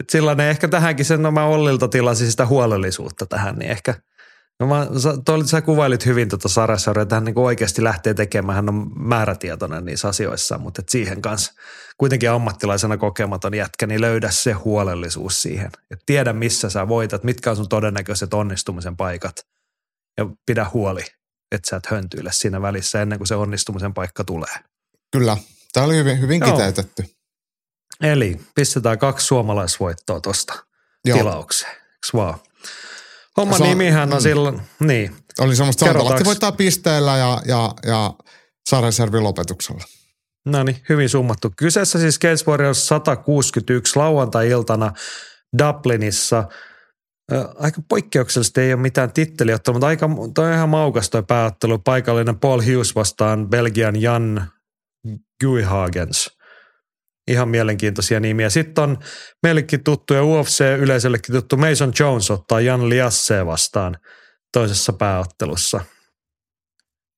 Et 0.00 0.10
silloin 0.10 0.40
ehkä 0.40 0.68
tähänkin 0.68 1.04
sen, 1.04 1.22
no 1.22 1.30
mä 1.30 1.44
Ollilta 1.44 1.88
tilasin 1.88 2.30
sitä 2.30 2.46
huolellisuutta 2.46 3.26
tähän, 3.26 3.56
niin 3.56 3.70
ehkä– 3.70 3.94
No 4.60 4.66
mä, 4.66 4.86
toi, 5.24 5.48
sä 5.48 5.62
kuvailit 5.62 6.06
hyvin 6.06 6.28
tuota 6.28 6.48
Sarasauria, 6.48 7.02
että 7.02 7.14
hän 7.14 7.24
niin 7.24 7.38
oikeasti 7.38 7.84
lähtee 7.84 8.14
tekemään, 8.14 8.56
hän 8.56 8.68
on 8.68 8.90
määrätietoinen 8.96 9.84
niissä 9.84 10.08
asioissa, 10.08 10.58
mutta 10.58 10.82
et 10.82 10.88
siihen 10.88 11.22
kanssa 11.22 11.52
kuitenkin 11.98 12.30
ammattilaisena 12.30 12.96
kokematon 12.96 13.54
jätkä, 13.54 13.86
niin 13.86 14.00
löydä 14.00 14.30
se 14.30 14.52
huolellisuus 14.52 15.42
siihen. 15.42 15.70
Et 15.90 16.00
tiedä, 16.06 16.32
missä 16.32 16.70
sä 16.70 16.88
voitat, 16.88 17.24
mitkä 17.24 17.50
on 17.50 17.56
sun 17.56 17.68
todennäköiset 17.68 18.34
onnistumisen 18.34 18.96
paikat 18.96 19.46
ja 20.18 20.26
pidä 20.46 20.66
huoli, 20.72 21.02
että 21.52 21.70
sä 21.70 21.76
et 21.76 21.86
höntyile 21.86 22.32
siinä 22.32 22.62
välissä 22.62 23.02
ennen 23.02 23.18
kuin 23.18 23.28
se 23.28 23.34
onnistumisen 23.34 23.94
paikka 23.94 24.24
tulee. 24.24 24.54
Kyllä, 25.12 25.36
tämä 25.72 25.86
oli 25.86 25.96
hyvin, 25.96 26.20
hyvin 26.20 26.42
kiteytetty. 26.42 27.04
Eli 28.00 28.40
pistetään 28.54 28.98
kaksi 28.98 29.26
suomalaisvoittoa 29.26 30.20
tuosta 30.20 30.64
tilaukseen, 31.02 31.76
vaan? 32.14 32.38
Homman 33.36 33.62
on, 33.62 33.68
nimihän 33.68 34.12
on 34.12 34.18
mm. 34.18 34.22
silloin, 34.22 34.62
niin, 34.80 35.16
Oli 35.40 35.56
semmoista 35.56 35.86
Kerrotaanko- 35.86 35.98
Santalahti 35.98 36.24
voittaa 36.24 36.52
pisteellä 36.52 37.16
ja, 37.16 37.42
ja, 37.46 37.74
ja 37.86 38.14
Saarenjärvi 38.70 39.20
lopetuksella. 39.20 39.84
No 40.46 40.62
niin, 40.62 40.76
hyvin 40.88 41.08
summattu. 41.08 41.52
Kyseessä 41.56 41.98
siis 41.98 42.18
Cage 42.18 42.50
Warriors 42.50 42.86
161 42.86 43.98
lauantai-iltana 43.98 44.92
Dublinissa. 45.58 46.44
Aika 47.58 47.82
poikkeuksellisesti 47.88 48.60
ei 48.60 48.72
ole 48.72 48.80
mitään 48.82 49.12
titteliottelua, 49.12 49.74
mutta 49.74 49.86
aika, 49.86 50.10
toi 50.34 50.46
on 50.46 50.54
ihan 50.54 50.68
maukas 50.68 51.10
toi 51.10 51.22
pääottelu. 51.22 51.78
Paikallinen 51.78 52.38
Paul 52.38 52.60
Hughes 52.60 52.94
vastaan 52.94 53.48
Belgian 53.48 54.02
Jan 54.02 54.46
Guihagens. 55.44 56.33
Ihan 57.28 57.48
mielenkiintoisia 57.48 58.20
nimiä. 58.20 58.50
Sitten 58.50 58.84
on 58.84 58.98
meillekin 59.42 59.84
tuttu 59.84 60.14
ja 60.14 60.22
UFC-yleisöllekin 60.22 61.32
tuttu 61.32 61.56
Mason 61.56 61.92
Jones 62.00 62.30
ottaa 62.30 62.60
Jan 62.60 62.88
Liasse 62.88 63.46
vastaan 63.46 63.96
toisessa 64.52 64.92
pääottelussa. 64.92 65.80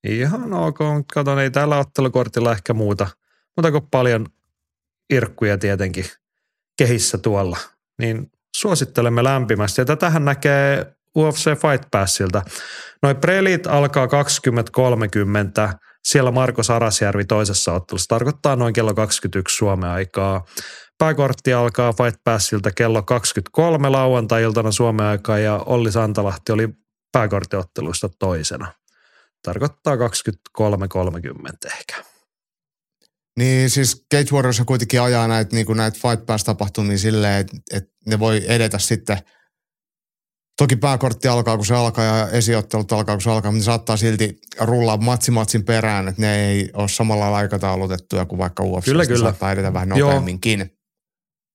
Ihan 0.05 0.53
ok, 0.53 0.79
katon, 1.15 1.39
ei 1.39 1.51
tällä 1.51 1.79
ottelukortilla 1.79 2.53
ehkä 2.53 2.75
muuta. 2.75 3.07
Mutta 3.57 3.73
kun 3.73 3.91
paljon 3.91 4.27
irkkuja 5.11 5.59
tietenkin 5.59 6.05
kehissä 6.79 7.19
tuolla, 7.19 7.57
niin 7.99 8.31
suosittelemme 8.57 9.25
lämpimästi. 9.25 9.81
Ja 9.81 9.85
tätähän 9.85 10.25
näkee 10.25 10.97
UFC 11.17 11.45
Fight 11.45 11.91
Passilta. 11.91 12.43
Noi 13.03 13.15
prelit 13.15 13.67
alkaa 13.67 14.07
20.30, 14.07 15.79
siellä 16.07 16.31
Marko 16.31 16.63
Sarasjärvi 16.63 17.25
toisessa 17.25 17.73
ottelussa. 17.73 18.09
Tarkoittaa 18.09 18.57
noin 18.57 18.73
kello 18.75 18.95
21 18.95 19.57
Suomen 19.57 19.91
aikaa. 19.91 20.45
Pääkortti 20.99 21.53
alkaa 21.53 21.93
Fight 21.93 22.21
Passilta 22.25 22.71
kello 22.71 23.03
23 23.03 23.89
lauantai-iltana 23.89 24.73
Suomen 24.73 25.07
aikaa 25.07 25.39
ja 25.39 25.63
Olli 25.67 25.93
Santalahti 25.93 26.53
oli 26.53 26.69
pääkorttiotteluista 27.13 28.09
toisena. 28.19 28.73
Tarkoittaa 29.43 29.95
23.30 29.95 31.77
ehkä. 31.79 32.05
Niin 33.37 33.71
siis 33.71 34.07
Cage 34.15 34.33
Warriors 34.33 34.63
kuitenkin 34.67 35.01
ajaa 35.01 35.29
näitä, 35.29 35.57
niin 35.57 35.67
kuin 35.67 35.77
näitä 35.77 35.99
Fight 36.03 36.27
Pass-tapahtumia 36.27 36.99
silleen, 36.99 37.41
että, 37.41 37.57
että 37.73 37.91
ne 38.07 38.19
voi 38.19 38.43
edetä 38.49 38.79
sitten. 38.79 39.19
Toki 40.59 40.77
pääkortti 40.77 41.29
alkaa, 41.29 41.57
kun 41.57 41.67
se 41.67 41.75
alkaa 41.75 42.05
ja 42.05 42.29
esiottelut 42.29 42.93
alkaa, 42.93 43.15
kun 43.15 43.23
se 43.23 43.31
alkaa, 43.31 43.51
mutta 43.51 43.63
ne 43.63 43.65
saattaa 43.65 43.97
silti 43.97 44.39
rullaa 44.61 44.97
matsi 44.97 45.31
matsin 45.31 45.65
perään, 45.65 46.09
että 46.09 46.23
ne 46.23 46.47
ei 46.47 46.71
ole 46.75 46.89
samalla 46.89 47.21
lailla 47.21 47.39
aikataulutettuja 47.39 48.27
kuin 48.27 48.39
vaikka 48.39 48.65
UFC. 48.65 48.85
Kyllä, 48.85 49.07
kyllä. 49.07 49.21
saattaa 49.21 49.53
edetä 49.53 49.73
vähän 49.73 49.89
Joo. 49.89 50.09
nopeamminkin. 50.09 50.73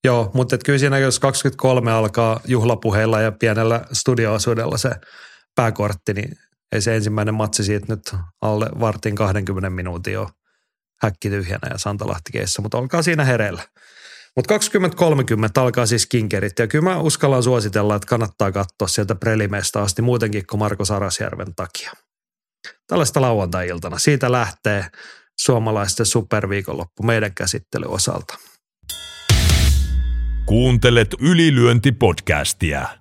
Joo, 0.04 0.32
mutta 0.34 0.56
et 0.56 0.64
kyllä 0.64 0.80
siinä 0.80 0.98
jos 0.98 1.20
23 1.20 1.92
alkaa 1.92 2.40
juhlapuheilla 2.48 3.22
ja 3.22 3.32
pienellä 3.32 3.86
studioosuudella 3.94 4.78
se 4.78 4.92
pääkortti, 5.56 6.14
niin 6.14 6.38
ei 6.72 6.82
se 6.82 6.96
ensimmäinen 6.96 7.34
matsi 7.34 7.64
siitä 7.64 7.86
nyt 7.90 8.16
alle 8.42 8.70
vartin 8.80 9.16
20 9.16 9.70
minuutin 9.70 10.20
ole 10.20 10.28
häkki 11.02 11.30
tyhjänä 11.30 11.68
ja 11.70 11.78
Santalahti 11.78 12.32
keissä, 12.32 12.62
mutta 12.62 12.78
olkaa 12.78 13.02
siinä 13.02 13.26
hereillä. 13.26 13.64
Mutta 14.36 14.58
20.30 14.58 15.62
alkaa 15.62 15.86
siis 15.86 16.06
kinkerit 16.06 16.60
ja 16.60 16.68
kyllä 16.68 16.84
mä 16.84 17.00
uskallan 17.00 17.44
suositella, 17.44 17.96
että 17.96 18.08
kannattaa 18.08 18.52
katsoa 18.52 18.88
sieltä 18.88 19.16
prelimeistä 19.16 19.82
asti 19.82 20.02
muutenkin 20.02 20.48
kuin 20.48 20.60
Marko 20.60 20.86
Sarasjärven 20.86 21.56
takia. 21.56 21.92
Tällaista 22.88 23.22
lauantai-iltana. 23.22 23.98
Siitä 23.98 24.32
lähtee 24.32 24.86
suomalaisten 25.40 26.06
superviikonloppu 26.06 27.04
meidän 27.04 27.34
käsittelyn 27.36 27.90
osalta. 27.90 28.38
Kuuntelet 30.46 31.16
ylilyöntipodcastia. 31.20 33.01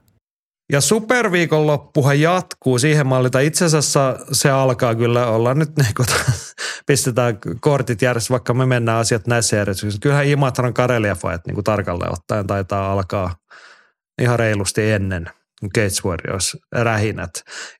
Ja 0.72 0.80
superviikonloppuhan 0.80 2.20
jatkuu 2.20 2.78
siihen 2.78 3.06
mallita. 3.06 3.40
Itse 3.40 3.64
asiassa 3.64 4.18
se 4.32 4.50
alkaa 4.50 4.94
kyllä 4.94 5.26
olla 5.26 5.54
nyt, 5.54 5.76
niin 5.76 5.94
kun 5.96 6.06
pistetään 6.86 7.38
kortit 7.60 8.02
järjestys, 8.02 8.30
vaikka 8.30 8.54
me 8.54 8.66
mennään 8.66 8.98
asiat 8.98 9.26
näissä 9.26 9.56
järjestyksissä. 9.56 10.00
Kyllähän 10.02 10.26
Imatran 10.26 10.74
Karelia 10.74 11.14
Fight 11.14 11.46
niin 11.46 11.54
kuin 11.54 11.64
tarkalleen 11.64 12.12
ottaen 12.12 12.46
taitaa 12.46 12.92
alkaa 12.92 13.36
ihan 14.22 14.38
reilusti 14.38 14.90
ennen 14.90 15.30
Gates 15.74 16.04
Warriors 16.04 16.56
rähinät. 16.72 17.30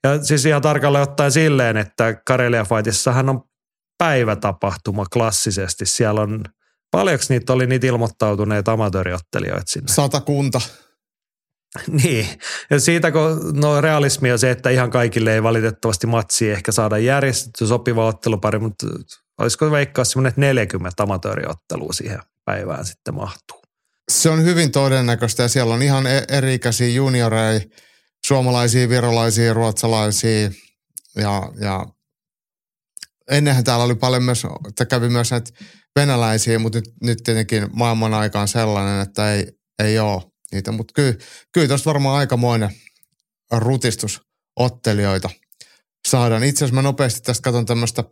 Ja 0.03 0.23
siis 0.23 0.45
ihan 0.45 0.61
tarkalleen 0.61 1.01
ottaen 1.01 1.31
silleen, 1.31 1.77
että 1.77 2.13
Karelia 2.25 2.65
Fightissahan 2.65 3.29
on 3.29 3.41
päivätapahtuma 3.97 5.05
klassisesti. 5.13 5.85
Siellä 5.85 6.21
on, 6.21 6.43
paljonko 6.91 7.23
niitä 7.29 7.53
oli 7.53 7.67
niitä 7.67 7.87
ilmoittautuneita 7.87 8.71
amatööriottelijoita 8.71 9.63
sinne? 9.71 9.93
Satakunta. 9.93 10.61
Niin, 12.03 12.27
ja 12.69 12.79
siitä 12.79 13.11
kun 13.11 13.53
no 13.53 13.81
realismi 13.81 14.31
on 14.31 14.39
se, 14.39 14.51
että 14.51 14.69
ihan 14.69 14.89
kaikille 14.89 15.33
ei 15.33 15.43
valitettavasti 15.43 16.07
matsi 16.07 16.51
ehkä 16.51 16.71
saada 16.71 16.97
järjestetty 16.97 17.67
sopiva 17.67 18.05
ottelupari, 18.05 18.59
mutta 18.59 18.87
olisiko 19.37 19.71
veikkaa 19.71 20.05
semmoinen, 20.05 20.29
että 20.29 20.41
40 20.41 21.03
amatööriottelua 21.03 21.93
siihen 21.93 22.19
päivään 22.45 22.85
sitten 22.85 23.15
mahtuu. 23.15 23.61
Se 24.11 24.29
on 24.29 24.43
hyvin 24.43 24.71
todennäköistä 24.71 25.43
ja 25.43 25.49
siellä 25.49 25.73
on 25.73 25.81
ihan 25.81 26.07
e- 26.07 26.25
eri-ikäisiä 26.29 26.87
junioreja, 26.87 27.61
suomalaisia, 28.27 28.89
virolaisia, 28.89 29.53
ruotsalaisia 29.53 30.51
ja, 31.15 31.51
ja 31.59 31.85
ennenhän 33.31 33.63
täällä 33.63 33.85
oli 33.85 33.95
paljon 33.95 34.23
myös, 34.23 34.47
että 34.69 34.85
kävi 34.85 35.09
myös 35.09 35.31
näitä 35.31 35.51
venäläisiä, 35.95 36.59
mutta 36.59 36.77
nyt, 36.77 36.93
nyt 37.03 37.19
tietenkin 37.23 37.67
maailman 37.73 38.13
aika 38.13 38.41
on 38.41 38.47
sellainen, 38.47 39.01
että 39.01 39.33
ei, 39.33 39.51
ei 39.83 39.99
ole 39.99 40.30
niitä. 40.51 40.71
Mutta 40.71 40.93
kyllä, 40.93 41.13
kyllä 41.51 41.67
tuosta 41.67 41.89
varmaan 41.89 42.17
aikamoinen 42.17 42.69
rutistus 43.51 44.21
ottelijoita 44.55 45.29
saadaan. 46.07 46.43
Itse 46.43 46.65
asiassa 46.65 46.75
mä 46.75 46.81
nopeasti 46.81 47.21
tästä 47.21 47.43
katson 47.43 47.65
tämmöistä 47.65 48.03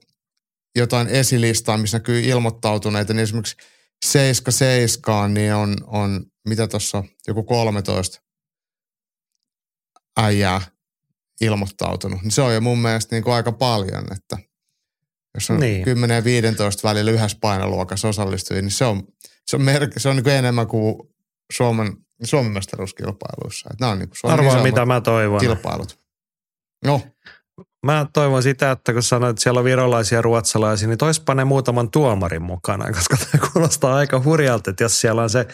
jotain 0.75 1.07
esilistaa, 1.07 1.77
missä 1.77 1.97
näkyy 1.97 2.21
ilmoittautuneita, 2.21 3.13
niin 3.13 3.23
esimerkiksi 3.23 3.55
77 4.05 5.33
niin 5.33 5.53
on, 5.53 5.75
on 5.87 6.25
mitä 6.47 6.67
tuossa 6.67 7.03
joku 7.27 7.43
13 7.43 8.21
äijää 10.17 10.61
ilmoittautunut. 11.41 12.21
Niin 12.21 12.31
se 12.31 12.41
on 12.41 12.53
jo 12.53 12.61
mun 12.61 12.79
mielestä 12.79 13.15
niin 13.15 13.23
kuin 13.23 13.33
aika 13.33 13.51
paljon, 13.51 14.03
että 14.11 14.37
jos 15.35 15.49
on 15.49 15.59
Niin. 15.59 15.73
niin. 15.73 15.83
10 15.83 16.15
ja 16.15 16.23
15 16.23 16.87
välillä 16.87 17.11
yhdessä 17.11 17.37
painoluokassa 17.41 18.07
osallistujia, 18.07 18.61
niin 18.61 18.71
se 18.71 18.85
on, 18.85 19.03
se 19.47 19.55
on, 19.55 19.61
mer- 19.61 19.99
se 19.99 20.09
on 20.09 20.15
niin 20.15 20.23
kuin 20.23 20.35
enemmän 20.35 20.67
kuin 20.67 20.95
Suomen, 21.53 21.97
Suomen 22.23 22.51
mestaruuskilpailuissa. 22.51 23.69
Että 23.71 23.83
nämä 23.83 23.91
on, 23.91 23.99
niin 23.99 24.09
kuin, 24.21 24.31
Arvaa, 24.31 24.63
mitä 24.63 24.85
mä 24.85 25.01
toivon. 25.01 25.39
kilpailut. 25.39 25.99
No, 26.85 27.01
Mä 27.85 28.05
toivon 28.13 28.43
sitä, 28.43 28.71
että 28.71 28.93
kun 28.93 29.03
sanoit, 29.03 29.29
että 29.29 29.43
siellä 29.43 29.59
on 29.59 29.63
virolaisia 29.65 30.17
ja 30.17 30.21
ruotsalaisia, 30.21 30.87
niin 30.87 30.97
toispa 30.97 31.35
ne 31.35 31.45
muutaman 31.45 31.91
tuomarin 31.91 32.41
mukana, 32.41 32.91
koska 32.97 33.17
tämä 33.17 33.47
kuulostaa 33.53 33.95
aika 33.95 34.21
hurjalta, 34.25 34.69
että 34.69 34.83
jos 34.83 35.01
siellä 35.01 35.21
on 35.21 35.29
se 35.29 35.47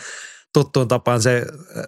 tuttuun 0.53 0.87
tapaan 0.87 1.21
se, 1.21 1.45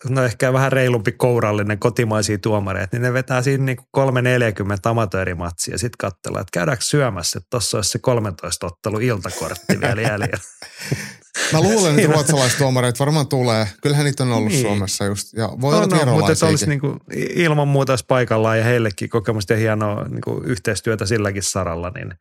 no 0.10 0.24
ehkä 0.24 0.54
vähän 0.54 0.72
reilumpi 0.72 1.12
kourallinen 1.12 1.80
kotimaisia 1.80 2.38
tuomareita, 2.38 2.90
niin 2.96 3.02
ne 3.02 3.14
vetää 3.14 3.42
siinä 3.42 3.64
niin 3.64 3.78
340 3.92 4.90
amatöörimatsia 4.90 5.74
ja 5.74 5.78
sitten 5.78 5.98
katsellaan, 5.98 6.42
että 6.42 6.60
käydäänkö 6.60 6.84
syömässä, 6.84 7.38
että 7.38 7.48
tuossa 7.50 7.78
olisi 7.78 7.90
se 7.90 8.00
13 8.00 8.68
ottelu 8.68 9.00
iltakortti 9.00 9.82
vielä 9.82 10.02
jäljellä. 10.02 10.38
Mä 11.54 11.62
luulen, 11.62 12.00
että 12.00 12.14
ruotsalaistuomareita 12.14 13.00
varmaan 13.00 13.28
tulee. 13.28 13.68
Kyllähän 13.82 14.06
niitä 14.06 14.24
on 14.24 14.32
ollut 14.32 14.52
Niin. 14.52 14.62
Suomessa 14.62 15.06
just. 15.06 15.34
Ja 15.34 15.50
voi 15.62 15.74
No, 15.74 15.78
olla 15.78 16.06
no, 16.06 16.14
mutta 16.14 16.32
että 16.32 16.46
olisi 16.46 16.68
niin 16.68 16.80
kuin 16.80 17.00
ilman 17.36 17.68
muuta 17.68 17.92
olisi 17.92 18.06
paikallaan 18.08 18.58
ja 18.58 18.64
heillekin 18.64 19.10
kokemusta 19.10 19.54
ja 19.54 19.60
hienoa 19.60 20.04
niin 20.04 20.22
kuin 20.22 20.46
yhteistyötä 20.46 21.06
silläkin 21.06 21.44
saralla. 21.44 21.90
Niin, 21.90 22.14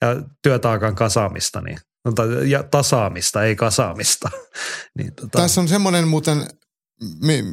ja 0.00 0.22
työtaakan 0.42 0.94
kasaamista, 0.94 1.60
niin, 1.60 1.78
no, 2.04 2.12
ja 2.44 2.62
tasaamista, 2.62 3.44
ei 3.44 3.56
kasaamista. 3.56 4.30
niin, 4.98 5.14
tota, 5.14 5.38
Tässä 5.38 5.60
on 5.60 5.68
semmoinen 5.68 6.08
muuten 6.08 6.46
mi, 7.20 7.44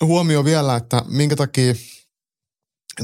huomio 0.00 0.44
vielä, 0.44 0.76
että 0.76 1.02
minkä 1.08 1.36
takia 1.36 1.74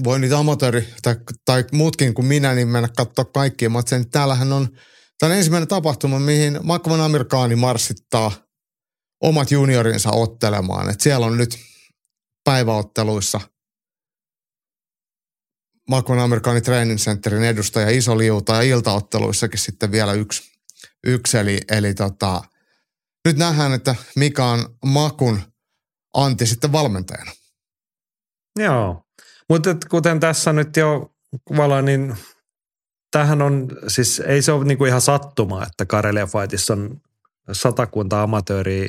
voi 0.04 0.18
niitä 0.18 0.38
amatööri 0.38 0.88
tai, 1.02 1.16
tai 1.44 1.64
muutkin 1.72 2.14
kuin 2.14 2.26
minä, 2.26 2.54
niin 2.54 2.68
mennä 2.68 2.88
katsoa 2.96 3.24
kaikkia 3.24 3.70
matseja. 3.70 4.04
Täällähän 4.10 4.52
on, 4.52 4.68
tämä 5.20 5.32
on 5.32 5.36
ensimmäinen 5.38 5.68
tapahtuma, 5.68 6.18
mihin 6.18 6.58
Makvan 6.62 7.00
Amerikaani 7.00 7.56
marssittaa 7.56 8.32
omat 9.22 9.50
juniorinsa 9.50 10.10
ottelemaan. 10.10 10.90
Et 10.90 11.00
siellä 11.00 11.26
on 11.26 11.36
nyt 11.36 11.58
päiväotteluissa 12.44 13.40
Makvan 15.88 16.18
Amerikaani 16.18 16.60
Training 16.60 16.98
Centerin 16.98 17.44
edustaja 17.44 17.90
Iso 17.90 18.18
Liuta 18.18 18.54
ja 18.54 18.62
iltaotteluissakin 18.62 19.58
sitten 19.58 19.92
vielä 19.92 20.12
yksi, 20.12 20.52
yksi 21.06 21.38
eli, 21.38 21.60
eli 21.70 21.94
tota, 21.94 22.42
nyt 23.24 23.36
nähdään, 23.36 23.72
että 23.72 23.94
mikä 24.16 24.44
on 24.44 24.76
Makun 24.84 25.40
Antti 26.14 26.46
sitten 26.46 26.72
valmentajana. 26.72 27.32
Joo, 28.58 29.04
mutta 29.48 29.76
kuten 29.90 30.20
tässä 30.20 30.52
nyt 30.52 30.76
jo 30.76 31.14
kuvaillaan, 31.44 31.84
niin 31.84 32.16
tämähän 33.10 33.42
on, 33.42 33.68
siis 33.86 34.20
ei 34.20 34.42
se 34.42 34.52
ole 34.52 34.64
niinku 34.64 34.84
ihan 34.84 35.00
sattumaa, 35.00 35.66
että 35.66 35.86
Karelia 35.86 36.26
Fightissa 36.26 36.72
on 36.72 37.00
satakunta 37.52 38.22
amatööriä 38.22 38.88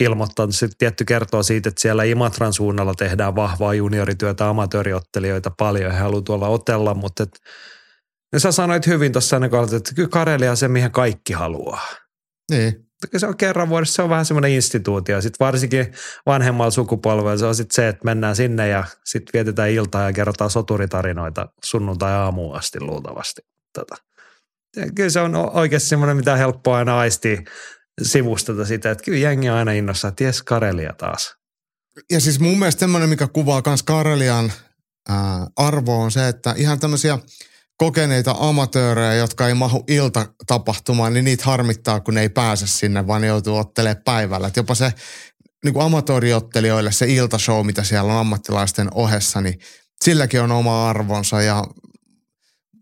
ilmoittanut. 0.00 0.54
Sitten 0.54 0.78
tietty 0.78 1.04
kertoo 1.04 1.42
siitä, 1.42 1.68
että 1.68 1.80
siellä 1.80 2.04
Imatran 2.04 2.52
suunnalla 2.52 2.94
tehdään 2.94 3.36
vahvaa 3.36 3.74
juniorityötä, 3.74 4.48
amatööriottelijoita 4.48 5.50
paljon. 5.50 5.92
He 5.92 5.98
haluavat 5.98 6.24
tuolla 6.24 6.48
otella, 6.48 6.94
mutta 6.94 7.22
et, 7.22 7.40
ja 8.32 8.40
sä 8.40 8.52
sanoit 8.52 8.86
hyvin 8.86 9.12
tuossa 9.12 9.36
ennen 9.36 9.50
että 9.76 9.94
kyllä 9.94 10.08
Karelia 10.08 10.50
on 10.50 10.56
se, 10.56 10.68
mihin 10.68 10.90
kaikki 10.90 11.32
haluaa. 11.32 11.86
Niin. 12.50 12.87
Se 13.16 13.26
on 13.26 13.36
kerran 13.36 13.68
vuodessa, 13.68 13.94
se 13.94 14.02
on 14.02 14.10
vähän 14.10 14.24
semmoinen 14.24 14.50
instituutio. 14.50 15.20
Sitten 15.20 15.46
varsinkin 15.46 15.92
vanhemmalla 16.26 16.70
sukupolvella 16.70 17.36
se 17.36 17.46
on 17.46 17.54
sitten 17.54 17.74
se, 17.74 17.88
että 17.88 18.04
mennään 18.04 18.36
sinne 18.36 18.68
ja 18.68 18.84
sitten 19.04 19.32
vietetään 19.32 19.70
iltaa 19.70 20.02
ja 20.02 20.12
kerrotaan 20.12 20.50
soturitarinoita 20.50 21.48
sunnuntai-aamuun 21.64 22.56
asti 22.56 22.80
luultavasti. 22.80 23.42
Tota. 23.72 23.96
Ja 24.76 24.86
kyllä 24.94 25.10
se 25.10 25.20
on 25.20 25.34
oikeasti 25.36 25.88
semmoinen, 25.88 26.16
mitä 26.16 26.36
helppoa 26.36 26.78
aina 26.78 26.98
aistia 26.98 27.42
sivusta 28.02 28.64
sitä, 28.64 28.90
että 28.90 29.04
kyllä 29.04 29.18
jengi 29.18 29.50
on 29.50 29.56
aina 29.56 29.72
innossa, 29.72 30.08
että 30.08 30.24
jes 30.24 30.42
Karelia 30.42 30.92
taas. 30.92 31.36
Ja 32.10 32.20
siis 32.20 32.40
mun 32.40 32.58
mielestä 32.58 32.80
semmoinen, 32.80 33.08
mikä 33.08 33.28
kuvaa 33.32 33.62
myös 33.66 33.82
Karelian 33.82 34.52
arvo 35.56 36.02
on 36.02 36.10
se, 36.10 36.28
että 36.28 36.54
ihan 36.56 36.80
tämmöisiä 36.80 37.18
kokeneita 37.78 38.34
amatöörejä, 38.38 39.14
jotka 39.14 39.48
ei 39.48 39.54
mahu 39.54 39.84
iltatapahtumaan, 39.88 41.14
niin 41.14 41.24
niitä 41.24 41.44
harmittaa, 41.44 42.00
kun 42.00 42.14
ne 42.14 42.20
ei 42.20 42.28
pääse 42.28 42.66
sinne, 42.66 43.06
vaan 43.06 43.20
ne 43.20 43.26
joutuu 43.26 43.56
ottelemaan 43.56 44.02
päivällä. 44.04 44.48
Et 44.48 44.56
jopa 44.56 44.74
se 44.74 44.92
niin 45.64 45.74
kuin 45.74 45.84
amatööriottelijoille 45.86 46.92
se 46.92 47.06
iltashow, 47.06 47.66
mitä 47.66 47.84
siellä 47.84 48.12
on 48.12 48.18
ammattilaisten 48.18 48.88
ohessa, 48.94 49.40
niin 49.40 49.58
silläkin 50.04 50.40
on 50.40 50.52
oma 50.52 50.90
arvonsa 50.90 51.42
ja 51.42 51.64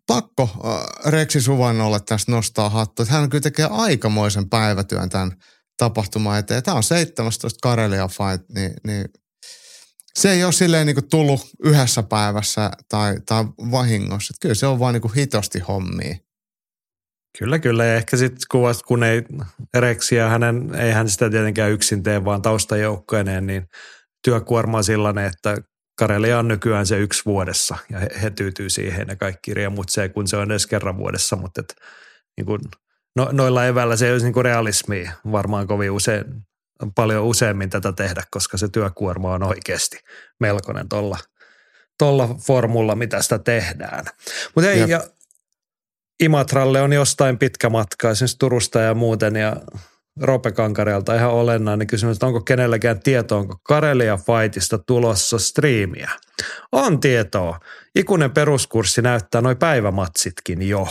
pakko 0.07 0.43
äh, 0.43 1.13
Reksi 1.13 1.41
Suvannolle 1.41 2.01
tästä 2.01 2.33
nostaa 2.33 2.71
hattu. 2.71 3.03
Että 3.03 3.15
hän 3.15 3.31
kyllä 3.31 3.43
tekee 3.43 3.69
aikamoisen 3.71 4.49
päivätyön 4.49 5.09
tämän 5.09 5.33
tapahtuman 5.77 6.39
eteen. 6.39 6.63
Tämä 6.63 6.77
on 6.77 6.83
17 6.83 7.59
Karelia 7.63 8.09
Fight, 8.09 8.51
niin, 8.55 8.73
niin 8.87 9.05
se 10.17 10.31
ei 10.31 10.45
ole 10.45 10.53
silleen 10.53 10.87
niin 10.87 10.97
kuin 10.97 11.09
tullut 11.09 11.41
yhdessä 11.65 12.03
päivässä 12.03 12.71
tai, 12.89 13.17
tai 13.27 13.45
vahingossa. 13.71 14.33
Että 14.33 14.43
kyllä 14.43 14.55
se 14.55 14.67
on 14.67 14.79
vaan 14.79 14.95
niin 14.95 15.03
kuin 15.03 15.15
hitosti 15.15 15.59
hommia. 15.59 16.17
Kyllä, 17.39 17.59
kyllä. 17.59 17.85
Ja 17.85 17.95
ehkä 17.95 18.17
sitten 18.17 18.47
kuvasta, 18.51 18.85
kun 18.85 19.05
ei 19.05 19.23
Reksiä, 19.77 20.29
hänen, 20.29 20.75
ei 20.75 20.93
hän 20.93 21.09
sitä 21.09 21.31
tietenkään 21.31 21.73
yksin 21.73 22.03
tee, 22.03 22.25
vaan 22.25 22.43
taustajoukkoineen, 22.43 23.47
niin 23.47 23.69
työkuorma 24.25 24.77
on 24.77 24.85
sellainen, 24.85 25.25
että 25.25 25.57
Karelia 25.99 26.39
on 26.39 26.49
nykyään 26.49 26.87
se 26.87 26.99
yksi 26.99 27.23
vuodessa 27.25 27.77
ja 27.91 27.99
he, 27.99 28.09
he 28.23 28.31
tyytyy 28.31 28.71
siihen 28.71 29.07
ja 29.09 29.17
kaikki 29.17 29.53
se, 29.89 30.09
kun 30.09 30.29
se 30.29 30.37
on 30.37 30.51
edes 30.51 30.67
kerran 30.67 30.99
vuodessa, 30.99 31.37
mutta 31.37 31.61
et, 31.61 31.75
niin 32.37 32.47
kun, 32.47 32.61
no, 33.17 33.29
noilla 33.33 33.67
eväillä 33.67 33.97
se 33.97 34.07
ei 34.07 34.13
olisi 34.13 34.31
niin 34.31 34.45
realismia 34.45 35.13
varmaan 35.33 35.67
kovin 35.67 35.91
usein, 35.91 36.25
paljon 36.95 37.25
useammin 37.25 37.71
tätä 37.71 37.93
tehdä, 37.93 38.23
koska 38.31 38.59
se 38.59 38.69
työkuorma 38.69 39.33
on 39.33 39.43
oikeasti 39.43 39.99
melkoinen 40.41 40.89
tuolla 40.89 41.19
tolla 41.99 42.29
formulla, 42.47 42.95
mitä 42.95 43.23
sitä 43.23 43.39
tehdään. 43.39 44.05
Mutta 44.55 44.71
ei, 44.71 44.85
ja 44.89 45.01
Imatralle 46.21 46.83
on 46.83 46.93
jostain 46.93 47.39
pitkä 47.39 47.71
matka, 47.71 48.11
esimerkiksi 48.11 48.39
Turusta 48.39 48.81
ja 48.81 48.95
muuten, 48.95 49.37
ja 49.37 49.57
Rope 50.21 50.53
Kankareelta 50.53 51.15
ihan 51.15 51.31
olennainen 51.31 51.87
kysymys, 51.87 52.17
että 52.17 52.27
onko 52.27 52.41
kenelläkään 52.41 53.01
tietoa, 53.01 53.39
onko 53.39 53.57
Karelia 53.63 54.17
Fightista 54.17 54.79
tulossa 54.79 55.39
striimiä. 55.39 56.11
On 56.73 57.01
tietoa. 57.01 57.61
Ikuinen 57.95 58.31
peruskurssi 58.31 59.03
näyttää 59.03 59.41
noin 59.41 59.57
päivämatsitkin 59.57 60.69
jo. 60.69 60.83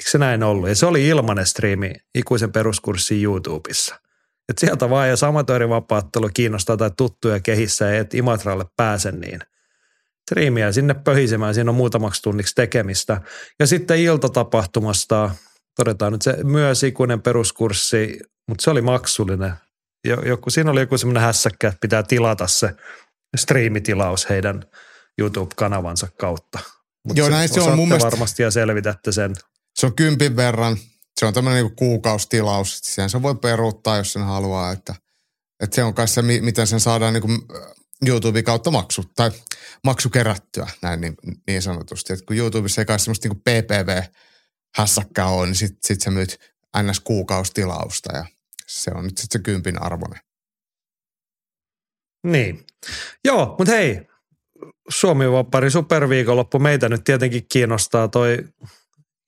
Eikö 0.00 0.10
se 0.10 0.18
näin 0.18 0.42
ollut? 0.42 0.68
Ja 0.68 0.74
se 0.74 0.86
oli 0.86 1.08
ilmainen 1.08 1.46
striimi 1.46 1.92
ikuisen 2.14 2.52
peruskurssin 2.52 3.22
YouTubessa. 3.22 4.00
Et 4.48 4.58
sieltä 4.58 4.90
vaan, 4.90 5.08
jos 5.08 5.24
amatöörivapaattelu 5.24 6.30
kiinnostaa 6.34 6.76
tai 6.76 6.90
tuttuja 6.96 7.40
kehissä 7.40 7.84
ja 7.84 8.00
et 8.00 8.14
Imatralle 8.14 8.64
pääse, 8.76 9.12
niin 9.12 9.40
striimiä 10.30 10.72
sinne 10.72 10.94
pöhisemään. 10.94 11.54
Siinä 11.54 11.70
on 11.70 11.74
muutamaksi 11.76 12.22
tunniksi 12.22 12.54
tekemistä. 12.54 13.20
Ja 13.60 13.66
sitten 13.66 13.98
iltatapahtumasta 13.98 15.30
todetaan 15.76 16.12
nyt 16.12 16.22
se 16.22 16.36
myös 16.44 16.82
ikuinen 16.82 17.22
peruskurssi 17.22 18.18
mutta 18.48 18.62
se 18.62 18.70
oli 18.70 18.82
maksullinen. 18.82 19.52
Joku, 20.26 20.50
siinä 20.50 20.70
oli 20.70 20.80
joku 20.80 20.98
semmoinen 20.98 21.22
hässäkkä, 21.22 21.68
että 21.68 21.78
pitää 21.80 22.02
tilata 22.02 22.46
se 22.46 22.74
striimitilaus 23.36 24.28
heidän 24.28 24.62
YouTube-kanavansa 25.18 26.08
kautta. 26.18 26.58
Mutta 27.06 27.20
Joo, 27.20 27.28
näin 27.28 27.48
se 27.48 27.60
on 27.60 27.76
mun 27.76 27.88
mielestä. 27.88 28.10
varmasti 28.10 28.42
ja 28.42 28.50
selvitätte 28.50 29.12
sen. 29.12 29.34
Se 29.74 29.86
on 29.86 29.94
kympin 29.94 30.36
verran. 30.36 30.76
Se 31.22 31.26
on 31.26 31.34
tämmöinen 31.34 31.64
niin 31.64 31.76
kuukaustilaus. 31.76 32.80
Sen 32.82 33.10
se 33.10 33.22
voi 33.22 33.34
peruuttaa, 33.34 33.96
jos 33.96 34.12
sen 34.12 34.22
haluaa. 34.22 34.72
Että, 34.72 34.94
että 35.60 35.74
se 35.74 35.84
on 35.84 35.94
kai 35.94 36.08
se, 36.08 36.22
miten 36.22 36.66
sen 36.66 36.80
saadaan 36.80 37.12
niin 37.12 37.22
kuin 37.22 37.42
YouTuben 38.06 38.44
kautta 38.44 38.70
maksu, 38.70 39.04
tai 39.16 39.30
maksu 39.84 40.10
kerättyä, 40.10 40.68
näin 40.82 41.00
niin, 41.00 41.16
niin 41.46 41.62
sanotusti. 41.62 42.12
Että 42.12 42.26
kun 42.26 42.36
YouTubessa 42.36 42.80
ei 42.80 42.84
kai 42.84 42.98
semmoista 42.98 43.28
niin 43.28 43.40
PPV-hässäkkää 43.40 45.26
ole, 45.26 45.46
niin 45.46 45.54
sitten 45.54 45.78
sit 45.84 46.00
sä 46.00 46.10
myyt 46.10 46.38
ns. 46.82 47.00
kuukaustilausta 47.00 48.16
ja 48.16 48.24
se 48.66 48.90
on 48.94 49.04
nyt 49.04 49.18
sitten 49.18 49.40
se 49.40 49.44
kympin 49.44 49.82
arvoinen. 49.82 50.20
Niin. 52.26 52.66
Joo, 53.24 53.54
mutta 53.58 53.72
hei, 53.72 54.00
Suomi-vappari 54.88 55.70
superviikonloppu. 55.70 56.58
Meitä 56.58 56.88
nyt 56.88 57.04
tietenkin 57.04 57.46
kiinnostaa 57.52 58.08
toi 58.08 58.38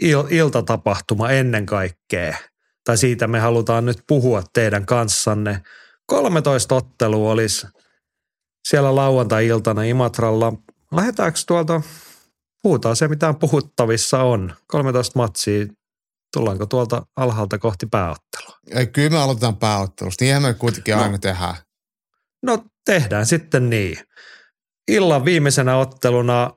il- 0.03 0.27
iltatapahtuma 0.31 1.31
ennen 1.31 1.67
kaikkea. 1.67 2.37
Tai 2.85 2.99
siitä 2.99 3.27
me 3.27 3.41
halutaan 3.41 3.85
nyt 3.87 3.99
puhua 4.07 4.43
teidän 4.53 4.87
kanssanne. 4.87 5.63
13 6.07 6.75
ottelua 6.75 7.33
olisi 7.33 7.67
siellä 8.69 8.95
lauantai-iltana 8.95 9.83
Imatralla. 9.83 10.53
Lähdetäänkö 10.93 11.39
tuolta, 11.47 11.83
puhutaan 12.63 12.97
se 12.97 13.09
mitä 13.09 13.35
puhuttavissa 13.41 14.23
on. 14.23 14.55
13 14.67 15.19
matsia 15.19 15.67
Tullaanko 16.35 16.67
tuolta 16.67 17.07
alhaalta 17.17 17.59
kohti 17.59 17.87
pääottelua? 17.87 18.59
Ei, 18.71 18.87
kyllä 18.87 19.11
me 19.11 19.19
aloitetaan 19.19 19.57
pääottelusta. 19.57 20.25
Niinhän 20.25 20.43
me 20.43 20.55
kuitenkin 20.55 20.97
no. 20.97 21.03
aina 21.03 21.19
tehdään. 21.19 21.55
No 22.43 22.65
tehdään 22.85 23.27
sitten 23.27 23.71
niin. 23.71 23.99
Illan 24.89 25.25
viimeisenä 25.25 25.77
otteluna, 25.77 26.51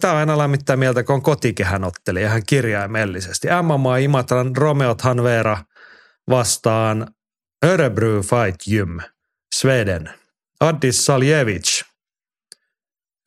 tämä 0.00 0.14
aina 0.14 0.38
lämmittää 0.38 0.76
mieltä, 0.76 1.02
kun 1.02 1.14
on 1.14 1.22
kotikehän 1.22 1.84
otteli 1.84 2.22
ihan 2.22 2.42
kirjaimellisesti. 2.46 3.48
MMA 3.62 3.96
Imatran 3.96 4.56
Romeo 4.56 4.96
Hanvera 5.02 5.64
vastaan 6.28 7.14
Örebro 7.64 8.22
Fight 8.22 8.64
Gym, 8.70 8.98
Sweden. 9.54 10.10
Addis 10.60 11.06
Saljevic, 11.06 11.82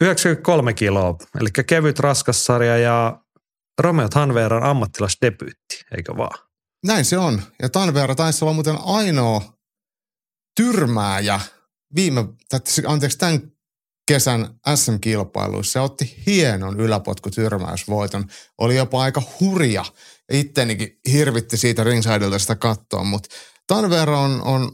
93 0.01 0.73
kiloa, 0.73 1.17
eli 1.41 1.49
kevyt 1.67 1.99
raskassarja 1.99 2.77
ja 2.77 3.19
Romeo 3.81 4.09
Tanveran 4.09 4.63
ammattilasdebyytti, 4.63 5.85
eikö 5.97 6.17
vaan? 6.17 6.39
Näin 6.85 7.05
se 7.05 7.17
on. 7.17 7.41
Ja 7.61 7.69
Tanvera 7.69 8.15
taisi 8.15 8.45
olla 8.45 8.53
muuten 8.53 8.77
ainoa 8.85 9.41
tyrmääjä 10.55 11.39
viime, 11.95 12.25
anteeksi, 12.87 13.17
tämän 13.17 13.52
kesän 14.05 14.47
SM-kilpailuissa. 14.75 15.71
Se 15.71 15.79
otti 15.79 16.23
hienon 16.27 16.79
yläpotkutyrmäysvoiton. 16.79 18.25
Oli 18.57 18.75
jopa 18.75 19.01
aika 19.01 19.21
hurja. 19.39 19.85
Ittenikin 20.31 20.99
hirvitti 21.11 21.57
siitä 21.57 21.83
ringsidelta 21.83 22.39
sitä 22.39 22.55
kattoa, 22.55 23.03
mutta 23.03 23.29
Tanvera 23.67 24.19
on, 24.19 24.41
on 24.41 24.71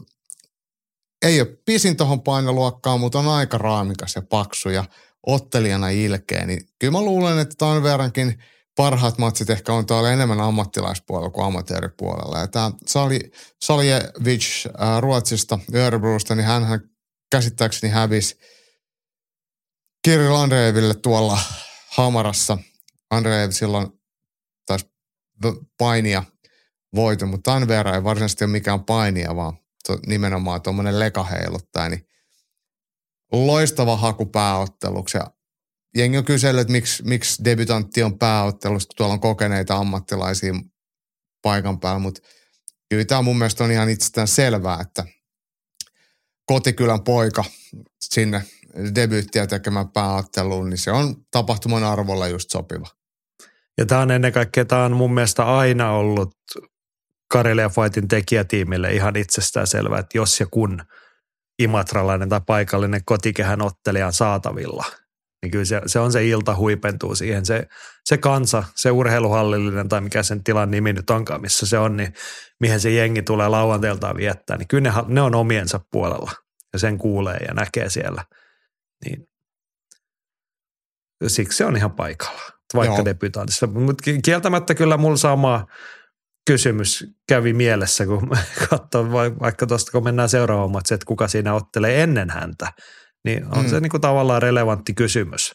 ei 1.22 1.40
ole 1.40 1.58
pisin 1.64 1.96
tuohon 1.96 2.22
painoluokkaan, 2.22 3.00
mutta 3.00 3.18
on 3.18 3.28
aika 3.28 3.58
raamikas 3.58 4.14
ja 4.14 4.22
paksu 4.22 4.68
ja 4.68 4.84
ottelijana 5.26 5.88
ilkeä. 5.88 6.46
Niin 6.46 6.68
kyllä 6.78 6.92
mä 6.92 7.00
luulen, 7.00 7.38
että 7.38 7.54
Tanverankin– 7.58 8.38
parhaat 8.80 9.18
matsit 9.18 9.50
ehkä 9.50 9.72
on 9.72 9.86
tuolla 9.86 10.10
enemmän 10.10 10.40
ammattilaispuolella 10.40 11.30
kuin 11.30 11.46
amatööripuolella. 11.46 12.38
Ja 12.38 12.46
tämä 12.46 12.70
Sali, 12.86 13.20
Saljevic 13.62 14.66
äh, 14.66 15.00
Ruotsista, 15.00 15.58
Örebrosta, 15.74 16.34
niin 16.34 16.46
hän 16.46 16.80
käsittääkseni 17.30 17.92
hävisi 17.92 18.38
Kirill 20.04 20.34
Andreeville 20.34 20.94
tuolla 20.94 21.38
Hamarassa. 21.88 22.58
Andreev 23.10 23.50
silloin 23.50 23.88
taisi 24.66 24.86
painia 25.78 26.24
voiton, 26.94 27.28
mutta 27.28 27.52
Tanvera 27.52 27.94
ei 27.94 28.04
varsinaisesti 28.04 28.44
ole 28.44 28.50
mikään 28.52 28.84
painia, 28.84 29.36
vaan 29.36 29.56
to, 29.86 29.98
nimenomaan 30.06 30.62
tuommoinen 30.62 30.98
lekaheiluttaja, 30.98 31.88
niin 31.88 32.06
loistava 33.32 33.96
haku 33.96 34.26
pääotteluksi 34.26 35.18
ja 35.18 35.30
jengi 35.96 36.18
on 36.18 36.24
kysellyt, 36.24 36.60
että 36.60 36.72
miksi, 36.72 37.02
miksi 37.02 37.44
debutantti 37.44 38.02
on 38.02 38.18
pääottelusta, 38.18 38.88
kun 38.88 38.96
tuolla 38.96 39.14
on 39.14 39.20
kokeneita 39.20 39.76
ammattilaisia 39.76 40.52
paikan 41.42 41.80
päällä, 41.80 41.98
mutta 41.98 42.20
kyllä 42.88 43.04
tämä 43.04 43.22
mun 43.22 43.38
mielestä 43.38 43.64
on 43.64 43.70
ihan 43.70 43.88
itsestään 43.88 44.28
selvää, 44.28 44.80
että 44.80 45.04
kotikylän 46.46 47.04
poika 47.04 47.44
sinne 48.00 48.44
debyyttiä 48.94 49.46
tekemään 49.46 49.88
pääotteluun, 49.88 50.70
niin 50.70 50.78
se 50.78 50.90
on 50.90 51.14
tapahtuman 51.30 51.84
arvolla 51.84 52.28
just 52.28 52.50
sopiva. 52.50 52.86
Ja 53.78 53.86
tämä 53.86 54.00
on 54.00 54.10
ennen 54.10 54.32
kaikkea, 54.32 54.64
tämä 54.64 54.84
on 54.84 54.92
mun 54.92 55.14
mielestä 55.14 55.56
aina 55.56 55.92
ollut 55.92 56.34
Karelia 57.32 57.68
Fightin 57.68 58.08
tekijätiimille 58.08 58.92
ihan 58.92 59.16
itsestään 59.16 59.66
selvää, 59.66 59.98
että 59.98 60.18
jos 60.18 60.40
ja 60.40 60.46
kun 60.50 60.82
imatralainen 61.58 62.28
tai 62.28 62.40
paikallinen 62.46 63.04
kotikehän 63.04 63.62
ottelija 63.62 64.06
on 64.06 64.12
saatavilla, 64.12 64.84
niin 65.42 65.50
kyllä 65.50 65.64
se, 65.64 65.80
se 65.86 65.98
on 65.98 66.12
se 66.12 66.26
ilta 66.26 66.56
huipentuu 66.56 67.14
siihen. 67.14 67.46
Se, 67.46 67.66
se 68.04 68.18
kansa, 68.18 68.64
se 68.76 68.90
urheiluhallillinen 68.90 69.88
tai 69.88 70.00
mikä 70.00 70.22
sen 70.22 70.44
tilan 70.44 70.70
nimi 70.70 70.92
nyt 70.92 71.10
onkaan, 71.10 71.40
missä 71.40 71.66
se 71.66 71.78
on, 71.78 71.96
niin 71.96 72.14
mihin 72.60 72.80
se 72.80 72.90
jengi 72.90 73.22
tulee 73.22 73.48
lauantailtaan 73.48 74.16
viettää, 74.16 74.56
niin 74.56 74.68
kyllä 74.68 74.90
ne, 74.90 75.02
ne 75.08 75.20
on 75.20 75.34
omiensa 75.34 75.80
puolella 75.92 76.32
ja 76.72 76.78
sen 76.78 76.98
kuulee 76.98 77.38
ja 77.48 77.54
näkee 77.54 77.90
siellä. 77.90 78.24
Niin 79.04 79.28
siksi 81.26 81.56
se 81.56 81.64
on 81.64 81.76
ihan 81.76 81.92
paikalla, 81.92 82.42
vaikka 82.74 83.04
debutaatissa. 83.04 83.66
Mutta 83.66 84.04
kieltämättä 84.24 84.74
kyllä 84.74 84.96
mulla 84.96 85.16
sama 85.16 85.66
kysymys 86.46 87.04
kävi 87.28 87.52
mielessä, 87.52 88.06
kun 88.06 88.30
katsoo 88.70 89.10
vaikka 89.40 89.66
tuosta, 89.66 89.92
kun 89.92 90.04
mennään 90.04 90.28
seuraavaksi, 90.28 90.94
että 90.94 91.06
kuka 91.06 91.28
siinä 91.28 91.54
ottelee 91.54 92.02
ennen 92.02 92.30
häntä. 92.30 92.72
Niin 93.24 93.56
on 93.56 93.64
mm. 93.64 93.70
se 93.70 93.80
niin 93.80 93.90
kuin 93.90 94.00
tavallaan 94.00 94.42
relevantti 94.42 94.94
kysymys. 94.94 95.52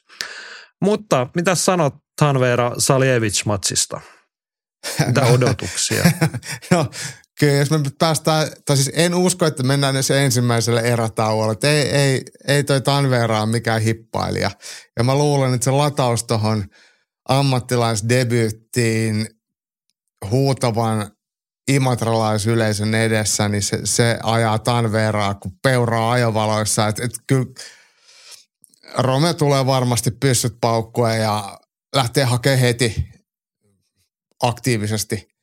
Mutta 0.81 1.27
mitä 1.35 1.55
sanot 1.55 1.93
Tanveera 2.19 2.71
Saljevic-matsista? 2.77 4.01
Mitä 5.07 5.21
odotuksia? 5.21 6.03
no 6.71 6.85
kyllä, 7.39 7.53
jos 7.53 7.71
me 7.71 7.79
päästään, 7.99 8.47
tai 8.65 8.77
siis 8.77 8.91
en 8.93 9.15
usko, 9.15 9.45
että 9.45 9.63
mennään 9.63 9.95
edes 9.95 10.11
ensimmäiselle 10.11 10.81
erätauolle. 10.81 11.55
Ei, 11.63 11.89
ei, 11.89 12.23
ei 12.47 12.63
toi 12.63 12.81
Tanveera 12.81 13.41
ole 13.41 13.51
mikään 13.51 13.81
hippailija. 13.81 14.51
Ja 14.97 15.03
mä 15.03 15.15
luulen, 15.15 15.53
että 15.53 15.65
se 15.65 15.71
lataus 15.71 16.23
tuohon 16.23 16.65
ammattilaisdebyyttiin 17.29 19.27
huutavan 20.31 21.11
imatralaisyleisön 21.67 22.95
edessä, 22.95 23.49
niin 23.49 23.63
se, 23.63 23.79
se 23.83 24.19
ajaa 24.23 24.59
Tanveraa 24.59 25.33
kuin 25.33 25.53
peuraa 25.63 26.11
ajovaloissa. 26.11 26.87
Et, 26.87 26.99
et 26.99 27.11
kyllä 27.27 27.45
Rome 28.97 29.33
tulee 29.33 29.65
varmasti 29.65 30.11
pyssyt 30.11 30.57
paukkuen 30.61 31.21
ja 31.21 31.59
lähtee 31.95 32.23
hakemaan 32.23 32.59
heti 32.59 33.09
aktiivisesti 34.43 35.34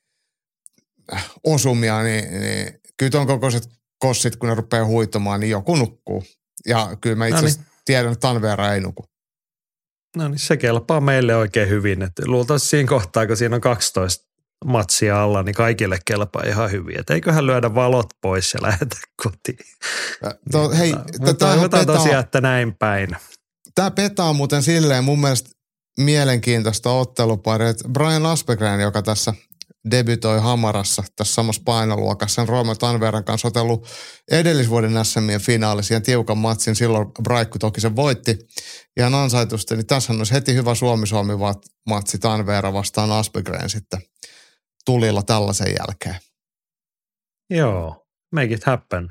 osumia, 1.45 2.03
niin, 2.03 2.41
niin 2.41 2.81
kyllä 2.97 3.11
tuon 3.11 3.27
kokoiset 3.27 3.69
kossit, 3.99 4.37
kun 4.37 4.49
ne 4.49 4.55
rupeaa 4.55 4.87
huitomaan, 4.87 5.41
niin 5.41 5.51
joku 5.51 5.77
nukkuu. 5.77 6.25
Ja 6.67 6.97
kyllä 7.01 7.17
mä 7.17 7.27
itse 7.27 7.39
asiassa 7.39 7.61
tiedän, 7.85 8.13
että 8.13 8.29
Tanvera 8.29 8.73
ei 8.73 8.81
nuku. 8.81 9.05
No 10.17 10.29
niin, 10.29 10.39
se 10.39 10.57
kelpaa 10.57 11.01
meille 11.01 11.37
oikein 11.37 11.69
hyvin. 11.69 12.03
Että 12.03 12.23
luultavasti 12.27 12.69
siinä 12.69 12.89
kohtaa, 12.89 13.27
kun 13.27 13.37
siinä 13.37 13.55
on 13.55 13.61
12 13.61 14.33
matsia 14.65 15.23
alla, 15.23 15.43
niin 15.43 15.55
kaikille 15.55 15.99
kelpaa 16.05 16.43
ihan 16.47 16.71
hyvin. 16.71 17.01
Että 17.01 17.15
eiköhän 17.15 17.47
lyödä 17.47 17.75
valot 17.75 18.07
pois 18.21 18.55
ja 18.55 18.63
lähetä 18.63 18.97
kotiin. 19.23 19.59
To, 20.53 20.69
niin, 20.69 20.79
hei, 20.79 20.95
mutta 21.19 21.35
toivotaan 21.35 21.87
tosiaan, 21.87 22.25
että 22.25 22.41
näin 22.41 22.75
päin. 22.75 23.17
Tämä 23.75 23.91
petaa 23.91 24.33
muuten 24.33 24.63
silleen 24.63 25.05
mun 25.05 25.21
mielestä 25.21 25.51
mielenkiintoista 25.99 26.91
ottelupari, 26.91 27.69
että 27.69 27.89
Brian 27.89 28.27
Aspegren, 28.27 28.81
joka 28.81 29.03
tässä 29.03 29.35
debytoi 29.91 30.41
Hamarassa 30.41 31.03
tässä 31.17 31.35
samassa 31.35 31.63
painoluokassa 31.65 32.35
sen 32.35 32.49
Rooma 32.49 32.75
Tanveran 32.75 33.25
kanssa 33.25 33.49
otellut 33.49 33.87
edellisvuoden 34.31 35.05
SMien 35.05 35.41
finaalissa 35.41 35.95
ja 35.95 36.01
tiukan 36.01 36.39
matsin. 36.39 36.77
Silloin 36.77 37.09
Braikku 37.23 37.59
toki 37.59 37.81
sen 37.81 37.97
voitti 37.97 38.39
ihan 38.97 39.15
ansaitusti, 39.15 39.77
niin 39.77 39.87
tässä 39.87 40.13
olisi 40.13 40.33
heti 40.33 40.55
hyvä 40.55 40.75
Suomi-Suomi 40.75 41.33
matsi 41.89 42.19
Tanvera 42.19 42.73
vastaan 42.73 43.13
Aspegren 43.13 43.71
sitten 43.71 44.03
tulilla 44.85 45.23
tällaisen 45.23 45.75
jälkeen. 45.79 46.17
Joo, 47.51 48.07
make 48.33 48.55
it 48.55 48.65
happen. 48.65 49.09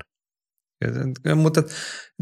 Mutta 1.34 1.62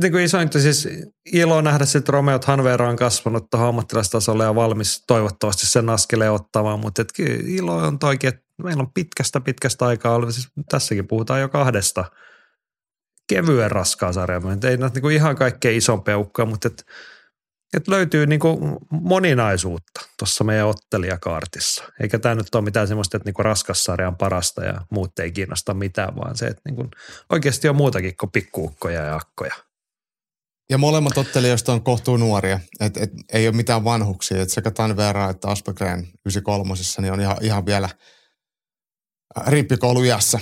niin 0.00 0.12
kuin 0.12 0.24
isointa 0.24 0.60
siis 0.60 0.88
ilo 1.32 1.60
nähdä, 1.60 1.84
että 1.98 2.12
Romeo 2.12 2.40
Hanvera 2.46 2.88
on 2.88 2.96
kasvanut 2.96 3.50
tuohon 3.50 3.68
ammattilaistasolle 3.68 4.44
ja 4.44 4.54
valmis 4.54 5.04
toivottavasti 5.06 5.66
sen 5.66 5.88
askeleen 5.88 6.32
ottamaan, 6.32 6.80
mutta 6.80 7.02
että 7.02 7.22
ilo 7.44 7.76
on 7.76 7.98
toikin, 7.98 8.28
että 8.28 8.42
meillä 8.62 8.80
on 8.80 8.92
pitkästä 8.92 9.40
pitkästä 9.40 9.86
aikaa 9.86 10.14
ollut, 10.14 10.34
siis 10.34 10.48
tässäkin 10.70 11.08
puhutaan 11.08 11.40
jo 11.40 11.48
kahdesta 11.48 12.04
kevyen 13.28 13.70
raskaan 13.70 14.14
sarjan, 14.14 14.42
ei 14.64 14.76
näitä 14.76 15.00
niin 15.00 15.12
ihan 15.12 15.36
kaikkein 15.36 15.76
isompia 15.76 16.18
ukkoja, 16.18 16.46
mutta 16.46 16.68
että 16.68 16.82
että 17.76 17.90
löytyy 17.90 18.26
niin 18.26 18.40
kuin 18.40 18.76
moninaisuutta 18.90 20.00
tuossa 20.18 20.44
meidän 20.44 20.66
ottelijakaartissa. 20.66 21.84
Eikä 22.00 22.18
tämä 22.18 22.34
nyt 22.34 22.54
ole 22.54 22.64
mitään 22.64 22.88
semmoista, 22.88 23.16
että 23.16 23.28
niin 23.30 23.44
raskassarja 23.44 24.08
on 24.08 24.16
parasta 24.16 24.64
ja 24.64 24.80
muut 24.90 25.18
ei 25.18 25.32
kiinnosta 25.32 25.74
mitään, 25.74 26.16
vaan 26.16 26.36
se, 26.36 26.46
että 26.46 26.62
niin 26.64 26.76
kuin 26.76 26.88
oikeasti 27.30 27.68
on 27.68 27.76
muutakin 27.76 28.16
kuin 28.20 28.32
pikkuukkoja 28.32 29.02
ja 29.04 29.16
akkoja. 29.16 29.54
Ja 30.70 30.78
molemmat 30.78 31.18
ottelijoista 31.18 31.72
on 31.72 31.82
kohtuu 31.82 32.16
nuoria, 32.16 32.60
että 32.80 33.00
et, 33.00 33.10
ei 33.32 33.48
ole 33.48 33.56
mitään 33.56 33.84
vanhuksia. 33.84 34.42
Et 34.42 34.50
sekä 34.50 34.70
Tanvera 34.70 35.30
että 35.30 35.48
Aspegren 35.48 35.98
93 36.00 36.74
niin 37.00 37.12
on 37.12 37.20
ihan, 37.20 37.36
ihan 37.40 37.66
vielä 37.66 37.88
rippikoulujässä. 39.46 40.38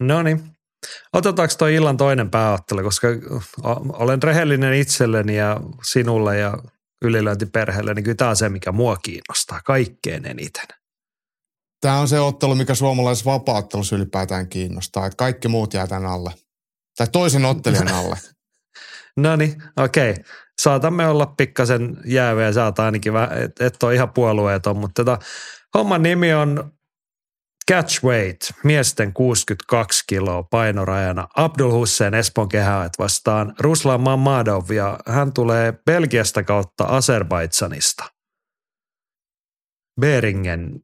No 0.00 0.22
niin, 0.22 0.56
Otetaanko 1.12 1.54
tuo 1.58 1.68
illan 1.68 1.96
toinen 1.96 2.30
pääottelu, 2.30 2.82
koska 2.82 3.08
olen 3.92 4.22
rehellinen 4.22 4.74
itselleni 4.74 5.36
ja 5.36 5.60
sinulle 5.82 6.38
ja 6.38 6.58
ylilöintiperheelle, 7.02 7.94
niin 7.94 8.04
kyllä 8.04 8.14
tämä 8.14 8.30
on 8.30 8.36
se, 8.36 8.48
mikä 8.48 8.72
mua 8.72 8.96
kiinnostaa 8.96 9.60
kaikkein 9.64 10.26
eniten. 10.26 10.66
Tämä 11.80 11.98
on 11.98 12.08
se 12.08 12.20
ottelu, 12.20 12.54
mikä 12.54 12.74
suomalaisessa 12.74 13.30
vapaattelussa 13.30 13.96
ylipäätään 13.96 14.48
kiinnostaa, 14.48 15.06
että 15.06 15.16
kaikki 15.16 15.48
muut 15.48 15.74
jää 15.74 15.86
tämän 15.86 16.06
alle. 16.06 16.30
Tai 16.96 17.06
toisen 17.12 17.44
ottelijan 17.44 17.88
alle. 18.00 18.16
no 19.16 19.36
niin, 19.36 19.62
okei. 19.76 20.10
Okay. 20.10 20.24
Saatamme 20.62 21.06
olla 21.06 21.26
pikkasen 21.26 21.96
jääviä, 22.04 22.52
saat 22.52 22.78
ainakin, 22.78 23.12
että 23.44 23.66
et 23.66 23.82
ole 23.82 23.94
ihan 23.94 24.12
puolueeton, 24.12 24.76
mutta 24.76 25.04
tota, 25.04 25.18
homman 25.74 26.02
nimi 26.02 26.34
on 26.34 26.72
Catchweight, 27.70 28.40
miesten 28.64 29.12
62 29.12 30.04
kiloa 30.06 30.42
painorajana. 30.42 31.28
Abdul 31.36 31.72
Hussein 31.72 32.14
Espoon 32.14 32.48
kehäät 32.48 32.92
vastaan 32.98 33.54
Ruslan 33.58 34.00
Mamadov 34.00 34.70
ja 34.70 34.98
hän 35.06 35.32
tulee 35.32 35.74
Belgiasta 35.86 36.42
kautta 36.42 36.84
Azerbaidsanista. 36.84 38.04
Beringen 40.00 40.80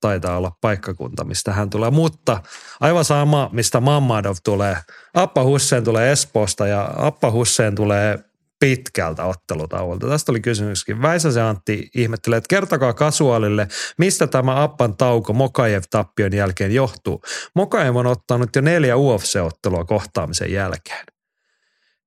taitaa 0.00 0.36
olla 0.36 0.52
paikkakunta, 0.60 1.24
mistä 1.24 1.52
hän 1.52 1.70
tulee, 1.70 1.90
mutta 1.90 2.42
aivan 2.80 3.04
sama, 3.04 3.50
mistä 3.52 3.80
Mamadov 3.80 4.36
tulee. 4.44 4.76
Appa 5.14 5.44
Hussein 5.44 5.84
tulee 5.84 6.12
Espoosta 6.12 6.66
ja 6.66 6.90
Appa 6.96 7.30
Hussein 7.30 7.74
tulee 7.74 8.18
pitkältä 8.60 9.24
ottelutauolta. 9.24 10.08
Tästä 10.08 10.32
oli 10.32 10.40
kysymyskin. 10.40 11.02
Väisäsen 11.02 11.44
Antti 11.44 11.90
ihmettelee, 11.94 12.36
että 12.36 12.48
kertokaa 12.48 12.92
kasuaalille, 12.92 13.68
mistä 13.98 14.26
tämä 14.26 14.62
Appan 14.62 14.96
tauko 14.96 15.32
Mokajev-tappion 15.32 16.34
jälkeen 16.34 16.74
johtuu. 16.74 17.22
Mokajev 17.54 17.96
on 17.96 18.06
ottanut 18.06 18.56
jo 18.56 18.62
neljä 18.62 18.96
UFC-ottelua 18.96 19.84
kohtaamisen 19.84 20.52
jälkeen. 20.52 21.06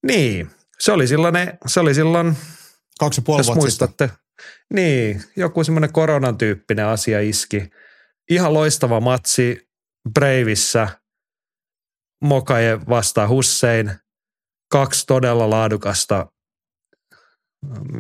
Niin, 0.08 0.50
se 0.80 0.91
oli 0.91 1.08
silloin, 1.08 1.36
se 1.68 1.80
oli 1.80 1.93
silloin 1.93 2.38
Kaksi 3.00 3.22
puoli 3.22 3.45
vuotta 3.45 3.62
muistatte. 3.62 4.08
Sitten. 4.08 4.28
Niin, 4.74 5.24
joku 5.36 5.64
semmoinen 5.64 5.93
koronan 5.93 6.38
tyyppinen 6.38 6.86
asia 6.86 7.22
iski. 7.22 7.70
Ihan 8.30 8.54
loistava 8.54 9.00
matsi 9.00 9.70
Breivissä. 10.14 10.88
Mokajev 12.22 12.82
vastaa 12.89 13.28
Hussein. 13.28 13.91
Kaksi 14.72 15.04
todella 15.08 15.50
laadukasta 15.50 16.28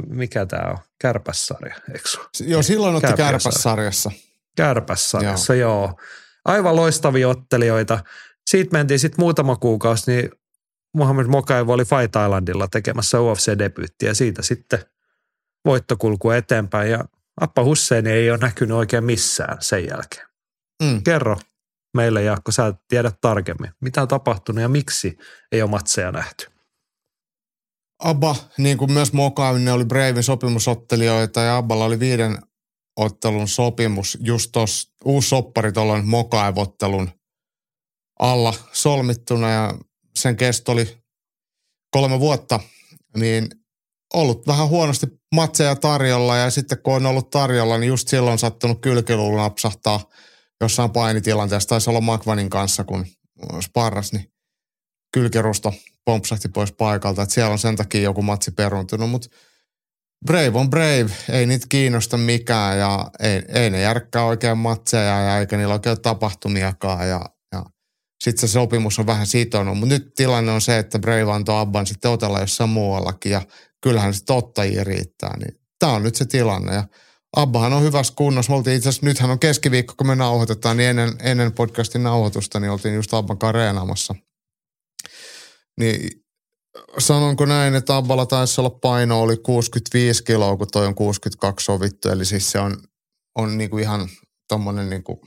mikä 0.07 0.45
tämä 0.45 0.69
on? 0.71 0.77
Kärpässarja, 1.01 1.75
eikö 1.93 2.09
Joo, 2.39 2.63
silloin 2.63 2.95
otti 2.95 3.13
Kärpässarjassa. 3.17 4.11
Kärpässarjassa, 4.55 5.55
joo. 5.55 5.71
joo. 5.71 5.99
Aivan 6.45 6.75
loistavia 6.75 7.29
ottelijoita. 7.29 7.99
Siitä 8.49 8.77
mentiin 8.77 8.99
sitten 8.99 9.23
muutama 9.23 9.55
kuukausi, 9.55 10.11
niin 10.11 10.31
Muhammed 10.93 11.25
Mokaev 11.25 11.69
oli 11.69 11.85
Fight 11.85 12.15
Islandilla 12.25 12.67
tekemässä 12.67 13.17
UFC-debyyttiä. 13.17 14.13
Siitä 14.13 14.41
sitten 14.41 14.79
voittokulku 15.65 16.29
eteenpäin 16.29 16.91
ja 16.91 17.05
Appa 17.41 17.63
Hussein 17.63 18.07
ei 18.07 18.31
ole 18.31 18.37
näkynyt 18.37 18.77
oikein 18.77 19.03
missään 19.03 19.57
sen 19.59 19.87
jälkeen. 19.87 20.27
Mm. 20.83 21.03
Kerro 21.03 21.37
meille 21.93 22.23
Jaakko, 22.23 22.51
sä 22.51 22.73
tiedät 22.87 23.21
tarkemmin, 23.21 23.71
mitä 23.81 24.01
on 24.01 24.07
tapahtunut 24.07 24.61
ja 24.61 24.69
miksi 24.69 25.17
ei 25.51 25.61
ole 25.61 25.69
matseja 25.69 26.11
nähty. 26.11 26.47
Abba, 27.99 28.35
niin 28.57 28.77
kuin 28.77 28.91
myös 28.91 29.13
Mokaavin, 29.13 29.65
ne 29.65 29.71
oli 29.71 29.85
Bravin 29.85 30.23
sopimusottelijoita 30.23 31.41
ja 31.41 31.57
Abballa 31.57 31.85
oli 31.85 31.99
viiden 31.99 32.37
ottelun 32.95 33.47
sopimus 33.47 34.17
just 34.21 34.51
tuossa 34.51 34.91
uusi 35.05 35.29
soppari 35.29 35.71
tuolloin 35.71 36.07
Mokaevottelun 36.07 37.09
alla 38.19 38.53
solmittuna 38.73 39.49
ja 39.49 39.73
sen 40.15 40.37
kesto 40.37 40.71
oli 40.71 40.97
kolme 41.91 42.19
vuotta, 42.19 42.59
niin 43.17 43.49
ollut 44.13 44.47
vähän 44.47 44.69
huonosti 44.69 45.07
matseja 45.35 45.75
tarjolla 45.75 46.37
ja 46.37 46.49
sitten 46.49 46.81
kun 46.83 46.93
on 46.93 47.05
ollut 47.05 47.29
tarjolla, 47.29 47.77
niin 47.77 47.87
just 47.87 48.07
silloin 48.07 48.39
sattunut 48.39 48.81
kylkiluun 48.81 49.37
napsahtaa 49.37 50.09
jossain 50.61 50.91
painitilanteessa, 50.91 51.69
taisi 51.69 51.89
olla 51.89 52.01
Makvanin 52.01 52.49
kanssa, 52.49 52.83
kun 52.83 53.05
sparras, 53.61 54.13
niin 54.13 54.31
kylkerusto 55.13 55.73
pompsahti 56.05 56.49
pois 56.49 56.71
paikalta, 56.71 57.21
että 57.21 57.35
siellä 57.35 57.51
on 57.51 57.59
sen 57.59 57.75
takia 57.75 58.01
joku 58.01 58.21
matsi 58.21 58.51
peruntunut, 58.51 59.09
mutta 59.09 59.29
Brave 60.25 60.59
on 60.59 60.69
Brave, 60.69 61.09
ei 61.29 61.45
niitä 61.45 61.65
kiinnosta 61.69 62.17
mikään 62.17 62.79
ja 62.79 63.11
ei, 63.19 63.41
ei 63.47 63.69
ne 63.69 63.81
järkkää 63.81 64.25
oikein 64.25 64.57
matseja 64.57 65.21
ja 65.21 65.39
eikä 65.39 65.57
niillä 65.57 65.73
oikein 65.73 66.01
tapahtumiakaan 66.01 67.09
ja, 67.09 67.21
ja 67.51 67.65
sitten 68.23 68.49
se 68.49 68.51
sopimus 68.51 68.99
on 68.99 69.07
vähän 69.07 69.27
sitonut. 69.27 69.77
Mutta 69.77 69.95
nyt 69.95 70.13
tilanne 70.15 70.51
on 70.51 70.61
se, 70.61 70.77
että 70.77 70.99
Brave 70.99 71.31
antoi 71.31 71.59
Abban 71.59 71.87
sitten 71.87 72.11
otella 72.11 72.39
jossain 72.39 72.69
muuallakin 72.69 73.31
ja 73.31 73.41
kyllähän 73.81 74.13
sitten 74.13 74.35
ottajia 74.35 74.83
riittää. 74.83 75.37
Niin 75.37 75.59
tämä 75.79 75.91
on 75.91 76.03
nyt 76.03 76.15
se 76.15 76.25
tilanne 76.25 76.73
ja 76.73 76.83
Abbahan 77.35 77.73
on 77.73 77.83
hyvässä 77.83 78.13
kunnossa. 78.15 78.51
Me 78.51 78.57
oltiin 78.57 78.77
itse 78.77 78.89
asiassa, 78.89 79.05
nythän 79.05 79.31
on 79.31 79.39
keskiviikko, 79.39 79.93
kun 79.97 80.07
me 80.07 80.15
nauhoitetaan, 80.15 80.77
niin 80.77 80.89
ennen, 80.89 81.13
ennen 81.19 81.51
podcastin 81.51 82.03
nauhoitusta, 82.03 82.59
niin 82.59 82.71
oltiin 82.71 82.95
just 82.95 83.13
Abban 83.13 83.37
kareenaamassa. 83.37 84.15
Niin 85.79 86.25
sanonko 86.97 87.45
näin, 87.45 87.75
että 87.75 87.95
Abballa 87.95 88.25
taisi 88.25 88.61
olla 88.61 88.69
paino 88.69 89.21
oli 89.21 89.37
65 89.37 90.23
kiloa, 90.23 90.57
kun 90.57 90.67
toi 90.71 90.87
on 90.87 90.95
62 90.95 91.65
sovittu. 91.65 92.09
Eli 92.09 92.25
siis 92.25 92.51
se 92.51 92.59
on, 92.59 92.77
on 93.35 93.57
niinku 93.57 93.77
ihan 93.77 94.09
tommonen 94.47 94.89
niinku, 94.89 95.21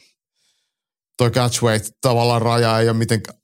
toi 1.16 1.30
catchweight 1.30 1.96
tavallaan 2.00 2.42
raja 2.42 2.78
ei 2.78 2.88
ole 2.88 2.96
mitenkään 2.96 3.40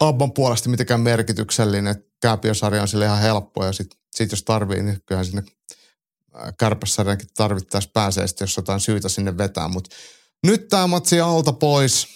Abban 0.00 0.32
puolesta 0.32 0.68
mitenkään 0.68 1.00
merkityksellinen. 1.00 2.04
Kääpiösarja 2.22 2.82
on 2.82 2.88
sille 2.88 3.04
ihan 3.04 3.20
helppo 3.20 3.64
ja 3.64 3.72
sit, 3.72 3.90
sit 4.16 4.30
jos 4.30 4.42
tarvii, 4.42 4.82
niin 4.82 5.02
kyllähän 5.06 5.26
sinne 5.26 5.42
kärpäsarjankin 6.58 7.28
tarvittaessa 7.36 7.90
pääsee 7.92 8.26
sitten, 8.26 8.44
jos 8.44 8.56
jotain 8.56 8.80
syytä 8.80 9.08
sinne 9.08 9.38
vetää. 9.38 9.68
Mutta 9.68 9.96
nyt 10.46 10.68
tämä 10.68 10.86
matsi 10.86 11.20
alta 11.20 11.52
pois. 11.52 12.06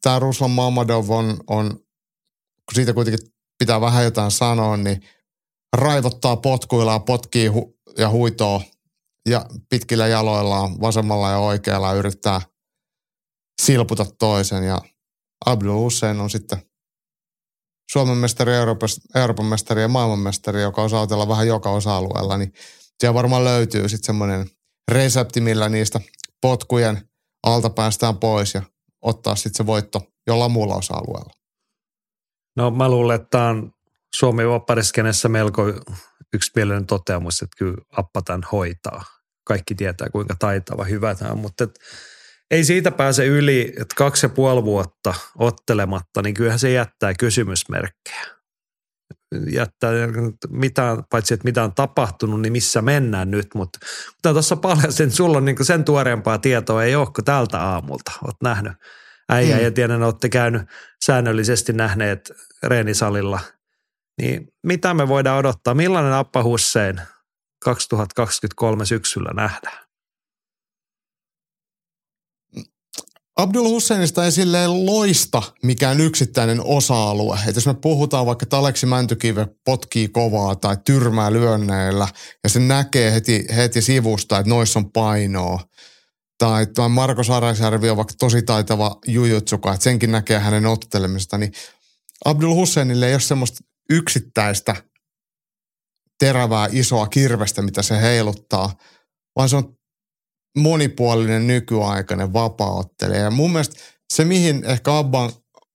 Tämä 0.00 0.18
Ruslan 0.18 0.50
Mamadov 0.50 1.10
on, 1.10 1.36
on, 1.46 1.80
siitä 2.74 2.92
kuitenkin 2.92 3.28
pitää 3.60 3.80
vähän 3.80 4.04
jotain 4.04 4.30
sanoa, 4.30 4.76
niin 4.76 5.02
raivottaa 5.76 6.36
potkuilla 6.36 6.92
ja 6.92 6.98
potkii 6.98 7.48
hu- 7.48 7.78
ja 7.98 8.10
huitoo 8.10 8.62
ja 9.28 9.46
pitkillä 9.68 10.06
jaloillaan 10.06 10.80
vasemmalla 10.80 11.30
ja 11.30 11.38
oikealla 11.38 11.92
yrittää 11.92 12.40
silputa 13.62 14.06
toisen. 14.18 14.64
Ja 14.64 14.80
Abdul 15.46 15.78
Hussein 15.78 16.20
on 16.20 16.30
sitten 16.30 16.62
Suomen 17.92 18.16
mestari, 18.16 18.54
Euroopan, 18.54 18.88
Euroopan 19.14 19.46
mestari 19.46 19.82
ja 19.82 19.88
maailmanmestari, 19.88 20.62
joka 20.62 20.82
osaa 20.82 21.00
otella 21.00 21.28
vähän 21.28 21.46
joka 21.46 21.70
osa-alueella, 21.70 22.36
niin 22.36 22.52
siellä 23.00 23.14
varmaan 23.14 23.44
löytyy 23.44 23.88
sitten 23.88 24.06
semmoinen 24.06 24.50
resepti, 24.90 25.40
millä 25.40 25.68
niistä 25.68 26.00
potkujen 26.40 27.08
alta 27.46 27.70
päästään 27.70 28.18
pois 28.18 28.54
ja 28.54 28.62
ottaa 29.02 29.36
sitten 29.36 29.54
se 29.54 29.66
voitto 29.66 30.02
jollain 30.26 30.52
muulla 30.52 30.76
osa-alueella. 30.76 31.39
No 32.56 32.70
mä 32.70 32.88
luulen, 32.88 33.16
että 33.16 33.28
tämä 33.30 33.48
on 33.48 33.72
Suomi 34.14 34.48
vappariskenessä 34.48 35.28
melko 35.28 35.62
yksimielinen 36.34 36.86
toteamus, 36.86 37.42
että 37.42 37.56
kyllä 37.58 37.76
Appa 37.96 38.22
tämän 38.22 38.42
hoitaa. 38.52 39.04
Kaikki 39.44 39.74
tietää, 39.74 40.08
kuinka 40.08 40.34
taitava 40.38 40.84
hyvä 40.84 41.14
tämä 41.14 41.30
on, 41.30 41.38
mutta 41.38 41.64
et, 41.64 41.80
ei 42.50 42.64
siitä 42.64 42.90
pääse 42.90 43.26
yli, 43.26 43.72
että 43.76 43.94
kaksi 43.96 44.26
ja 44.26 44.30
puoli 44.30 44.64
vuotta 44.64 45.14
ottelematta, 45.38 46.22
niin 46.22 46.34
kyllähän 46.34 46.58
se 46.58 46.72
jättää 46.72 47.14
kysymysmerkkejä. 47.14 48.26
Jättää 49.50 49.92
mitään, 50.48 51.04
paitsi 51.10 51.34
että 51.34 51.44
mitä 51.44 51.64
on 51.64 51.74
tapahtunut, 51.74 52.40
niin 52.40 52.52
missä 52.52 52.82
mennään 52.82 53.30
nyt, 53.30 53.46
mutta 53.54 53.78
kuten 54.16 54.32
tuossa 54.32 54.56
paljon, 54.56 54.92
sen, 54.92 55.10
sulla 55.10 55.36
on 55.38 55.44
niin 55.44 55.64
sen 55.64 55.84
tuoreempaa 55.84 56.38
tietoa 56.38 56.84
ei 56.84 56.94
ole 56.94 57.06
kuin 57.06 57.24
tältä 57.24 57.60
aamulta. 57.60 58.12
Olet 58.24 58.36
nähnyt 58.42 58.72
äijä 59.30 59.56
hmm. 59.56 59.64
ja 59.64 59.70
tiedän, 59.70 60.02
olette 60.02 60.28
käynyt 60.28 60.62
säännöllisesti 61.04 61.72
nähneet 61.72 62.32
reenisalilla. 62.62 63.40
Niin 64.20 64.48
mitä 64.62 64.94
me 64.94 65.08
voidaan 65.08 65.38
odottaa? 65.38 65.74
Millainen 65.74 66.12
Appa 66.12 66.42
Hussein 66.42 67.00
2023 67.64 68.86
syksyllä 68.86 69.30
nähdään? 69.34 69.90
Abdul 73.36 73.68
Husseinista 73.68 74.24
ei 74.24 74.32
silleen 74.32 74.86
loista 74.86 75.42
mikään 75.62 76.00
yksittäinen 76.00 76.60
osa-alue. 76.64 77.38
Et 77.46 77.54
jos 77.54 77.66
me 77.66 77.74
puhutaan 77.74 78.26
vaikka, 78.26 78.42
että 78.42 78.58
Aleksi 78.58 78.86
Mäntykive 78.86 79.46
potkii 79.64 80.08
kovaa 80.08 80.56
tai 80.56 80.76
tyrmää 80.84 81.32
lyönneillä 81.32 82.08
ja 82.44 82.48
se 82.48 82.60
näkee 82.60 83.12
heti, 83.12 83.46
heti 83.56 83.82
sivusta, 83.82 84.38
että 84.38 84.50
noissa 84.50 84.78
on 84.78 84.92
painoa. 84.92 85.60
Tai, 86.40 86.66
tai 86.66 86.88
Marko 86.88 87.24
Sarasjärvi 87.24 87.90
on 87.90 87.96
vaikka 87.96 88.14
tosi 88.18 88.42
taitava 88.42 88.96
jujutsuka, 89.06 89.72
että 89.74 89.84
senkin 89.84 90.12
näkee 90.12 90.38
hänen 90.38 90.66
ottelemista. 90.66 91.38
Niin 91.38 91.52
Abdul 92.24 92.54
Husseinille 92.54 93.06
ei 93.06 93.14
ole 93.14 93.20
semmoista 93.20 93.64
yksittäistä 93.90 94.76
terävää 96.18 96.68
isoa 96.72 97.06
kirvestä, 97.06 97.62
mitä 97.62 97.82
se 97.82 98.00
heiluttaa, 98.00 98.74
vaan 99.36 99.48
se 99.48 99.56
on 99.56 99.76
monipuolinen 100.58 101.46
nykyaikainen 101.46 102.32
vapaaottelija. 102.32 103.20
Ja 103.20 103.30
mun 103.30 103.52
mielestä 103.52 103.80
se, 104.14 104.24
mihin 104.24 104.64
ehkä 104.64 104.98
Abban 104.98 105.32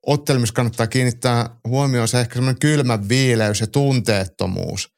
ottelemissa 0.07 0.53
kannattaa 0.53 0.87
kiinnittää 0.87 1.59
huomioon, 1.67 2.07
se 2.07 2.19
ehkä 2.19 2.33
semmoinen 2.33 2.59
kylmä 2.59 3.07
viileys 3.09 3.61
ja 3.61 3.67
tunteettomuus. 3.67 4.89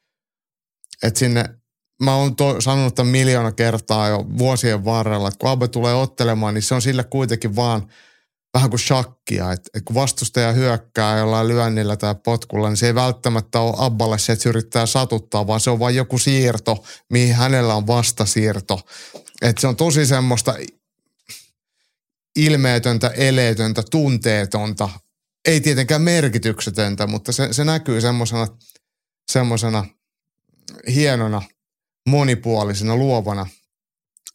Että 1.02 1.18
sinne, 1.18 1.57
mä 2.02 2.14
oon 2.14 2.36
to, 2.36 2.60
sanonut 2.60 2.94
tämän 2.94 3.10
miljoona 3.10 3.52
kertaa 3.52 4.08
jo 4.08 4.26
vuosien 4.38 4.84
varrella, 4.84 5.28
että 5.28 5.38
kun 5.38 5.50
Abba 5.50 5.68
tulee 5.68 5.94
ottelemaan, 5.94 6.54
niin 6.54 6.62
se 6.62 6.74
on 6.74 6.82
sille 6.82 7.04
kuitenkin 7.04 7.56
vaan 7.56 7.88
vähän 8.54 8.70
kuin 8.70 8.80
shakkia. 8.80 9.52
Että 9.52 9.70
et 9.74 9.84
kun 9.84 9.94
vastustaja 9.94 10.52
hyökkää 10.52 11.18
jollain 11.18 11.48
lyönnillä 11.48 11.96
tai 11.96 12.14
potkulla, 12.24 12.68
niin 12.68 12.76
se 12.76 12.86
ei 12.86 12.94
välttämättä 12.94 13.60
ole 13.60 13.74
Abballe 13.78 14.18
se, 14.18 14.32
että 14.32 14.42
se 14.42 14.48
yrittää 14.48 14.86
satuttaa, 14.86 15.46
vaan 15.46 15.60
se 15.60 15.70
on 15.70 15.78
vain 15.78 15.96
joku 15.96 16.18
siirto, 16.18 16.84
mihin 17.12 17.34
hänellä 17.34 17.74
on 17.74 17.86
vastasiirto. 17.86 18.80
Että 19.42 19.60
se 19.60 19.66
on 19.66 19.76
tosi 19.76 20.06
semmoista 20.06 20.54
ilmeetöntä, 22.36 23.08
eleetöntä, 23.08 23.82
tunteetonta, 23.90 24.88
ei 25.48 25.60
tietenkään 25.60 26.02
merkityksetöntä, 26.02 27.06
mutta 27.06 27.32
se, 27.32 27.52
se 27.52 27.64
näkyy 27.64 28.00
semmoisena, 28.00 28.46
semmoisena 29.32 29.84
hienona, 30.88 31.42
monipuolisena, 32.08 32.96
luovana 32.96 33.46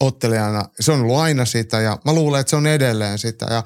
ottelijana. 0.00 0.64
Se 0.80 0.92
on 0.92 1.00
ollut 1.00 1.16
aina 1.16 1.44
sitä 1.44 1.80
ja 1.80 1.98
mä 2.04 2.12
luulen, 2.12 2.40
että 2.40 2.50
se 2.50 2.56
on 2.56 2.66
edelleen 2.66 3.18
sitä. 3.18 3.46
Ja 3.50 3.62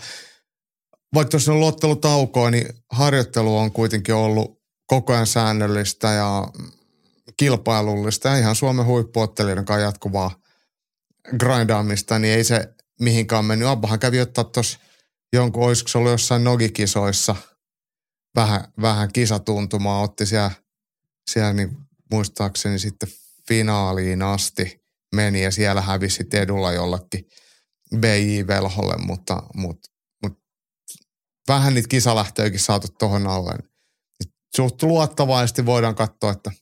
vaikka 1.14 1.30
tuossa 1.30 1.52
on 1.52 1.60
lottelutaukoa, 1.60 2.50
niin 2.50 2.68
harjoittelu 2.90 3.58
on 3.58 3.72
kuitenkin 3.72 4.14
ollut 4.14 4.62
koko 4.86 5.12
ajan 5.12 5.26
säännöllistä 5.26 6.08
ja 6.08 6.48
kilpailullista 7.36 8.28
ja 8.28 8.38
ihan 8.38 8.56
Suomen 8.56 8.86
huippuottelijoiden 8.86 9.64
kanssa 9.64 9.84
jatkuvaa– 9.84 10.30
grindaamista, 11.36 12.18
niin 12.18 12.34
ei 12.34 12.44
se 12.44 12.74
mihinkään 13.00 13.44
mennyt. 13.44 13.68
Abbahan 13.68 13.98
kävi 13.98 14.20
ottaa 14.20 14.44
tuossa 14.44 14.78
jonkun, 15.32 15.62
olisiko 15.62 15.88
se 15.88 15.98
ollut 15.98 16.10
jossain 16.10 16.44
nogikisoissa 16.44 17.36
vähän, 18.34 18.72
vähän 18.80 19.12
kisatuntumaa, 19.12 20.02
otti 20.02 20.26
siellä, 20.26 20.50
siellä 21.30 21.52
niin 21.52 21.76
muistaakseni 22.10 22.78
sitten 22.78 23.08
finaaliin 23.48 24.22
asti 24.22 24.84
meni 25.14 25.42
ja 25.42 25.50
siellä 25.50 25.80
hävisi 25.80 26.26
edulla 26.32 26.72
jollekin 26.72 27.24
BJ-velholle, 27.96 28.96
mutta, 29.06 29.42
mutta, 29.54 29.90
mutta 30.22 30.40
vähän 31.48 31.74
niitä 31.74 31.88
kisalähtöjäkin 31.88 32.60
saatu 32.60 32.88
tuohon 32.98 33.26
alle. 33.26 33.52
Suht 34.56 34.82
luottavaisesti 34.82 35.66
voidaan 35.66 35.94
katsoa, 35.94 36.32
että– 36.32 36.50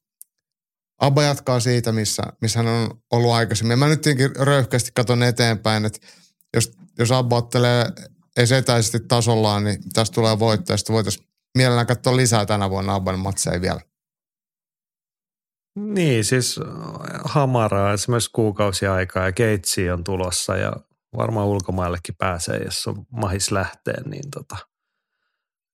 Abba 1.01 1.23
jatkaa 1.23 1.61
siitä, 1.61 1.93
missä, 1.93 2.23
missä 2.41 2.59
hän 2.59 2.67
on 2.69 3.03
ollut 3.13 3.33
aikaisemmin. 3.33 3.79
Mä 3.79 3.89
nyt 3.89 4.05
röyhkeästi 4.39 4.91
katson 4.95 5.23
eteenpäin, 5.23 5.85
että 5.85 5.99
jos, 6.55 6.73
jos 6.99 7.13
Abba 7.13 7.37
ottelee 7.37 7.85
ei 8.37 8.47
etäisesti 8.59 9.01
tasollaan, 9.01 9.65
niin 9.65 9.93
tästä 9.93 10.15
tulee 10.15 10.39
voitto. 10.39 10.73
Ja 10.73 10.77
sitten 10.77 10.95
voitaisiin 10.95 11.27
mielellään 11.57 11.87
katsoa 11.87 12.17
lisää 12.17 12.47
tänä 12.47 12.71
vuonna 12.71 12.95
Abban 12.95 13.19
matseja 13.19 13.61
vielä. 13.61 13.81
Niin, 15.77 16.25
siis 16.25 16.61
hamaraa 17.25 17.93
esimerkiksi 17.93 18.31
kuukausi 18.33 18.87
aikaa 18.87 19.25
ja 19.25 19.33
keitsi 19.33 19.91
on 19.91 20.05
tulossa 20.05 20.57
ja 20.57 20.73
varmaan 21.17 21.47
ulkomaillekin 21.47 22.15
pääsee, 22.19 22.63
jos 22.65 22.87
on 22.87 23.07
mahis 23.11 23.51
lähteen, 23.51 24.11
niin 24.11 24.31
tota, 24.31 24.57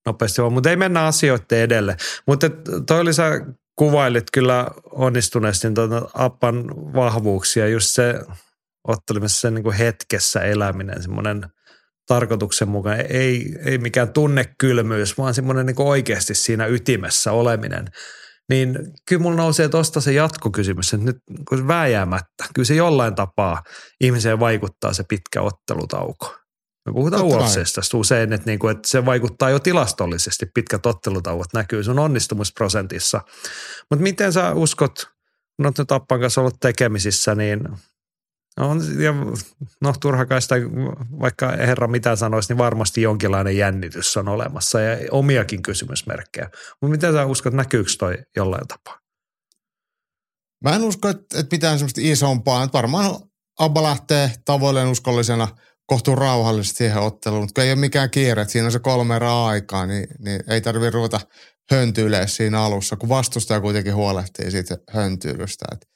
nopeasti 0.05 0.41
vaan. 0.41 0.53
Mutta 0.53 0.69
ei 0.69 0.75
mennä 0.75 1.05
asioiden 1.05 1.59
edelle. 1.59 1.97
Mutta 2.27 2.49
toi 2.87 2.99
oli 2.99 3.13
sä 3.13 3.45
kuvailit 3.75 4.31
kyllä 4.31 4.67
onnistuneesti 4.91 5.71
tuota 5.73 6.09
Appan 6.13 6.69
vahvuuksia, 6.69 7.67
just 7.67 7.89
se 7.89 8.19
ottelemassa 8.87 9.41
sen 9.41 9.53
niin 9.53 9.63
kuin 9.63 9.75
hetkessä 9.75 10.39
eläminen, 10.39 11.01
semmoinen 11.01 11.45
tarkoituksen 12.07 12.69
mukaan, 12.69 12.99
ei, 12.99 13.55
ei 13.65 13.77
mikään 13.77 14.13
tunnekylmyys, 14.13 15.17
vaan 15.17 15.33
semmoinen 15.33 15.65
niin 15.65 15.81
oikeasti 15.81 16.35
siinä 16.35 16.65
ytimessä 16.65 17.31
oleminen. 17.31 17.87
Niin 18.49 18.79
kyllä 19.07 19.21
mulla 19.21 19.37
nousee 19.37 19.69
tuosta 19.69 20.01
se 20.01 20.13
jatkokysymys, 20.13 20.93
että 20.93 21.05
nyt 21.05 21.17
kun 21.49 21.67
vääjäämättä, 21.67 22.43
kyllä 22.55 22.65
se 22.65 22.75
jollain 22.75 23.15
tapaa 23.15 23.63
ihmiseen 24.01 24.39
vaikuttaa 24.39 24.93
se 24.93 25.03
pitkä 25.09 25.41
ottelutauko. 25.41 26.35
Me 26.85 26.93
puhutaan. 26.93 27.23
UFCstä 27.23 27.81
usein, 27.93 28.33
että, 28.33 28.49
niinku, 28.49 28.67
että 28.67 28.87
se 28.87 29.05
vaikuttaa 29.05 29.49
jo 29.49 29.59
tilastollisesti. 29.59 30.45
Pitkät 30.53 30.85
ottelutauot 30.85 31.53
näkyy 31.53 31.83
sun 31.83 31.99
onnistumusprosentissa. 31.99 33.21
Mutta 33.89 34.03
miten 34.03 34.33
sä 34.33 34.53
uskot, 34.53 35.07
kun 35.55 35.65
olet 35.65 35.77
nyt 35.77 35.91
Appan 35.91 36.19
kanssa 36.19 36.41
ollut 36.41 36.59
tekemisissä, 36.59 37.35
niin 37.35 37.59
on, 38.59 39.01
ja, 39.03 39.13
no 39.81 39.93
turha 40.01 40.25
kai 40.25 40.41
sitä, 40.41 40.55
vaikka 41.19 41.47
herra 41.51 41.87
mitä 41.87 42.15
sanoisi, 42.15 42.49
niin 42.49 42.57
varmasti 42.57 43.01
jonkinlainen 43.01 43.57
jännitys 43.57 44.17
on 44.17 44.27
olemassa 44.27 44.79
ja 44.79 44.97
omiakin 45.11 45.61
kysymysmerkkejä. 45.61 46.49
Mutta 46.81 46.91
miten 46.91 47.13
sä 47.13 47.25
uskot, 47.25 47.53
näkyykö 47.53 47.91
toi 47.99 48.17
jollain 48.35 48.67
tapaa? 48.67 48.99
Mä 50.63 50.75
en 50.75 50.83
usko, 50.83 51.09
että, 51.09 51.39
että 51.39 51.55
mitään 51.55 51.79
semmoista 51.79 52.01
isompaa. 52.03 52.63
Että 52.63 52.77
varmaan 52.77 53.15
Abba 53.59 53.83
lähtee 53.83 54.31
tavoilleen 54.45 54.87
uskollisena 54.87 55.47
kohtuu 55.85 56.15
rauhallisesti 56.15 56.77
siihen 56.77 56.97
otteluun, 56.97 57.43
mutta 57.43 57.63
ei 57.63 57.71
ole 57.71 57.79
mikään 57.79 58.09
kiire, 58.09 58.41
että 58.41 58.51
siinä 58.51 58.65
on 58.65 58.71
se 58.71 58.79
kolme 58.79 59.15
erää 59.15 59.45
aikaa, 59.45 59.85
niin, 59.85 60.07
niin 60.19 60.43
ei 60.47 60.61
tarvitse 60.61 60.89
ruveta 60.89 61.19
höntyilemään 61.71 62.29
siinä 62.29 62.61
alussa, 62.61 62.95
kun 62.95 63.09
vastustaja 63.09 63.61
kuitenkin 63.61 63.95
huolehtii 63.95 64.51
siitä 64.51 64.77
höntyilystä. 64.89 65.65
Et, 65.71 65.87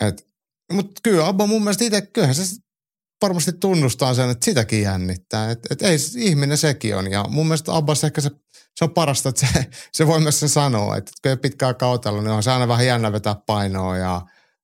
et, 0.00 0.29
mutta 0.72 1.00
kyllä 1.02 1.26
Abba 1.26 1.46
mun 1.46 1.62
mielestä 1.62 1.84
itse, 1.84 2.00
kyllähän 2.02 2.34
se 2.34 2.56
varmasti 3.22 3.52
tunnustaa 3.52 4.14
sen, 4.14 4.30
että 4.30 4.44
sitäkin 4.44 4.82
jännittää. 4.82 5.50
Että 5.50 5.68
et 5.70 5.82
ei 5.82 5.96
ihminen 6.16 6.58
sekin 6.58 6.96
on. 6.96 7.10
Ja 7.10 7.24
mun 7.28 7.46
mielestä 7.46 7.76
Abbas 7.76 8.04
ehkä 8.04 8.20
se, 8.20 8.30
se 8.76 8.84
on 8.84 8.90
parasta, 8.90 9.28
että 9.28 9.46
se, 9.46 9.66
se 9.92 10.06
voi 10.06 10.20
myös 10.20 10.40
sen 10.40 10.48
sanoa. 10.48 10.96
Että 10.96 11.12
kun 11.22 11.30
ei 11.30 11.36
pitkään 11.36 11.76
kautella, 11.76 12.22
niin 12.22 12.30
on 12.30 12.42
se 12.42 12.50
aina 12.50 12.68
vähän 12.68 12.86
jännä 12.86 13.12
vetää 13.12 13.36
painoa 13.46 13.96
ja, 13.96 14.22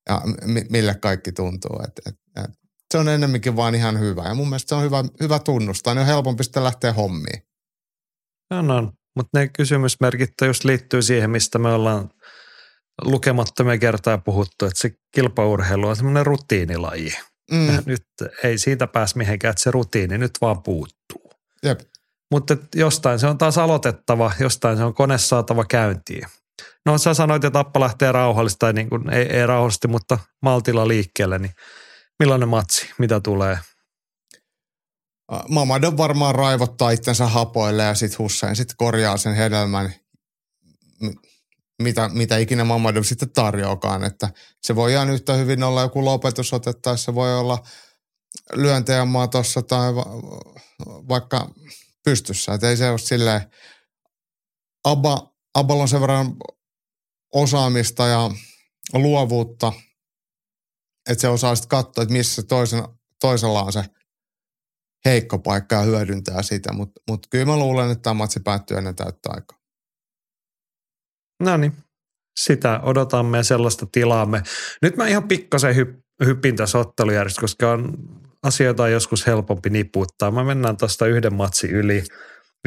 ja 0.08 0.22
mi- 0.44 0.66
mille 0.70 0.94
kaikki 0.94 1.32
tuntuu. 1.32 1.80
Et, 1.84 1.92
et, 2.06 2.44
et, 2.44 2.50
se 2.92 2.98
on 2.98 3.08
ennemminkin 3.08 3.56
vaan 3.56 3.74
ihan 3.74 4.00
hyvä. 4.00 4.22
Ja 4.28 4.34
mun 4.34 4.48
mielestä 4.48 4.68
se 4.68 4.74
on 4.74 4.82
hyvä, 4.82 5.04
hyvä 5.20 5.38
tunnustaa. 5.38 5.94
Niin 5.94 6.00
on 6.00 6.06
helpompi 6.06 6.44
sitten 6.44 6.64
lähteä 6.64 6.92
hommiin. 6.92 7.42
On, 8.50 8.70
on. 8.70 8.92
Mutta 9.16 9.38
ne 9.38 9.48
kysymysmerkit 9.48 10.30
just 10.46 10.64
liittyy 10.64 11.02
siihen, 11.02 11.30
mistä 11.30 11.58
me 11.58 11.68
ollaan 11.68 12.10
lukemattomia 13.04 13.78
kertaa 13.78 14.18
puhuttu, 14.18 14.64
että 14.64 14.80
se 14.80 14.90
kilpaurheilu 15.14 15.88
on 15.88 15.96
semmoinen 15.96 16.26
rutiinilaji. 16.26 17.14
Mm, 17.50 17.82
Nyt 17.86 18.06
ei 18.42 18.58
siitä 18.58 18.86
pääse 18.86 19.18
mihinkään, 19.18 19.50
että 19.50 19.62
se 19.62 19.70
rutiini 19.70 20.18
nyt 20.18 20.32
vaan 20.40 20.62
puuttuu. 20.62 21.32
jep. 21.62 21.80
Mutta 22.30 22.56
jostain 22.74 23.18
se 23.18 23.26
on 23.26 23.38
taas 23.38 23.58
aloitettava, 23.58 24.32
jostain 24.40 24.76
se 24.76 24.84
on 24.84 24.94
kone 24.94 25.18
saatava 25.18 25.64
käyntiin. 25.64 26.28
No 26.86 26.98
sä 26.98 27.14
sanoit, 27.14 27.44
että 27.44 27.58
Tappa 27.58 27.80
lähtee 27.80 28.12
rauhallisesti, 28.12 28.58
tai 28.58 28.72
niin 28.72 28.90
kuin, 28.90 29.10
ei, 29.10 29.22
ei 29.22 29.46
rauhallisesti, 29.46 29.88
mutta 29.88 30.18
maltilla 30.42 30.88
liikkeelle, 30.88 31.38
niin 31.38 31.54
millainen 32.18 32.48
matsi, 32.48 32.90
mitä 32.98 33.20
tulee? 33.20 33.58
Mamadon 35.48 35.96
varmaan 35.96 36.34
raivottaa 36.34 36.90
itsensä 36.90 37.26
hapoille 37.26 37.82
ja 37.82 37.94
sitten 37.94 38.18
Hussein 38.18 38.56
sitten 38.56 38.76
korjaa 38.76 39.16
sen 39.16 39.34
hedelmän, 39.34 39.94
mitä, 41.82 42.08
mitä 42.08 42.36
ikinä 42.36 42.64
Mamadou 42.64 43.04
sitten 43.04 43.30
tarjoakaan. 43.30 44.04
Että 44.04 44.28
se 44.62 44.76
voi 44.76 44.92
ihan 44.92 45.10
yhtä 45.10 45.34
hyvin 45.34 45.62
olla 45.62 45.82
joku 45.82 46.04
lopetusote 46.04 46.72
tai 46.72 46.98
se 46.98 47.14
voi 47.14 47.38
olla 47.38 47.58
lyöntejä 48.52 49.04
maatossa 49.04 49.62
tai 49.62 49.94
va- 49.94 50.06
vaikka 51.08 51.50
pystyssä. 52.04 52.54
Että 52.54 52.70
ei 52.70 52.76
se 52.76 52.90
ole 52.90 52.98
silleen, 52.98 53.40
Abba, 54.84 55.34
Abballa 55.54 55.82
on 55.82 55.88
sen 55.88 56.00
verran 56.00 56.36
osaamista 57.34 58.06
ja 58.06 58.30
luovuutta, 58.92 59.72
että 61.10 61.20
se 61.20 61.28
osaa 61.28 61.54
sitten 61.54 61.68
katsoa, 61.68 62.02
että 62.02 62.12
missä 62.12 62.42
toisen, 62.42 62.82
toisella 63.20 63.62
on 63.62 63.72
se 63.72 63.84
heikko 65.04 65.38
paikka 65.38 65.74
ja 65.74 65.82
hyödyntää 65.82 66.42
sitä, 66.42 66.72
mutta 66.72 67.00
mut 67.08 67.26
kyllä 67.30 67.44
mä 67.44 67.56
luulen, 67.56 67.90
että 67.90 68.02
tämä 68.02 68.14
matsi 68.14 68.40
päättyy 68.40 68.76
ennen 68.76 68.96
täyttä 68.96 69.28
aikaa. 69.32 69.55
No 71.40 71.56
niin, 71.56 71.72
sitä 72.40 72.80
odotamme 72.82 73.36
ja 73.36 73.44
sellaista 73.44 73.86
tilaamme. 73.92 74.42
Nyt 74.82 74.96
mä 74.96 75.06
ihan 75.06 75.28
pikkasen 75.28 75.74
hyp- 75.74 76.26
hypin 76.26 76.56
tässä 76.56 76.78
ottelujärjestä, 76.78 77.40
koska 77.40 77.70
on 77.70 77.94
asioita 78.42 78.82
on 78.82 78.92
joskus 78.92 79.26
helpompi 79.26 79.70
niputtaa. 79.70 80.30
Mä 80.30 80.44
mennään 80.44 80.76
tuosta 80.76 81.06
yhden 81.06 81.34
matsi 81.34 81.68
yli. 81.68 82.04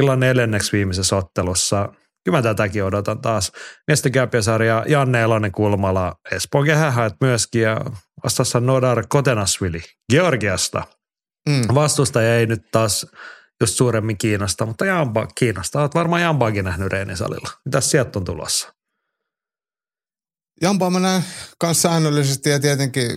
On 0.02 0.20
neljänneksi 0.20 0.72
viimeisessä 0.72 1.16
ottelussa. 1.16 1.90
Kyllä 2.26 2.38
mä 2.38 2.42
tätäkin 2.42 2.84
odotan 2.84 3.22
taas. 3.22 3.52
Miesten 3.88 4.12
käypiäsarja 4.12 4.86
Janne 4.88 5.22
Elonen 5.22 5.52
kulmala 5.52 6.16
Espoon 6.32 6.66
kehähäät 6.66 7.14
myöskin 7.22 7.62
ja 7.62 7.82
vastassa 8.24 8.60
Nodar 8.60 9.04
Kotenasvili 9.10 9.82
Georgiasta. 10.12 10.84
Mm. 11.50 11.76
Vastustaja 11.76 12.36
ei 12.36 12.46
nyt 12.46 12.62
taas 12.72 13.12
just 13.62 13.76
suuremmin 13.76 14.18
kiinnosta, 14.18 14.66
mutta 14.66 14.86
Jamba 14.86 15.28
kiinnostaa. 15.28 15.82
Olet 15.82 15.96
varmaan 15.96 16.22
Jambaakin 16.22 16.66
nähnyt 16.66 16.92
Reinisalilla. 16.92 17.50
Mitäs 17.66 17.92
sieltä 17.92 18.20
on 18.20 18.26
tulossa? 18.26 18.74
Jampaa 20.62 20.90
mä 20.90 21.00
näen 21.00 21.24
kanssa 21.60 21.90
säännöllisesti 21.90 22.50
ja 22.50 22.60
tietenkin 22.60 23.12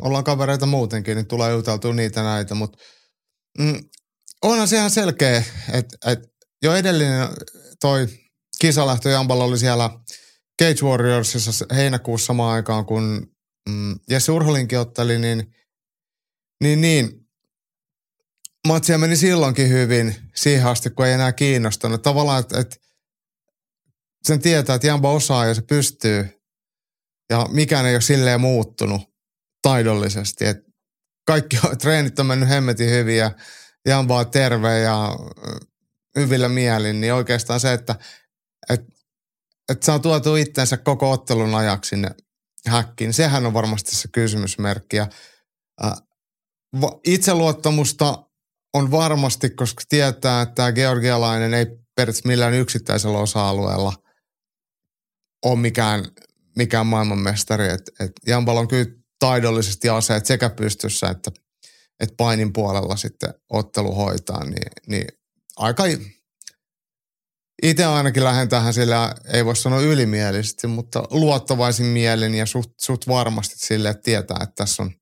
ollaan 0.00 0.24
kavereita 0.24 0.66
muutenkin, 0.66 1.16
niin 1.16 1.26
tulee 1.26 1.52
juteltua 1.52 1.94
niitä 1.94 2.22
näitä, 2.22 2.54
mutta 2.54 2.78
mm, 3.58 3.80
onhan 4.42 4.68
se 4.68 4.76
ihan 4.76 4.90
selkeä, 4.90 5.44
että 5.72 6.12
et 6.12 6.18
jo 6.62 6.74
edellinen 6.74 7.28
toi 7.80 8.08
kisalähtö 8.58 9.08
Jampalla 9.08 9.44
oli 9.44 9.58
siellä 9.58 9.90
Cage 10.62 10.86
Warriorsissa 10.86 11.66
heinäkuussa 11.74 12.26
samaan 12.26 12.54
aikaan, 12.54 12.86
kun 12.86 13.26
mm, 13.68 13.98
Jesse 14.10 14.32
Urholinkin 14.32 14.78
otteli, 14.78 15.18
niin, 15.18 15.54
niin, 16.62 16.80
niin 16.80 17.21
matsia 18.68 18.98
meni 18.98 19.16
silloinkin 19.16 19.68
hyvin 19.68 20.16
siihen 20.34 20.66
asti, 20.66 20.90
kun 20.90 21.06
ei 21.06 21.12
enää 21.12 21.32
kiinnostanut. 21.32 22.02
Tavallaan, 22.02 22.40
että 22.40 22.60
et 22.60 22.80
sen 24.24 24.40
tietää, 24.40 24.74
että 24.74 24.86
Jamba 24.86 25.12
osaa 25.12 25.46
ja 25.46 25.54
se 25.54 25.62
pystyy 25.62 26.42
ja 27.30 27.46
mikään 27.50 27.86
ei 27.86 27.94
ole 27.94 28.00
silleen 28.00 28.40
muuttunut 28.40 29.02
taidollisesti. 29.62 30.46
Et 30.46 30.58
kaikki 31.26 31.56
treenit 31.82 32.18
on 32.18 32.26
mennyt 32.26 32.48
hemmetin 32.48 32.90
hyvin 32.90 33.16
ja 33.16 33.30
Jamba 33.86 34.18
on 34.18 34.30
terve 34.30 34.80
ja 34.80 35.16
hyvillä 36.16 36.48
mielin, 36.48 37.00
niin 37.00 37.14
oikeastaan 37.14 37.60
se, 37.60 37.72
että 37.72 37.94
et, 38.70 38.80
et 39.68 39.82
saa 39.82 39.98
tuotu 39.98 40.36
itsensä 40.36 40.76
koko 40.76 41.10
ottelun 41.10 41.54
ajaksi 41.54 41.88
sinne 41.88 42.10
häkkiin, 42.66 43.12
sehän 43.12 43.46
on 43.46 43.54
varmasti 43.54 43.96
se 43.96 44.08
kysymysmerkki. 44.12 44.96
Ja, 44.96 45.08
ä, 45.84 45.96
va, 46.80 47.00
itseluottamusta 47.04 48.31
on 48.74 48.90
varmasti, 48.90 49.50
koska 49.50 49.82
tietää, 49.88 50.42
että 50.42 50.54
tämä 50.54 50.72
georgialainen 50.72 51.54
ei 51.54 51.66
periaatteessa 51.94 52.28
millään 52.28 52.54
yksittäisellä 52.54 53.18
osa-alueella 53.18 53.92
ole 55.44 55.58
mikään, 55.58 56.04
mikään 56.56 56.86
maailmanmestari. 56.86 57.68
Et, 57.68 57.82
et 58.00 58.12
Jambal 58.26 58.56
on 58.56 58.68
kyllä 58.68 58.86
taidollisesti 59.18 59.88
aseet 59.88 60.26
sekä 60.26 60.50
pystyssä 60.50 61.08
että, 61.08 61.30
että 62.00 62.14
painin 62.16 62.52
puolella 62.52 62.96
sitten 62.96 63.34
ottelu 63.50 63.94
hoitaa, 63.94 64.44
niin, 64.44 64.72
niin 64.86 65.08
aika 65.56 65.84
itse 67.62 67.84
ainakin 67.84 68.24
lähden 68.24 68.48
tähän 68.48 68.74
sillä, 68.74 69.14
ei 69.32 69.44
voi 69.44 69.56
sanoa 69.56 69.80
ylimielisesti, 69.80 70.66
mutta 70.66 71.02
luottavaisin 71.10 71.86
mielin 71.86 72.34
ja 72.34 72.46
suht, 72.46 72.70
suht 72.80 73.08
varmasti 73.08 73.54
sille, 73.58 73.88
että 73.88 74.02
tietää, 74.02 74.38
että 74.42 74.54
tässä 74.54 74.82
on 74.82 74.92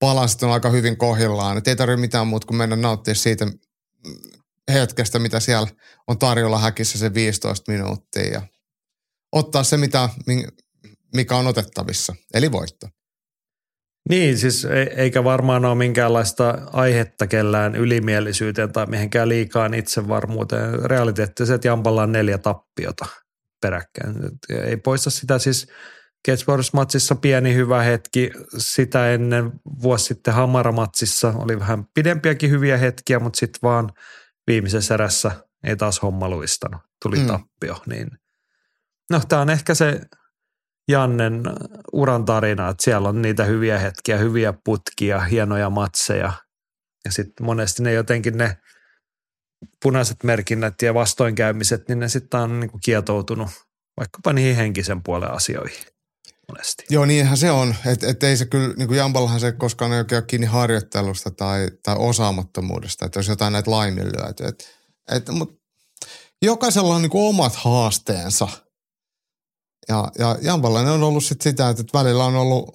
palaset 0.00 0.42
on 0.42 0.50
aika 0.50 0.70
hyvin 0.70 0.96
kohillaan. 0.96 1.58
Että 1.58 1.70
ei 1.70 1.76
tarvitse 1.76 2.00
mitään 2.00 2.26
muuta 2.26 2.46
kuin 2.46 2.56
mennä 2.56 2.76
nauttia 2.76 3.14
siitä 3.14 3.46
hetkestä, 4.72 5.18
mitä 5.18 5.40
siellä 5.40 5.68
on 6.06 6.18
tarjolla 6.18 6.58
häkissä 6.58 6.98
se 6.98 7.14
15 7.14 7.72
minuuttia 7.72 8.32
ja 8.32 8.42
ottaa 9.32 9.62
se, 9.62 9.76
mitä, 9.76 10.08
mikä 11.14 11.36
on 11.36 11.46
otettavissa, 11.46 12.14
eli 12.34 12.52
voitto. 12.52 12.88
Niin, 14.08 14.38
siis 14.38 14.66
eikä 14.96 15.24
varmaan 15.24 15.64
ole 15.64 15.74
minkäänlaista 15.74 16.58
aihetta 16.72 17.26
kellään 17.26 17.76
ylimielisyyteen 17.76 18.72
tai 18.72 18.86
mihinkään 18.86 19.28
liikaan 19.28 19.74
itsevarmuuteen. 19.74 20.90
Realiteetti 20.90 21.46
se, 21.46 21.54
että 21.54 21.68
Jampalla 21.68 22.02
on 22.02 22.12
neljä 22.12 22.38
tappiota 22.38 23.06
peräkkäin. 23.62 24.14
Ei 24.64 24.76
poista 24.76 25.10
sitä 25.10 25.38
siis 25.38 25.66
Catchwars-matsissa 26.28 27.14
pieni 27.14 27.54
hyvä 27.54 27.82
hetki. 27.82 28.30
Sitä 28.58 29.10
ennen 29.10 29.52
vuosi 29.82 30.04
sitten 30.04 30.34
Hamara-matsissa 30.34 31.34
oli 31.36 31.58
vähän 31.58 31.84
pidempiäkin 31.94 32.50
hyviä 32.50 32.76
hetkiä, 32.76 33.18
mutta 33.18 33.38
sitten 33.38 33.58
vaan 33.62 33.90
viimeisessä 34.46 34.94
erässä 34.94 35.30
ei 35.64 35.76
taas 35.76 36.02
homma 36.02 36.28
luistanut. 36.28 36.80
Tuli 37.02 37.16
mm. 37.16 37.26
tappio. 37.26 37.82
Niin. 37.86 38.10
No 39.10 39.20
tämä 39.28 39.42
on 39.42 39.50
ehkä 39.50 39.74
se 39.74 40.00
Jannen 40.88 41.42
uran 41.92 42.24
tarina, 42.24 42.68
että 42.68 42.84
siellä 42.84 43.08
on 43.08 43.22
niitä 43.22 43.44
hyviä 43.44 43.78
hetkiä, 43.78 44.16
hyviä 44.16 44.54
putkia, 44.64 45.20
hienoja 45.20 45.70
matseja. 45.70 46.32
Ja 47.04 47.12
sitten 47.12 47.46
monesti 47.46 47.82
ne 47.82 47.92
jotenkin 47.92 48.38
ne 48.38 48.56
punaiset 49.82 50.24
merkinnät 50.24 50.82
ja 50.82 50.94
vastoinkäymiset, 50.94 51.88
niin 51.88 51.98
ne 51.98 52.08
sitten 52.08 52.40
on 52.40 52.60
niinku 52.60 52.78
kietoutunut 52.84 53.50
vaikkapa 53.96 54.32
niihin 54.32 54.56
henkisen 54.56 55.02
puolen 55.02 55.30
asioihin. 55.30 55.97
Monesti. 56.52 56.84
Joo, 56.90 57.04
niinhän 57.04 57.36
se 57.36 57.50
on. 57.50 57.74
Että 57.86 58.08
et 58.08 58.22
ei 58.22 58.36
se 58.36 58.46
kyllä, 58.46 58.74
niin 58.76 58.88
kuin 58.88 58.98
Jamballahan 58.98 59.40
se 59.40 59.52
koskaan 59.52 59.92
ei 59.92 59.98
oikein 59.98 60.26
kiinni 60.26 60.46
harjoittelusta 60.46 61.30
tai, 61.30 61.68
tai 61.82 61.96
osaamattomuudesta, 61.98 63.06
että 63.06 63.18
jos 63.18 63.28
jotain 63.28 63.52
näitä 63.52 63.70
laiminlyöty. 63.70 64.44
Et, 64.44 64.68
et, 65.10 65.28
mut 65.28 65.60
jokaisella 66.42 66.94
on 66.94 67.02
niin 67.02 67.10
kuin 67.10 67.28
omat 67.28 67.54
haasteensa. 67.56 68.48
Ja, 69.88 70.10
ja 70.18 70.38
Jamballainen 70.42 70.92
on 70.92 71.02
ollut 71.02 71.24
sit 71.24 71.40
sitä, 71.40 71.68
että 71.68 71.84
välillä 71.94 72.24
on 72.24 72.36
ollut 72.36 72.70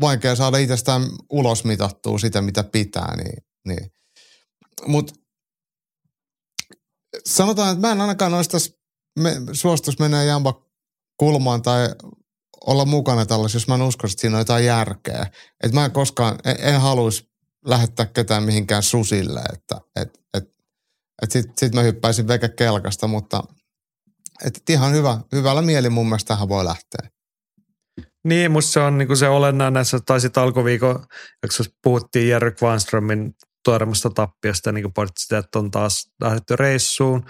vaikea 0.00 0.36
saada 0.36 0.58
itsestään 0.58 1.02
ulos 1.30 1.64
mitattua 1.64 2.18
sitä, 2.18 2.42
mitä 2.42 2.64
pitää. 2.64 3.16
Niin, 3.16 3.44
niin. 3.68 3.92
Mutta 4.86 5.14
sanotaan, 7.24 7.72
että 7.72 7.86
mä 7.86 7.92
en 7.92 8.00
ainakaan 8.00 8.32
noista 8.32 8.58
me, 9.18 9.36
suostus 9.52 9.98
mennä 9.98 10.22
Jamba 10.22 10.66
kulmaan 11.16 11.62
tai 11.62 11.88
olla 12.66 12.84
mukana 12.84 13.26
tällaisessa, 13.26 13.56
jos 13.56 13.68
mä 13.68 13.74
en 13.74 13.82
usko, 13.82 14.06
että 14.06 14.20
siinä 14.20 14.36
on 14.36 14.40
jotain 14.40 14.64
järkeä. 14.64 15.26
Että 15.64 15.74
mä 15.74 15.84
en 15.84 15.90
koskaan, 15.90 16.38
en, 16.44 16.56
en 16.60 16.80
haluaisi 16.80 17.30
lähettää 17.64 18.06
ketään 18.06 18.42
mihinkään 18.42 18.82
susille, 18.82 19.40
että 19.52 19.80
et, 19.96 20.20
et, 20.34 20.44
et 21.22 21.30
sitten 21.30 21.52
sit 21.58 21.74
mä 21.74 21.82
hyppäisin 21.82 22.28
veke 22.28 22.48
kelkasta, 22.48 23.06
mutta 23.06 23.42
et 24.44 24.60
ihan 24.70 24.92
hyvä, 24.92 25.18
hyvällä 25.32 25.62
mieli 25.62 25.90
mun 25.90 26.06
mielestä 26.06 26.28
tähän 26.28 26.48
voi 26.48 26.64
lähteä. 26.64 27.08
Niin, 28.24 28.50
musta 28.50 28.72
se 28.72 28.80
on 28.80 28.98
niin 28.98 29.16
se 29.16 29.28
olennainen 29.28 29.72
näissä, 29.72 30.00
tai 30.06 30.20
sitten 30.20 30.42
alkuviikon, 30.42 31.06
jos 31.58 31.70
puhuttiin 31.82 32.28
Jerry 32.28 32.50
Kvanströmin 32.50 33.34
tuoremmasta 33.64 34.10
tappiosta, 34.10 34.72
niin 34.72 34.92
kuin 34.94 35.08
että 35.38 35.58
on 35.58 35.70
taas 35.70 36.10
lähdetty 36.20 36.56
reissuun, 36.56 37.26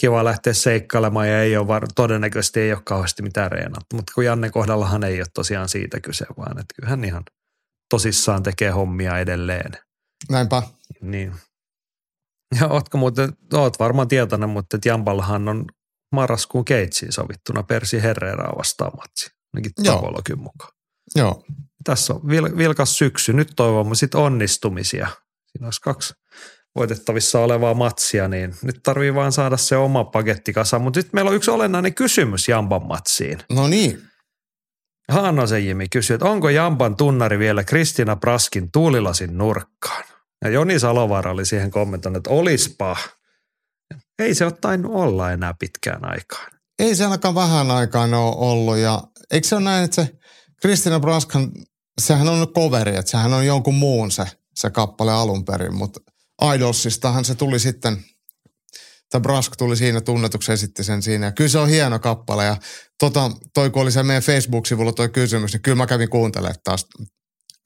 kiva 0.00 0.24
lähteä 0.24 0.52
seikkailemaan 0.52 1.28
ja 1.28 1.42
ei 1.42 1.56
ole 1.56 1.68
var, 1.68 1.86
todennäköisesti 1.94 2.60
ei 2.60 2.72
ole 2.72 2.82
kauheasti 2.84 3.22
mitään 3.22 3.52
reenattu. 3.52 3.96
Mutta 3.96 4.12
kun 4.14 4.24
Janne 4.24 4.50
kohdallahan 4.50 5.04
ei 5.04 5.20
ole 5.20 5.26
tosiaan 5.34 5.68
siitä 5.68 6.00
kyse, 6.00 6.26
vaan 6.38 6.58
että 6.58 6.74
kyllähän 6.76 7.04
ihan 7.04 7.24
tosissaan 7.90 8.42
tekee 8.42 8.70
hommia 8.70 9.18
edelleen. 9.18 9.72
Näinpä. 10.30 10.62
Niin. 11.00 11.34
Ja 12.60 12.68
ootko 12.68 12.98
muuten, 12.98 13.32
oot 13.54 13.78
varmaan 13.78 14.08
tietoinen, 14.08 14.48
mutta 14.48 14.78
Jamballahan 14.84 15.48
on 15.48 15.64
marraskuun 16.12 16.64
keitsiin 16.64 17.12
sovittuna 17.12 17.62
Persi 17.62 18.02
Herreraa 18.02 18.56
vastaan 18.58 18.92
matsi. 18.96 19.30
Ainakin 19.54 19.72
Tapolokin 19.84 20.38
mukaan. 20.38 20.72
Joo. 21.14 21.44
Tässä 21.84 22.14
on 22.14 22.28
vil, 22.28 22.56
vilkas 22.56 22.98
syksy. 22.98 23.32
Nyt 23.32 23.52
toivomme 23.56 23.94
sitten 23.94 24.20
onnistumisia. 24.20 25.08
Siinä 25.46 25.66
olisi 25.66 25.80
kaksi 25.80 26.14
voitettavissa 26.76 27.40
olevaa 27.40 27.74
matsia, 27.74 28.28
niin 28.28 28.54
nyt 28.62 28.80
tarvii 28.82 29.14
vaan 29.14 29.32
saada 29.32 29.56
se 29.56 29.76
oma 29.76 30.04
paketti 30.04 30.52
kasaan. 30.52 30.82
Mutta 30.82 30.98
nyt 30.98 31.12
meillä 31.12 31.28
on 31.28 31.36
yksi 31.36 31.50
olennainen 31.50 31.94
kysymys 31.94 32.48
Jamban 32.48 32.86
matsiin. 32.86 33.38
No 33.52 33.68
niin. 33.68 34.02
Hannosen 35.08 35.66
Jimi 35.66 35.88
kysyy, 35.88 36.14
että 36.14 36.26
onko 36.26 36.48
Jamban 36.48 36.96
tunnari 36.96 37.38
vielä 37.38 37.64
Kristina 37.64 38.16
Praskin 38.16 38.72
tuulilasin 38.72 39.38
nurkkaan? 39.38 40.04
Ja 40.44 40.50
Joni 40.50 40.78
Salovaara 40.78 41.30
oli 41.30 41.46
siihen 41.46 41.70
kommentoinut, 41.70 42.16
että 42.16 42.30
olispa. 42.30 42.96
Ei 44.18 44.34
se 44.34 44.44
ole 44.44 44.52
tainnut 44.60 44.92
olla 44.94 45.32
enää 45.32 45.54
pitkään 45.58 46.10
aikaan. 46.10 46.50
Ei 46.78 46.94
se 46.94 47.04
ainakaan 47.04 47.34
vähän 47.34 47.70
aikaan 47.70 48.14
ole 48.14 48.34
ollut 48.36 48.76
ja 48.76 49.02
eikö 49.30 49.46
se 49.46 49.54
ole 49.54 49.64
näin, 49.64 49.84
että 49.84 49.94
se 49.94 50.18
Kristina 50.62 51.00
Praskan, 51.00 51.52
sehän 52.00 52.28
on 52.28 52.48
coveri, 52.48 52.96
että 52.96 53.10
sehän 53.10 53.32
on 53.32 53.46
jonkun 53.46 53.74
muun 53.74 54.10
se, 54.10 54.24
se 54.54 54.70
kappale 54.70 55.12
alun 55.12 55.44
perin, 55.44 55.74
mutta– 55.74 56.00
Idolsistahan 56.54 57.24
se 57.24 57.34
tuli 57.34 57.58
sitten, 57.58 58.04
tai 59.10 59.20
Brask 59.20 59.56
tuli 59.56 59.76
siinä 59.76 60.00
tunnetuksi, 60.00 60.52
esitti 60.52 60.84
sen 60.84 61.02
siinä. 61.02 61.26
Ja 61.26 61.32
kyllä 61.32 61.50
se 61.50 61.58
on 61.58 61.68
hieno 61.68 61.98
kappale 61.98 62.44
ja 62.44 62.56
tota, 62.98 63.30
toi 63.54 63.70
kun 63.70 63.82
oli 63.82 63.92
se 63.92 64.02
meidän 64.02 64.22
Facebook-sivulla 64.22 64.92
toi 64.92 65.08
kysymys, 65.08 65.52
niin 65.52 65.62
kyllä 65.62 65.76
mä 65.76 65.86
kävin 65.86 66.10
kuuntelemaan 66.10 66.56
taas 66.64 66.86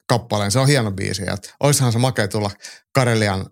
kappaleen. 0.07 0.51
Se 0.51 0.59
on 0.59 0.67
hieno 0.67 0.91
biisi. 0.91 1.23
Ja 1.23 1.37
oissahan 1.59 1.93
se 1.93 1.99
makea 1.99 2.27
tulla 2.27 2.51
Karelian, 2.93 3.45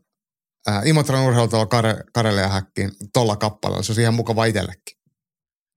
äh, 0.69 0.87
Imotran 0.87 1.23
urheilutalo 1.23 1.67
Kare, 1.67 2.03
Karelian 2.13 2.51
häkkiin 2.51 2.91
tolla 3.13 3.35
kappaleella. 3.35 3.83
Se 3.83 3.91
on 3.91 3.99
ihan 3.99 4.13
mukava 4.13 4.45
itsellekin. 4.45 4.98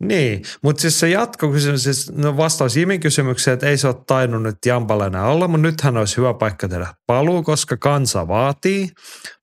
Niin, 0.03 0.43
mutta 0.63 0.81
siis 0.81 1.01
se 1.01 1.09
jatkokysymys, 1.09 1.83
siis 1.83 2.13
no 2.13 2.37
vastaus 2.37 2.77
Jimin 2.77 3.01
kysymykseen, 3.01 3.53
että 3.55 3.69
ei 3.69 3.79
se 3.79 3.87
ole 3.87 4.05
tainnut 4.07 4.43
nyt 4.43 4.57
Jampalla 4.67 5.07
enää 5.07 5.27
olla, 5.27 5.49
mutta 5.49 5.63
nythän 5.63 5.97
olisi 5.97 6.17
hyvä 6.17 6.35
paikka 6.35 6.69
tehdä 6.69 6.95
paluu, 7.07 7.43
koska 7.43 7.77
kansa 7.77 8.29
vaatii. 8.29 8.89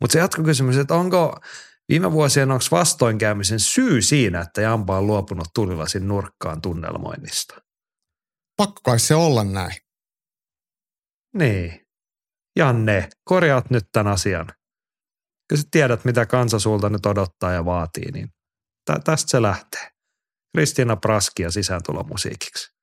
Mutta 0.01 0.13
se 0.13 0.19
jatkokysymys, 0.19 0.77
että 0.77 0.95
onko 0.95 1.39
viime 1.89 2.11
vuosien 2.11 2.51
onko 2.51 2.65
vastoinkäymisen 2.71 3.59
syy 3.59 4.01
siinä, 4.01 4.41
että 4.41 4.61
Jampa 4.61 4.97
on 4.97 5.07
luopunut 5.07 5.47
tulilasin 5.55 6.07
nurkkaan 6.07 6.61
tunnelmoinnista? 6.61 7.61
Pakko 8.57 8.81
kai 8.83 8.99
se 8.99 9.15
olla 9.15 9.43
näin. 9.43 9.75
Niin. 11.35 11.81
Janne, 12.55 13.09
korjaat 13.23 13.69
nyt 13.69 13.83
tämän 13.91 14.13
asian. 14.13 14.45
Kun 15.49 15.57
sä 15.57 15.63
tiedät, 15.71 16.05
mitä 16.05 16.25
kansa 16.25 16.59
sulta 16.59 16.89
nyt 16.89 17.05
odottaa 17.05 17.51
ja 17.53 17.65
vaatii, 17.65 18.11
niin 18.11 18.29
tä- 18.85 18.99
tästä 19.03 19.31
se 19.31 19.41
lähtee. 19.41 19.98
Kristiina 20.55 20.95
Praskia 20.95 21.51
sisääntulomusiikiksi. 21.51 22.79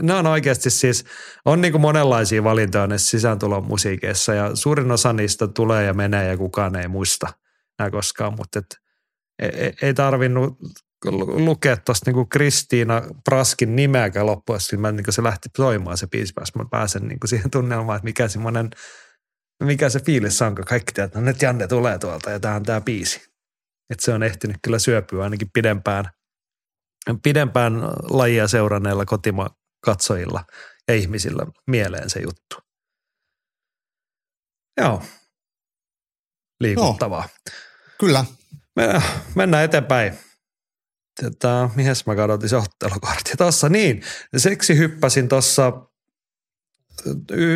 Nämä 0.00 0.18
on 0.18 0.26
oikeasti 0.26 0.70
siis, 0.70 1.04
on 1.44 1.60
niin 1.60 1.72
kuin 1.72 1.82
monenlaisia 1.82 2.44
valintoja 2.44 2.86
näissä 2.86 3.10
sisääntulon 3.10 3.64
musiikeissa 3.64 4.34
ja 4.34 4.56
suurin 4.56 4.90
osa 4.90 5.12
niistä 5.12 5.48
tulee 5.48 5.84
ja 5.84 5.94
menee 5.94 6.28
ja 6.28 6.36
kukaan 6.36 6.76
ei 6.76 6.88
muista 6.88 7.26
nämä 7.78 7.90
koskaan, 7.90 8.34
mutta 8.36 8.58
et, 8.58 8.66
ei, 9.38 9.72
ei 9.82 9.94
tarvinnut 9.94 10.58
lukea 11.36 11.76
tuosta 11.76 12.10
niin 12.10 12.28
Kristiina 12.28 13.02
Praskin 13.24 13.76
nimeäkään 13.76 14.26
loppuun, 14.26 14.58
mä, 14.76 14.92
niin 14.92 15.04
se 15.12 15.22
lähti 15.22 15.48
soimaan 15.56 15.98
se 15.98 16.06
biisi, 16.06 16.32
mä 16.56 16.64
pääsen 16.70 17.08
niin 17.08 17.18
siihen 17.26 17.50
tunnelmaan, 17.50 17.96
että 17.96 18.04
mikä 18.04 18.28
semmoinen, 18.28 18.70
mikä 19.62 19.88
se 19.88 20.00
fiilis 20.00 20.42
on, 20.42 20.54
kun 20.54 20.64
kaikki 20.64 20.92
tietää, 20.92 21.04
että 21.04 21.18
no 21.18 21.24
nyt 21.24 21.42
Janne 21.42 21.68
tulee 21.68 21.98
tuolta 21.98 22.30
ja 22.30 22.40
tämä 22.40 22.54
on 22.54 22.62
tämä 22.62 22.80
biisi. 22.80 23.20
Että 23.90 24.04
se 24.04 24.12
on 24.12 24.22
ehtinyt 24.22 24.56
kyllä 24.62 24.78
syöpyä 24.78 25.24
ainakin 25.24 25.50
pidempään– 25.54 26.04
pidempään 27.22 27.72
lajia 28.10 28.48
seuranneilla 28.48 29.04
kotima 29.04 29.50
katsojilla 29.84 30.44
ja 30.88 30.94
ihmisillä 30.94 31.46
mieleen 31.66 32.10
se 32.10 32.20
juttu. 32.20 32.56
Joo. 34.80 35.02
Liikuttavaa. 36.60 37.22
No, 37.22 37.52
kyllä. 38.00 38.24
Mennään 39.34 39.64
eteenpäin. 39.64 40.18
Tätä, 41.20 41.70
mihes 41.74 42.06
mä 42.06 42.16
katsotin 42.16 42.48
se 42.48 42.56
ottelukortti? 42.56 43.32
Tuossa 43.38 43.68
niin, 43.68 44.02
seksi 44.36 44.78
hyppäsin 44.78 45.28
tuossa 45.28 45.72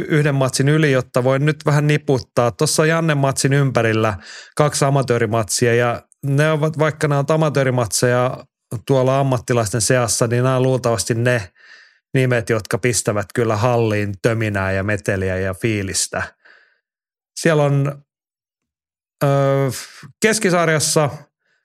yhden 0.09 0.35
matsin 0.35 0.69
yli, 0.69 0.93
jotta 0.93 1.25
voin 1.25 1.45
nyt 1.45 1.57
vähän 1.67 1.87
niputtaa. 1.87 2.51
Tuossa 2.51 2.83
on 2.83 2.89
Janne 2.89 3.15
matsin 3.15 3.53
ympärillä 3.53 4.19
kaksi 4.57 4.85
amatöörimatsia 4.85 5.75
ja 5.75 6.03
ne 6.27 6.51
ovat, 6.51 6.79
vaikka 6.79 7.09
nämä 7.09 7.19
ovat 7.19 7.31
amatöörimatseja 7.31 8.45
tuolla 8.87 9.21
ammattilaisten 9.21 9.81
seassa, 9.81 10.27
niin 10.27 10.45
nämä 10.45 10.57
on 10.57 10.63
luultavasti 10.63 11.15
ne 11.15 11.53
nimet, 12.15 12.51
jotka 12.51 12.79
pistävät 12.79 13.27
kyllä 13.35 13.57
halliin 13.57 14.15
töminää 14.23 14.73
ja 14.73 14.83
meteliä 14.83 15.37
ja 15.37 15.55
fiilistä. 15.55 16.23
Siellä 17.41 17.63
on 17.63 18.03
ö, 19.25 19.27
keskisarjassa 20.23 21.11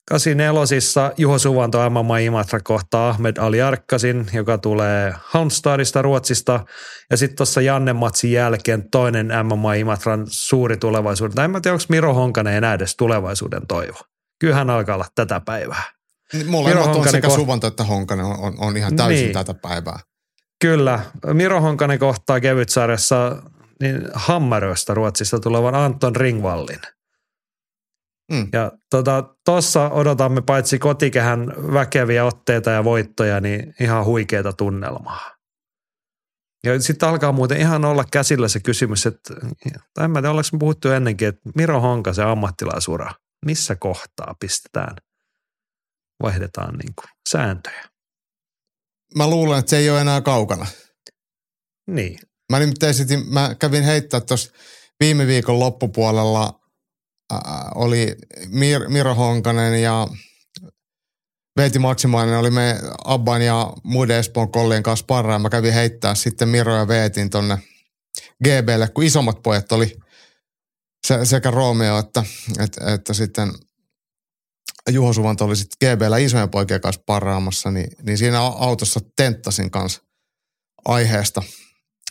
84 0.09 1.11
Juho 1.17 1.39
Suvanto 1.39 1.89
MMA 1.89 2.17
Imatra 2.17 2.59
kohtaa 2.63 3.09
Ahmed 3.09 3.37
Ali 3.37 3.61
Arkkasin, 3.61 4.27
joka 4.33 4.57
tulee 4.57 5.13
Halmstadista 5.23 6.01
Ruotsista. 6.01 6.65
Ja 7.09 7.17
sitten 7.17 7.37
tuossa 7.37 7.61
Janne 7.61 7.93
Matsin 7.93 8.31
jälkeen 8.31 8.89
toinen 8.91 9.31
MMA 9.43 9.73
Imatran 9.73 10.25
suuri 10.27 10.77
tulevaisuuden. 10.77 11.35
Tai 11.35 11.45
en 11.45 11.51
mä 11.51 11.61
tiedä, 11.61 11.73
onko 11.73 11.85
Miro 11.89 12.13
Honkanen 12.13 12.53
enää 12.53 12.73
edes 12.73 12.95
tulevaisuuden 12.97 13.67
toivo. 13.67 13.97
Kyllähän 14.39 14.69
alkaa 14.69 14.95
olla 14.95 15.07
tätä 15.15 15.41
päivää. 15.45 16.00
Molemmat 16.47 16.95
on 16.95 17.09
sekä 17.09 17.27
koht... 17.27 17.39
Suvanto 17.39 17.67
että 17.67 17.83
Honkanen 17.83 18.25
on, 18.25 18.39
on, 18.39 18.53
on 18.57 18.77
ihan 18.77 18.95
täysin 18.95 19.23
niin. 19.23 19.33
tätä 19.33 19.53
päivää. 19.53 19.99
Kyllä. 20.61 20.99
Miro 21.33 21.61
Honkanen 21.61 21.99
kohtaa 21.99 22.39
kevytsarjassa 22.39 23.43
niin 23.81 24.01
Hammaröstä 24.13 24.93
Ruotsista 24.93 25.39
tulevan 25.39 25.75
Anton 25.75 26.15
Ringvallin. 26.15 26.79
Mm. 28.31 28.47
Ja 28.53 28.71
tuossa 29.45 29.79
tota, 29.79 29.95
odotamme 29.95 30.41
paitsi 30.41 30.79
kotikehän 30.79 31.53
väkeviä 31.73 32.25
otteita 32.25 32.71
ja 32.71 32.83
voittoja, 32.83 33.41
niin 33.41 33.75
ihan 33.79 34.05
huikeita 34.05 34.53
tunnelmaa. 34.53 35.35
Ja 36.63 36.81
sitten 36.81 37.09
alkaa 37.09 37.31
muuten 37.31 37.57
ihan 37.57 37.85
olla 37.85 38.05
käsillä 38.11 38.47
se 38.47 38.59
kysymys, 38.59 39.05
että 39.05 39.33
tai 39.93 40.05
en 40.05 40.11
mä 40.11 40.19
tiedä, 40.19 40.29
ollaanko 40.29 40.57
puhuttu 40.59 40.89
ennenkin, 40.89 41.27
että 41.27 41.49
Miro 41.55 41.81
Honkasen 41.81 42.27
ammattilaisura, 42.27 43.11
missä 43.45 43.75
kohtaa 43.75 44.35
pistetään– 44.39 44.95
vaihdetaan 46.21 46.77
niin 46.77 46.93
kuin 46.95 47.09
sääntöjä. 47.29 47.89
Mä 49.15 49.29
luulen, 49.29 49.59
että 49.59 49.69
se 49.69 49.77
ei 49.77 49.89
ole 49.89 50.01
enää 50.01 50.21
kaukana. 50.21 50.65
Niin. 51.87 52.19
Mä 52.51 52.59
nimittäin 52.59 52.89
esitin, 52.89 53.33
mä 53.33 53.55
kävin 53.59 53.83
heittää 53.83 54.21
tuossa 54.21 54.51
viime 54.99 55.27
viikon 55.27 55.59
loppupuolella 55.59 56.59
äh, 57.33 57.39
oli 57.75 58.15
Mir, 58.47 58.89
Miro 58.89 59.15
Honkanen 59.15 59.81
ja 59.81 60.07
Veeti 61.57 61.79
Maksimainen 61.79 62.37
oli 62.37 62.51
me 62.51 62.79
Abban 63.05 63.41
ja 63.41 63.73
muiden 63.83 64.17
Espoon 64.17 64.51
kollien 64.51 64.83
kanssa 64.83 65.05
parraa. 65.05 65.39
Mä 65.39 65.49
kävin 65.49 65.73
heittää 65.73 66.15
sitten 66.15 66.49
Miro 66.49 66.75
ja 66.75 66.87
Veetin 66.87 67.29
tonne 67.29 67.57
GBlle, 68.43 68.87
kun 68.87 69.03
isommat 69.03 69.43
pojat 69.43 69.71
oli 69.71 69.97
se, 71.07 71.25
sekä 71.25 71.51
Romeo 71.51 71.97
että, 71.97 72.23
että, 72.59 72.93
että 72.93 73.13
sitten 73.13 73.51
Juho 74.89 75.13
Suvanto 75.13 75.45
oli 75.45 75.55
sitten 75.55 75.95
GBllä 75.95 76.17
isojen 76.17 76.49
poikien 76.49 76.81
kanssa 76.81 77.03
parraamassa, 77.05 77.71
niin, 77.71 77.91
niin 78.03 78.17
siinä 78.17 78.41
autossa 78.41 78.99
tenttasin 79.15 79.71
kanssa 79.71 80.01
aiheesta 80.85 81.43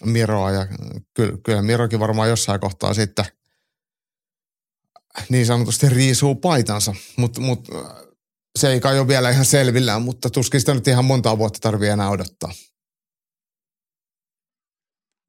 Miroa 0.05 0.51
ja 0.51 0.67
kyllä, 1.15 1.39
kyllä 1.45 1.63
Mirokin 1.63 2.01
varmaan 2.01 2.29
jossain 2.29 2.61
kohtaa 2.61 2.95
sitten 2.95 3.25
niin 5.29 5.47
sanotusti 5.47 5.89
riisuu 5.89 6.35
paitansa, 6.35 6.95
mutta 7.17 7.41
mut, 7.41 7.69
se 8.59 8.73
ei 8.73 8.81
kai 8.81 8.99
ole 8.99 9.09
vielä 9.09 9.31
ihan 9.31 9.45
selvillään, 9.45 10.03
mutta 10.03 10.31
tuskin 10.31 10.61
sitä 10.61 10.75
nyt 10.75 10.89
ihan 10.89 11.05
monta 11.05 11.39
vuotta 11.39 11.59
tarvii 11.61 11.89
enää 11.89 12.11
odottaa. 12.11 12.53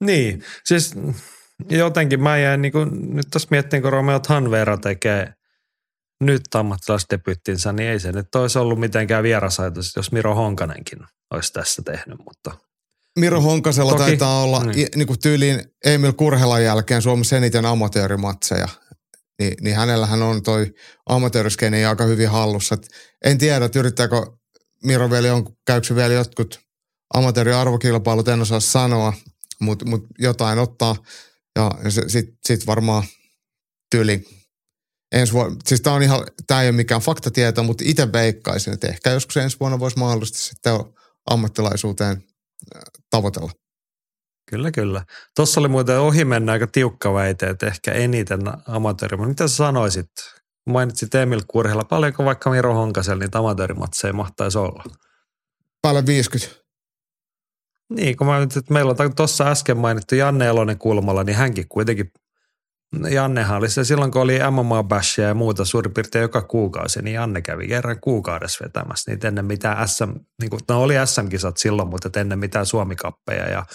Niin, 0.03 0.43
siis 0.65 0.93
jotenkin 1.69 2.23
mä 2.23 2.37
jäin 2.37 2.61
niin 2.61 2.71
kuin, 2.71 3.15
nyt 3.15 3.27
tässä 3.31 3.47
miettiin, 3.51 3.81
kun 3.81 3.91
Romeo 3.91 4.19
Tanvera 4.19 4.77
tekee 4.77 5.33
nyt 6.21 6.55
ammattilaisdebyyttinsä, 6.55 7.71
niin 7.71 7.89
ei 7.89 7.99
se 7.99 8.11
nyt 8.11 8.35
olisi 8.35 8.59
ollut 8.59 8.79
mitenkään 8.79 9.23
vierasajatus, 9.23 9.95
jos 9.95 10.11
Miro 10.11 10.35
Honkanenkin 10.35 10.99
olisi 11.31 11.53
tässä 11.53 11.81
tehnyt, 11.85 12.17
mutta 12.25 12.57
Miro 13.19 13.41
Honkasella 13.41 13.91
Toki, 13.91 14.03
taitaa 14.03 14.43
olla 14.43 14.63
niin. 14.63 14.87
niin 14.95 15.07
kuin 15.07 15.19
tyyliin 15.19 15.61
Emil 15.85 16.13
Kurhelan 16.13 16.63
jälkeen 16.63 17.01
Suomessa 17.01 17.37
eniten 17.37 17.65
amatöörimatseja. 17.65 18.67
Ni, 19.39 19.51
niin 19.61 19.75
hänellähän 19.75 20.21
on 20.21 20.43
toi 20.43 20.73
amatööriskeini 21.09 21.85
aika 21.85 22.03
hyvin 22.03 22.29
hallussa. 22.29 22.75
Et 22.75 22.87
en 23.25 23.37
tiedä, 23.37 23.65
että 23.65 23.79
yrittääkö 23.79 24.25
Miro 24.83 25.09
vielä, 25.09 25.35
on, 25.35 25.45
käykö 25.67 25.95
vielä 25.95 26.13
jotkut 26.13 26.59
amatööriarvokilpailut, 27.13 28.27
en 28.27 28.41
osaa 28.41 28.59
sanoa, 28.59 29.13
mutta 29.59 29.85
mut 29.85 30.05
jotain 30.19 30.59
ottaa. 30.59 30.95
Ja 31.55 31.71
sitten 31.89 32.37
sit 32.45 32.67
varmaan 32.67 33.03
tyyli 33.91 34.25
ensi 35.11 35.33
vuonna, 35.33 35.57
siis 35.65 35.81
tämä 35.81 35.95
on 35.95 36.03
ihan, 36.03 36.23
tämä 36.47 36.61
ei 36.61 36.69
ole 36.69 36.75
mikään 36.75 37.01
faktatieto, 37.01 37.63
mutta 37.63 37.83
itse 37.87 38.11
veikkaisin, 38.11 38.73
että 38.73 38.87
ehkä 38.87 39.09
joskus 39.09 39.37
ensi 39.37 39.57
vuonna 39.59 39.79
voisi 39.79 39.99
mahdollisesti 39.99 40.39
sitten 40.39 40.73
ammattilaisuuteen 41.29 42.23
äh, 42.75 42.81
tavoitella. 43.09 43.51
Kyllä, 44.49 44.71
kyllä. 44.71 45.05
Tuossa 45.35 45.59
oli 45.59 45.67
muuten 45.67 45.99
ohi 45.99 46.25
mennä 46.25 46.51
aika 46.51 46.67
tiukka 46.67 47.13
väite, 47.13 47.47
että 47.47 47.67
ehkä 47.67 47.91
eniten 47.91 48.41
amatööri. 48.67 49.17
Mitä 49.17 49.47
sä 49.47 49.55
sanoisit? 49.55 50.11
Mainitsit 50.69 51.15
Emil 51.15 51.41
Kurhella. 51.47 51.83
Paljonko 51.83 52.25
vaikka 52.25 52.49
Miro 52.49 52.73
Honkasella 52.73 53.19
niitä 53.19 53.39
amatöörimatseja 53.39 54.13
mahtaisi 54.13 54.57
olla? 54.57 54.83
Paljon 55.81 56.05
50. 56.05 56.61
Niin, 57.89 58.17
kun 58.17 58.27
mä 58.27 58.39
nyt, 58.39 58.57
että 58.57 58.73
meillä 58.73 58.95
on 58.99 59.15
tuossa 59.15 59.47
äsken 59.47 59.77
mainittu 59.77 60.15
Janne 60.15 60.47
Elonen 60.47 60.77
kulmalla, 60.77 61.23
niin 61.23 61.35
hänkin 61.35 61.65
kuitenkin 61.69 62.11
Jannehan 63.09 63.57
oli 63.57 63.69
se 63.69 63.83
silloin, 63.83 64.11
kun 64.11 64.21
oli 64.21 64.39
mma 64.51 64.83
bashia 64.83 65.27
ja 65.27 65.33
muuta 65.33 65.65
suurin 65.65 65.93
piirtein 65.93 66.21
joka 66.21 66.41
kuukausi, 66.41 67.01
niin 67.01 67.13
Janne 67.13 67.41
kävi 67.41 67.67
kerran 67.67 67.99
kuukaudessa 68.01 68.65
vetämässä 68.65 69.11
niitä 69.11 69.27
ennen 69.27 69.45
mitään 69.45 69.87
SM, 69.87 70.09
niin 70.41 70.49
kuin, 70.49 70.59
no 70.69 70.83
oli 70.83 70.93
SM-kisat 71.05 71.57
silloin, 71.57 71.89
mutta 71.89 72.19
ennen 72.19 72.39
mitään 72.39 72.65
Suomikappeja 72.65 73.49
ja 73.49 73.65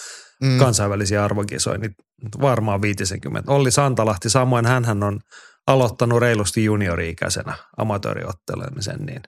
mm. 0.43 0.59
kansainvälisiä 0.59 1.23
arvokisoja, 1.23 1.77
niin 1.77 1.95
varmaan 2.41 2.81
50. 2.81 3.51
Olli 3.51 3.71
Santalahti, 3.71 4.29
samoin 4.29 4.65
hän 4.65 5.03
on 5.03 5.19
aloittanut 5.67 6.19
reilusti 6.19 6.63
juniori-ikäisenä 6.63 7.53
amatööriottelemisen, 7.77 8.99
niin 9.05 9.21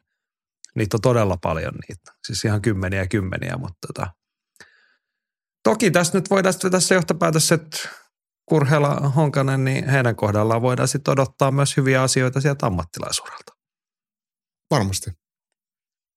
niitä 0.75 0.97
on 0.97 1.01
todella 1.01 1.37
paljon 1.41 1.73
niitä. 1.87 2.11
Siis 2.27 2.45
ihan 2.45 2.61
kymmeniä 2.61 2.99
ja 2.99 3.07
kymmeniä, 3.07 3.57
mutta 3.57 3.87
tota, 3.87 4.07
toki 5.63 5.91
tässä 5.91 6.17
nyt 6.17 6.29
voidaan 6.29 6.53
vetää 6.63 6.79
se 6.79 6.95
johtopäätös, 6.95 7.51
että 7.51 7.89
Kurhela 8.49 8.95
Honkanen, 8.95 9.65
niin 9.65 9.89
heidän 9.89 10.15
kohdallaan 10.15 10.61
voidaan 10.61 10.87
sitten 10.87 11.11
odottaa 11.11 11.51
myös 11.51 11.77
hyviä 11.77 12.01
asioita 12.01 12.41
sieltä 12.41 12.65
ammattilaisuralta. 12.65 13.53
Varmasti. 14.71 15.11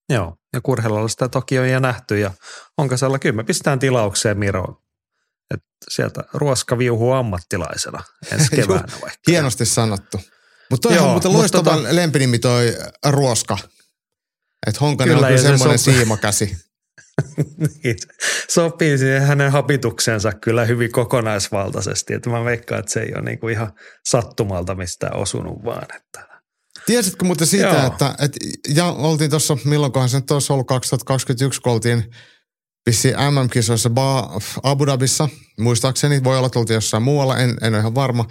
Joo, 0.09 0.35
ja 0.53 0.61
Kurhelalla 0.61 1.07
sitä 1.07 1.29
toki 1.29 1.59
on 1.59 1.69
jo 1.69 1.79
nähty 1.79 2.19
ja 2.19 2.31
Honkasella 2.77 3.19
kyllä 3.19 3.35
me 3.35 3.43
pistetään 3.43 3.79
tilaukseen 3.79 4.39
Miro, 4.39 4.81
että 5.53 5.67
sieltä 5.89 6.23
ruoska 6.33 6.77
viuhuu 6.77 7.11
ammattilaisena 7.11 8.03
ensi 8.31 8.49
keväänä 8.55 8.93
vaikka. 9.01 9.19
Hienosti 9.27 9.65
sanottu. 9.65 10.19
Mutta 10.71 10.89
toi 10.89 10.97
on 10.97 11.09
muuten 11.09 11.33
loistava 11.33 11.75
tota... 11.75 11.95
lempinimi 11.95 12.39
toi 12.39 12.77
ruoska. 13.05 13.57
Että 14.67 14.79
Honkanen 14.79 15.15
kyllä, 15.15 15.27
on 15.27 15.33
kyllä 15.33 15.49
semmoinen 15.49 15.79
se 15.79 15.93
siimakäsi. 15.93 16.57
niin, 17.83 17.97
sopii 18.49 18.97
siihen 18.97 19.21
hänen 19.21 19.51
hapituksensa 19.51 20.31
kyllä 20.31 20.65
hyvin 20.65 20.91
kokonaisvaltaisesti. 20.91 22.13
Että 22.13 22.29
mä 22.29 22.45
veikkaan, 22.45 22.79
että 22.79 22.91
se 22.91 22.99
ei 22.99 23.13
ole 23.15 23.23
niinku 23.23 23.47
ihan 23.47 23.73
sattumalta 24.05 24.75
mistään 24.75 25.15
osunut 25.17 25.65
vaan. 25.65 25.87
Että. 25.95 26.33
Tiesitkö 26.85 27.25
muuten 27.25 27.47
siitä, 27.47 27.67
Joo. 27.67 27.87
että, 27.87 28.15
että 28.19 28.39
ja 28.75 28.85
oltiin 28.85 29.29
tuossa, 29.29 29.57
milloinkohan 29.65 30.09
se 30.09 30.19
nyt 30.19 30.31
olisi 30.31 30.53
ollut 30.53 30.67
2021, 30.67 31.61
kun 31.61 31.71
oltiin 31.71 32.03
vissiin 32.85 33.15
MM-kisoissa 33.15 33.89
Abu 34.63 34.85
Dhabissa, 34.85 35.29
muistaakseni, 35.59 36.23
voi 36.23 36.37
olla, 36.37 36.47
että 36.47 36.59
oltiin 36.59 36.75
jossain 36.75 37.03
muualla, 37.03 37.37
en, 37.37 37.57
en 37.61 37.73
ole 37.73 37.79
ihan 37.79 37.95
varma. 37.95 38.25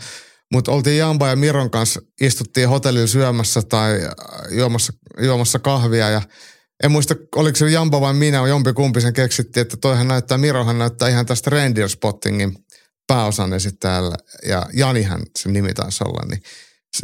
Mutta 0.53 0.73
oltiin 0.73 0.99
Jamba 0.99 1.29
ja 1.29 1.37
Miron 1.37 1.71
kanssa, 1.71 2.01
istuttiin 2.21 2.69
hotellilla 2.69 3.07
syömässä 3.07 3.63
tai 3.63 4.01
juomassa, 4.51 4.93
juomassa 5.21 5.59
kahvia 5.59 6.11
ja 6.11 6.23
en 6.83 6.91
muista, 6.91 7.15
oliko 7.37 7.57
se 7.57 7.71
Jampa 7.71 8.01
vai 8.01 8.15
minä, 8.15 8.39
jompi 8.49 8.73
kumpi 8.73 9.01
sen 9.01 9.13
keksitti, 9.13 9.61
että 9.61 9.77
toihan 9.77 10.09
näyttää, 10.09 10.39
Mirohan 10.39 10.79
näyttää 10.79 11.09
ihan 11.09 11.27
tästä 11.27 11.51
Reindeer 11.51 11.89
Spottingin 11.89 12.57
pääosan 13.07 13.53
esittäjällä, 13.53 14.17
ja 14.47 14.67
Janihan 14.73 15.23
se 15.39 15.49
nimi 15.49 15.75
taisi 15.75 16.05
olla, 16.05 16.27
niin 16.31 16.43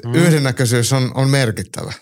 mm. 0.07 0.15
yhdennäköisyys 0.15 0.93
on, 0.93 1.11
on 1.15 1.31
merkittävä. 1.31 1.93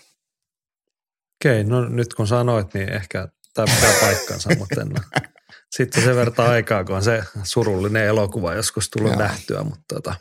Okei, 1.41 1.61
okay, 1.61 1.63
no 1.63 1.89
nyt 1.89 2.13
kun 2.13 2.27
sanoit, 2.27 2.73
niin 2.73 2.93
ehkä 2.93 3.27
tämä 3.53 3.75
pitää 3.75 3.93
paikkansa, 4.01 4.49
mutta 4.59 4.81
en 4.81 4.93
Sitten 5.75 6.03
se 6.03 6.15
vertaa 6.15 6.49
aikaa, 6.49 6.83
kun 6.83 6.95
on 6.95 7.03
se 7.03 7.23
surullinen 7.43 8.05
elokuva 8.05 8.53
joskus 8.53 8.89
tullut 8.89 9.11
Jaa. 9.11 9.19
nähtyä, 9.19 9.63
mutta 9.63 9.95
tota. 9.95 10.15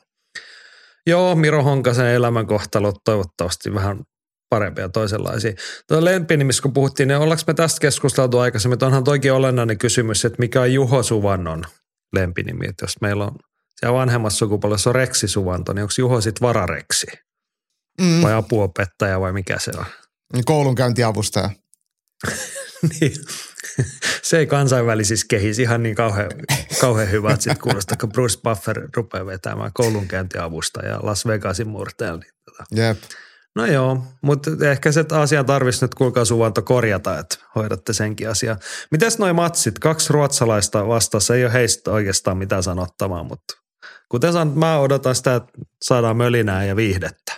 Joo, 1.06 1.34
Miro 1.34 1.62
Honkasen 1.62 2.06
elämänkohtalo 2.06 2.92
toivottavasti 3.04 3.74
vähän 3.74 4.04
parempia 4.48 4.88
toisenlaisia. 4.88 5.52
Tuo 5.88 6.04
lempinimissä, 6.04 6.62
kun 6.62 6.72
puhuttiin, 6.72 7.08
niin 7.08 7.18
ollaanko 7.18 7.42
me 7.46 7.54
tästä 7.54 7.80
keskusteltu 7.80 8.38
aikaisemmin, 8.38 8.74
että 8.74 8.86
onhan 8.86 9.04
toikin 9.04 9.32
olennainen 9.32 9.78
kysymys, 9.78 10.24
että 10.24 10.38
mikä 10.38 10.60
on 10.60 10.72
Juho 10.72 11.02
Suvannon 11.02 11.64
lempinimi, 12.12 12.66
että 12.68 12.84
jos 12.84 13.00
meillä 13.00 13.24
on 13.24 13.36
siellä 13.80 13.98
vanhemmassa 13.98 14.38
sukupolvessa 14.38 14.90
on 14.90 14.94
Reksi 14.94 15.28
Suvanto, 15.28 15.72
niin 15.72 15.82
onko 15.82 15.94
Juho 15.98 16.20
sitten 16.20 16.46
varareksi? 16.46 17.06
Mm. 18.00 18.22
Vai 18.22 18.34
apuopettaja 18.34 19.20
vai 19.20 19.32
mikä 19.32 19.58
se 19.58 19.70
on? 19.78 19.84
Koulunkäyntiavustaja. 20.44 21.50
niin. 23.00 23.12
Se 24.22 24.38
ei 24.38 24.46
kansainvälisissä 24.46 25.26
kehisi 25.30 25.62
ihan 25.62 25.82
niin 25.82 25.94
kauhean, 25.94 26.30
kauhean 26.80 27.10
hyvä, 27.10 27.30
että 27.30 27.42
sitten 27.42 27.62
kuulostaa, 27.62 27.96
kun 28.00 28.12
Bruce 28.12 28.40
Buffer 28.42 28.88
rupeaa 28.96 29.26
vetämään 29.26 29.70
koulunkäyntiavustajaa 29.74 31.06
Las 31.06 31.26
Vegasin 31.26 31.68
murteella. 31.68 32.20
Niin 32.20 32.32
tota. 32.44 32.64
Jep. 32.74 32.98
No 33.56 33.66
joo, 33.66 34.02
mutta 34.22 34.50
ehkä 34.70 34.92
se 34.92 35.04
asia 35.12 35.44
tarvitsisi 35.44 35.84
nyt 35.84 35.94
kuulkaa 35.94 36.24
suvanto 36.24 36.62
korjata, 36.62 37.18
että 37.18 37.36
hoidatte 37.54 37.92
senkin 37.92 38.30
asian. 38.30 38.58
Mites 38.90 39.18
noi 39.18 39.32
matsit? 39.32 39.78
Kaksi 39.78 40.12
ruotsalaista 40.12 40.88
vastassa, 40.88 41.34
ei 41.34 41.44
ole 41.44 41.52
heistä 41.52 41.90
oikeastaan 41.90 42.36
mitään 42.36 42.62
sanottavaa, 42.62 43.22
mutta 43.22 43.54
kuten 44.08 44.32
sanot, 44.32 44.54
mä 44.54 44.78
odotan 44.78 45.14
sitä, 45.14 45.34
että 45.34 45.52
saadaan 45.84 46.16
mölinää 46.16 46.64
ja 46.64 46.76
viihdettä 46.76 47.32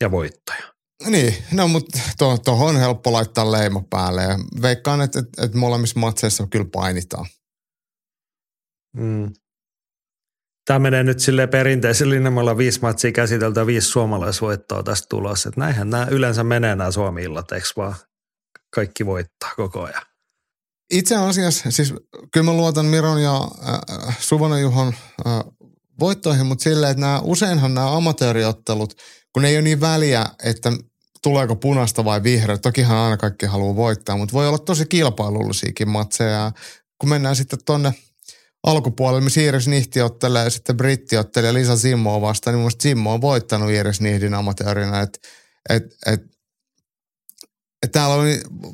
ja 0.00 0.10
voittoja. 0.10 0.62
Niin, 1.06 1.34
no 1.52 1.68
mutta 1.68 1.98
tuohon 2.18 2.40
to, 2.40 2.52
on 2.52 2.76
helppo 2.76 3.12
laittaa 3.12 3.52
leima 3.52 3.82
päälle 3.90 4.22
ja 4.22 4.38
veikkaan, 4.62 5.00
että, 5.00 5.18
että, 5.18 5.44
että 5.44 5.58
molemmissa 5.58 6.00
matseissa 6.00 6.46
kyllä 6.46 6.68
painitaan. 6.72 7.26
Mm. 8.96 9.32
Tämä 10.68 10.78
menee 10.78 11.02
nyt 11.02 11.20
sille 11.20 11.46
perinteisellä 11.46 12.14
linjalla 12.14 12.56
viisi 12.56 12.80
matsia 12.80 13.12
käsiteltä 13.12 13.66
viisi 13.66 13.88
suomalaisvoittoa 13.88 14.82
tästä 14.82 15.06
tulossa. 15.10 15.48
Että 15.48 15.60
näinhän 15.60 15.90
nämä 15.90 16.06
yleensä 16.10 16.44
menee 16.44 16.76
nämä 16.76 16.90
Suomi-illat, 16.90 17.52
eikö 17.52 17.66
vaan 17.76 17.94
kaikki 18.74 19.06
voittaa 19.06 19.50
koko 19.56 19.82
ajan? 19.82 20.02
Itse 20.90 21.16
asiassa, 21.16 21.70
siis 21.70 21.94
kyllä 22.32 22.44
mä 22.44 22.52
luotan 22.52 22.86
Miron 22.86 23.22
ja 23.22 23.36
äh, 23.36 24.18
Suvanen 24.20 24.62
Juhon 24.62 24.94
äh, 25.26 25.32
voittoihin, 26.00 26.46
mutta 26.46 26.62
silleen, 26.62 26.90
että 26.90 27.00
nämä, 27.00 27.20
useinhan 27.24 27.74
nämä 27.74 27.96
amatööriottelut, 27.96 28.94
kun 29.32 29.44
ei 29.44 29.56
ole 29.56 29.62
niin 29.62 29.80
väliä, 29.80 30.26
että 30.44 30.72
tuleeko 31.22 31.56
punasta 31.56 32.04
vai 32.04 32.22
vihreä. 32.22 32.58
Tokihan 32.58 32.98
aina 32.98 33.16
kaikki 33.16 33.46
haluaa 33.46 33.76
voittaa, 33.76 34.16
mutta 34.16 34.32
voi 34.32 34.48
olla 34.48 34.58
tosi 34.58 34.86
kilpailullisiakin 34.86 35.88
matseja. 35.88 36.52
Kun 36.98 37.08
mennään 37.08 37.36
sitten 37.36 37.58
tonne– 37.64 37.94
alkupuolella, 38.66 39.20
missä 39.20 39.40
Iiris 39.40 39.68
Nihti 39.68 40.02
ottelee 40.02 40.44
ja 40.44 40.50
sitten 40.50 40.76
Britti 40.76 41.16
ottelee 41.16 41.54
Lisa 41.54 41.76
Simmoa 41.76 42.20
vastaan, 42.20 42.54
niin 42.54 42.62
musta 42.62 42.82
Simmo 42.82 43.14
on 43.14 43.20
voittanut 43.20 43.70
Iiris 43.70 44.00
Nihdin 44.00 44.34
amatöörinä. 44.34 45.00
Et, 45.00 45.20
et, 45.68 45.84
et, 46.06 46.20
että 47.82 47.98
täällä 47.98 48.14
on, 48.14 48.26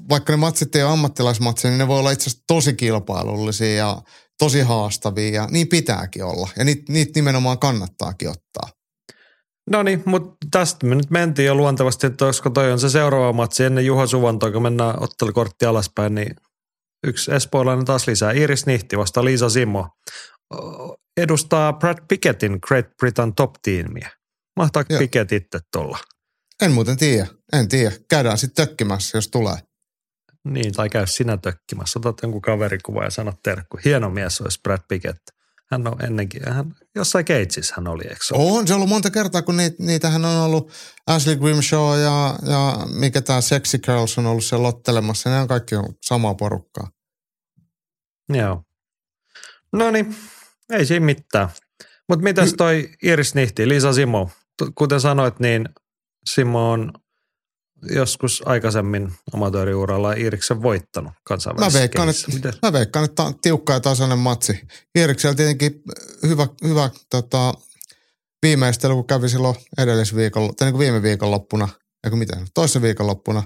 vaikka 0.09 0.33
ne 0.33 0.37
matsit 0.37 0.77
ei 0.77 0.83
ole 0.83 0.93
ammattilaismatseja, 0.93 1.73
niin 1.73 1.79
ne 1.79 1.89
voi 1.89 1.99
olla 1.99 2.11
itse 2.11 2.31
asiassa 2.31 2.45
tosi 2.47 2.75
kilpailullisia 2.75 3.75
ja 3.75 4.03
tosi 4.39 4.61
haastavia 4.61 5.35
ja 5.35 5.49
niin 5.51 5.69
pitääkin 5.69 6.25
olla. 6.25 6.49
Ja 6.57 6.65
niitä 6.65 6.93
niit 6.93 7.15
nimenomaan 7.15 7.59
kannattaakin 7.59 8.29
ottaa. 8.29 8.71
No 9.71 9.83
niin, 9.83 10.03
mutta 10.07 10.37
tästä 10.51 10.87
me 10.87 10.95
nyt 10.95 11.11
mentiin 11.11 11.47
jo 11.47 11.55
luontevasti, 11.55 12.07
että 12.07 12.25
koska 12.25 12.51
toi 12.51 12.73
on 12.73 12.81
se 12.81 12.91
seuraava 12.91 13.33
matsi 13.33 13.65
ennen 13.65 13.87
Juha 13.87 14.07
Suvantoa, 14.07 14.51
kun 14.51 14.63
mennään 14.63 15.03
ottelukortti 15.03 15.67
alaspäin, 15.67 16.15
niin 16.15 16.37
yksi 17.05 17.35
espoolainen 17.35 17.85
taas 17.85 18.07
lisää. 18.07 18.33
Iris 18.33 18.67
Nihti 18.67 18.99
vasta 18.99 19.25
Liisa 19.25 19.49
Simo 19.49 19.89
edustaa 21.17 21.73
Brad 21.73 21.99
Pickettin 22.09 22.59
Great 22.69 22.87
Britain 22.97 23.35
top 23.35 23.55
teamia. 23.63 24.11
Mahtaako 24.57 24.93
Joo. 24.93 24.99
Pickett 24.99 25.33
itse 25.33 25.59
tulla? 25.73 25.99
En 26.63 26.73
muuten 26.73 26.97
tiedä, 26.97 27.27
en 27.53 27.69
tiedä. 27.69 27.93
Käydään 28.11 28.39
sitten 28.39 28.67
tökkimässä, 28.67 29.19
jos 29.19 29.29
tulee. 29.29 29.57
Niin, 30.45 30.75
tai 30.75 30.89
käy 30.89 31.07
sinä 31.07 31.37
tökkimässä. 31.37 31.99
Otat 31.99 32.23
jonkun 32.23 32.43
kaverikuva 32.43 33.05
ja 33.05 33.11
sanot 33.11 33.37
terkku. 33.43 33.79
Hieno 33.85 34.11
mies 34.11 34.41
olisi 34.41 34.61
Brad 34.63 34.81
Pickett. 34.89 35.19
Hän 35.71 35.87
on 35.87 36.05
ennenkin, 36.05 36.43
hän, 36.53 36.75
jossain 36.95 37.25
Gatesissa 37.25 37.75
hän 37.77 37.89
oli, 37.89 38.03
eikö 38.03 38.25
se? 38.25 38.35
On 38.37 38.67
se 38.67 38.75
ollut 38.75 38.89
monta 38.89 39.11
kertaa, 39.11 39.43
kun 39.43 39.57
niitä, 39.57 39.77
niitähän 39.79 40.25
on 40.25 40.37
ollut 40.37 40.73
Ashley 41.07 41.37
Grimshaw 41.37 42.01
ja, 42.01 42.39
ja 42.43 42.79
mikä 42.87 43.21
tämä 43.23 43.41
Sexy 43.41 43.79
Girls 43.79 44.19
on 44.19 44.27
ollut 44.27 44.45
siellä 44.45 44.63
lottelemassa. 44.63 45.31
Ne 45.31 45.41
on 45.41 45.49
kaikki 45.49 45.77
ollut 45.77 45.97
samaa 46.03 46.35
porukkaa. 46.35 46.91
Joo. 48.29 48.63
No 49.73 49.91
niin, 49.91 50.17
ei 50.73 50.87
siinä 50.87 51.07
mitään. 51.07 51.49
Mutta 52.09 52.23
mitäs 52.23 52.55
toi 52.57 52.91
Iris 53.03 53.35
Nihti, 53.35 53.69
Liisa 53.69 53.93
Simo? 53.93 54.31
Kuten 54.75 55.01
sanoit, 55.01 55.41
niin 55.41 55.69
Simo 56.27 56.71
on 56.71 56.93
joskus 57.91 58.43
aikaisemmin 58.47 59.13
amatööriuralla 59.35 60.13
Iriksen 60.13 60.63
voittanut 60.63 61.13
Mä 61.13 61.21
kansainvälisessä 61.25 61.79
veikkaan, 61.79 62.07
kehissä. 62.07 62.27
että, 62.29 62.49
Miten? 62.49 62.59
mä 62.63 62.73
veikkaan, 62.73 63.05
että 63.05 63.23
on 63.23 63.41
tiukka 63.41 63.73
ja 63.73 63.81
tasainen 63.81 64.19
matsi. 64.19 64.61
Iiriksellä 64.99 65.35
tietenkin 65.35 65.83
hyvä, 66.23 66.47
hyvä 66.65 66.91
tota, 67.11 67.55
viimeistely, 68.43 68.95
kun 68.95 69.07
kävi 69.07 69.29
silloin 69.29 69.57
edellisviikolla, 69.79 70.53
tai 70.53 70.67
niin 70.67 70.73
kuin 70.73 70.81
viime 70.81 71.03
viikonloppuna, 71.03 71.69
eikö 72.05 72.17
miten, 72.17 72.47
toisen 72.55 72.83
viikonloppuna 72.83 73.43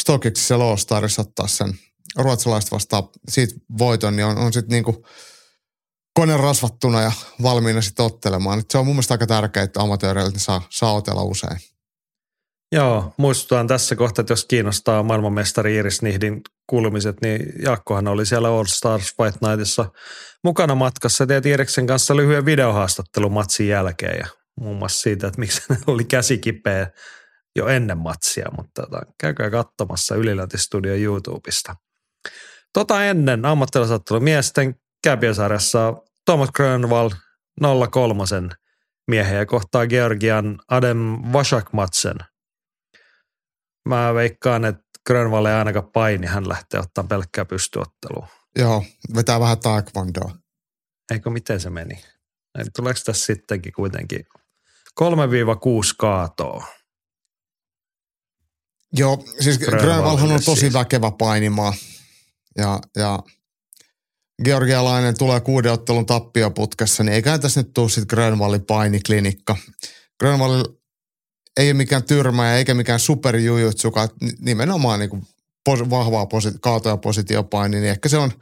Stokiksissa 0.00 0.54
All 0.54 0.76
Starissa 0.76 1.22
ottaa 1.22 1.48
sen 1.48 1.74
ruotsalaiset 2.16 2.72
vastaan 2.72 3.02
siitä 3.28 3.54
voiton, 3.78 4.16
niin 4.16 4.26
on, 4.26 4.38
on 4.38 4.52
sitten 4.52 4.74
niinku 4.74 5.06
kone 6.14 6.36
rasvattuna 6.36 7.02
ja 7.02 7.12
valmiina 7.42 7.80
sitten 7.80 8.06
ottelemaan. 8.06 8.58
Et 8.58 8.70
se 8.70 8.78
on 8.78 8.86
mun 8.86 8.94
mielestä 8.94 9.14
aika 9.14 9.26
tärkeää, 9.26 9.64
että 9.64 9.80
amatööreille 9.80 10.32
ne 10.32 10.38
saa, 10.38 10.62
saa 10.70 10.92
otella 10.92 11.22
usein. 11.22 11.58
Joo, 12.72 13.14
muistutan 13.16 13.66
tässä 13.66 13.96
kohtaa, 13.96 14.22
että 14.22 14.32
jos 14.32 14.44
kiinnostaa 14.44 15.02
maailmanmestari 15.02 15.74
Iris 15.76 16.02
Nihdin 16.02 16.40
kuulumiset, 16.66 17.16
niin 17.20 17.52
Jaakkohan 17.62 18.08
oli 18.08 18.26
siellä 18.26 18.48
All 18.48 18.64
Stars 18.64 19.14
Fight 19.16 19.42
Nightissa 19.42 19.90
mukana 20.44 20.74
matkassa. 20.74 21.26
Teet 21.26 21.46
Iriksen 21.46 21.86
kanssa 21.86 22.16
lyhyen 22.16 22.44
videohaastattelun 22.44 23.32
matsin 23.32 23.68
jälkeen 23.68 24.18
ja 24.18 24.26
muun 24.60 24.76
muassa 24.76 25.00
siitä, 25.00 25.26
että 25.26 25.40
miksi 25.40 25.62
hän 25.68 25.78
oli 25.86 26.04
käsi 26.04 26.38
kipeä 26.38 26.90
jo 27.56 27.66
ennen 27.66 27.98
matsia, 27.98 28.48
mutta 28.56 28.82
tota, 28.82 29.00
käykää 29.20 29.50
katsomassa 29.50 30.14
Yliläntistudio 30.14 30.94
YouTubesta. 30.94 31.76
Tota 32.76 33.04
ennen 33.04 33.44
ammattilaisottelun 33.44 34.24
miesten 34.24 34.74
käpiösarjassa 35.04 35.94
Thomas 36.24 36.50
Grönvall 36.50 37.10
03 37.90 38.24
miehen 39.06 39.36
ja 39.36 39.46
kohtaa 39.46 39.86
Georgian 39.86 40.58
Adem 40.68 40.98
Vashakmatsen. 41.32 42.16
Mä 43.88 44.14
veikkaan, 44.14 44.64
että 44.64 44.82
Grönvall 45.06 45.46
ei 45.46 45.54
ainakaan 45.54 45.90
paini, 45.92 46.26
hän 46.26 46.48
lähtee 46.48 46.80
ottaa 46.80 47.04
pelkkää 47.04 47.44
pystyottelua. 47.44 48.28
Joo, 48.58 48.84
vetää 49.14 49.40
vähän 49.40 49.60
taekwondoa. 49.60 50.36
Eikö 51.12 51.30
miten 51.30 51.60
se 51.60 51.70
meni? 51.70 52.04
Eli 52.58 52.68
tuleeko 52.76 53.00
tässä 53.04 53.26
sittenkin 53.26 53.72
kuitenkin 53.72 54.26
3-6 55.00 55.04
kaatoa? 55.98 56.66
Joo, 58.92 59.24
siis 59.40 59.58
Grönvall 59.58 59.84
Grönvallhan 59.84 60.32
on 60.32 60.44
tosi 60.44 60.60
siis. 60.60 60.72
väkevä 60.74 61.10
painimaa. 61.10 61.74
Ja, 62.56 62.80
ja 62.96 63.18
Georgialainen 64.44 65.18
tulee 65.18 65.40
kuuden 65.40 65.72
ottelun 65.72 66.06
tappioputkessa, 66.06 67.04
niin 67.04 67.12
eiköhän 67.12 67.40
tässä 67.40 67.60
nyt 67.60 67.74
tule 67.74 67.88
sitten 67.88 68.06
Grönvallin 68.10 68.64
painiklinikka. 68.64 69.56
Grönvall 70.20 70.64
ei 71.56 71.68
ole 71.68 71.74
mikään 71.74 72.04
tyrmä 72.04 72.54
eikä 72.54 72.74
mikään 72.74 73.00
superjujutsuka, 73.00 74.08
nimenomaan 74.40 75.00
niin 75.00 75.26
pos, 75.64 75.90
vahvaa 75.90 76.26
posi- 76.26 76.58
kaato- 76.60 76.88
ja 76.88 76.96
positiopaini, 76.96 77.80
niin 77.80 77.90
ehkä 77.90 78.08
se 78.08 78.18
on 78.18 78.32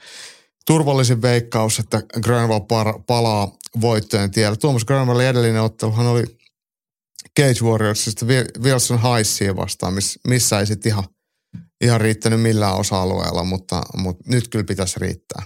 turvallisin 0.67 1.23
veikkaus, 1.23 1.79
että 1.79 2.03
Grönvall 2.23 2.61
par, 2.61 2.95
palaa 3.07 3.57
voittojen 3.81 4.31
tielle. 4.31 4.57
Tuomas 4.57 4.85
Grönvallin 4.85 5.27
edellinen 5.27 5.63
otteluhan 5.63 6.07
oli 6.07 6.25
Cage 7.41 7.65
Warriorsista 7.65 8.27
Wi- 8.27 8.63
Wilson 8.63 9.01
Highsia 9.03 9.57
vastaan, 9.57 9.95
miss, 9.95 10.19
missä 10.29 10.61
ei 10.61 10.67
sitten 10.67 10.93
ihan, 10.93 11.05
ihan 11.85 12.01
riittänyt 12.01 12.43
millään 12.43 12.75
osa-alueella, 12.75 13.45
mutta, 13.45 13.83
mutta 13.97 14.25
nyt 14.27 14.49
kyllä 14.49 14.65
pitäisi 14.65 15.01
riittää. 15.01 15.43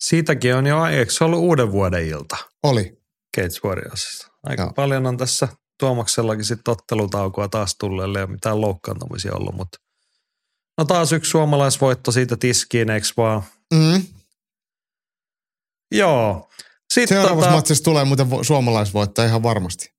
Siitäkin 0.00 0.54
on 0.54 0.66
jo, 0.66 0.86
eikö 0.86 1.12
se 1.12 1.24
ollut 1.24 1.40
uuden 1.40 1.72
vuoden 1.72 2.06
ilta 2.06 2.36
Oli. 2.62 2.98
Cage 3.36 3.60
Warriorsissa? 3.64 4.28
Aika 4.42 4.62
Joo. 4.62 4.72
paljon 4.72 5.06
on 5.06 5.16
tässä 5.16 5.48
Tuomaksellakin 5.80 6.44
sitten 6.44 6.72
ottelutaukoa 6.72 7.48
taas 7.48 7.76
tulleelle 7.80 8.20
ja 8.20 8.26
mitään 8.26 8.60
loukkaantumisia 8.60 9.34
ollut, 9.34 9.54
mutta 9.54 9.78
no 10.78 10.84
taas 10.84 11.12
yksi 11.12 11.30
suomalaisvoitto 11.30 12.12
siitä 12.12 12.36
tiskiin, 12.36 12.90
eikö 12.90 13.06
vaan? 13.16 13.42
Mm. 13.74 14.02
Joo. 15.92 16.50
Sitten 16.94 17.16
Seuraavassa 17.16 17.48
tota, 17.50 17.56
matsissa 17.56 17.84
tulee 17.84 18.04
muuten 18.04 18.26
vo- 18.26 18.44
suomalaisvoittaja 18.44 19.28
ihan 19.28 19.42
varmasti. 19.42 19.90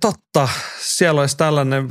totta, 0.00 0.48
siellä 0.80 1.20
olisi 1.20 1.36
tällainen 1.36 1.90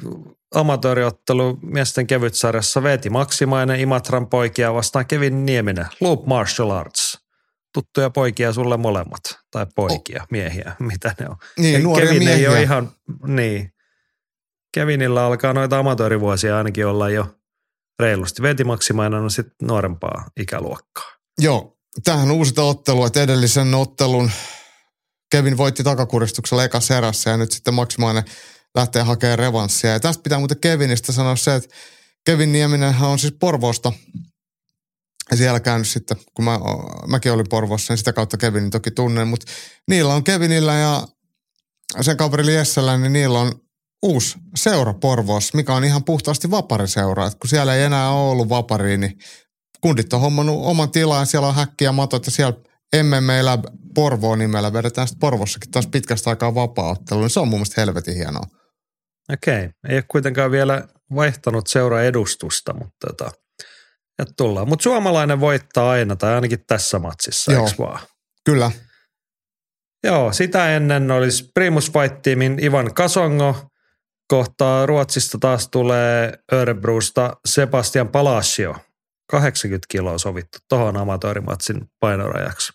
amatööriottelu 0.56 1.60
miesten 1.62 2.08
kevytsarjassa 2.08 2.84
Veeti 2.84 3.10
Maksimainen, 3.10 3.80
Imatran 3.80 4.28
poikia 4.28 4.74
vastaan 4.74 5.06
Kevin 5.06 5.46
Nieminen, 5.46 5.86
Loop 6.02 6.26
Martial 6.26 6.70
Arts. 6.70 7.20
Tuttuja 7.74 8.10
poikia 8.10 8.54
sulle 8.54 8.78
molemmat, 8.78 9.22
tai 9.52 9.66
poikia, 9.76 10.28
miehiä, 10.32 10.76
mitä 10.80 11.16
ne 11.20 11.30
on. 11.30 11.36
Niin, 11.58 11.74
Ja 11.74 11.80
nuoria 11.80 12.08
Kevin 12.08 12.24
miehiä. 12.24 12.38
ei 12.38 12.48
ole 12.48 12.62
ihan, 12.62 12.92
niin. 13.28 13.72
Kevinillä 14.74 15.26
alkaa 15.26 15.54
noita 15.54 15.80
amatöörivuosia 15.80 16.58
ainakin 16.58 16.88
olla 16.88 17.10
jo 17.10 17.36
reilusti. 18.00 18.42
Veeti 18.42 18.64
Maksimainen 18.64 19.20
on 19.20 19.32
sitten 19.32 19.68
nuorempaa 19.68 20.30
ikäluokkaa. 20.40 21.12
Joo, 21.42 21.78
tämähän 22.04 22.30
on 22.30 22.36
uusi 22.36 22.54
ottelu, 22.62 23.06
että 23.06 23.22
edellisen 23.22 23.74
ottelun 23.74 24.32
Kevin 25.32 25.58
voitti 25.58 25.84
takakuristuksella 25.84 26.64
ekassa 26.64 26.98
erässä 26.98 27.30
ja 27.30 27.38
nyt 27.38 27.52
sitten 27.52 27.74
Maksimainen 27.74 28.24
lähtee 28.76 29.02
hakemaan 29.02 29.40
revanssia. 29.40 29.90
Ja 29.90 30.00
tästä 30.00 30.24
pitää 30.24 30.40
muuten 30.40 30.60
Kevinistä 30.60 31.12
sanoa 31.12 31.36
se, 31.36 31.56
että 31.56 31.76
Kevin 32.26 32.52
Nieminenhän 32.52 33.10
on 33.10 33.20
siis 33.20 33.34
Porvoosta 33.40 33.92
ja 35.32 35.38
siellä 35.38 35.60
käynyt 35.60 35.88
sitten, 35.88 36.18
kun 36.34 36.46
mä, 36.46 36.60
mäkin 37.08 37.32
olin 37.32 37.46
Porvoossa, 37.50 37.94
niin 37.94 37.98
sitä 37.98 38.14
kautta 38.14 38.38
Kevinin 38.38 38.72
toki 38.72 38.92
tunnen, 38.92 39.28
mutta 39.28 39.52
niillä 39.88 40.14
on 40.14 40.24
Kevinillä 40.24 40.74
ja 40.74 41.08
sen 42.02 42.18
kaverilla 42.18 42.52
Jessellä, 42.52 42.98
niin 42.98 43.14
niillä 43.14 43.40
on 43.40 43.52
uusi 44.04 44.38
seura 44.56 44.94
Porvoossa, 44.94 45.58
mikä 45.58 45.74
on 45.74 45.84
ihan 45.84 46.04
puhtaasti 46.04 46.52
vapariseura. 46.52 47.28
Et 47.28 47.36
kun 47.36 47.50
siellä 47.50 47.76
ei 47.76 47.84
enää 47.84 48.10
ole 48.10 48.32
ollut 48.32 48.50
vaparia, 48.50 48.98
niin 48.98 49.18
kundit 49.82 50.14
on 50.14 50.22
hommannut 50.22 50.66
oman 50.66 50.92
tilan 50.92 51.28
siellä 51.28 51.48
on 51.48 51.56
häkkiä 51.56 51.92
matot 51.92 52.26
ja 52.26 52.32
siellä 52.32 52.58
MMA 53.04 53.46
Lab 53.46 53.64
Porvoon 53.96 54.40
nimellä 54.40 54.74
vedetään 54.74 55.08
sitten 55.08 55.20
Porvossakin 55.20 55.72
taas 55.72 55.88
pitkästä 55.88 56.30
aikaa 56.30 56.56
vapaa-ottelu, 56.56 57.20
niin 57.20 57.30
se 57.30 57.40
on 57.40 57.48
mun 57.48 57.60
mielestä 57.60 57.82
helvetin 57.82 58.16
hienoa. 58.16 58.46
Okei, 59.34 59.70
ei 59.90 59.96
ole 59.96 60.04
kuitenkaan 60.08 60.52
vielä 60.52 60.88
vaihtanut 61.16 61.68
seura 61.68 62.02
edustusta, 62.02 62.74
mutta 62.74 63.08
tota, 63.08 63.32
ja 64.20 64.26
tullaan. 64.38 64.70
Mutta 64.70 64.84
suomalainen 64.84 65.40
voittaa 65.40 65.90
aina, 65.90 66.16
tai 66.16 66.34
ainakin 66.34 66.66
tässä 66.68 67.00
matsissa, 67.00 67.54
Joo. 67.54 67.66
eikö 67.66 67.78
vaan? 67.78 68.00
Kyllä, 68.46 68.72
Joo, 70.06 70.34
sitä 70.34 70.76
ennen 70.76 71.12
olisi 71.12 71.52
Primus 71.54 71.92
Fight 71.92 72.22
Teamin 72.22 72.64
Ivan 72.64 72.94
Kasongo, 72.94 73.70
kohtaa 74.28 74.86
Ruotsista 74.86 75.38
taas 75.38 75.68
tulee 75.68 76.34
Örebrusta 76.54 77.38
Sebastian 77.46 78.08
Palacio. 78.08 78.76
80 79.32 79.86
kiloa 79.90 80.18
sovittu 80.18 80.58
tuohon 80.70 80.98
amatöörimatsin 80.98 81.82
painorajaksi. 82.00 82.74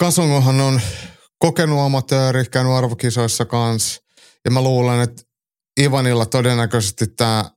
Kasongohan 0.00 0.60
on 0.60 0.80
kokenut 1.38 1.80
amatööri, 1.80 2.44
käynyt 2.44 2.72
arvokisoissa 2.72 3.44
kanssa. 3.44 4.01
Ja 4.44 4.50
mä 4.50 4.62
luulen, 4.62 5.00
että 5.00 5.22
Ivanilla 5.80 6.26
todennäköisesti 6.26 7.06
tämä, 7.06 7.50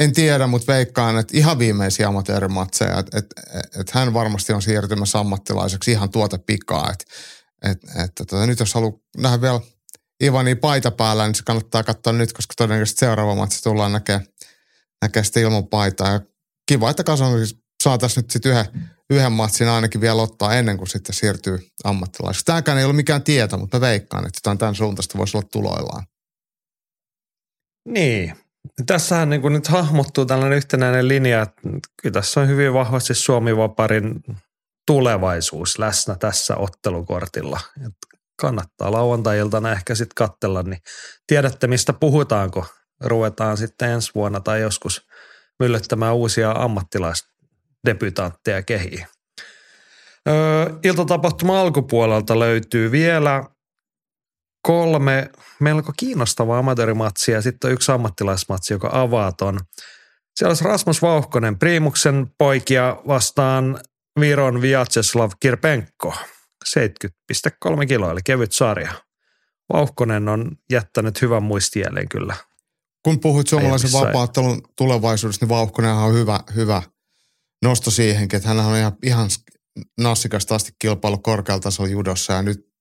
en 0.00 0.12
tiedä, 0.12 0.46
mutta 0.46 0.72
veikkaan, 0.72 1.18
että 1.18 1.36
ihan 1.36 1.58
viimeisiä 1.58 2.08
amatöörimatseja. 2.08 2.98
Että 2.98 3.18
et, 3.18 3.26
et 3.80 3.90
hän 3.90 4.14
varmasti 4.14 4.52
on 4.52 4.62
siirtymässä 4.62 5.18
ammattilaiseksi 5.18 5.90
ihan 5.90 6.10
tuota 6.10 6.38
pikaa. 6.38 6.92
Että 6.92 7.04
et, 7.70 8.04
et, 8.04 8.12
tota, 8.14 8.46
nyt 8.46 8.60
jos 8.60 8.74
haluaa 8.74 8.98
nähdä 9.16 9.40
vielä 9.40 9.60
Ivani 10.22 10.54
paita 10.54 10.90
päällä, 10.90 11.26
niin 11.26 11.34
se 11.34 11.42
kannattaa 11.42 11.82
katsoa 11.82 12.12
nyt, 12.12 12.32
koska 12.32 12.54
todennäköisesti 12.56 12.98
seuraava 12.98 13.34
matsi 13.34 13.62
tullaan 13.62 13.92
näkee, 13.92 14.20
näkee 15.02 15.24
sitten 15.24 15.42
ilman 15.42 15.66
paitaa. 15.66 16.12
Ja 16.12 16.20
kiva, 16.68 16.90
että 16.90 17.04
Kasanovic 17.04 17.61
saataisiin 17.82 18.22
nyt 18.22 18.30
sitten 18.30 18.52
yhden, 18.52 18.90
yhden 19.10 19.32
matsin 19.32 19.68
ainakin 19.68 20.00
vielä 20.00 20.22
ottaa 20.22 20.54
ennen 20.54 20.78
kuin 20.78 20.88
sitten 20.88 21.14
siirtyy 21.14 21.58
ammattilaiseksi. 21.84 22.44
Tämäkään 22.44 22.78
ei 22.78 22.84
ole 22.84 22.92
mikään 22.92 23.22
tieto, 23.22 23.58
mutta 23.58 23.76
mä 23.76 23.80
veikkaan, 23.80 24.26
että 24.26 24.36
jotain 24.36 24.58
tämän 24.58 24.74
suuntaista 24.74 25.18
voisi 25.18 25.36
olla 25.36 25.48
tuloillaan. 25.52 26.06
Niin. 27.88 28.36
Tässähän 28.86 29.30
niin 29.30 29.42
kuin 29.42 29.52
nyt 29.52 29.68
hahmottuu 29.68 30.26
tällainen 30.26 30.56
yhtenäinen 30.56 31.08
linja, 31.08 31.42
että 31.42 31.62
kyllä 32.02 32.12
tässä 32.12 32.40
on 32.40 32.48
hyvin 32.48 32.74
vahvasti 32.74 33.14
Suomi-vaparin 33.14 34.22
tulevaisuus 34.86 35.78
läsnä 35.78 36.14
tässä 36.14 36.56
ottelukortilla. 36.56 37.60
Et 37.86 37.92
kannattaa 38.40 38.92
lauantai-iltana 38.92 39.72
ehkä 39.72 39.94
sitten 39.94 40.14
katsella, 40.14 40.62
niin 40.62 40.80
tiedätte 41.26 41.66
mistä 41.66 41.92
puhutaanko. 41.92 42.66
Ruvetaan 43.04 43.56
sitten 43.56 43.90
ensi 43.90 44.10
vuonna 44.14 44.40
tai 44.40 44.60
joskus 44.60 45.06
myllyttämään 45.60 46.14
uusia 46.14 46.52
ammattilaisdebutantteja 47.88 48.62
kehiin. 48.62 49.06
Öö, 50.28 50.70
iltatapahtuma 50.84 51.60
alkupuolelta 51.60 52.38
löytyy 52.38 52.90
vielä 52.90 53.44
kolme 54.62 55.30
melko 55.60 55.92
kiinnostavaa 55.96 56.58
amatöörimatsia 56.58 57.34
ja 57.34 57.42
sitten 57.42 57.68
on 57.68 57.74
yksi 57.74 57.92
ammattilaismatsi, 57.92 58.74
joka 58.74 58.90
avaa 58.92 59.32
ton. 59.32 59.60
Siellä 60.36 60.50
olisi 60.50 60.64
Rasmus 60.64 61.02
Vauhkonen, 61.02 61.58
Priimuksen 61.58 62.26
poikia 62.38 62.96
vastaan 63.06 63.80
Viron 64.20 64.62
Vyacheslav 64.62 65.30
Kirpenko. 65.40 66.14
70,3 66.68 67.86
kiloa, 67.88 68.12
eli 68.12 68.20
kevyt 68.24 68.52
sarja. 68.52 68.92
Vauhkonen 69.72 70.28
on 70.28 70.50
jättänyt 70.70 71.22
hyvän 71.22 71.42
muistijälleen 71.42 72.08
kyllä. 72.08 72.36
Kun 73.04 73.20
puhuit 73.20 73.48
suomalaisen 73.48 73.92
vapaattelun 73.92 74.62
tulevaisuudesta, 74.76 75.44
niin 75.44 75.48
Vauhkonenhan 75.48 76.04
on 76.04 76.14
hyvä, 76.14 76.40
hyvä 76.54 76.82
nosto 77.62 77.90
siihenkin, 77.90 78.36
että 78.36 78.48
hän 78.48 78.60
on 78.60 78.76
ihan, 78.76 78.92
ihan 79.02 79.28
nassikasta 80.00 80.54
asti 80.54 80.72
kilpailu 80.78 81.18
korkealla 81.18 81.60
tasolla 81.60 81.90
judossa 81.90 82.32
ja 82.32 82.42
nyt 82.42 82.72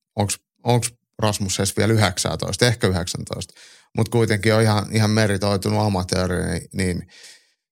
onko 0.64 0.86
Rasmus 1.20 1.60
edes 1.60 1.78
vielä 1.78 1.94
19, 1.94 2.68
ehkä 2.68 2.88
19, 2.88 3.54
mutta 3.98 4.12
kuitenkin 4.12 4.54
on 4.54 4.62
ihan, 4.62 4.96
ihan 4.96 5.10
meritoitunut 5.10 5.86
amatööri, 5.86 6.36
niin, 6.36 6.68
niin 6.74 7.08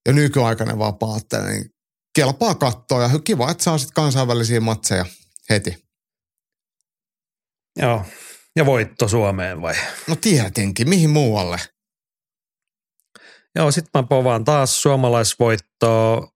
ja 0.06 0.12
nykyaikainen 0.12 0.78
vapaattelija, 0.78 1.50
niin 1.50 1.70
kelpaa 2.14 2.54
katsoa 2.54 3.02
ja 3.02 3.10
kiva, 3.24 3.50
että 3.50 3.64
saa 3.64 3.78
sitten 3.78 3.94
kansainvälisiä 3.94 4.60
matseja 4.60 5.04
heti. 5.50 5.84
Joo, 7.76 8.04
ja 8.56 8.66
voitto 8.66 9.08
Suomeen 9.08 9.62
vai? 9.62 9.74
No 10.06 10.16
tietenkin, 10.16 10.88
mihin 10.88 11.10
muualle? 11.10 11.58
Joo, 13.54 13.70
sitten 13.70 13.90
mä 13.94 14.02
povaan 14.08 14.44
taas 14.44 14.82
suomalaisvoittoa, 14.82 16.28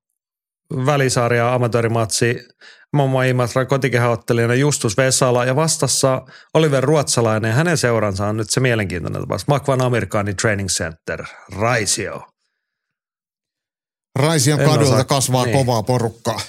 välisarja 0.86 1.54
amatöörimatsi, 1.54 2.48
Mamma 2.92 3.24
Imatra 3.24 3.64
kotikehäottelijana 3.66 4.54
Justus 4.54 4.96
Vesala 4.96 5.44
ja 5.44 5.56
vastassa 5.56 6.22
Oliver 6.54 6.84
Ruotsalainen 6.84 7.48
ja 7.48 7.54
hänen 7.54 7.78
seuransa 7.78 8.26
on 8.26 8.36
nyt 8.36 8.50
se 8.50 8.60
mielenkiintoinen 8.60 9.20
tapaus. 9.22 9.46
Makvan 9.46 9.82
Amerikani 9.82 10.34
Training 10.34 10.68
Center, 10.68 11.24
Raisio. 11.58 12.28
Raision 14.18 14.60
En 14.60 14.68
kadulta 14.70 14.92
osaa- 14.92 15.04
kasvaa 15.04 15.44
niin. 15.44 15.56
kovaa 15.58 15.82
porukkaa. 15.82 16.40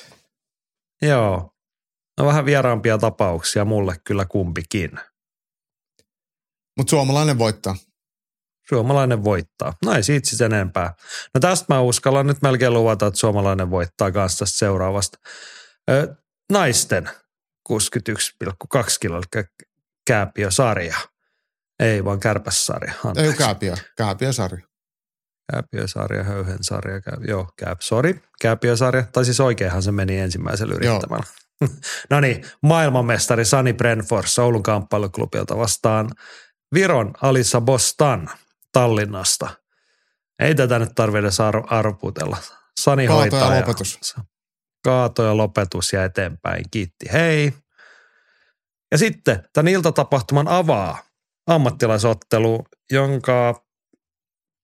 Joo, 1.02 1.52
no 2.19 2.26
vähän 2.26 2.45
vieraampia 2.45 2.97
tapauksia 2.97 3.65
mulle 3.65 3.95
kyllä 4.03 4.26
kumpikin. 4.26 4.91
Mutta 6.77 6.89
suomalainen 6.89 7.38
voittaa. 7.39 7.76
Suomalainen 8.69 9.23
voittaa. 9.23 9.73
No 9.85 9.93
ei 9.93 10.03
siitä 10.03 10.29
sitten 10.29 10.53
enempää. 10.53 10.93
No 11.33 11.39
tästä 11.39 11.65
mä 11.73 11.81
uskallan 11.81 12.27
nyt 12.27 12.41
melkein 12.41 12.73
luvata, 12.73 13.07
että 13.07 13.19
suomalainen 13.19 13.69
voittaa 13.69 14.11
kanssa 14.11 14.45
seuraavasta. 14.45 15.19
Ö, 15.89 16.15
naisten 16.51 17.09
61,2 17.69 18.97
kiloa, 18.99 19.17
eli 19.17 19.43
kääpiösarja. 20.07 20.95
Ei 21.79 22.05
vaan 22.05 22.19
kärpässarja. 22.19 22.91
Ei 22.93 22.99
Anteeksi. 23.03 23.37
kääpiö, 23.37 23.73
kääpiösarja. 23.97 24.65
Kääpiösarja, 25.51 26.23
höyhensarja, 26.23 27.01
kää... 27.01 27.17
joo, 27.27 27.47
kääp, 27.57 27.81
sorry, 27.81 28.21
kääpiösarja. 28.41 29.03
Tai 29.03 29.25
siis 29.25 29.39
oikeinhan 29.39 29.83
se 29.83 29.91
meni 29.91 30.19
ensimmäisellä 30.19 30.75
yrittämällä. 30.75 31.25
no 32.09 32.19
niin, 32.19 32.45
maailmanmestari 32.61 33.45
Sani 33.45 33.73
Brenfors 33.73 34.39
Oulun 34.39 34.63
kamppailuklubilta 34.63 35.57
vastaan 35.57 36.09
Viron 36.73 37.13
Alissa 37.21 37.61
Bostan 37.61 38.29
Tallinnasta. 38.80 39.49
Ei 40.39 40.56
tätä 40.56 40.80
nyt 40.80 40.89
tarvitse 40.95 41.19
edes 41.19 41.39
ar- 41.39 41.64
arvutella. 41.69 42.38
Sani 42.81 43.07
Kaato 43.07 43.19
hoitaa. 43.22 43.56
ja 43.56 43.61
lopetus. 43.61 44.15
Kaato 44.84 45.23
ja 45.23 45.38
lopetus 45.38 45.93
ja 45.93 46.03
eteenpäin. 46.03 46.65
Kiitti, 46.72 47.06
hei. 47.14 47.53
Ja 48.91 48.97
sitten 48.97 49.43
tämän 49.53 49.68
iltatapahtuman 49.68 50.47
avaa 50.47 50.97
ammattilaisottelu, 51.47 52.65
jonka 52.91 53.65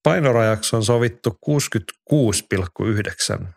painorajaksi 0.03 0.75
on 0.75 0.85
sovittu 0.85 1.37
66,9 1.49 3.47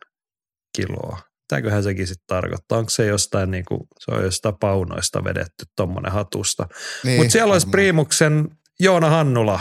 kiloa. 0.76 1.18
Mitäköhän 1.40 1.82
sekin 1.82 2.06
sitten 2.06 2.26
tarkoittaa? 2.26 2.78
Onko 2.78 2.90
se 2.90 3.06
jostain 3.06 3.50
niinku, 3.50 3.88
se 3.98 4.10
on 4.10 4.24
jostain 4.24 4.58
paunoista 4.60 5.24
vedetty 5.24 5.64
tuommoinen 5.76 6.12
hatusta. 6.12 6.68
Niin, 7.04 7.20
Mutta 7.20 7.32
siellä 7.32 7.52
olisi. 7.52 7.68
Priimuksen 7.68 8.48
Joona 8.80 9.10
Hannula, 9.10 9.60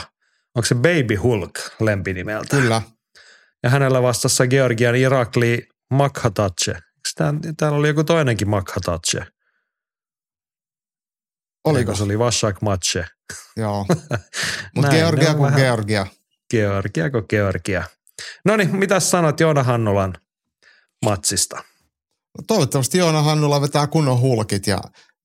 onko 0.55 0.65
se 0.65 0.75
Baby 0.75 1.15
Hulk 1.15 1.59
lempinimeltä? 1.79 2.55
Kyllä. 2.55 2.81
Ja 3.63 3.69
hänellä 3.69 4.01
vastassa 4.01 4.47
Georgian 4.47 4.95
Irakli 4.95 5.67
Makhatache. 5.93 6.79
Tää, 7.15 7.33
täällä 7.57 7.77
oli 7.77 7.87
joku 7.87 8.03
toinenkin 8.03 8.49
Makhatache. 8.49 9.27
Oliko? 11.65 11.79
Eikö 11.91 11.95
Se 11.95 12.03
oli 12.03 12.19
Vashak 12.19 12.61
Mache. 12.61 13.05
Joo. 13.57 13.85
Mutta 14.75 14.91
Georgia 14.91 15.33
kuin 15.33 15.43
vähän- 15.43 15.59
Georgia. 15.59 16.07
Georgia 16.51 17.09
kuin 17.11 17.25
Georgia. 17.29 17.83
No 18.45 18.55
niin, 18.57 18.75
mitä 18.75 18.99
sanot 18.99 19.39
Joona 19.39 19.63
Hannulan 19.63 20.13
matsista? 21.05 21.55
No 22.37 22.43
toivottavasti 22.47 22.97
Joona 22.97 23.21
Hannula 23.21 23.61
vetää 23.61 23.87
kunnon 23.87 24.19
hulkit 24.19 24.67
ja, 24.67 24.77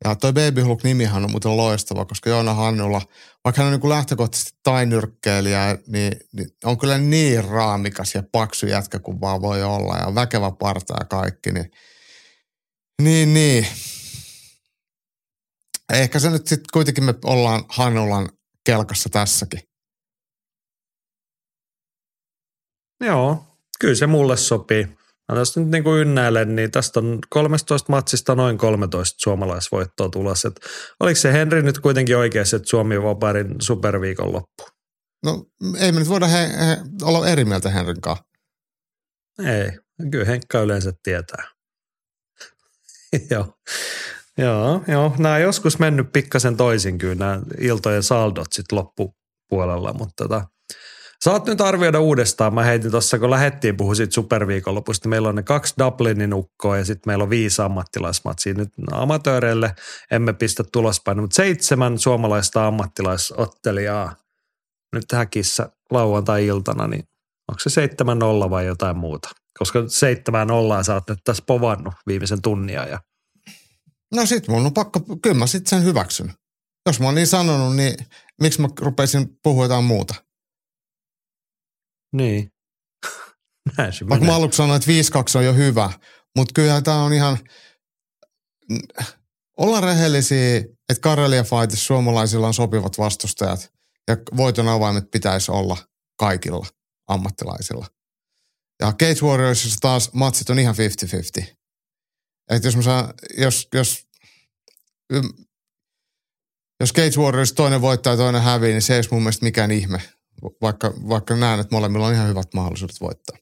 ja 0.04 0.16
toi 0.16 0.32
Baby 0.32 0.60
Hulk 0.60 0.84
nimihän 0.84 1.24
on 1.24 1.30
muuten 1.30 1.56
loistava, 1.56 2.04
koska 2.04 2.30
Joona 2.30 2.54
Hannula, 2.54 3.02
vaikka 3.44 3.62
hän 3.62 3.74
on 3.74 3.80
niin 3.80 3.90
lähtökohtaisesti 3.90 4.58
tainyrkkeilijä, 4.62 5.78
niin, 5.86 6.12
niin, 6.32 6.48
on 6.64 6.78
kyllä 6.78 6.98
niin 6.98 7.44
raamikas 7.44 8.14
ja 8.14 8.22
paksu 8.32 8.66
jätkä 8.66 8.98
kuin 8.98 9.20
vaan 9.20 9.42
voi 9.42 9.62
olla 9.62 9.96
ja 9.96 10.14
väkevä 10.14 10.50
parta 10.50 10.94
ja 11.00 11.04
kaikki, 11.04 11.52
niin 11.52 11.70
niin, 13.02 13.34
niin. 13.34 13.66
Ehkä 15.92 16.18
se 16.18 16.30
nyt 16.30 16.46
sitten 16.46 16.66
kuitenkin 16.72 17.04
me 17.04 17.14
ollaan 17.24 17.64
Hannulan 17.68 18.28
kelkassa 18.66 19.08
tässäkin. 19.08 19.60
Joo, 23.00 23.44
kyllä 23.80 23.94
se 23.94 24.06
mulle 24.06 24.36
sopii. 24.36 24.97
Mä 25.28 25.38
tästä 25.38 25.60
nyt 25.60 25.68
niin 25.68 25.84
kuin 25.84 26.00
ynnäilen, 26.00 26.56
niin 26.56 26.70
tästä 26.70 27.00
on 27.00 27.18
13 27.28 27.92
matsista 27.92 28.34
noin 28.34 28.58
13 28.58 29.16
suomalaisvoittoa 29.20 30.08
tulossa. 30.08 30.48
Et 30.48 30.60
oliko 31.00 31.20
se 31.20 31.32
Henri 31.32 31.62
nyt 31.62 31.78
kuitenkin 31.78 32.16
oikeassa, 32.16 32.56
että 32.56 32.68
Suomi 32.68 33.02
vaparin 33.02 33.54
superviikon 33.60 34.32
loppu? 34.32 34.64
No 35.24 35.46
ei 35.80 35.92
me 35.92 35.98
nyt 35.98 36.08
voida 36.08 36.26
he, 36.26 36.38
he, 36.38 36.76
olla 37.02 37.28
eri 37.28 37.44
mieltä 37.44 37.70
Henrin 37.70 38.00
kanssa. 38.00 38.24
Ei, 39.46 39.70
kyllä 40.10 40.24
Henkka 40.24 40.60
yleensä 40.60 40.92
tietää. 41.02 41.44
joo. 43.30 43.54
Joo, 44.38 44.84
joo. 44.88 45.14
Nämä 45.18 45.34
on 45.34 45.40
joskus 45.40 45.78
mennyt 45.78 46.12
pikkasen 46.12 46.56
toisin 46.56 46.98
kyllä 46.98 47.14
nämä 47.14 47.40
iltojen 47.60 48.02
saldot 48.02 48.52
sitten 48.52 48.78
loppupuolella, 48.78 49.92
mutta 49.92 50.24
tota, 50.24 50.44
saat 51.24 51.46
nyt 51.46 51.60
arvioida 51.60 52.00
uudestaan. 52.00 52.54
Mä 52.54 52.62
heitin 52.62 52.90
tuossa, 52.90 53.18
kun 53.18 53.30
lähettiin 53.30 53.76
puhua 53.76 53.94
siitä 53.94 54.14
superviikonlopusta, 54.14 55.08
meillä 55.08 55.28
on 55.28 55.34
ne 55.34 55.42
kaksi 55.42 55.74
Dublinin 55.78 56.34
ukkoa 56.34 56.76
ja 56.78 56.84
sitten 56.84 57.10
meillä 57.10 57.22
on 57.22 57.30
viisi 57.30 57.62
ammattilaismatsia. 57.62 58.54
Nyt 58.54 58.68
amatööreille 58.92 59.74
emme 60.10 60.32
pistä 60.32 60.64
tulospäin, 60.72 61.20
mutta 61.20 61.34
seitsemän 61.34 61.98
suomalaista 61.98 62.66
ammattilaisottelijaa 62.66 64.16
nyt 64.92 65.12
häkissä 65.12 65.70
lauantai-iltana, 65.90 66.86
niin 66.86 67.04
onko 67.48 67.58
se 67.58 67.86
7-0 68.46 68.50
vai 68.50 68.66
jotain 68.66 68.96
muuta? 68.96 69.28
Koska 69.58 69.80
7-0 69.80 70.84
sä 70.84 70.94
oot 70.94 71.08
nyt 71.08 71.18
tässä 71.24 71.44
povannut 71.46 71.94
viimeisen 72.06 72.42
tunnia 72.42 72.86
ja 72.86 73.00
No 74.14 74.26
sit 74.26 74.48
mun 74.48 74.66
on 74.66 74.74
pakko, 74.74 75.00
kyllä 75.22 75.36
mä 75.36 75.46
sit 75.46 75.66
sen 75.66 75.84
hyväksyn. 75.84 76.32
Jos 76.86 77.00
mä 77.00 77.06
oon 77.06 77.14
niin 77.14 77.26
sanonut, 77.26 77.76
niin 77.76 77.94
miksi 78.40 78.60
mä 78.60 78.68
rupeisin 78.80 79.28
puhua 79.42 79.64
jotain 79.64 79.84
muuta? 79.84 80.14
Niin. 82.12 82.52
Näin 83.78 83.92
se 83.92 84.08
Vaikka 84.08 84.24
menee. 84.24 84.30
mä 84.32 84.36
aluksi 84.36 84.56
sanoin, 84.56 84.76
että 84.76 85.18
5-2 85.36 85.38
on 85.38 85.44
jo 85.44 85.54
hyvä, 85.54 85.90
mutta 86.36 86.52
kyllähän 86.54 86.84
tää 86.84 86.96
on 86.96 87.12
ihan, 87.12 87.38
olla 89.58 89.80
rehellisiä, 89.80 90.56
että 90.58 91.00
Karelia 91.00 91.44
Fightissa 91.44 91.86
suomalaisilla 91.86 92.46
on 92.46 92.54
sopivat 92.54 92.98
vastustajat 92.98 93.72
ja 94.08 94.16
voiton 94.36 94.68
avaimet 94.68 95.10
pitäisi 95.10 95.50
olla 95.50 95.76
kaikilla 96.18 96.66
ammattilaisilla. 97.08 97.86
Ja 98.80 98.92
Cage 98.92 99.26
Warriorsissa 99.26 99.78
taas 99.80 100.12
matsit 100.12 100.50
on 100.50 100.58
ihan 100.58 100.74
50-50. 101.40 101.44
Että 102.50 102.68
jos, 102.68 102.76
mä 102.76 102.82
saan, 102.82 103.14
jos, 103.38 103.68
jos, 103.74 104.06
jos 106.80 106.92
Cage 106.92 107.20
Warriors 107.20 107.52
toinen 107.52 107.80
voittaa 107.80 108.12
ja 108.12 108.16
toinen 108.16 108.42
hävii, 108.42 108.72
niin 108.72 108.82
se 108.82 108.92
ei 108.92 108.98
olisi 108.98 109.10
mun 109.12 109.22
mielestä 109.22 109.44
mikään 109.44 109.70
ihme. 109.70 110.02
Vaikka, 110.62 110.92
vaikka 111.08 111.36
näen, 111.36 111.60
että 111.60 111.74
molemmilla 111.74 112.06
on 112.06 112.14
ihan 112.14 112.28
hyvät 112.28 112.54
mahdollisuudet 112.54 113.00
voittaa. 113.00 113.36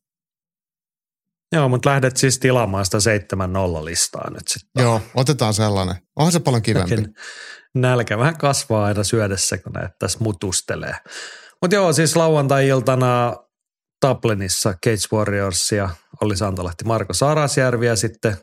Joo, 1.53 1.69
mutta 1.69 1.91
lähdet 1.91 2.17
siis 2.17 2.39
tilaamaan 2.39 2.85
sitä 2.85 2.99
7-0 2.99 3.85
listaa 3.85 4.31
nyt 4.31 4.49
sitten. 4.49 4.83
Joo, 4.83 5.01
otetaan 5.15 5.55
sellainen. 5.55 5.97
Onhan 6.17 6.33
se 6.33 6.41
paljon 6.41 6.63
kivempi. 6.63 6.95
Jokin 6.95 7.15
nälkä 7.75 8.19
vähän 8.19 8.39
kasvaa 8.39 8.85
aina 8.85 9.05
syödessä, 9.05 9.59
kun 9.59 9.73
näitä 9.73 9.95
tässä 9.99 10.19
mutustelee. 10.21 10.95
Mutta 11.63 11.75
joo, 11.75 11.93
siis 11.93 12.17
lauantai-iltana 12.17 13.37
Dublinissa 14.07 14.75
Cage 14.85 15.17
Warriors 15.17 15.73
ja 15.73 15.91
Olli 16.21 16.37
Santolahti, 16.37 16.85
Marko 16.85 17.13
Sarasjärvi 17.13 17.87
ja 17.87 17.97
sitten 17.97 18.37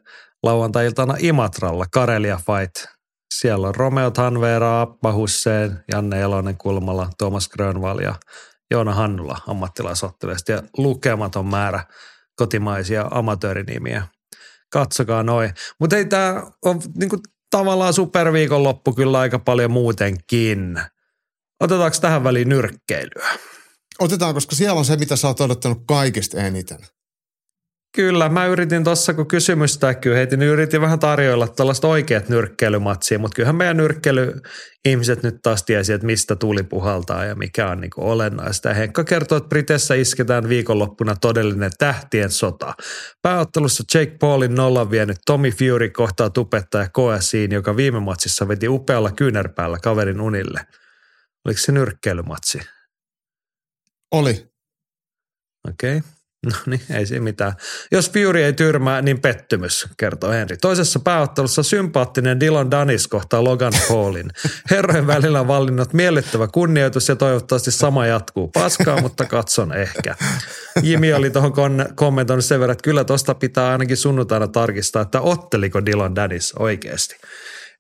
lauantai-iltana 0.44 1.16
Imatralla 1.20 1.86
Karelia 1.94 2.38
Fight. 2.38 2.93
Siellä 3.40 3.68
on 3.68 3.76
Romeo 3.76 4.12
Tanvera, 4.12 4.82
Appa 4.82 5.14
Hussein, 5.14 5.78
Janne 5.92 6.22
Elonen 6.22 6.58
Kulmala, 6.58 7.10
Thomas 7.18 7.50
Grönval 7.50 8.00
ja 8.00 8.16
Joona 8.72 8.94
Hannula 8.94 9.38
ammattilaisotteluista 9.48 10.52
ja 10.52 10.64
lukematon 10.78 11.46
määrä 11.46 11.86
kotimaisia 12.36 13.08
amatöörinimiä. 13.12 14.08
Katsokaa 14.70 15.24
noin. 15.24 15.54
Mutta 15.80 15.98
ei 15.98 16.06
tämä 16.06 16.44
ole 16.66 16.76
niinku 16.98 17.18
tavallaan 17.52 17.94
superviikonloppu 17.94 18.94
kyllä 18.94 19.20
aika 19.20 19.40
paljon 19.40 19.72
muutenkin. 19.72 20.82
Otetaanko 21.60 21.98
tähän 22.02 22.24
väliin 22.24 22.50
nyrkkeilyä? 22.50 23.30
Otetaan, 24.00 24.34
koska 24.34 24.56
siellä 24.56 24.80
on 24.80 24.86
se, 24.86 24.98
mitä 24.98 25.16
sä 25.16 25.28
oot 25.28 25.42
odottanut 25.42 25.84
kaikista 25.88 26.38
eniten. 26.38 26.80
Kyllä, 27.96 28.30
mä 28.30 28.46
yritin 28.46 28.84
tuossa, 28.84 29.14
kun 29.14 29.28
kysymystä 29.28 29.94
kyllä 29.94 30.18
heitin, 30.18 30.40
niin 30.40 30.52
yritin 30.52 30.82
vähän 30.82 31.00
tarjoilla 31.00 31.48
tällaista 31.48 31.88
oikeat 31.88 32.30
nyrkkeilymatsia, 32.30 33.20
mutta 33.20 33.36
kyllähän 33.36 33.56
meidän 33.56 33.78
nyrkkeilyihmiset 33.78 35.24
nyt 35.24 35.36
taas 35.42 35.64
tiesi, 35.64 35.94
että 35.94 36.06
mistä 36.06 36.36
tuli 36.36 36.64
puhaltaa 36.64 37.26
ja 37.26 37.36
mikä 37.36 37.70
on 37.70 37.82
niin 37.82 37.92
olennaista. 37.98 38.70
Ja 38.70 38.76
Henkka 38.76 39.04
kertoo, 39.04 39.38
että 39.38 39.48
Britessä 39.48 39.96
isketään 39.96 40.50
viikonloppuna 40.50 41.16
todellinen 41.16 41.72
tähtien 41.78 42.32
sota. 42.32 42.74
Pääottelussa 43.22 43.84
Jake 43.94 44.18
Paulin 44.20 44.56
nollan 44.56 44.92
vienyt 44.92 45.18
Tommy 45.26 45.52
Fury 45.52 45.90
kohtaa 45.90 46.30
tupettaja 46.30 46.88
KSIin, 46.90 47.52
joka 47.52 47.76
viime 47.76 48.00
matsissa 48.00 48.48
veti 48.48 48.68
upealla 48.68 49.12
kyynärpäällä 49.12 49.78
kaverin 49.84 50.22
unille. 50.22 50.60
Oliko 51.46 51.60
se 51.60 51.72
nyrkkeilymatsi? 51.72 52.60
Oli. 54.12 54.48
Okei. 55.70 55.98
Okay. 55.98 56.23
No 56.46 56.52
niin, 56.66 56.82
ei 56.94 57.06
siinä 57.06 57.24
mitään. 57.24 57.54
Jos 57.92 58.12
Fury 58.12 58.44
ei 58.44 58.54
tyrmää, 58.54 59.02
niin 59.02 59.22
pettymys, 59.22 59.88
kertoo 59.98 60.32
Henri. 60.32 60.58
Toisessa 60.58 61.00
pääottelussa 61.00 61.64
sympaattinen 61.64 62.40
Dylan 62.40 62.72
Danis 62.72 63.08
kohtaa 63.08 63.44
Logan 63.44 63.74
Paulin. 63.88 64.30
Herrojen 64.72 65.08
välillä 65.08 65.40
on 65.40 65.48
vallinnut 65.48 65.94
miellyttävä 65.94 66.48
kunnioitus 66.48 67.10
ja 67.10 67.16
toivottavasti 67.16 67.72
sama 67.72 68.06
jatkuu. 68.06 68.48
Paskaa, 68.48 69.02
mutta 69.02 69.26
katson 69.26 69.74
ehkä. 69.74 70.16
Jimi 70.82 71.14
oli 71.14 71.30
tuohon 71.30 71.54
kommentoinut 71.96 72.46
sen 72.46 72.60
verran, 72.60 72.72
että 72.72 72.84
kyllä 72.84 73.04
tuosta 73.04 73.36
pitää 73.36 73.72
ainakin 73.72 73.98
sunnuntaina 73.98 74.48
tarkistaa, 74.48 75.02
että 75.02 75.22
otteliko 75.22 75.86
Dylan 75.86 76.16
Danis 76.16 76.54
oikeasti. 76.60 77.16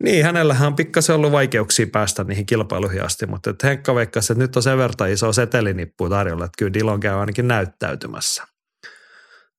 Niin, 0.03 0.25
hänellähän 0.25 0.67
on 0.67 0.75
pikkasen 0.75 1.15
ollut 1.15 1.31
vaikeuksia 1.31 1.87
päästä 1.91 2.23
niihin 2.23 2.45
kilpailuihin 2.45 3.03
asti, 3.03 3.25
mutta 3.25 3.49
että 3.49 3.67
Henkka 3.67 3.95
veikkasi, 3.95 4.33
että 4.33 4.43
nyt 4.43 4.55
on 4.55 4.63
sen 4.63 4.77
verran 4.77 5.11
iso 5.11 5.33
setelinippu 5.33 6.09
tarjolla, 6.09 6.45
että 6.45 6.57
kyllä 6.57 6.73
Dillon 6.73 6.99
käy 6.99 7.19
ainakin 7.19 7.47
näyttäytymässä. 7.47 8.43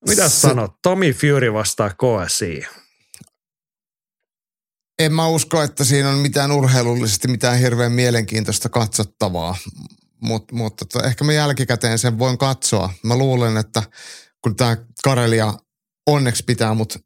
Mitä 0.08 0.28
se... 0.28 0.40
sanot? 0.40 0.72
Tommy 0.82 1.12
Fury 1.12 1.52
vastaa 1.52 1.90
KSI. 1.90 2.66
En 4.98 5.12
mä 5.12 5.28
usko, 5.28 5.62
että 5.62 5.84
siinä 5.84 6.10
on 6.10 6.18
mitään 6.18 6.52
urheilullisesti 6.52 7.28
mitään 7.28 7.58
hirveän 7.58 7.92
mielenkiintoista 7.92 8.68
katsottavaa, 8.68 9.56
mutta 10.20 10.54
mut, 10.54 10.76
tota, 10.76 11.06
ehkä 11.06 11.24
mä 11.24 11.32
jälkikäteen 11.32 11.98
sen 11.98 12.18
voin 12.18 12.38
katsoa. 12.38 12.92
Mä 13.02 13.16
luulen, 13.16 13.56
että 13.56 13.82
kun 14.42 14.56
tämä 14.56 14.76
Karelia 15.04 15.54
onneksi 16.06 16.44
pitää 16.44 16.74
mut 16.74 16.98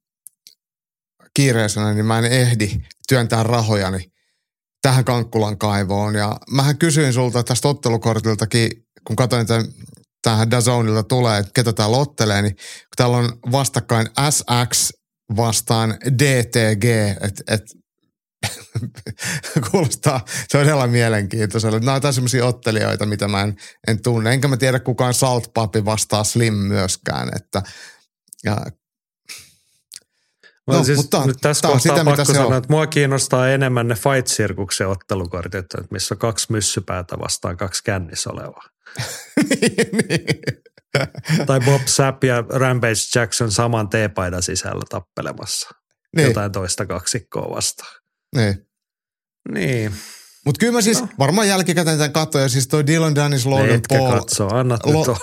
kiireisenä, 1.35 1.95
niin 1.95 2.07
mä 2.07 2.19
en 2.19 2.25
ehdi 2.25 2.71
työntää 3.09 3.43
rahojani 3.43 4.13
tähän 4.83 5.05
Kankkulan 5.05 5.59
kaivoon. 5.59 6.15
Ja 6.15 6.41
mähän 6.51 6.79
kysyin 6.79 7.13
sulta 7.13 7.43
tästä 7.43 7.69
ottelukortiltakin, 7.69 8.71
kun 9.07 9.17
katsoin, 9.17 9.43
että 9.43 9.65
tähän 10.29 10.51
Dazonilta 10.51 11.03
tulee, 11.03 11.39
että 11.39 11.53
ketä 11.55 11.73
täällä 11.73 11.97
ottelee, 11.97 12.43
niin 12.43 12.55
kun 12.55 12.97
täällä 12.97 13.17
on 13.17 13.33
vastakkain 13.53 14.09
SX 14.31 14.93
vastaan 15.37 15.97
DTG, 16.19 16.85
että 17.21 17.55
et, 17.55 17.63
kuulostaa 19.71 20.25
todella 20.53 20.87
mielenkiintoiselle. 20.87 21.81
Nämä 21.81 22.01
on 22.05 22.13
sellaisia 22.13 22.47
ottelijoita, 22.47 23.07
mitä 23.07 23.29
mä 23.29 23.43
en, 23.43 23.57
en 23.87 24.03
tunne. 24.03 24.33
Enkä 24.33 24.49
mä 24.49 24.57
tiedä 24.57 24.81
kukaan 24.81 25.15
Salt 25.15 25.51
Papi 25.55 25.85
vastaa 25.85 26.25
Slim 26.25 26.55
myöskään. 26.55 27.29
Että, 27.37 27.63
ja 28.45 28.57
No, 30.67 30.85
siis 30.85 30.99
mutta 30.99 31.27
nyt 31.27 31.37
tässä 31.41 31.69
kohtaa 31.69 31.81
sitä, 31.81 32.05
pakko 32.05 32.25
sanoa, 32.25 32.57
että 32.57 32.73
mua 32.73 32.87
kiinnostaa 32.87 33.49
enemmän 33.49 33.89
ne 33.89 33.95
Fight 33.95 34.27
Circuksen 34.27 34.89
ottelukortit, 34.89 35.67
missä 35.91 36.15
on 36.15 36.19
kaksi 36.19 36.53
myssypäätä 36.53 37.19
vastaan 37.19 37.57
kaksi 37.57 37.85
kännissä 37.85 38.31
olevaa. 38.31 38.78
Niin, 39.51 40.27
tai 41.47 41.61
Bob 41.61 41.83
Sapp 41.87 42.25
ja 42.25 42.45
Rampage 42.49 43.01
Jackson 43.15 43.53
saman 43.53 43.89
teepaidan 43.89 44.43
sisällä 44.43 44.83
tappelemassa. 44.89 45.69
Niin. 46.17 46.29
Jotain 46.29 46.53
toista 46.53 46.87
kaksikkoa 46.87 47.55
vastaan. 47.57 47.95
Niin. 48.37 48.67
Niin. 49.53 49.93
Mutta 50.45 50.59
kyllä 50.59 50.73
mä 50.73 50.81
siis 50.81 51.01
no. 51.01 51.09
varmaan 51.19 51.49
jälkikäteen 51.49 51.99
tämän 51.99 52.13
katsoin, 52.13 52.43
ja 52.43 52.49
siis 52.49 52.69
toi 52.69 52.87
Dylan 52.87 53.15
Dennis, 53.15 53.47
Logan 53.47 53.71
Etkä 53.71 53.99
Paul. 53.99 54.19
katso, 54.19 54.47
Lo- 54.47 55.19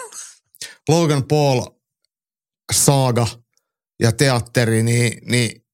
Logan 0.89 1.23
Paul 1.27 1.65
saaga 2.73 3.27
ja 3.99 4.11
teatteri, 4.11 4.83
niin, 4.83 5.31
niin 5.31 5.64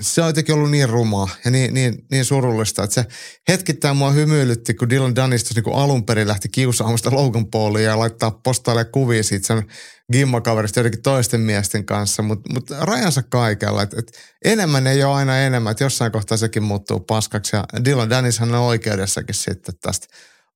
se 0.00 0.22
on 0.22 0.26
jotenkin 0.26 0.54
ollut 0.54 0.70
niin 0.70 0.88
rumaa 0.88 1.28
ja 1.44 1.50
niin, 1.50 1.74
niin, 1.74 2.04
niin 2.10 2.24
surullista, 2.24 2.84
että 2.84 2.94
se 2.94 3.04
hetkittäin 3.48 3.96
mua 3.96 4.10
hymyilytti, 4.10 4.74
kun 4.74 4.90
Dylan 4.90 5.16
Dunistus 5.16 5.56
niin 5.56 5.74
alun 5.74 6.06
perin 6.06 6.28
lähti 6.28 6.48
kiusaamaan 6.48 6.98
sitä 6.98 7.10
Logan 7.10 7.46
Paulia 7.46 7.90
ja 7.90 7.98
laittaa 7.98 8.30
postaille 8.30 8.84
kuvia 8.84 9.22
siitä 9.22 9.46
sen 9.46 9.66
gimmakaverista 10.12 10.80
jotenkin 10.80 11.02
toisten 11.02 11.40
miesten 11.40 11.86
kanssa, 11.86 12.22
mutta 12.22 12.52
mut 12.52 12.70
rajansa 12.80 13.22
kaikella. 13.22 13.82
Et, 13.82 13.94
et 13.94 14.12
enemmän 14.44 14.86
ei 14.86 15.04
ole 15.04 15.14
aina 15.14 15.38
enemmän, 15.38 15.70
että 15.70 15.84
jossain 15.84 16.12
kohtaa 16.12 16.36
sekin 16.36 16.62
muuttuu 16.62 17.00
paskaksi 17.00 17.56
ja 17.56 17.64
Dylan 17.84 18.10
Dennishan 18.10 18.54
on 18.54 18.60
oikeudessakin 18.60 19.34
sitten 19.34 19.74
tästä 19.80 20.06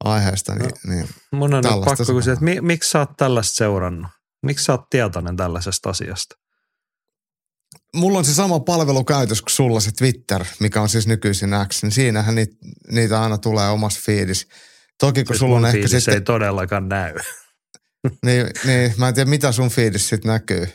aiheesta. 0.05 0.55
Niin, 0.55 0.71
no, 0.85 0.95
niin 0.95 1.09
mun 1.33 1.55
on 1.55 1.65
pakko 1.85 2.05
kysyä, 2.15 2.33
että 2.33 2.45
mi, 2.45 2.61
miksi 2.61 2.91
sä 2.91 2.99
oot 2.99 3.17
tällaista 3.17 3.57
seurannut? 3.57 4.11
Miksi 4.43 4.65
sä 4.65 4.73
oot 4.73 4.91
tietoinen 4.91 5.37
tällaisesta 5.37 5.91
asiasta? 5.91 6.37
Mulla 7.97 8.19
on 8.19 8.25
se 8.25 8.35
sama 8.35 8.61
palvelu 8.61 9.05
käytössä 9.05 9.43
kuin 9.43 9.53
sulla 9.53 9.81
se 9.81 9.91
Twitter, 9.93 10.45
mikä 10.61 10.81
on 10.81 10.89
siis 10.89 11.07
nykyisin 11.07 11.51
X, 11.69 11.83
niin 11.83 11.93
siinähän 11.93 12.35
niitä, 12.35 12.57
niitä 12.93 13.23
aina 13.23 13.39
tulee 13.39 13.69
omassa 13.69 14.01
fiidis. 14.05 14.49
Toki 15.01 15.25
kun 15.25 15.35
siis 15.35 15.41
sulla 15.41 15.57
on 15.57 15.67
ehkä 15.67 15.89
sitten... 15.89 16.15
ei 16.15 16.21
todellakaan 16.21 16.89
näy. 16.89 17.15
niin, 18.27 18.47
niin, 18.65 18.95
mä 18.99 19.09
en 19.09 19.15
tiedä 19.15 19.31
mitä 19.31 19.53
sun 19.53 19.71
fiidis 19.71 20.09
sitten 20.09 20.33
näkyy. 20.33 20.69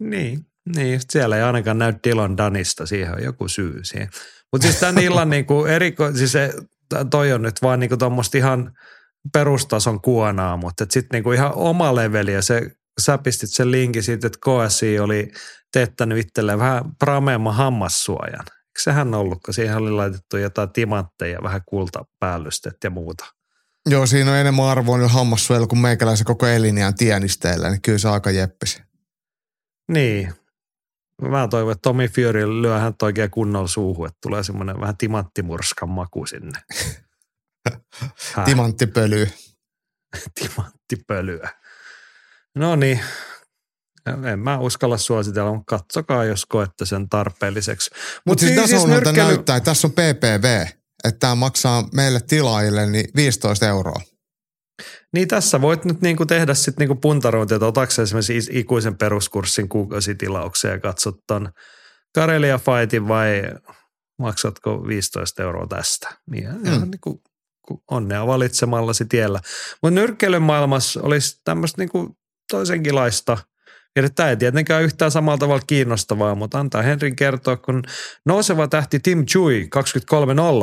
Niin, 0.00 0.46
niin, 0.76 1.00
siellä 1.10 1.36
ei 1.36 1.42
ainakaan 1.42 1.78
näy 1.78 1.94
Dylan 2.08 2.36
Danista, 2.36 2.86
siihen 2.86 3.14
on 3.14 3.22
joku 3.22 3.48
syy 3.48 3.84
siihen. 3.84 4.08
Mutta 4.52 4.66
siis 4.66 4.80
tämän 4.80 5.04
illan 5.04 5.30
niinku 5.36 5.64
eriko, 5.64 6.12
siis 6.16 6.32
se, 6.32 6.54
toi 7.10 7.32
on 7.32 7.42
nyt 7.42 7.62
vaan 7.62 7.80
niinku 7.80 7.96
tuommoista 7.96 8.38
ihan 8.38 8.72
perustason 9.32 10.00
kuonaa, 10.00 10.56
mutta 10.56 10.86
sitten 10.90 11.08
niinku 11.12 11.32
ihan 11.32 11.54
oma 11.54 11.94
leveli 11.94 12.32
ja 12.32 12.42
se 12.42 12.70
sä 13.00 13.18
pistit 13.18 13.50
sen 13.50 13.70
linkin 13.70 14.02
siitä, 14.02 14.26
että 14.26 14.38
KSI 14.38 14.98
oli 14.98 15.32
teettänyt 15.72 16.18
itselleen 16.18 16.58
vähän 16.58 16.84
prameemman 16.98 17.54
hammassuojan. 17.54 18.44
Eikö 18.48 18.82
sehän 18.82 19.14
ollut, 19.14 19.42
kun 19.44 19.54
siihen 19.54 19.76
oli 19.76 19.90
laitettu 19.90 20.36
jotain 20.36 20.72
timantteja, 20.72 21.42
vähän 21.42 21.60
kultapäällysteet 21.66 22.76
ja 22.84 22.90
muuta? 22.90 23.24
Joo, 23.86 24.06
siinä 24.06 24.30
on 24.30 24.36
enemmän 24.36 24.64
arvoa 24.64 24.96
niillä 24.96 25.12
hammassuojilla 25.12 25.66
kuin 25.66 25.78
meikäläisen 25.78 26.26
koko 26.26 26.46
eliniän 26.46 26.94
tienisteillä, 26.94 27.70
niin 27.70 27.82
kyllä 27.82 27.98
se 27.98 28.08
aika 28.08 28.30
jeppisi. 28.30 28.82
Niin. 29.92 30.34
Mä 31.22 31.48
toivon, 31.48 31.72
että 31.72 31.82
Tomi 31.82 32.08
Fury 32.08 32.62
lyö 32.62 32.78
hän 32.78 32.94
oikein 33.02 33.30
kunnolla 33.30 33.68
suuhun, 33.68 34.06
että 34.06 34.18
tulee 34.22 34.42
semmoinen 34.42 34.80
vähän 34.80 34.96
timanttimurskan 34.96 35.88
maku 35.88 36.26
sinne. 36.26 36.58
Timanttipölyä. 38.44 39.26
Timanttipölyä. 40.40 41.50
No 42.54 42.76
niin, 42.76 43.00
En 44.06 44.38
mä 44.38 44.58
uskalla 44.58 44.96
suositella, 44.96 45.54
mutta 45.54 45.78
katsokaa, 45.78 46.24
jos 46.24 46.46
koette 46.46 46.86
sen 46.86 47.08
tarpeelliseksi. 47.08 47.90
Mutta 47.92 48.20
Mut 48.26 48.38
siis, 48.38 48.54
siis 48.54 48.70
tässä 48.70 48.84
on 48.84 48.90
nyrkkely... 48.90 49.16
näyttää, 49.16 49.56
että 49.56 49.70
tässä 49.70 49.86
on 49.86 49.92
PPV, 49.92 50.66
että 51.04 51.18
tämä 51.20 51.34
maksaa 51.34 51.88
meille 51.94 52.20
tilaajille 52.26 52.86
niin 52.86 53.04
15 53.16 53.68
euroa. 53.68 54.00
Niin 55.12 55.28
tässä 55.28 55.60
voit 55.60 55.84
nyt 55.84 56.00
niinku 56.00 56.26
tehdä 56.26 56.54
sitten 56.54 56.82
niinku 56.82 56.94
puntarointia, 56.94 57.54
että 57.54 57.66
otatko 57.66 58.02
esimerkiksi 58.02 58.50
ikuisen 58.52 58.98
peruskurssin 58.98 59.68
kuukausitilauksia 59.68 60.70
ja 60.70 60.80
katsot 60.80 61.16
ton 61.26 61.52
Karelia 62.14 62.58
Fightin 62.58 63.08
vai 63.08 63.42
maksatko 64.18 64.86
15 64.86 65.42
euroa 65.42 65.66
tästä. 65.66 66.08
Niin 66.30 66.48
mm. 66.48 66.66
ihan 66.66 66.90
niinku 66.90 67.22
onnea 67.90 68.26
valitsemallasi 68.26 69.04
tiellä. 69.04 69.40
Mutta 69.82 70.00
nyrkkeilyn 70.00 70.42
maailmassa 70.42 71.00
olisi 71.02 71.40
tämmöistä 71.44 71.82
niinku 71.82 72.16
toisenkinlaista– 72.50 73.38
ja 73.96 74.10
tämä 74.10 74.28
ei 74.28 74.36
tietenkään 74.36 74.82
yhtään 74.82 75.10
samalla 75.10 75.38
tavalla 75.38 75.62
kiinnostavaa, 75.66 76.34
mutta 76.34 76.60
antaa 76.60 76.82
Henrin 76.82 77.16
kertoa, 77.16 77.56
kun 77.56 77.82
nouseva 78.26 78.68
tähti 78.68 79.00
Tim 79.00 79.26
Chui 79.26 79.68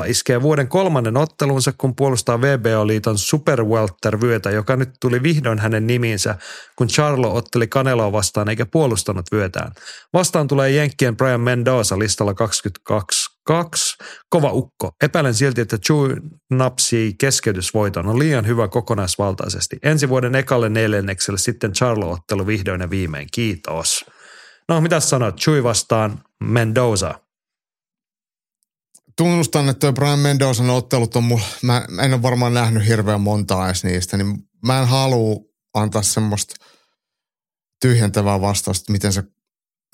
23-0 0.06 0.10
iskee 0.10 0.42
vuoden 0.42 0.68
kolmannen 0.68 1.18
ottelunsa, 1.18 1.74
kun 1.78 1.96
puolustaa 1.96 2.42
VBO-liiton 2.42 3.18
Super 3.18 3.64
Welter-vyötä, 3.64 4.52
joka 4.52 4.76
nyt 4.76 4.90
tuli 5.02 5.24
vihdoin 5.24 5.60
hänen 5.60 5.88
nimiinsä, 5.88 6.36
kun 6.76 6.88
Charlo 6.88 7.36
otteli 7.36 7.68
Kaneloa 7.68 8.12
vastaan 8.12 8.50
eikä 8.50 8.66
puolustanut 8.66 9.26
vyötään. 9.32 9.72
Vastaan 10.14 10.48
tulee 10.48 10.72
Jenkkien 10.72 11.18
Brian 11.18 11.42
Mendoza 11.42 12.00
listalla 12.00 12.34
22 12.34 13.29
kaksi. 13.50 13.98
Kova 14.30 14.52
ukko. 14.52 14.92
Epäilen 15.04 15.34
silti, 15.34 15.62
että 15.62 15.78
Chu 15.78 16.08
napsii 16.52 17.14
keskeytysvoiton. 17.14 18.08
On 18.08 18.20
liian 18.20 18.48
hyvä 18.48 18.68
kokonaisvaltaisesti. 18.68 19.78
Ensi 19.84 20.10
vuoden 20.10 20.36
ekalle 20.36 20.70
neljännekselle 20.70 21.38
sitten 21.38 21.72
Charlo-ottelu 21.72 22.48
vihdoin 22.48 22.82
ja 22.82 22.90
viimein. 22.90 23.28
Kiitos. 23.32 24.06
No, 24.68 24.82
mitä 24.82 25.00
sanoit? 25.00 25.36
Chui 25.36 25.64
vastaan 25.64 26.24
Mendoza. 26.44 27.20
Tunnustan, 29.18 29.70
että 29.70 29.94
Brian 29.94 30.20
Mendozan 30.20 30.70
ottelut 30.70 31.16
on 31.16 31.24
mulla, 31.24 31.46
mä 31.62 31.86
en 32.02 32.14
ole 32.14 32.22
varmaan 32.22 32.54
nähnyt 32.54 32.88
hirveän 32.88 33.22
montaa 33.22 33.66
edes 33.66 33.84
niistä, 33.84 34.18
niin 34.18 34.38
mä 34.66 34.80
en 34.82 34.88
halua 34.88 35.36
antaa 35.74 36.02
semmoista 36.02 36.56
tyhjentävää 37.82 38.42
vastausta, 38.42 38.92
miten 38.92 39.14
se 39.14 39.24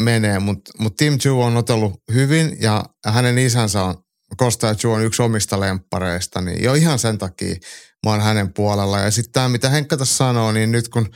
menee, 0.02 0.40
mutta 0.40 0.72
mut 0.80 0.96
Tim 0.96 1.20
Chu 1.20 1.42
on 1.42 1.58
otellut 1.58 1.94
hyvin 2.14 2.58
ja 2.60 2.86
hänen 3.06 3.38
isänsä 3.38 3.84
on, 3.84 3.96
Kosta 4.38 4.76
Chu 4.76 4.92
on 4.92 5.04
yksi 5.04 5.22
omista 5.22 5.60
lemppareista, 5.60 6.42
niin 6.42 6.64
jo 6.64 6.74
ihan 6.74 7.00
sen 7.00 7.18
takia 7.18 7.56
mä 8.06 8.12
oon 8.12 8.22
hänen 8.22 8.54
puolella. 8.54 9.00
Ja 9.00 9.12
sitten 9.12 9.32
tämä, 9.32 9.50
mitä 9.50 9.70
Henkka 9.70 9.98
tässä 9.98 10.16
sanoo, 10.16 10.52
niin 10.52 10.72
nyt 10.72 10.90
kun 10.90 11.10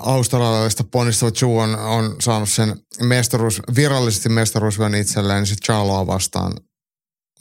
australialaisista 0.00 0.84
ponnistava 0.84 1.30
Chu 1.30 1.58
on, 1.58 1.76
on 1.76 2.16
saanut 2.20 2.48
sen 2.48 2.76
mestaruus, 3.00 3.62
virallisesti 3.74 4.28
mestaruusvyön 4.28 4.94
itselleen, 4.94 5.38
niin 5.38 5.46
sitten 5.46 5.66
Charloa 5.66 6.06
vastaan 6.06 6.52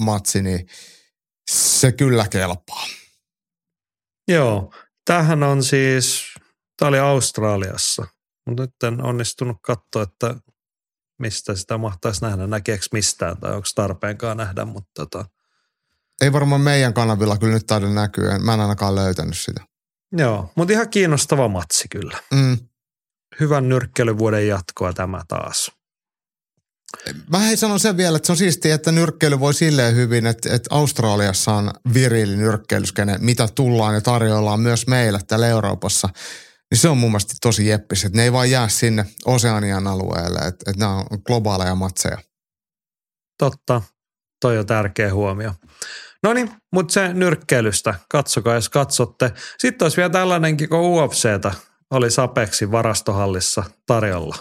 matsi, 0.02 0.42
niin 0.42 0.68
se 1.52 1.92
kyllä 1.92 2.28
kelpaa. 2.28 2.88
Joo, 4.28 4.74
tähän 5.06 5.44
on 5.44 5.64
siis, 5.64 6.24
tämä 6.78 6.90
oli 6.90 7.00
Australiassa. 7.00 8.08
Mutta 8.48 8.64
nyt 8.64 8.84
en 8.84 9.06
onnistunut 9.06 9.58
katsoa, 9.62 10.04
että 10.04 10.36
mistä 11.20 11.56
sitä 11.56 11.78
mahtaisi 11.78 12.22
nähdä, 12.22 12.48
näkeekö 12.48 12.86
mistään 12.92 13.38
tai 13.38 13.54
onko 13.54 13.68
tarpeenkaan 13.76 14.38
nähdä, 14.38 14.66
mutta 14.66 14.92
tota. 14.96 15.26
Ei 16.22 16.34
varmaan 16.34 16.62
meidän 16.62 16.94
kanavilla 16.94 17.38
kyllä 17.38 17.54
nyt 17.54 17.68
taida 17.68 17.90
näkyä, 17.90 18.40
mä 18.40 18.54
en 18.54 18.60
ainakaan 18.60 18.96
löytänyt 18.96 19.38
sitä. 19.38 19.64
Joo, 20.12 20.52
mutta 20.56 20.74
ihan 20.74 20.90
kiinnostava 20.90 21.48
matsi 21.48 21.88
kyllä. 21.88 22.18
Mm. 22.34 22.58
Hyvän 23.40 23.70
nyrkkeilyvuoden 23.70 24.48
jatkoa 24.48 24.94
tämä 24.94 25.22
taas. 25.28 25.72
Mä 27.32 27.40
hei 27.40 27.58
sanon 27.58 27.80
sen 27.80 27.98
vielä, 27.98 28.16
että 28.16 28.26
se 28.26 28.32
on 28.32 28.38
siistiä, 28.38 28.76
että 28.76 28.92
nyrkkeily 28.92 29.40
voi 29.40 29.54
silleen 29.54 29.96
hyvin, 29.96 30.28
että, 30.28 30.56
että 30.56 30.76
Australiassa 30.76 31.54
on 31.54 31.72
virili 31.94 32.36
nyrkkeilyskene, 32.36 33.18
mitä 33.18 33.48
tullaan 33.56 33.96
ja 33.96 34.02
tarjoillaan 34.02 34.60
myös 34.60 34.88
meillä 34.88 35.20
täällä 35.28 35.48
Euroopassa– 35.48 36.10
niin 36.72 36.80
se 36.80 36.90
on 36.90 36.98
mun 36.98 37.12
mielestä 37.12 37.34
tosi 37.42 37.68
jeppis, 37.68 38.06
että 38.06 38.18
ne 38.18 38.24
ei 38.24 38.34
vaan 38.34 38.52
jää 38.52 38.70
sinne 38.70 39.06
Oseanian 39.26 39.88
alueelle, 39.88 40.40
että, 40.40 40.72
että 40.72 40.80
nämä 40.80 40.96
on 40.96 41.06
globaaleja 41.26 41.76
matseja. 41.76 42.18
Totta, 43.38 43.82
toi 44.42 44.58
on 44.58 44.66
tärkeä 44.66 45.14
huomio. 45.14 45.54
No 46.24 46.34
niin, 46.34 46.52
mutta 46.74 46.94
se 46.94 47.14
nyrkkeilystä, 47.14 47.96
katsokaa 48.10 48.56
jos 48.56 48.70
katsotte. 48.70 49.32
Sitten 49.58 49.86
olisi 49.86 49.98
vielä 49.98 50.10
tällainenkin, 50.10 50.70
kun 50.70 50.80
UFCtä 50.80 51.52
oli 51.92 52.12
Sapeksin 52.12 52.72
varastohallissa 52.72 53.64
tarjolla. 53.86 54.36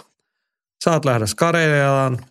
Saat 0.83 1.05
lähdössä 1.05 1.35
Kareliaan, 1.35 2.25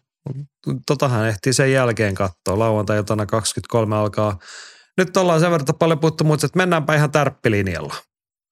totahan 0.86 1.28
ehtii 1.28 1.52
sen 1.52 1.73
jälkeen 1.73 2.14
katsoa. 2.14 2.59
lauantai 2.59 3.05
23 3.31 3.97
alkaa. 3.97 4.39
Nyt 4.97 5.16
ollaan 5.16 5.40
sen 5.40 5.51
verran 5.51 5.66
paljon 5.78 5.98
puhuttu, 5.98 6.24
mutta 6.24 6.48
mennäänpä 6.55 6.94
ihan 6.94 7.10
tärppilinjalla 7.10 7.94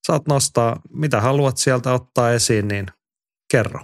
saat 0.06 0.26
nostaa, 0.28 0.80
mitä 0.92 1.20
haluat 1.20 1.56
sieltä 1.56 1.92
ottaa 1.92 2.32
esiin, 2.32 2.68
niin 2.68 2.86
kerro. 3.50 3.80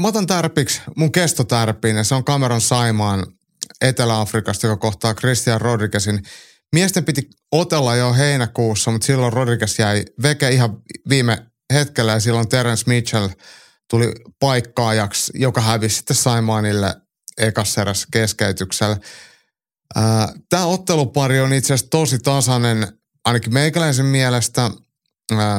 Mä 0.00 0.08
otan 0.08 0.26
tärpiksi 0.26 0.82
mun 0.96 1.12
kestotärpiin 1.12 1.96
ja 1.96 2.04
se 2.04 2.14
on 2.14 2.24
Cameron 2.24 2.60
Saimaan 2.60 3.26
Etelä-Afrikasta, 3.80 4.66
joka 4.66 4.80
kohtaa 4.80 5.14
Christian 5.14 5.60
Rodriguezin. 5.60 6.22
Miesten 6.72 7.04
piti 7.04 7.30
otella 7.52 7.96
jo 7.96 8.12
heinäkuussa, 8.12 8.90
mutta 8.90 9.06
silloin 9.06 9.32
Rodriguez 9.32 9.78
jäi 9.78 10.04
veke 10.22 10.48
ihan 10.48 10.82
viime 11.08 11.46
hetkellä 11.72 12.12
ja 12.12 12.20
silloin 12.20 12.48
Terence 12.48 12.84
Mitchell 12.86 13.28
tuli 13.90 14.12
paikkaajaksi, 14.40 15.32
joka 15.34 15.60
hävisi 15.60 15.96
sitten 15.96 16.16
Saimaanille 16.16 16.94
ekasserässä 17.38 18.08
keskeytyksellä. 18.12 18.96
Tämä 20.48 20.66
ottelupari 20.66 21.40
on 21.40 21.52
itse 21.52 21.74
asiassa 21.74 21.90
tosi 21.90 22.18
tasainen, 22.18 22.88
ainakin 23.24 23.54
meikäläisen 23.54 24.06
mielestä– 24.06 24.70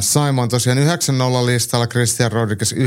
Simon 0.02 0.50
tosiaan 0.50 0.78
9-0 0.78 1.46
listalla, 1.46 1.88
Christian 1.88 2.32
Rodriguez 2.32 2.74
9-1 2.74 2.78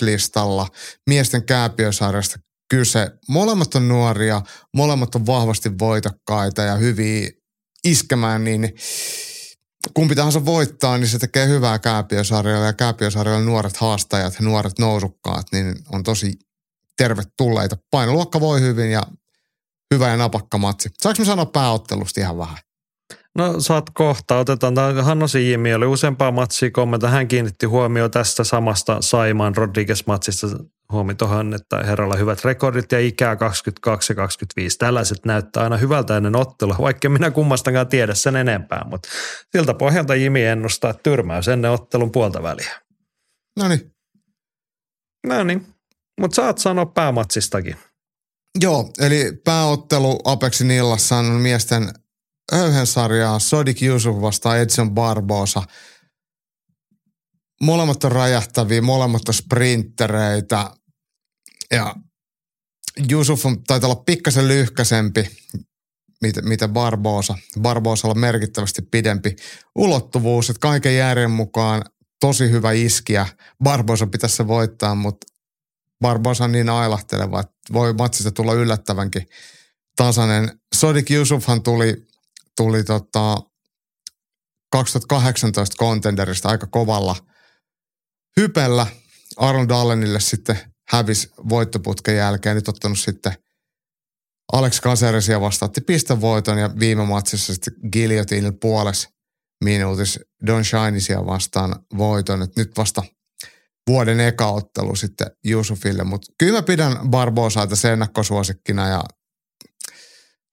listalla, 0.00 0.68
miesten 1.08 1.46
kääpiösarjasta 1.46 2.38
kyse. 2.70 3.10
Molemmat 3.28 3.74
on 3.74 3.88
nuoria, 3.88 4.42
molemmat 4.76 5.14
on 5.14 5.26
vahvasti 5.26 5.78
voitokkaita 5.78 6.62
ja 6.62 6.74
hyviä 6.74 7.30
iskemään, 7.84 8.44
niin 8.44 8.74
kumpi 9.94 10.14
tahansa 10.14 10.44
voittaa, 10.44 10.98
niin 10.98 11.08
se 11.08 11.18
tekee 11.18 11.48
hyvää 11.48 11.78
kääpiösarjalla 11.78 12.66
ja 12.66 12.72
kääpiösarjalla 12.72 13.44
nuoret 13.44 13.76
haastajat 13.76 14.34
ja 14.34 14.46
nuoret 14.46 14.78
nousukkaat, 14.78 15.46
niin 15.52 15.74
on 15.92 16.02
tosi 16.02 16.32
tervetulleita. 16.96 17.76
Painoluokka 17.90 18.40
voi 18.40 18.60
hyvin 18.60 18.90
ja 18.90 19.02
hyvä 19.94 20.08
ja 20.08 20.16
napakka 20.16 20.58
matsi. 20.58 20.88
Saanko 21.02 21.24
sanoa 21.24 21.46
pääottelusta 21.46 22.20
ihan 22.20 22.38
vähän? 22.38 22.58
No 23.38 23.60
saat 23.60 23.90
kohta. 23.94 24.38
Otetaan 24.38 24.74
tämä 24.74 25.02
Hanno 25.02 25.26
Jimmy 25.44 25.74
oli 25.74 25.86
useampaa 25.86 26.30
matsia 26.30 26.70
kommentoida. 26.70 27.12
Hän 27.12 27.28
kiinnitti 27.28 27.66
huomioon 27.66 28.10
tästä 28.10 28.44
samasta 28.44 28.96
Saiman 29.00 29.56
Rodriguez-matsista 29.56 30.46
huomioon 30.92 31.16
tuohon, 31.16 31.54
että 31.54 31.78
herralla 31.78 32.16
hyvät 32.16 32.44
rekordit 32.44 32.92
ja 32.92 33.00
ikää 33.00 33.36
22 33.36 34.12
ja 34.12 34.16
25. 34.16 34.78
Tällaiset 34.78 35.18
näyttää 35.26 35.62
aina 35.62 35.76
hyvältä 35.76 36.16
ennen 36.16 36.36
ottelua, 36.36 36.76
vaikka 36.80 37.08
minä 37.08 37.30
kummastakaan 37.30 37.88
tiedä 37.88 38.14
sen 38.14 38.36
enempää. 38.36 38.84
Mutta 38.90 39.08
siltä 39.56 39.74
pohjalta 39.74 40.14
Jimi 40.14 40.44
ennustaa 40.44 40.94
tyrmäys 40.94 41.48
ennen 41.48 41.70
ottelun 41.70 42.12
puolta 42.12 42.42
väliä. 42.42 42.80
No 43.58 43.68
niin. 43.68 43.94
No 45.26 45.44
niin. 45.44 45.66
Mutta 46.20 46.34
saat 46.34 46.58
sanoa 46.58 46.86
päämatsistakin. 46.86 47.76
Joo, 48.60 48.90
eli 48.98 49.32
pääottelu 49.44 50.20
Apexin 50.24 50.70
illassa 50.70 51.16
on 51.16 51.24
miesten 51.24 51.92
sarjaa 52.84 53.38
Sodik 53.38 53.82
Yusuf 53.82 54.20
vastaan 54.20 54.58
Edson 54.58 54.90
Barbosa. 54.90 55.62
Molemmat 57.62 58.04
on 58.04 58.12
räjähtäviä, 58.12 58.82
molemmat 58.82 59.28
on 59.28 59.34
sprinttereitä 59.34 60.70
ja 61.70 61.94
Yusuf 63.12 63.46
on, 63.46 63.64
taitaa 63.64 63.90
olla 63.90 64.02
pikkasen 64.06 64.48
lyhkäsempi, 64.48 65.30
mitä, 66.20 66.42
mitä 66.42 66.68
Barbosa. 66.68 67.34
Barbosalla 67.60 68.12
on 68.12 68.20
merkittävästi 68.20 68.82
pidempi 68.82 69.36
ulottuvuus, 69.74 70.50
että 70.50 70.60
kaiken 70.60 70.96
järjen 70.96 71.30
mukaan 71.30 71.84
tosi 72.20 72.50
hyvä 72.50 72.72
iskiä. 72.72 73.26
Barbosa 73.64 74.06
pitäisi 74.06 74.36
se 74.36 74.46
voittaa, 74.46 74.94
mutta 74.94 75.26
Barbosa 76.00 76.44
on 76.44 76.52
niin 76.52 76.68
ailahteleva, 76.68 77.40
että 77.40 77.54
voi 77.72 77.92
matsista 77.92 78.30
tulla 78.30 78.54
yllättävänkin 78.54 79.26
tasainen. 79.96 80.60
Sodik 80.74 81.10
Yusufhan 81.10 81.62
tuli 81.62 82.09
tuli 82.60 82.84
tota 82.84 83.36
2018 84.72 85.76
Contenderista 85.76 86.48
aika 86.48 86.66
kovalla 86.66 87.16
hypellä. 88.36 88.86
Arnold 89.36 89.70
Allenille 89.70 90.20
sitten 90.20 90.58
hävisi 90.88 91.30
voittoputken 91.48 92.16
jälkeen. 92.16 92.56
Nyt 92.56 92.68
ottanut 92.68 92.98
sitten 92.98 93.32
Alex 94.52 94.80
Caceresia 94.80 95.40
vastaatti 95.40 95.80
pistevoiton 95.80 96.58
ja 96.58 96.70
viime 96.80 97.06
matsissa 97.06 97.54
sitten 97.54 97.74
Guillotinille 97.92 98.52
puolessa 98.52 99.08
minuutis 99.64 100.20
Don 100.46 100.64
Shineisia 100.64 101.26
vastaan 101.26 101.76
voiton. 101.96 102.42
Et 102.42 102.56
nyt 102.56 102.70
vasta 102.76 103.02
vuoden 103.88 104.20
eka 104.20 104.46
ottelu 104.46 104.96
sitten 104.96 105.30
Jusufille. 105.44 106.04
Mutta 106.04 106.32
kyllä 106.38 106.58
mä 106.58 106.62
pidän 106.62 106.98
Barbosaita 107.10 107.76
sen 107.76 107.92
ennakkosuosikkina 107.92 108.88
ja 108.88 109.04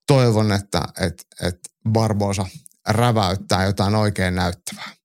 toivon, 0.08 0.52
että 0.52 0.82
et, 1.02 1.14
et 1.48 1.60
Barbosa 1.92 2.46
räväyttää 2.90 3.66
jotain 3.66 3.96
oikein 3.96 4.36
näyttävää. 4.36 4.98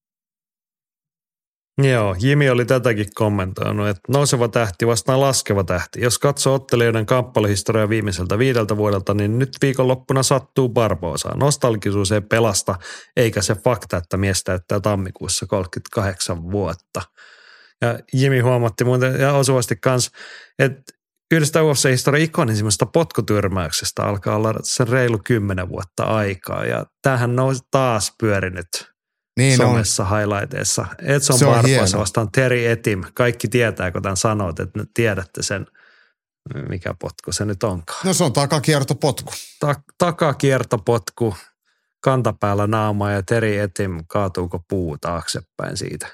Joo, 1.79 2.17
Jimi 2.19 2.51
oli 2.51 2.65
tätäkin 2.65 3.07
kommentoinut, 3.15 3.89
että 3.89 4.01
nouseva 4.09 4.49
tähti 4.49 4.87
vastaan 4.87 5.21
laskeva 5.21 5.65
tähti. 5.65 6.01
Jos 6.01 6.19
katsoo 6.19 6.55
ottelijoiden 6.55 7.07
kamppailuhistoriaa 7.07 7.89
viimeiseltä 7.89 8.39
viideltä 8.39 8.77
vuodelta, 8.77 9.15
niin 9.15 9.39
nyt 9.39 9.49
viikonloppuna 9.63 10.23
sattuu 10.23 10.69
Barbosa. 10.69 11.29
Nostalgisuus 11.37 12.13
ei 12.13 12.21
pelasta, 12.21 12.75
eikä 13.17 13.43
se 13.43 13.55
fakta, 13.55 13.97
että 13.97 14.17
mies 14.17 14.45
täyttää 14.45 14.81
tammikuussa 14.81 15.47
38 15.47 16.51
vuotta. 16.51 17.03
Ja 17.81 17.99
Jimi 18.13 18.41
huomatti 18.41 18.85
muuten 18.85 19.21
ja 19.21 19.33
osuvasti 19.33 19.77
kanssa, 19.77 20.11
että 20.59 20.93
yhdestä 21.33 21.63
UFC-historian 21.63 22.25
ikonisimmasta 22.25 22.87
potkutyrmäyksestä 22.87 24.03
alkaa 24.03 24.37
olla 24.37 24.55
sen 24.63 24.89
reilu 24.89 25.19
kymmenen 25.25 25.69
vuotta 25.69 26.05
aikaa. 26.05 26.65
Ja 26.65 26.87
tämähän 27.03 27.37
nousi 27.37 27.63
taas 27.71 28.15
pyörinyt 28.21 28.93
niin 29.37 29.57
somessa 29.57 30.03
on. 30.03 30.19
highlighteissa. 30.19 30.87
Edson 31.03 31.39
se 31.39 31.45
Barbosa 31.45 31.99
vastaan 31.99 32.33
Terry 32.33 32.67
Etim. 32.67 33.05
Kaikki 33.15 33.49
tietää, 33.49 33.91
kun 33.91 34.03
tämän 34.03 34.17
sanot, 34.17 34.61
että 34.61 34.79
nyt 34.79 34.91
tiedätte 34.95 35.43
sen, 35.43 35.67
mikä 36.69 36.95
potku 37.01 37.33
se 37.33 37.45
nyt 37.45 37.63
onkaan. 37.63 38.01
No 38.05 38.15
se 38.15 38.25
on 38.25 38.33
takakiertopotku. 38.33 39.33
Ta- 39.61 39.83
takakiertopotku, 39.99 41.37
kantapäällä 42.01 42.67
naama 42.67 43.11
ja 43.11 43.23
Terry 43.23 43.59
Etim 43.59 44.05
kaatuuko 44.07 44.65
puu 44.69 44.99
taaksepäin 44.99 45.77
siitä. 45.77 46.07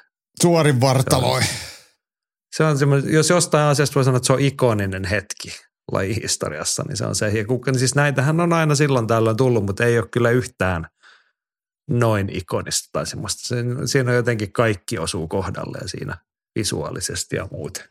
Suorin 0.43 0.81
vartaloi. 0.81 1.43
Se 1.43 1.49
on, 1.49 1.78
se 2.57 2.65
on 2.65 2.77
jos 3.13 3.31
jostain 3.31 3.65
asiasta 3.65 3.95
voi 3.95 4.05
sanoa, 4.05 4.17
että 4.17 4.27
se 4.27 4.33
on 4.33 4.41
ikoninen 4.41 5.05
hetki 5.05 5.49
lajihistoriassa, 5.93 6.85
niin 6.89 6.97
se 6.97 7.07
on 7.07 7.15
se. 7.15 7.29
Ja 7.29 7.47
kuka, 7.47 7.71
niin 7.71 7.79
siis 7.79 7.95
näitähän 7.95 8.41
on 8.41 8.53
aina 8.53 8.75
silloin 8.75 9.07
tällöin 9.07 9.37
tullut, 9.37 9.67
mutta 9.67 9.85
ei 9.85 9.99
ole 9.99 10.09
kyllä 10.11 10.31
yhtään– 10.31 10.87
noin 11.89 12.29
ikonista 12.33 12.89
tai 12.93 13.07
semmoista. 13.07 13.55
siinä 13.87 14.11
on 14.11 14.17
jotenkin 14.17 14.53
kaikki 14.53 14.99
osuu 14.99 15.29
kohdalle 15.29 15.79
siinä 15.87 16.17
visuaalisesti 16.59 17.37
ja 17.37 17.49
muuten. 17.51 17.85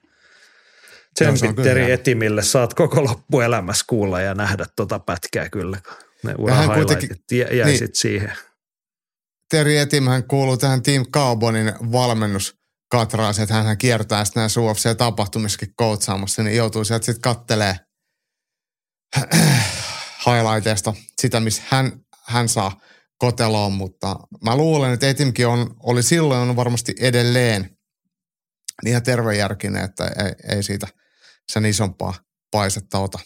Tsempitteri 1.13 1.91
Etimille 1.91 2.43
saat 2.43 2.73
koko 2.73 3.03
loppuelämässä 3.03 3.85
kuulla 3.87 4.21
ja 4.21 4.33
nähdä 4.33 4.65
tota 4.75 4.99
pätkää 4.99 5.49
kyllä. 5.49 5.77
Ne 6.23 6.35
ura 6.37 6.55
jäisit 7.31 7.87
niin, 7.87 7.95
siihen. 7.95 8.31
Terry 9.49 9.77
Etimhän 9.77 10.23
kuuluu 10.23 10.57
tähän 10.57 10.83
Team 10.83 11.05
Carbonin 11.05 11.73
valmennuskatraaseen, 12.93 13.43
että 13.43 13.63
hän 13.63 13.77
kiertää 13.77 14.25
sitten 14.25 14.41
näissä 14.41 14.61
UFC-tapahtumissakin 14.61 15.73
koutsaamassa, 15.75 16.43
niin 16.43 16.57
joutuu 16.57 16.83
sieltä 16.83 17.05
sitten 17.05 17.21
kattelee 17.21 17.79
highlighteista 20.25 20.93
sitä, 21.21 21.39
missä 21.39 21.63
hän, 21.69 21.91
hän 22.25 22.49
saa– 22.49 22.71
koteloon, 23.17 23.71
mutta 23.71 24.15
mä 24.43 24.55
luulen, 24.55 24.93
että 24.93 25.09
Etimkin 25.09 25.47
on, 25.47 25.75
oli 25.83 26.03
silloin 26.03 26.49
on 26.49 26.55
varmasti 26.55 26.95
edelleen 26.99 27.61
niin 28.83 28.89
ihan 28.89 29.03
tervejärkinen, 29.03 29.83
että 29.83 30.05
ei, 30.07 30.55
ei 30.55 30.63
siitä 30.63 30.87
sen 31.51 31.65
isompaa 31.65 32.13
paisetta 32.51 32.99
ota. 32.99 33.19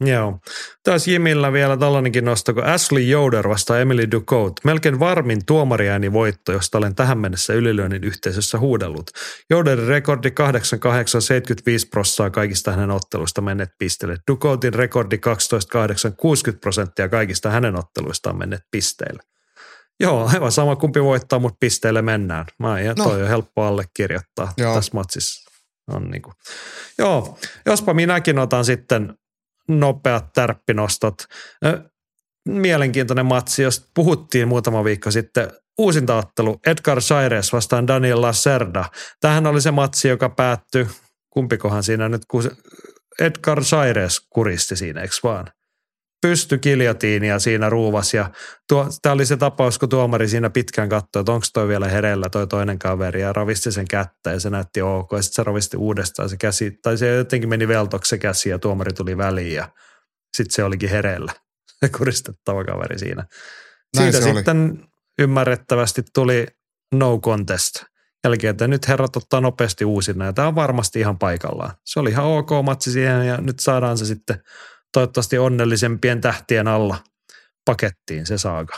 Joo. 0.00 0.38
Taas 0.82 1.08
Jimillä 1.08 1.52
vielä 1.52 1.76
tällainenkin 1.76 2.24
nosto, 2.24 2.54
kun 2.54 2.64
Ashley 2.64 3.02
Joder 3.02 3.48
vastaa 3.48 3.78
Emily 3.78 4.10
Ducote. 4.10 4.60
Melkein 4.64 4.98
varmin 4.98 5.46
tuomariääni 5.46 6.12
voitto, 6.12 6.52
josta 6.52 6.78
olen 6.78 6.94
tähän 6.94 7.18
mennessä 7.18 7.54
ylilyönnin 7.54 8.04
yhteisössä 8.04 8.58
huudellut. 8.58 9.10
Joderin 9.50 9.86
rekordi 9.86 10.30
88 10.30 11.22
75 11.22 11.88
prosenttia 11.88 12.30
kaikista 12.30 12.70
hänen 12.70 12.90
otteluista 12.90 13.40
menneet 13.40 13.70
pisteille. 13.78 14.16
Ducotin 14.30 14.74
rekordi 14.74 15.18
12 15.18 15.72
8 15.72 16.16
60 16.16 16.60
prosenttia 16.60 17.08
kaikista 17.08 17.50
hänen 17.50 17.76
otteluistaan 17.76 18.38
menneet 18.38 18.62
pisteille. 18.70 19.22
Joo, 20.00 20.30
aivan 20.32 20.52
sama 20.52 20.76
kumpi 20.76 21.02
voittaa, 21.02 21.38
mutta 21.38 21.56
pisteille 21.60 22.02
mennään. 22.02 22.46
Mä 22.58 22.80
ja 22.80 22.94
no. 22.98 23.04
toi 23.04 23.22
on 23.22 23.28
helppo 23.28 23.62
allekirjoittaa 23.62 24.52
Joo. 24.56 24.74
tässä 24.74 24.90
matsissa. 24.94 25.50
On 25.90 26.10
niin 26.10 26.22
kuin. 26.22 26.34
Joo, 26.98 27.38
jospa 27.66 27.94
minäkin 27.94 28.38
otan 28.38 28.64
sitten 28.64 29.14
nopeat 29.68 30.32
tärppinostot. 30.32 31.14
Mielenkiintoinen 32.48 33.26
matsi, 33.26 33.62
jos 33.62 33.90
puhuttiin 33.94 34.48
muutama 34.48 34.84
viikko 34.84 35.10
sitten 35.10 35.50
uusintaottelu 35.78 36.60
Edgar 36.66 37.00
Saires 37.00 37.52
vastaan 37.52 37.86
Daniel 37.86 38.22
Lacerda. 38.22 38.84
Tähän 39.20 39.46
oli 39.46 39.60
se 39.60 39.70
matsi, 39.70 40.08
joka 40.08 40.28
päättyi, 40.28 40.86
kumpikohan 41.30 41.82
siinä 41.82 42.08
nyt, 42.08 42.22
kun 42.28 42.50
Edgar 43.20 43.64
Saires 43.64 44.20
kuristi 44.30 44.76
siinä, 44.76 45.00
eikö 45.00 45.14
vaan? 45.22 45.46
Pysty 46.20 46.58
kiljotiinia 46.58 47.38
siinä 47.38 47.70
ruuvas 47.70 48.14
ja 48.14 48.30
tämä 49.02 49.12
oli 49.12 49.26
se 49.26 49.36
tapaus, 49.36 49.78
kun 49.78 49.88
tuomari 49.88 50.28
siinä 50.28 50.50
pitkään 50.50 50.88
katsoi, 50.88 51.20
että 51.20 51.32
onko 51.32 51.46
toi 51.52 51.68
vielä 51.68 51.88
hereillä 51.88 52.28
toi 52.28 52.46
toinen 52.46 52.78
kaveri 52.78 53.20
ja 53.20 53.32
ravisti 53.32 53.72
sen 53.72 53.88
kättä 53.88 54.30
ja 54.30 54.40
se 54.40 54.50
näytti 54.50 54.82
ok 54.82 55.12
ja 55.12 55.22
sitten 55.22 55.34
se 55.34 55.42
ravisti 55.42 55.76
uudestaan 55.76 56.28
se 56.28 56.36
käsi, 56.36 56.78
tai 56.82 56.98
se 56.98 57.14
jotenkin 57.14 57.48
meni 57.48 57.68
veltoksi 57.68 58.08
se 58.08 58.18
käsi 58.18 58.48
ja 58.48 58.58
tuomari 58.58 58.92
tuli 58.92 59.16
väliin 59.16 59.54
ja 59.54 59.68
sitten 60.36 60.54
se 60.54 60.64
olikin 60.64 60.90
hereillä 60.90 61.32
se 61.80 61.88
kuristettava 61.88 62.64
kaveri 62.64 62.98
siinä. 62.98 63.26
Näin 63.96 64.12
Siitä 64.12 64.26
sitten 64.34 64.78
oli. 64.78 64.88
ymmärrettävästi 65.18 66.02
tuli 66.14 66.46
no 66.94 67.18
contest 67.18 67.84
jälkeen, 68.24 68.50
että 68.50 68.68
nyt 68.68 68.88
herrat 68.88 69.16
ottaa 69.16 69.40
nopeasti 69.40 69.84
uusina 69.84 70.24
ja 70.24 70.32
tämä 70.32 70.48
on 70.48 70.54
varmasti 70.54 71.00
ihan 71.00 71.18
paikallaan. 71.18 71.70
Se 71.84 72.00
oli 72.00 72.10
ihan 72.10 72.24
ok 72.24 72.50
matsi 72.64 72.92
siihen 72.92 73.26
ja 73.26 73.36
nyt 73.36 73.60
saadaan 73.60 73.98
se 73.98 74.06
sitten– 74.06 74.42
toivottavasti 74.92 75.38
onnellisempien 75.38 76.20
tähtien 76.20 76.68
alla 76.68 77.04
pakettiin 77.64 78.26
se 78.26 78.38
saaga. 78.38 78.74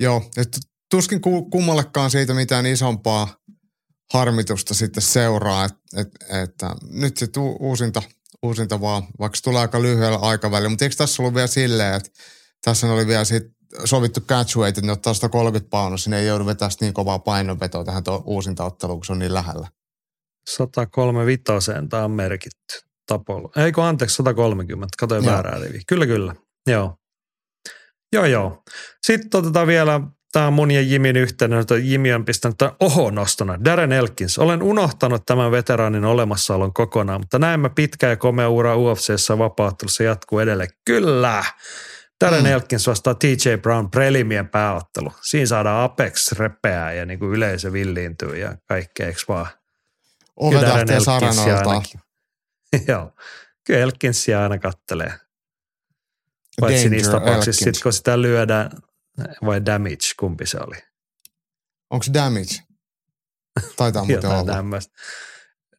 Joo, 0.00 0.30
että 0.36 0.58
tuskin 0.90 1.20
kummallekaan 1.50 2.10
siitä 2.10 2.34
mitään 2.34 2.66
isompaa 2.66 3.36
harmitusta 4.12 4.74
sitten 4.74 5.02
seuraa, 5.02 5.64
että, 5.64 5.78
että, 5.96 6.42
että 6.42 6.76
nyt 6.90 7.16
se 7.16 7.26
uusinta, 7.60 8.02
uusinta 8.42 8.80
vaan, 8.80 9.02
vaikka 9.18 9.36
se 9.36 9.42
tulee 9.42 9.60
aika 9.60 9.82
lyhyellä 9.82 10.18
aikavälillä, 10.18 10.68
mutta 10.68 10.84
eikö 10.84 10.96
tässä 10.96 11.22
ollut 11.22 11.34
vielä 11.34 11.46
silleen, 11.46 11.94
että 11.94 12.10
tässä 12.64 12.92
oli 12.92 13.06
vielä 13.06 13.24
sit 13.24 13.42
sovittu 13.84 14.20
catchweight, 14.20 14.78
että 14.78 14.86
ne 14.86 14.92
ottaa 14.92 15.14
130 15.14 15.70
paunaa, 15.70 15.96
sinne 15.96 16.20
ei 16.20 16.26
joudu 16.26 16.46
vetämään 16.46 16.72
niin 16.80 16.94
kovaa 16.94 17.18
painonvetoa 17.18 17.84
tähän 17.84 18.02
uusinta 18.24 18.64
otteluun, 18.64 18.98
kun 18.98 19.06
se 19.06 19.12
on 19.12 19.18
niin 19.18 19.34
lähellä. 19.34 19.68
135 20.48 21.42
tämä 21.90 22.04
on 22.04 22.10
merkitty. 22.10 22.85
Tapolo. 23.06 23.50
Eikö 23.56 23.84
anteeksi, 23.84 24.16
130. 24.16 24.86
Katoin 24.98 25.24
joo. 25.24 25.32
väärää 25.32 25.58
riviä. 25.58 25.80
Kyllä, 25.86 26.06
kyllä. 26.06 26.34
Joo. 26.66 26.96
Joo, 28.12 28.24
joo. 28.24 28.62
Sitten 29.06 29.38
otetaan 29.38 29.66
vielä 29.66 30.00
tämä 30.32 30.50
mun 30.50 30.70
ja 30.70 30.80
Jimin 30.80 31.16
yhteinen, 31.16 31.60
että 31.60 31.76
Jimi 31.76 32.12
on 32.12 32.24
pistänyt 32.24 32.58
tämän 32.58 32.74
oho-nostona. 32.80 33.64
Darren 33.64 33.92
Elkins. 33.92 34.38
Olen 34.38 34.62
unohtanut 34.62 35.26
tämän 35.26 35.50
veteraanin 35.50 36.04
olemassaolon 36.04 36.72
kokonaan, 36.72 37.20
mutta 37.20 37.38
näemme 37.38 37.68
pitkä 37.68 38.08
ja 38.08 38.16
komea 38.16 38.48
ura 38.48 38.76
UFCssä 38.76 39.38
vapauttelussa 39.38 40.02
jatkuu 40.02 40.38
edelleen. 40.38 40.70
Kyllä! 40.84 41.44
Darren 42.24 42.42
mm. 42.42 42.50
Elkins 42.50 42.86
vastaa 42.86 43.14
TJ 43.14 43.56
Brown 43.62 43.90
prelimien 43.90 44.48
pääottelu. 44.48 45.12
Siinä 45.22 45.46
saadaan 45.46 45.84
Apex 45.84 46.32
repeää 46.32 46.92
ja 46.92 47.06
niin 47.06 47.18
kuin 47.18 47.32
yleisö 47.32 47.72
villiintyy 47.72 48.36
ja 48.36 48.56
kaikkea, 48.68 49.06
eikö 49.06 49.20
vaan? 49.28 49.46
Ovet 50.36 50.62
lähtee 50.62 51.00
saranolta. 51.00 51.82
Joo. 52.88 53.12
Kyllä 53.64 53.80
Elkinsia 53.80 54.42
aina 54.42 54.58
kattelee. 54.58 55.12
Paitsi 56.60 56.78
Danger 56.78 56.90
niissä 56.90 57.12
tapauksissa, 57.12 57.64
sit, 57.64 57.82
kun 57.82 57.92
sitä 57.92 58.22
lyödään, 58.22 58.70
vai 59.44 59.66
damage, 59.66 59.96
kumpi 60.18 60.46
se 60.46 60.58
oli? 60.66 60.76
Onko 61.90 62.06
damage? 62.14 62.62
Taitaa 63.76 64.04
muuten 64.08 64.30
olla. 64.30 64.52
Tämmöistä. 64.52 64.94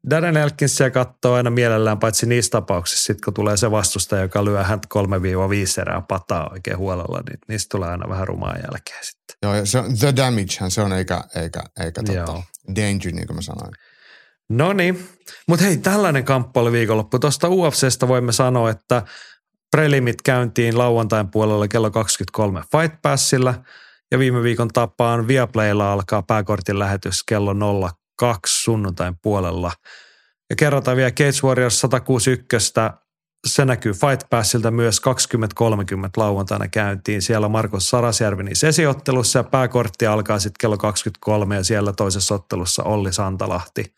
Darren 0.09 0.37
Elkinsia 0.37 0.91
katsoo 0.91 1.33
aina 1.33 1.49
mielellään, 1.49 1.99
paitsi 1.99 2.25
niissä 2.25 2.51
tapauksissa, 2.51 3.03
sit 3.03 3.21
kun 3.21 3.33
tulee 3.33 3.57
se 3.57 3.71
vastustaja, 3.71 4.21
joka 4.21 4.45
lyö 4.45 4.63
hän 4.63 4.79
3-5 5.77 5.81
erää 5.81 6.01
pataa 6.01 6.49
oikein 6.51 6.77
huolella, 6.77 7.21
niin 7.29 7.39
niistä 7.47 7.77
tulee 7.77 7.89
aina 7.89 8.09
vähän 8.09 8.27
rumaa 8.27 8.55
jälkeen 8.55 9.05
sitten. 9.05 9.37
Joo, 9.43 9.65
se, 9.65 9.83
the 9.99 10.15
damage 10.15 10.69
se 10.69 10.81
on, 10.81 10.93
eikä, 10.93 11.23
eikä, 11.35 11.63
eikä 11.79 12.03
tota, 12.03 12.43
danger, 12.75 13.11
niin 13.11 13.27
kuin 13.27 13.35
mä 13.35 13.41
sanoin. 13.41 13.73
No 14.49 14.73
niin, 14.73 15.09
mutta 15.47 15.65
hei, 15.65 15.77
tällainen 15.77 16.23
kamppailu 16.23 16.71
viikonloppu. 16.71 17.19
Tuosta 17.19 17.49
UFCstä 17.49 18.07
voimme 18.07 18.31
sanoa, 18.31 18.69
että 18.69 19.03
prelimit 19.71 20.21
käyntiin 20.21 20.77
lauantain 20.77 21.31
puolella 21.31 21.67
kello 21.67 21.91
23 21.91 22.61
Fight 22.71 23.01
Passilla 23.01 23.53
ja 24.11 24.19
viime 24.19 24.43
viikon 24.43 24.67
tapaan 24.67 25.27
Viaplaylla 25.27 25.93
alkaa 25.93 26.23
pääkortin 26.23 26.79
lähetys 26.79 27.23
kello 27.23 27.55
02 28.17 28.63
sunnuntain 28.63 29.15
puolella. 29.21 29.71
Ja 30.49 30.55
kerrotaan 30.55 30.97
vielä 30.97 31.11
Cage 31.11 31.47
Warriors 31.47 31.79
161 31.79 32.73
se 33.47 33.65
näkyy 33.65 33.93
Fight 33.93 34.29
Passilta 34.29 34.71
myös 34.71 35.01
20.30 35.01 36.09
lauantaina 36.17 36.67
käyntiin. 36.67 37.21
Siellä 37.21 37.49
Markus 37.49 37.89
Sarasjärvi 37.89 38.55
sesiottelussa 38.55 39.39
ja 39.39 39.43
pääkortti 39.43 40.07
alkaa 40.07 40.39
sitten 40.39 40.57
kello 40.59 40.77
23 40.77 41.55
ja 41.55 41.63
siellä 41.63 41.93
toisessa 41.93 42.35
ottelussa 42.35 42.83
Olli 42.83 43.13
Santalahti. 43.13 43.95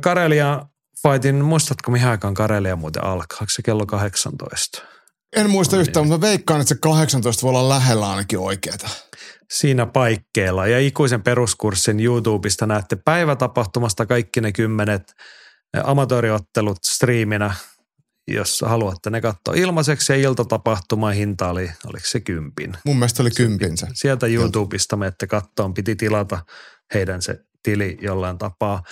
Karelia 0.00 0.66
Fightin, 1.02 1.44
muistatko 1.44 1.90
mihin 1.90 2.08
aikaan 2.08 2.34
Karelia 2.34 2.76
muuten 2.76 3.04
alkaa? 3.04 3.38
Onko 3.40 3.50
se 3.50 3.62
kello 3.62 3.86
18? 3.86 4.82
En 5.36 5.50
muista 5.50 5.76
no, 5.76 5.82
yhtään, 5.82 6.04
niin. 6.04 6.12
mutta 6.12 6.26
veikkaan, 6.26 6.60
että 6.60 6.74
se 6.74 6.80
18 6.80 7.42
voi 7.42 7.50
olla 7.50 7.68
lähellä 7.68 8.10
ainakin 8.10 8.38
oikeeta. 8.38 8.88
Siinä 9.50 9.86
paikkeilla 9.86 10.66
ja 10.66 10.80
ikuisen 10.80 11.22
peruskurssin 11.22 12.00
YouTubesta 12.00 12.66
näette 12.66 12.96
päivätapahtumasta 12.96 14.06
kaikki 14.06 14.40
ne 14.40 14.52
kymmenet 14.52 15.12
amatööriottelut 15.84 16.78
striiminä 16.84 17.54
jos 18.28 18.64
haluatte 18.66 19.10
ne 19.10 19.20
katsoa 19.20 19.54
ilmaiseksi 19.54 20.12
ja 20.12 20.18
iltatapahtuma 20.18 21.10
hinta 21.10 21.50
oli, 21.50 21.70
oliko 21.86 22.04
se 22.06 22.20
kympin? 22.20 22.76
Mun 22.84 22.96
mielestä 22.96 23.22
oli 23.22 23.30
kympin 23.30 23.76
se. 23.76 23.86
Sieltä 23.94 24.26
YouTubesta 24.26 24.98
että 25.06 25.26
kattoon, 25.26 25.74
piti 25.74 25.96
tilata 25.96 26.44
heidän 26.94 27.22
se 27.22 27.38
tili 27.62 27.98
jollain 28.02 28.38
tapaa. 28.38 28.82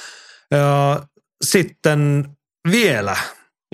Ja 0.51 1.03
sitten 1.45 2.29
vielä 2.70 3.16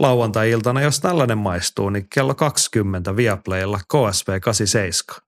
lauantai-iltana, 0.01 0.83
jos 0.83 1.01
tällainen 1.01 1.39
maistuu, 1.39 1.91
niin 1.91 2.09
kello 2.15 2.35
20 2.35 3.17
Viaplaylla 3.17 3.79
KSV 3.79 4.41
87. 4.41 5.23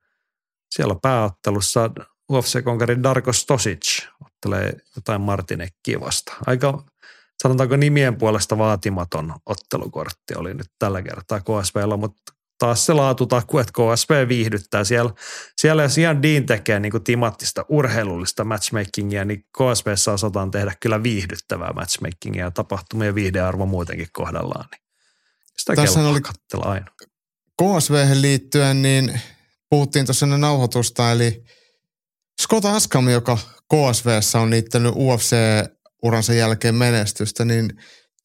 Siellä 0.74 0.92
on 0.92 1.00
pääottelussa 1.00 1.90
UFC-konkarin 2.32 3.02
Darko 3.02 3.32
Stosic 3.32 4.06
ottelee 4.24 4.72
jotain 4.96 5.20
Martinekkiä 5.20 6.00
vasta. 6.00 6.32
Aika 6.46 6.84
sanotaanko 7.42 7.76
nimien 7.76 8.16
puolesta 8.16 8.58
vaatimaton 8.58 9.34
ottelukortti 9.46 10.34
oli 10.36 10.54
nyt 10.54 10.70
tällä 10.78 11.02
kertaa 11.02 11.40
KSVllä, 11.40 11.96
mutta 11.96 12.32
taas 12.58 12.86
se 12.86 12.92
laatutaku, 12.92 13.58
että 13.58 13.72
KSV 13.72 14.28
viihdyttää 14.28 14.84
siellä. 14.84 15.10
Siellä 15.56 15.82
jos 15.82 15.98
ihan 15.98 16.22
Dean 16.22 16.46
tekee 16.46 16.80
niin 16.80 17.04
timattista 17.04 17.64
urheilullista 17.68 18.44
matchmakingia, 18.44 19.24
niin 19.24 19.44
KSV 19.58 20.12
osataan 20.12 20.50
tehdä 20.50 20.72
kyllä 20.80 21.02
viihdyttävää 21.02 21.72
matchmakingia 21.72 22.44
ja 22.44 22.50
tapahtumien 22.50 23.14
viihdearvo 23.14 23.66
muutenkin 23.66 24.08
kohdallaan. 24.12 24.68
Niin 24.70 24.82
sitä 25.58 25.74
Tässä 25.74 26.00
oli 26.00 26.20
aina. 26.62 26.86
KSV 27.62 28.20
liittyen, 28.20 28.82
niin 28.82 29.20
puhuttiin 29.70 30.06
tuossa 30.06 30.26
ennen 30.26 30.40
nauhoitusta, 30.40 31.12
eli 31.12 31.44
Scott 32.42 32.64
Askam, 32.64 33.08
joka 33.08 33.38
KSVssä 33.74 34.38
on 34.38 34.50
niittänyt 34.50 34.94
UFC 34.96 35.36
uransa 36.02 36.34
jälkeen 36.34 36.74
menestystä, 36.74 37.44
niin 37.44 37.70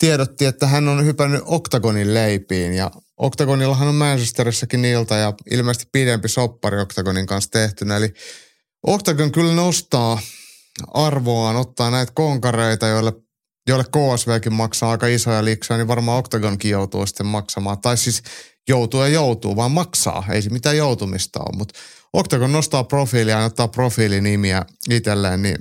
tiedotti, 0.01 0.45
että 0.45 0.67
hän 0.67 0.87
on 0.87 1.05
hypännyt 1.05 1.41
Octagonin 1.45 2.13
leipiin 2.13 2.73
ja 2.73 2.91
Octagonillahan 3.17 3.87
on 3.87 3.95
Manchesterissakin 3.95 4.85
ilta 4.85 5.15
ja 5.15 5.33
ilmeisesti 5.51 5.89
pidempi 5.91 6.27
soppari 6.27 6.79
Octagonin 6.79 7.25
kanssa 7.25 7.51
tehtynä. 7.51 7.97
Eli 7.97 8.13
Octagon 8.87 9.31
kyllä 9.31 9.53
nostaa 9.53 10.19
arvoaan, 10.93 11.55
ottaa 11.55 11.91
näitä 11.91 12.11
konkareita, 12.15 12.87
joille, 12.87 13.13
joille 13.67 13.83
KSVkin 13.83 14.53
maksaa 14.53 14.91
aika 14.91 15.07
isoja 15.07 15.45
liksoja, 15.45 15.77
niin 15.77 15.87
varmaan 15.87 16.19
Octagonkin 16.19 16.71
joutuu 16.71 17.05
sitten 17.05 17.25
maksamaan. 17.25 17.81
Tai 17.81 17.97
siis 17.97 18.23
joutuu 18.69 19.01
ja 19.01 19.07
joutuu, 19.07 19.55
vaan 19.55 19.71
maksaa. 19.71 20.23
Ei 20.31 20.41
se 20.41 20.49
mitään 20.49 20.77
joutumista 20.77 21.39
ole, 21.39 21.57
mutta 21.57 21.79
Octagon 22.13 22.51
nostaa 22.51 22.83
profiilia 22.83 23.39
ja 23.39 23.45
ottaa 23.45 23.67
profiilinimiä 23.67 24.65
itselleen, 24.89 25.41
niin 25.41 25.57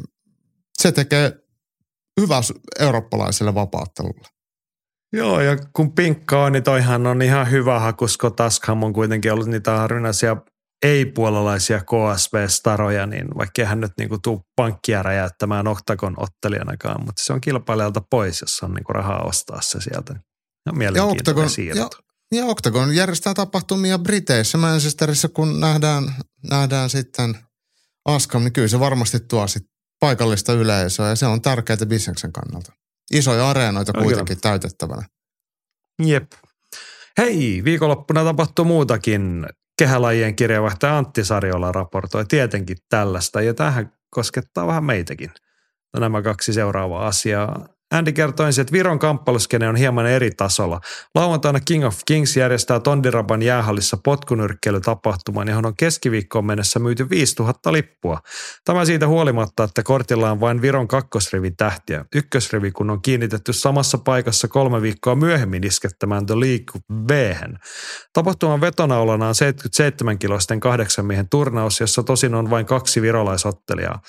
se 0.78 0.92
tekee 0.92 1.32
hyvä 2.20 2.40
eurooppalaiselle 2.78 3.54
vapaattelulle. 3.54 4.28
Joo, 5.12 5.40
ja 5.40 5.56
kun 5.72 5.92
pinkka 5.92 6.44
on, 6.44 6.52
niin 6.52 6.62
toihan 6.62 7.06
on 7.06 7.22
ihan 7.22 7.50
hyvä 7.50 7.80
haku, 7.80 7.98
koska 7.98 8.30
Taskham 8.30 8.82
on 8.82 8.92
kuitenkin 8.92 9.32
ollut 9.32 9.46
niitä 9.46 9.76
harvinaisia 9.76 10.36
ei-puolalaisia 10.82 11.80
KSV-staroja, 11.80 13.06
niin 13.06 13.26
vaikka 13.38 13.64
hän 13.64 13.80
nyt 13.80 13.92
niinku 13.98 14.18
tuu 14.18 14.42
pankkia 14.56 15.02
räjäyttämään 15.02 15.68
Octagon 15.68 16.14
ottelijanakaan, 16.16 17.04
mutta 17.04 17.22
se 17.24 17.32
on 17.32 17.40
kilpailijalta 17.40 18.02
pois, 18.10 18.40
jos 18.40 18.60
on 18.62 18.74
niinku 18.74 18.92
rahaa 18.92 19.22
ostaa 19.22 19.60
se 19.60 19.80
sieltä. 19.80 20.14
No, 20.66 20.72
ja 20.94 21.04
Octagon, 21.04 21.48
ja, 21.74 21.88
ja 22.34 22.44
Octagon 22.44 22.94
järjestää 22.94 23.34
tapahtumia 23.34 23.98
Briteissä, 23.98 24.58
Manchesterissa, 24.58 25.28
kun 25.28 25.60
nähdään, 25.60 26.14
nähdään 26.50 26.90
sitten 26.90 27.38
Askam, 28.04 28.42
niin 28.42 28.52
kyllä 28.52 28.68
se 28.68 28.80
varmasti 28.80 29.20
tuo 29.20 29.46
sit 29.46 29.69
paikallista 30.00 30.52
yleisöä 30.52 31.08
ja 31.08 31.16
se 31.16 31.26
on 31.26 31.42
tärkeää 31.42 31.86
bisneksen 31.88 32.32
kannalta. 32.32 32.72
Isoja 33.12 33.50
areenoita 33.50 33.92
no, 33.92 34.02
kuitenkin 34.02 34.36
kyllä. 34.36 34.40
täytettävänä. 34.40 35.02
Jep. 36.02 36.32
Hei, 37.18 37.62
viikonloppuna 37.64 38.24
tapahtui 38.24 38.64
muutakin. 38.64 39.46
Kehälajien 39.78 40.36
kirjeenvaihtaja 40.36 40.98
Antti 40.98 41.24
Sarjola 41.24 41.72
raportoi 41.72 42.24
tietenkin 42.24 42.76
tällaista 42.88 43.42
ja 43.42 43.54
tähän 43.54 43.92
koskettaa 44.10 44.66
vähän 44.66 44.84
meitäkin. 44.84 45.30
No, 45.94 46.00
nämä 46.00 46.22
kaksi 46.22 46.52
seuraavaa 46.52 47.06
asiaa. 47.06 47.68
Andy 47.90 48.12
kertoi 48.12 48.48
että 48.60 48.72
Viron 48.72 48.98
kamppailuskene 48.98 49.68
on 49.68 49.76
hieman 49.76 50.06
eri 50.06 50.30
tasolla. 50.30 50.80
Lauantaina 51.14 51.60
King 51.60 51.86
of 51.86 51.98
Kings 52.06 52.36
järjestää 52.36 52.80
Tondiraban 52.80 53.42
jäähallissa 53.42 53.96
potkunyrkkeilytapahtuman, 54.04 55.48
johon 55.48 55.66
on 55.66 55.76
keskiviikkoon 55.76 56.44
mennessä 56.44 56.78
myyty 56.78 57.10
5000 57.10 57.72
lippua. 57.72 58.20
Tämä 58.64 58.84
siitä 58.84 59.08
huolimatta, 59.08 59.64
että 59.64 59.82
kortilla 59.82 60.30
on 60.30 60.40
vain 60.40 60.62
Viron 60.62 60.88
kakkosrivin 60.88 61.56
tähtiä. 61.56 62.04
Ykkösrivi 62.14 62.70
kun 62.70 62.90
on 62.90 63.02
kiinnitetty 63.02 63.52
samassa 63.52 63.98
paikassa 63.98 64.48
kolme 64.48 64.82
viikkoa 64.82 65.14
myöhemmin 65.14 65.64
iskettämään 65.64 66.26
The 66.26 66.34
League 66.34 66.80
b 67.04 67.10
Tapahtuman 68.12 68.60
vetonaulana 68.60 69.28
on 69.28 69.34
77 69.34 70.18
kiloisten 70.18 70.60
kahdeksan 70.60 71.06
miehen 71.06 71.28
turnaus, 71.28 71.80
jossa 71.80 72.02
tosin 72.02 72.34
on 72.34 72.50
vain 72.50 72.66
kaksi 72.66 73.02
virolaisottelijaa. 73.02 74.02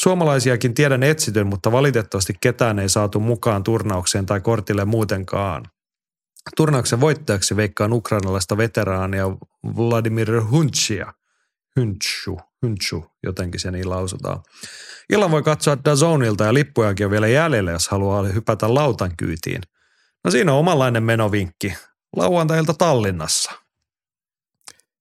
Suomalaisiakin 0.00 0.74
tiedän 0.74 1.02
etsityn, 1.02 1.46
mutta 1.46 1.72
valitettavasti 1.72 2.34
ketään 2.40 2.78
ei 2.78 2.88
saatu 2.88 3.20
mukaan 3.28 3.62
turnaukseen 3.62 4.26
tai 4.26 4.40
kortille 4.40 4.84
muutenkaan. 4.84 5.64
Turnauksen 6.56 7.00
voittajaksi 7.00 7.56
veikkaan 7.56 7.92
ukrainalaista 7.92 8.56
veteraania 8.56 9.24
Vladimir 9.76 10.44
Hunchia. 10.50 11.12
Hunchu, 11.76 12.40
Hunchu, 12.62 13.06
jotenkin 13.22 13.60
se 13.60 13.70
niin 13.70 13.90
lausutaan. 13.90 14.40
Illan 15.12 15.30
voi 15.30 15.42
katsoa 15.42 15.76
Dazonilta 15.84 16.44
ja 16.44 16.54
lippujakin 16.54 17.06
on 17.06 17.10
vielä 17.10 17.28
jäljellä, 17.28 17.70
jos 17.70 17.88
haluaa 17.88 18.22
hypätä 18.22 18.74
lautan 18.74 19.16
kyytiin. 19.16 19.60
No 20.24 20.30
siinä 20.30 20.52
on 20.52 20.58
omanlainen 20.58 21.02
menovinkki. 21.02 21.74
Lauantailta 22.16 22.74
Tallinnassa– 22.74 23.52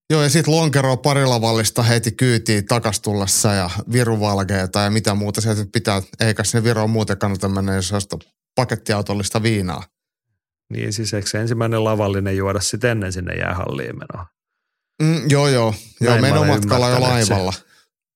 Joo, 0.09 0.23
ja 0.23 0.29
sitten 0.29 0.53
lonkeroa 0.53 0.97
parilavallista 0.97 1.83
heti 1.83 2.11
kyytiin 2.11 2.65
takastullessa 2.65 3.53
ja 3.53 3.69
viruvalgeeta 3.91 4.79
ja 4.79 4.89
mitä 4.89 5.13
muuta 5.13 5.41
sieltä 5.41 5.65
pitää. 5.73 6.01
Eikä 6.19 6.43
sinne 6.43 6.63
Viroon 6.63 6.89
muuten 6.89 7.17
kannata 7.17 7.49
mennä, 7.49 7.75
jos 7.75 7.93
ostaa 7.93 8.19
pakettiautollista 8.55 9.43
viinaa. 9.43 9.83
Niin 10.73 10.93
siis 10.93 11.13
eikö 11.13 11.29
se 11.29 11.39
ensimmäinen 11.39 11.83
lavallinen 11.83 12.37
juoda 12.37 12.59
sitten 12.59 12.91
ennen 12.91 13.13
sinne 13.13 13.35
jäähalliin 13.35 13.95
menoa? 13.97 14.27
Mm, 15.01 15.29
joo, 15.29 15.47
joo. 15.47 15.73
joo 16.01 16.17
menomatkalla 16.17 16.89
jo 16.89 17.01
laivalla. 17.01 17.53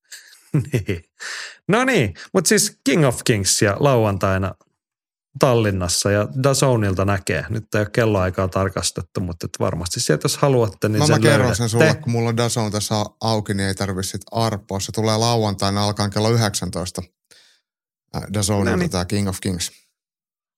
niin. 0.73 1.03
No 1.67 1.85
niin, 1.85 2.13
mutta 2.33 2.49
siis 2.49 2.79
King 2.83 3.05
of 3.05 3.19
Kings 3.25 3.61
ja 3.61 3.77
lauantaina 3.79 4.55
Tallinnassa 5.39 6.11
ja 6.11 6.27
Dazonilta 6.43 7.05
näkee. 7.05 7.45
Nyt 7.49 7.75
ei 7.75 7.81
ole 7.81 7.89
kelloaikaa 7.89 8.47
tarkastettu, 8.47 9.21
mutta 9.21 9.45
et 9.45 9.59
varmasti 9.59 9.99
sieltä 9.99 10.25
jos 10.25 10.37
haluatte, 10.37 10.89
niin 10.89 10.99
no, 10.99 11.07
sen 11.07 11.15
mä 11.15 11.19
kerron 11.19 11.55
sen 11.55 11.69
sulle, 11.69 11.95
kun 11.95 12.11
mulla 12.11 12.29
on 12.29 12.37
Dazon 12.37 12.71
tässä 12.71 12.95
auki, 13.21 13.53
niin 13.53 13.67
ei 13.67 13.75
tarvitse 13.75 14.11
sitten 14.11 14.37
arpoa. 14.39 14.79
Se 14.79 14.91
tulee 14.91 15.17
lauantaina 15.17 15.83
alkaen 15.83 16.09
kello 16.09 16.29
19 16.29 17.01
Dazonilta 18.33 18.71
no 18.71 18.77
niin. 18.77 18.89
tämä 18.89 19.05
King 19.05 19.29
of 19.29 19.37
Kings. 19.41 19.71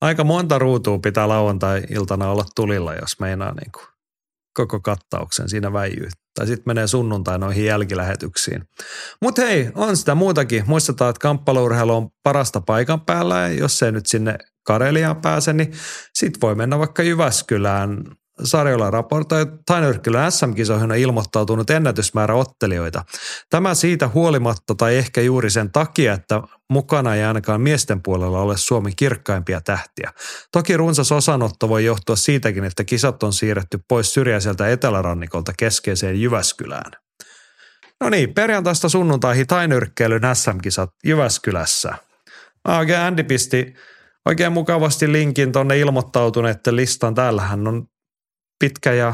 Aika 0.01 0.23
monta 0.23 0.59
ruutua 0.59 0.99
pitää 0.99 1.27
lauantai-iltana 1.27 2.31
olla 2.31 2.45
tulilla, 2.55 2.93
jos 2.93 3.19
meinaa 3.19 3.53
niin 3.53 3.71
kuin 3.71 3.92
koko 4.53 4.79
kattauksen 4.79 5.49
siinä 5.49 5.73
väijyy. 5.73 6.09
Tai 6.35 6.47
sitten 6.47 6.63
menee 6.65 6.87
sunnuntai 6.87 7.39
noihin 7.39 7.65
jälkilähetyksiin. 7.65 8.63
Mutta 9.21 9.41
hei, 9.41 9.71
on 9.75 9.97
sitä 9.97 10.15
muutakin. 10.15 10.63
Muistetaan, 10.67 11.09
että 11.09 11.19
kamppailurheilu 11.19 11.95
on 11.95 12.09
parasta 12.23 12.61
paikan 12.61 13.01
päällä 13.01 13.39
ja 13.39 13.47
jos 13.47 13.83
ei 13.83 13.91
nyt 13.91 14.05
sinne 14.05 14.37
Kareliaan 14.63 15.21
pääse, 15.21 15.53
niin 15.53 15.73
sit 16.13 16.41
voi 16.41 16.55
mennä 16.55 16.79
vaikka 16.79 17.03
Jyväskylään. 17.03 18.03
Sarjola 18.43 18.91
raportoi, 18.91 19.41
että 19.41 19.57
Tainyrkkylän 19.65 20.31
SM-kisoihin 20.31 20.91
on 20.91 20.97
ilmoittautunut 20.97 21.69
ennätysmäärä 21.69 22.35
ottelijoita. 22.35 23.05
Tämä 23.49 23.75
siitä 23.75 24.07
huolimatta 24.07 24.75
tai 24.75 24.95
ehkä 24.95 25.21
juuri 25.21 25.49
sen 25.49 25.71
takia, 25.71 26.13
että 26.13 26.41
mukana 26.69 27.15
ei 27.15 27.23
ainakaan 27.23 27.61
miesten 27.61 28.01
puolella 28.03 28.39
ole 28.39 28.57
Suomen 28.57 28.93
kirkkaimpia 28.95 29.61
tähtiä. 29.61 30.13
Toki 30.51 30.77
runsas 30.77 31.11
osanotto 31.11 31.69
voi 31.69 31.85
johtua 31.85 32.15
siitäkin, 32.15 32.63
että 32.63 32.83
kisat 32.83 33.23
on 33.23 33.33
siirretty 33.33 33.79
pois 33.87 34.13
syrjäiseltä 34.13 34.69
etelärannikolta 34.69 35.53
keskeiseen 35.57 36.21
Jyväskylään. 36.21 36.91
No 38.01 38.09
niin, 38.09 38.33
perjantaista 38.33 38.89
sunnuntaihin 38.89 39.47
tainyrkkeilyn 39.47 40.21
SM-kisat 40.33 40.89
Jyväskylässä. 41.05 41.95
Oikein 42.67 42.99
Andy 42.99 43.23
pisti 43.23 43.73
oikein 44.25 44.51
mukavasti 44.51 45.11
linkin 45.11 45.51
tuonne 45.51 45.79
ilmoittautuneiden 45.79 46.75
listaan. 46.75 47.15
Täällähän 47.15 47.67
on 47.67 47.87
pitkä 48.63 48.93
ja 48.93 49.13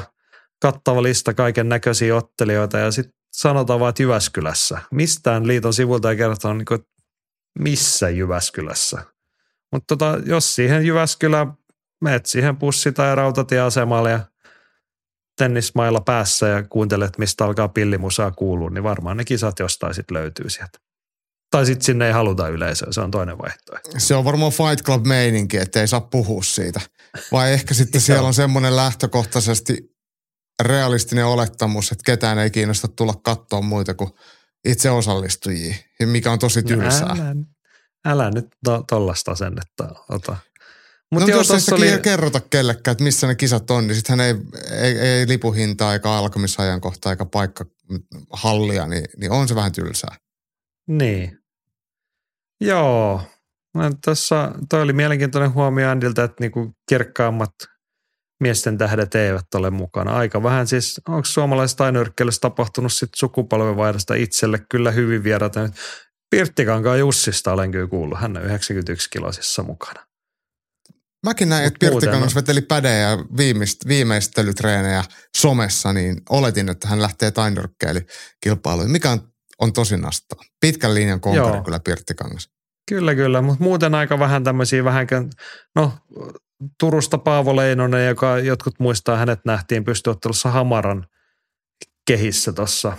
kattava 0.61 1.03
lista 1.03 1.33
kaiken 1.33 1.69
näköisiä 1.69 2.15
ottelijoita 2.15 2.77
ja 2.77 2.91
sitten 2.91 3.13
sanotaan 3.31 3.79
vaan, 3.79 3.89
että 3.89 4.03
Jyväskylässä. 4.03 4.79
Mistään 4.91 5.47
liiton 5.47 5.73
sivulta 5.73 6.11
ei 6.11 6.17
kertoa, 6.17 6.53
niin 6.53 6.65
kuin, 6.65 6.79
missä 7.59 8.09
Jyväskylässä. 8.09 9.01
Mutta 9.71 9.95
tota, 9.95 10.17
jos 10.25 10.55
siihen 10.55 10.85
Jyväskylään 10.85 11.53
meet 12.01 12.25
siihen 12.25 12.57
pussi- 12.57 12.91
tai 12.91 13.15
rautatieasemalle 13.15 14.11
ja 14.11 14.19
tennismailla 15.37 16.01
päässä 16.01 16.47
ja 16.47 16.63
kuuntelet, 16.63 17.17
mistä 17.17 17.45
alkaa 17.45 17.67
pillimusaa 17.67 18.31
kuulua, 18.31 18.69
niin 18.69 18.83
varmaan 18.83 19.17
ne 19.17 19.25
kisat 19.25 19.59
jostain 19.59 19.93
sitten 19.93 20.17
löytyy 20.17 20.49
sieltä. 20.49 20.79
Tai 21.51 21.65
sitten 21.65 21.85
sinne 21.85 22.07
ei 22.07 22.13
haluta 22.13 22.47
yleisöä, 22.47 22.87
se 22.91 23.01
on 23.01 23.11
toinen 23.11 23.37
vaihtoehto. 23.37 23.89
Se 23.97 24.15
on 24.15 24.25
varmaan 24.25 24.51
Fight 24.51 24.85
Club 24.85 25.05
meininki, 25.05 25.57
että 25.57 25.81
ei 25.81 25.87
saa 25.87 26.01
puhua 26.01 26.43
siitä. 26.43 26.81
Vai 27.31 27.53
ehkä 27.53 27.73
sitten 27.73 28.01
siellä 28.01 28.27
on 28.27 28.33
semmoinen 28.33 28.75
lähtökohtaisesti 28.75 29.95
realistinen 30.63 31.25
olettamus, 31.25 31.91
että 31.91 32.03
ketään 32.05 32.39
ei 32.39 32.51
kiinnosta 32.51 32.87
tulla 32.87 33.13
katsoa 33.23 33.61
muita 33.61 33.93
kuin 33.93 34.09
itse 34.65 34.89
osallistujia, 34.89 35.75
mikä 36.05 36.31
on 36.31 36.39
tosi 36.39 36.63
tylsää. 36.63 37.15
No 37.15 37.23
älä, 37.23 37.35
älä 38.05 38.31
nyt 38.31 38.45
to, 38.63 38.83
tollasta 38.89 39.31
asennetta 39.31 39.95
ota. 40.09 40.37
Mut 41.11 41.21
no 41.21 41.27
jos 41.27 41.51
ei 41.51 41.93
oli... 41.93 42.01
kerrota 42.01 42.39
kellekään, 42.39 42.91
että 42.91 43.03
missä 43.03 43.27
ne 43.27 43.35
kisat 43.35 43.71
on, 43.71 43.87
niin 43.87 43.95
sittenhän 43.95 44.27
ei, 44.27 44.35
ei, 44.71 44.99
ei 44.99 45.27
lipuhintaa 45.27 45.93
eikä 45.93 46.11
alkamisajankohta 46.11 47.09
eikä 47.11 47.25
paikka 47.25 47.65
hallia, 48.33 48.87
niin, 48.87 49.05
niin 49.17 49.31
on 49.31 49.47
se 49.47 49.55
vähän 49.55 49.71
tylsää. 49.71 50.15
Niin. 50.87 51.37
Joo. 52.61 53.21
Tuossa, 54.05 54.51
toi 54.69 54.81
oli 54.81 54.93
mielenkiintoinen 54.93 55.53
huomio 55.53 55.89
Andilta, 55.89 56.23
että 56.23 56.35
niinku 56.39 56.73
kirkkaammat 56.89 57.53
miesten 58.39 58.77
tähdet 58.77 59.15
eivät 59.15 59.53
ole 59.55 59.69
mukana. 59.69 60.15
Aika 60.15 60.43
vähän 60.43 60.67
siis, 60.67 61.01
onko 61.07 61.25
suomalaisesta 61.25 61.77
tainyrkkeilyssä 61.77 62.41
tapahtunut 62.41 62.93
sitten 62.93 63.17
sukupolvenvaihdosta 63.17 64.15
itselle 64.15 64.59
kyllä 64.71 64.91
hyvin 64.91 65.23
vieraita. 65.23 65.69
Pirttikankaan 66.29 66.99
Jussista 66.99 67.53
olen 67.53 67.71
kyllä 67.71 67.87
kuullut, 67.87 68.19
hän 68.19 68.37
on 68.37 68.43
91 68.43 69.09
kilosissa 69.09 69.63
mukana. 69.63 70.05
Mäkin 71.25 71.49
näin, 71.49 71.65
että 71.65 71.77
Pirttikangas 71.79 72.35
veteli 72.35 72.61
pädejä 72.61 73.09
ja 73.09 73.17
viimeist, 73.37 73.87
viimeistelytreenejä 73.87 75.03
somessa, 75.37 75.93
niin 75.93 76.21
oletin, 76.29 76.69
että 76.69 76.87
hän 76.87 77.01
lähtee 77.01 77.31
tainyrkkeilykilpailuun. 77.31 78.91
Mikä 78.91 79.11
on, 79.11 79.33
on 79.59 79.73
tosi 79.73 79.97
nastaa. 79.97 80.39
Pitkän 80.59 80.93
linjan 80.93 81.19
konkari 81.19 81.63
kyllä 81.63 81.79
Pirttikangas. 81.79 82.49
Kyllä, 82.89 83.15
kyllä, 83.15 83.41
mutta 83.41 83.63
muuten 83.63 83.95
aika 83.95 84.19
vähän 84.19 84.43
tämmöisiä 84.43 84.83
vähän, 84.83 85.07
no 85.75 85.93
Turusta 86.79 87.17
Paavo 87.17 87.55
Leinonen, 87.55 88.07
joka 88.07 88.39
jotkut 88.39 88.79
muistaa, 88.79 89.17
hänet 89.17 89.39
nähtiin 89.45 89.83
pystyottelussa 89.83 90.49
Hamaran 90.49 91.07
kehissä 92.07 92.53
tuossa. 92.53 92.97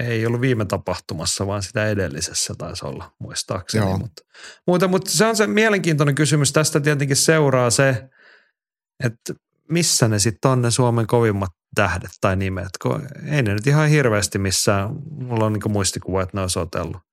Ei 0.00 0.26
ollut 0.26 0.40
viime 0.40 0.64
tapahtumassa, 0.64 1.46
vaan 1.46 1.62
sitä 1.62 1.86
edellisessä 1.86 2.54
taisi 2.58 2.86
olla, 2.86 3.12
muistaakseni. 3.18 3.84
Joo. 3.84 3.98
Mutta, 3.98 4.22
mutta, 4.66 4.88
mutta 4.88 5.10
se 5.10 5.26
on 5.26 5.36
se 5.36 5.46
mielenkiintoinen 5.46 6.14
kysymys. 6.14 6.52
Tästä 6.52 6.80
tietenkin 6.80 7.16
seuraa 7.16 7.70
se, 7.70 8.08
että 9.04 9.34
missä 9.70 10.08
ne 10.08 10.18
sitten 10.18 10.50
on 10.50 10.62
ne 10.62 10.70
Suomen 10.70 11.06
kovimmat 11.06 11.50
tähdet 11.74 12.10
tai 12.20 12.36
nimet. 12.36 12.70
Kun 12.82 13.08
ei 13.26 13.42
ne 13.42 13.52
nyt 13.52 13.66
ihan 13.66 13.88
hirveästi 13.88 14.38
missään, 14.38 14.90
mulla 15.10 15.46
on 15.46 15.52
niin 15.52 15.72
muistikuva, 15.72 16.22
että 16.22 16.36
ne 16.36 16.40
olisi 16.40 16.58
otellut. 16.58 17.11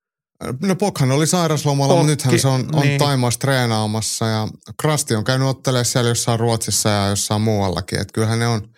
No 0.62 0.76
Pokhan 0.76 1.12
oli 1.12 1.26
sairaslomalla, 1.26 1.94
Pokki, 1.94 2.08
mutta 2.08 2.28
nythän 2.28 2.40
se 2.40 2.48
on, 2.48 2.68
on 2.72 2.82
niin. 2.82 2.98
Taimaassa 2.98 3.40
treenaamassa 3.40 4.26
ja 4.26 4.48
Krasti 4.80 5.14
on 5.14 5.24
käynyt 5.24 5.48
ottelemaan 5.48 5.84
siellä 5.84 6.08
jossain 6.08 6.40
Ruotsissa 6.40 6.88
ja 6.88 7.08
jossain 7.08 7.42
muuallakin. 7.42 8.00
Että 8.00 8.12
kyllähän 8.12 8.38
ne 8.38 8.46
on, 8.46 8.74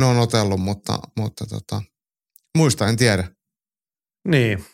ne 0.00 0.06
on 0.06 0.18
otellut, 0.18 0.60
mutta, 0.60 0.98
mutta 1.16 1.46
tota, 1.46 1.82
muista 2.58 2.88
en 2.88 2.96
tiedä. 2.96 3.28
Niin. 4.28 4.64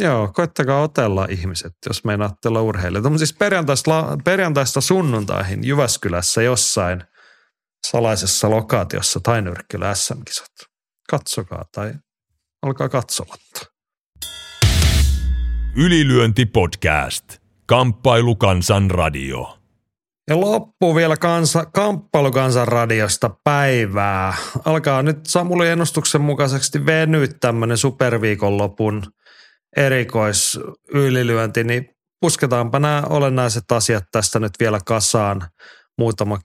Joo, 0.00 0.32
koittakaa 0.34 0.82
otella 0.82 1.26
ihmiset, 1.30 1.72
jos 1.86 2.04
meinaatte 2.04 2.48
olla 2.48 2.62
urheilijoita. 2.62 3.10
Mutta 3.10 3.18
siis 3.18 3.32
perjantaista, 3.32 4.18
perjantaista 4.24 4.80
sunnuntaihin 4.80 5.64
Jyväskylässä 5.64 6.42
jossain 6.42 7.04
salaisessa 7.86 8.50
lokaatiossa 8.50 9.20
Tainyrkkylä 9.20 9.94
SM-kisat. 9.94 10.52
Katsokaa 11.10 11.64
tai 11.72 11.92
olkaa 12.62 12.88
katsomatta. 12.88 13.60
Ylilyönti 15.76 16.46
podcast. 16.46 17.24
Kamppailu 17.66 18.36
Kansan 18.36 18.90
radio. 18.90 19.58
Ja 20.28 20.40
loppu 20.40 20.96
vielä 20.96 21.16
kansa, 21.16 21.64
Kamppailukansan 21.64 22.68
radiosta 22.68 23.30
päivää. 23.44 24.34
Alkaa 24.64 25.02
nyt 25.02 25.26
Samuli 25.26 25.68
ennustuksen 25.68 26.20
mukaisesti 26.20 26.86
venyt 26.86 27.36
tämmöinen 27.40 27.76
superviikonlopun 27.76 29.02
erikoisylilyönti, 29.76 31.64
niin 31.64 31.90
pusketaanpa 32.20 32.78
nämä 32.78 33.02
olennaiset 33.08 33.72
asiat 33.72 34.04
tästä 34.12 34.38
nyt 34.38 34.52
vielä 34.60 34.78
kasaan. 34.86 35.48
Muutama, 35.98 36.38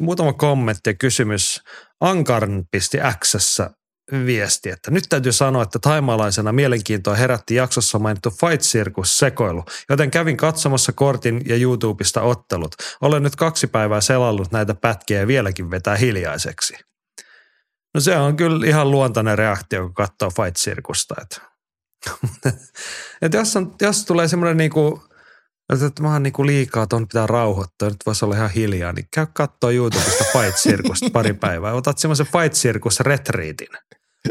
muutama 0.00 0.32
kommentti 0.32 0.90
ja 0.90 0.94
kysymys. 0.94 1.62
Ankarn 2.00 2.64
pisti 2.70 2.98
Xssä 3.24 3.70
viesti, 4.12 4.70
että 4.70 4.90
nyt 4.90 5.04
täytyy 5.08 5.32
sanoa, 5.32 5.62
että 5.62 5.78
taimalaisena 5.78 6.52
mielenkiintoa 6.52 7.14
herätti 7.14 7.54
jaksossa 7.54 7.98
mainittu 7.98 8.30
Fight 8.30 8.62
Circus 8.62 9.18
sekoilu, 9.18 9.64
joten 9.90 10.10
kävin 10.10 10.36
katsomassa 10.36 10.92
kortin 10.92 11.42
ja 11.46 11.56
YouTubesta 11.56 12.22
ottelut. 12.22 12.74
Olen 13.00 13.22
nyt 13.22 13.36
kaksi 13.36 13.66
päivää 13.66 14.00
selannut 14.00 14.52
näitä 14.52 14.74
pätkiä 14.74 15.20
ja 15.20 15.26
vieläkin 15.26 15.70
vetää 15.70 15.96
hiljaiseksi. 15.96 16.74
No 17.94 18.00
se 18.00 18.16
on 18.16 18.36
kyllä 18.36 18.66
ihan 18.66 18.90
luontainen 18.90 19.38
reaktio, 19.38 19.82
kun 19.82 19.94
katsoo 19.94 20.30
Fight 20.30 20.56
Circusta. 20.56 21.14
Että, 21.22 21.40
että 23.22 23.36
jos, 23.36 23.56
on, 23.56 23.74
jos 23.82 24.04
tulee 24.04 24.28
semmoinen 24.28 24.56
niinku, 24.56 25.02
että 25.86 26.02
mä 26.02 26.12
oon 26.12 26.22
niinku 26.22 26.46
liikaa, 26.46 26.86
tuon 26.86 27.08
pitää 27.08 27.26
rauhoittaa, 27.26 27.88
nyt 27.88 28.06
voisi 28.06 28.24
olla 28.24 28.36
ihan 28.36 28.50
hiljaa, 28.50 28.92
niin 28.92 29.08
käy 29.14 29.26
katsoa 29.32 29.70
YouTubesta 29.70 30.24
Fight 30.24 30.56
Circusta 30.56 31.10
pari 31.12 31.32
päivää. 31.32 31.72
Otat 31.72 31.98
semmoisen 31.98 32.26
Fight 32.26 32.52
Circus 32.52 33.00
retriitin. 33.00 33.68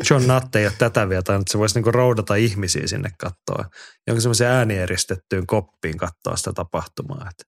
John 0.09 0.27
Nutt 0.27 0.55
ei 0.55 0.65
ole 0.65 0.73
tätä 0.77 1.09
vielä 1.09 1.21
tai 1.21 1.35
että 1.35 1.51
se 1.51 1.57
voisi 1.57 1.75
niinku 1.75 1.91
roudata 1.91 2.35
ihmisiä 2.35 2.87
sinne 2.87 3.09
katsoa. 3.19 3.69
Jonkin 4.07 4.21
semmoisen 4.21 4.47
äänieristettyyn 4.47 5.47
koppiin 5.47 5.97
katsoa 5.97 6.35
sitä 6.35 6.53
tapahtumaa. 6.53 7.29
Että 7.29 7.43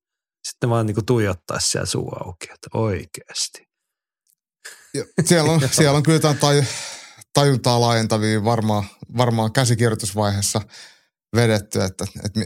sitten 0.48 0.70
vaan 0.70 0.86
niinku 0.86 1.02
tuijottaa 1.02 1.60
siellä 1.60 1.86
suu 1.86 2.12
auki, 2.26 2.46
että 2.54 2.68
oikeasti. 2.74 3.70
Ja 4.94 5.04
siellä, 5.26 5.52
on, 5.52 5.62
siellä 5.72 5.98
on 5.98 6.04
kyllä 6.04 6.16
jotain 6.16 6.38
taj, 6.38 6.64
tajuntaa 7.34 7.82
laajentavia 7.82 8.44
varmaan, 8.44 8.84
varmaan 9.18 9.54
käsikirjoitusvaiheessa 9.54 10.62
vedetty, 11.36 11.82
että, 11.82 12.06
että 12.26 12.40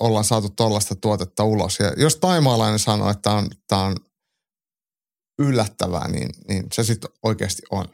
ollaan 0.00 0.24
saatu 0.24 0.50
tuollaista 0.50 0.94
tuotetta 0.94 1.44
ulos. 1.44 1.78
Ja 1.78 1.92
jos 1.96 2.16
taimaalainen 2.16 2.78
sanoo, 2.78 3.10
että 3.10 3.22
tämä 3.22 3.36
on, 3.36 3.50
tämä 3.68 3.82
on 3.82 3.96
yllättävää, 5.38 6.08
niin, 6.08 6.30
niin 6.48 6.64
se 6.72 6.84
sitten 6.84 7.10
oikeasti 7.22 7.62
on. 7.70 7.84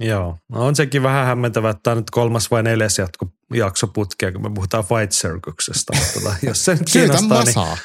Joo, 0.00 0.38
no 0.48 0.66
on 0.66 0.76
sekin 0.76 1.02
vähän 1.02 1.26
hämmentävää, 1.26 1.70
että 1.70 1.80
tämä 1.82 1.92
on 1.92 1.98
nyt 1.98 2.10
kolmas 2.10 2.50
vai 2.50 2.62
neljäs 2.62 2.98
jatko, 2.98 3.26
jakso 3.54 3.86
putkea, 3.86 4.32
kun 4.32 4.42
me 4.42 4.50
puhutaan 4.54 4.84
Fight 4.84 5.12
Circuksesta. 5.12 5.92
Tota, 6.14 6.34
jos 6.46 6.64
se 6.64 6.74
nyt 6.74 6.90
kiinnostaa, 6.92 7.44
niin 7.44 7.78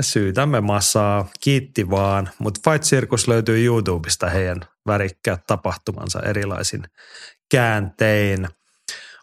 syytämme 0.00 0.60
massaa, 0.60 1.28
kiitti 1.40 1.90
vaan. 1.90 2.30
Mutta 2.38 2.70
Fight 2.70 2.84
Circus 2.84 3.28
löytyy 3.28 3.64
YouTubesta 3.64 4.30
heidän 4.30 4.60
värikkäät 4.86 5.46
tapahtumansa 5.46 6.20
erilaisin 6.20 6.84
kääntein– 7.50 8.48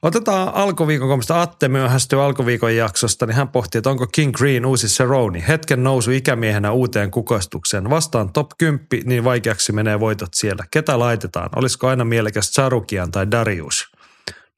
Otetaan 0.02 0.56
alkuviikon 0.56 1.08
komista. 1.08 1.42
Atte 1.42 1.68
myöhästyy 1.68 2.24
alkuviikon 2.24 2.76
jaksosta, 2.76 3.26
niin 3.26 3.36
hän 3.36 3.48
pohti, 3.48 3.78
että 3.78 3.90
onko 3.90 4.08
King 4.08 4.34
Green 4.34 4.66
uusi 4.66 4.88
Cerrone. 4.88 5.44
Hetken 5.48 5.84
nousu 5.84 6.12
ikämiehenä 6.12 6.72
uuteen 6.72 7.12
kukoistukseen. 7.12 7.90
Vastaan 7.90 8.34
top 8.34 8.52
10, 8.58 8.88
niin 9.06 9.24
vaikeaksi 9.24 9.72
menee 9.72 10.00
voitot 10.00 10.34
siellä. 10.34 10.66
Ketä 10.72 11.00
laitetaan? 11.00 11.50
Olisiko 11.56 11.88
aina 11.88 12.06
mielekäs 12.06 12.52
Charukian 12.52 13.12
tai 13.12 13.32
Darius? 13.32 13.92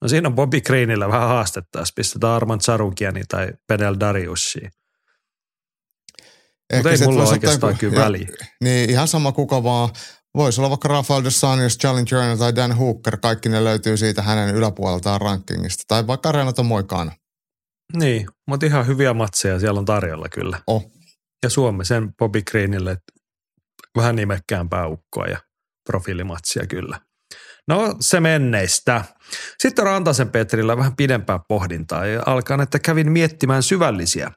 No 0.02 0.08
siinä 0.08 0.28
on 0.28 0.36
Bobby 0.36 0.62
Greenillä 0.62 1.08
vähän 1.08 1.28
haastetta, 1.28 1.80
jos 1.80 1.94
pistetään 1.96 2.34
Arman 2.34 2.60
Charukiani 2.60 3.22
tai 3.28 3.48
Penel 3.68 3.96
Dariusia. 4.00 4.70
Mutta 6.74 6.92
ei 6.92 6.98
mulla 7.06 7.24
oikeastaan 7.24 7.78
kyllä 7.78 8.02
väliä. 8.02 8.28
Niin 8.62 8.90
ihan 8.90 9.08
sama 9.08 9.32
kuka 9.32 9.64
vaan 9.64 9.90
Voisi 10.38 10.62
olla 10.62 10.70
vaikka 10.70 10.88
Rafael 10.88 11.24
Desanius, 11.24 11.78
Challenger 11.78 12.38
tai 12.38 12.56
Dan 12.56 12.78
Hooker, 12.78 13.18
kaikki 13.18 13.50
ne 13.50 13.64
löytyy 13.64 13.98
siitä 13.98 14.22
hänen 14.22 14.56
yläpuoleltaan 14.56 15.22
rankingista. 15.22 15.84
Tai 15.88 16.08
vaikka 16.08 16.32
Renato 16.32 16.64
Moikana. 16.64 17.12
Niin, 17.98 18.28
mutta 18.48 18.66
ihan 18.66 18.88
hyviä 18.88 19.14
matseja 19.14 19.60
siellä 19.60 19.80
on 19.80 19.86
tarjolla 19.86 20.30
kyllä. 20.30 20.60
Oh. 20.68 20.92
Ja 21.44 21.50
Suomi 21.50 21.86
sen 21.86 22.14
Bobby 22.16 22.42
Greenille 22.42 22.98
vähän 23.98 24.16
nimekkäämpää 24.16 24.88
ukkoa 24.88 25.28
ja 25.28 25.38
profiilimatsia 25.90 26.68
kyllä. 26.68 27.00
No 27.68 27.96
se 28.00 28.20
menneistä. 28.20 29.06
Sitten 29.60 29.86
Rantasen 29.86 30.30
Petrillä 30.30 30.78
vähän 30.78 30.96
pidempää 30.96 31.40
pohdintaa 31.48 32.06
ja 32.06 32.24
alkaa, 32.26 32.64
että 32.64 32.80
kävin 32.80 33.12
miettimään 33.12 33.64
syvällisiä. 33.64 34.32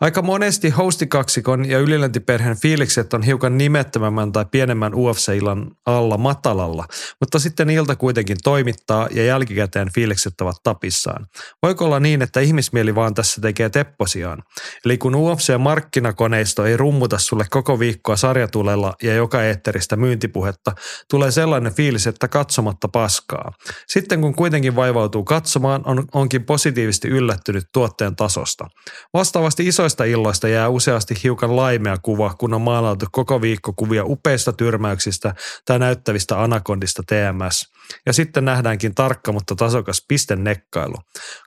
Aika 0.00 0.22
monesti 0.22 0.70
hostikaksikon 0.70 1.68
ja 1.68 1.78
yliläntiperheen 1.78 2.60
fiilikset 2.60 3.14
on 3.14 3.22
hiukan 3.22 3.58
nimettömämmän 3.58 4.32
tai 4.32 4.46
pienemmän 4.50 4.94
UFC-illan 4.94 5.70
alla 5.86 6.18
matalalla, 6.18 6.84
mutta 7.20 7.38
sitten 7.38 7.70
ilta 7.70 7.96
kuitenkin 7.96 8.36
toimittaa 8.44 9.08
ja 9.10 9.24
jälkikäteen 9.24 9.88
fiilikset 9.94 10.40
ovat 10.40 10.56
tapissaan. 10.62 11.26
Voiko 11.62 11.84
olla 11.84 12.00
niin, 12.00 12.22
että 12.22 12.40
ihmismieli 12.40 12.94
vaan 12.94 13.14
tässä 13.14 13.40
tekee 13.40 13.68
tepposiaan? 13.70 14.42
Eli 14.84 14.98
kun 14.98 15.14
UFC-markkinakoneisto 15.14 16.66
ei 16.66 16.76
rummuta 16.76 17.18
sulle 17.18 17.46
koko 17.50 17.78
viikkoa 17.78 18.16
sarjatulella 18.16 18.94
ja 19.02 19.14
joka 19.14 19.42
eetteristä 19.42 19.96
myyntipuhetta, 19.96 20.72
tulee 21.10 21.30
sellainen 21.30 21.74
fiilis, 21.74 22.06
että 22.06 22.28
katsomatta 22.28 22.88
paskaa. 22.88 23.52
Sitten 23.86 24.20
kun 24.20 24.34
kuitenkin 24.38 24.76
vaivautuu 24.76 25.24
katsomaan, 25.24 25.82
on, 25.84 26.04
onkin 26.14 26.44
positiivisesti 26.44 27.08
yllättynyt 27.08 27.64
tuotteen 27.72 28.16
tasosta. 28.16 28.66
Vastaavasti 29.14 29.66
isoista 29.66 30.04
illoista 30.04 30.48
jää 30.48 30.68
useasti 30.68 31.14
hiukan 31.24 31.56
laimea 31.56 31.96
kuva, 32.02 32.34
kun 32.38 32.54
on 32.54 32.60
maalautu 32.60 33.06
koko 33.12 33.42
viikko 33.42 33.72
kuvia 33.76 34.04
upeista 34.04 34.52
tyrmäyksistä 34.52 35.34
tai 35.64 35.78
näyttävistä 35.78 36.42
anakondista 36.42 37.02
TMS. 37.06 37.72
Ja 38.06 38.12
sitten 38.12 38.44
nähdäänkin 38.44 38.94
tarkka, 38.94 39.32
mutta 39.32 39.54
tasokas 39.54 40.04
pistennekkailu. 40.08 40.94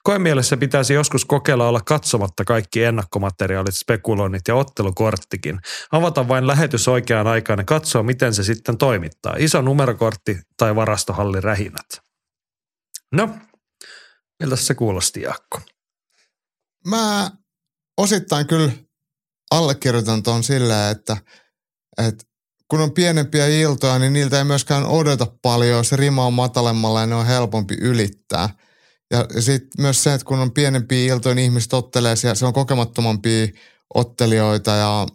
Koemielessä 0.04 0.58
pitäisi 0.58 0.94
joskus 0.94 1.26
kokeilla 1.26 1.68
olla 1.68 1.82
katsomatta 1.82 2.44
kaikki 2.46 2.84
ennakkomateriaalit, 2.84 3.76
spekuloinnit 3.76 4.42
ja 4.48 4.56
ottelukorttikin. 4.56 5.60
Avata 5.92 6.28
vain 6.28 6.48
lähetys 6.48 6.88
oikeaan 6.88 7.28
aikaan 7.28 7.60
ja 7.60 7.66
katsoa, 7.66 8.04
miten 8.04 8.34
se 8.34 8.44
sitten 8.44 8.78
toimittaa. 8.78 9.36
Iso 9.38 9.62
numerokortti 9.62 10.38
tai 10.58 10.76
varastohalli 10.76 11.42
rähinät. 11.42 12.01
No, 13.12 13.30
miltä 14.40 14.56
se 14.56 14.76
kuulosti, 14.76 15.22
Jaakko? 15.22 15.62
Mä 16.88 17.32
osittain 17.98 18.48
kyllä 18.48 18.72
allekirjoitan 19.52 20.24
tuon 20.24 20.44
sillä, 20.44 20.90
että, 20.90 21.18
että 22.08 22.26
kun 22.68 22.82
on 22.82 22.92
pienempiä 22.92 23.48
iltoja, 23.48 24.00
niin 24.00 24.14
niiltä 24.14 24.38
ei 24.38 24.44
myöskään 24.44 24.86
odota 24.86 25.28
paljon. 25.42 25.86
Se 25.86 25.96
rima 25.96 26.26
on 26.26 26.34
matalemmalla 26.34 27.00
ja 27.00 27.08
ne 27.08 27.16
on 27.16 27.26
helpompi 27.26 27.76
ylittää. 27.82 28.50
Ja 29.12 29.42
sitten 29.42 29.82
myös 29.82 30.04
se, 30.04 30.14
että 30.14 30.26
kun 30.26 30.40
on 30.40 30.52
pienempiä 30.52 31.14
iltoja, 31.14 31.36
niin 31.36 31.46
ihmiset 31.46 31.74
ottelee 31.74 32.16
siellä, 32.16 32.36
se 32.36 32.46
on 32.46 32.54
kokemattomampia 32.54 33.48
ottelijoita 33.94 34.72
ja 34.72 35.08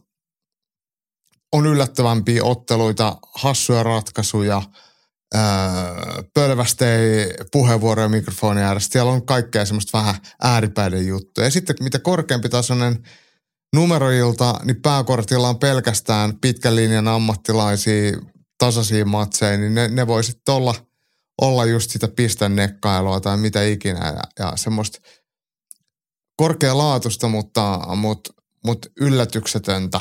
on 1.52 1.66
yllättävämpiä 1.66 2.44
otteluita, 2.44 3.18
hassuja 3.34 3.82
ratkaisuja, 3.82 4.62
pölvästei 6.34 7.30
puheenvuoroja 7.52 8.08
mikrofonin 8.08 8.64
ääressä. 8.64 8.92
Siellä 8.92 9.12
on 9.12 9.26
kaikkea 9.26 9.64
semmoista 9.64 9.98
vähän 9.98 10.14
ääripäiden 10.42 11.06
juttuja. 11.06 11.46
Ja 11.46 11.50
sitten 11.50 11.76
mitä 11.80 11.98
korkeampi 11.98 12.48
tasoinen 12.48 13.02
numeroilta, 13.74 14.60
niin 14.64 14.82
pääkortilla 14.82 15.48
on 15.48 15.58
pelkästään 15.58 16.40
pitkän 16.40 16.76
linjan 16.76 17.08
ammattilaisia 17.08 18.12
tasaisia 18.58 19.04
matseja, 19.04 19.58
niin 19.58 19.74
ne, 19.74 19.88
ne 19.88 20.06
voi 20.06 20.24
sitten 20.24 20.54
olla, 20.54 20.74
olla 21.42 21.64
just 21.64 21.90
sitä 21.90 22.08
pistennekkailua 22.08 23.20
tai 23.20 23.36
mitä 23.36 23.64
ikinä 23.64 24.06
ja, 24.06 24.22
ja 24.38 24.52
semmoista 24.56 24.98
korkealaatusta, 26.36 27.28
mutta, 27.28 27.80
mutta, 27.96 28.32
mutta 28.64 28.88
yllätyksetöntä. 29.00 30.00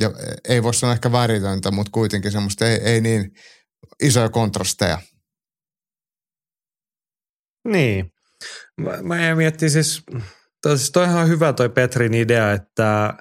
Ja 0.00 0.10
ei 0.48 0.62
voi 0.62 0.74
sanoa 0.74 0.94
ehkä 0.94 1.12
väritöntä, 1.12 1.70
mutta 1.70 1.90
kuitenkin 1.90 2.32
semmoista 2.32 2.68
ei, 2.68 2.76
ei 2.76 3.00
niin 3.00 3.32
isoja 4.02 4.28
kontrasteja. 4.28 4.98
Niin. 7.64 8.12
Mä, 8.80 9.02
mä 9.02 9.34
miettiä 9.34 9.68
siis 9.68 10.02
Toi, 10.62 10.78
siis 10.78 10.90
toihan 10.90 11.22
on 11.22 11.28
hyvä 11.28 11.52
toi 11.52 11.68
Petrin 11.68 12.14
idea, 12.14 12.52
että 12.52 13.14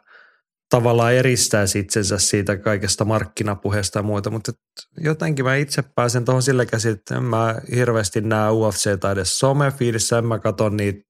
tavallaan 0.70 1.14
eristää 1.14 1.66
itsensä 1.76 2.18
siitä 2.18 2.58
kaikesta 2.58 3.06
markkinapuheesta 3.06 4.00
ja 4.00 4.04
muuta, 4.04 4.30
mutta 4.30 4.52
jotenkin 4.98 5.46
mä 5.46 5.56
itse 5.56 5.82
pääsen 5.96 6.26
tuohon 6.26 6.44
sillä 6.44 6.66
käsin, 6.66 6.92
että 6.92 7.16
en 7.16 7.24
mä 7.24 7.56
hirveästi 7.76 8.22
näe 8.22 8.52
UFC 8.52 9.00
tai 9.00 9.12
edes 9.12 9.40
somefiidissä, 9.40 10.18
en 10.18 10.26
mä 10.26 10.40
katso 10.40 10.70
niitä 10.70 11.10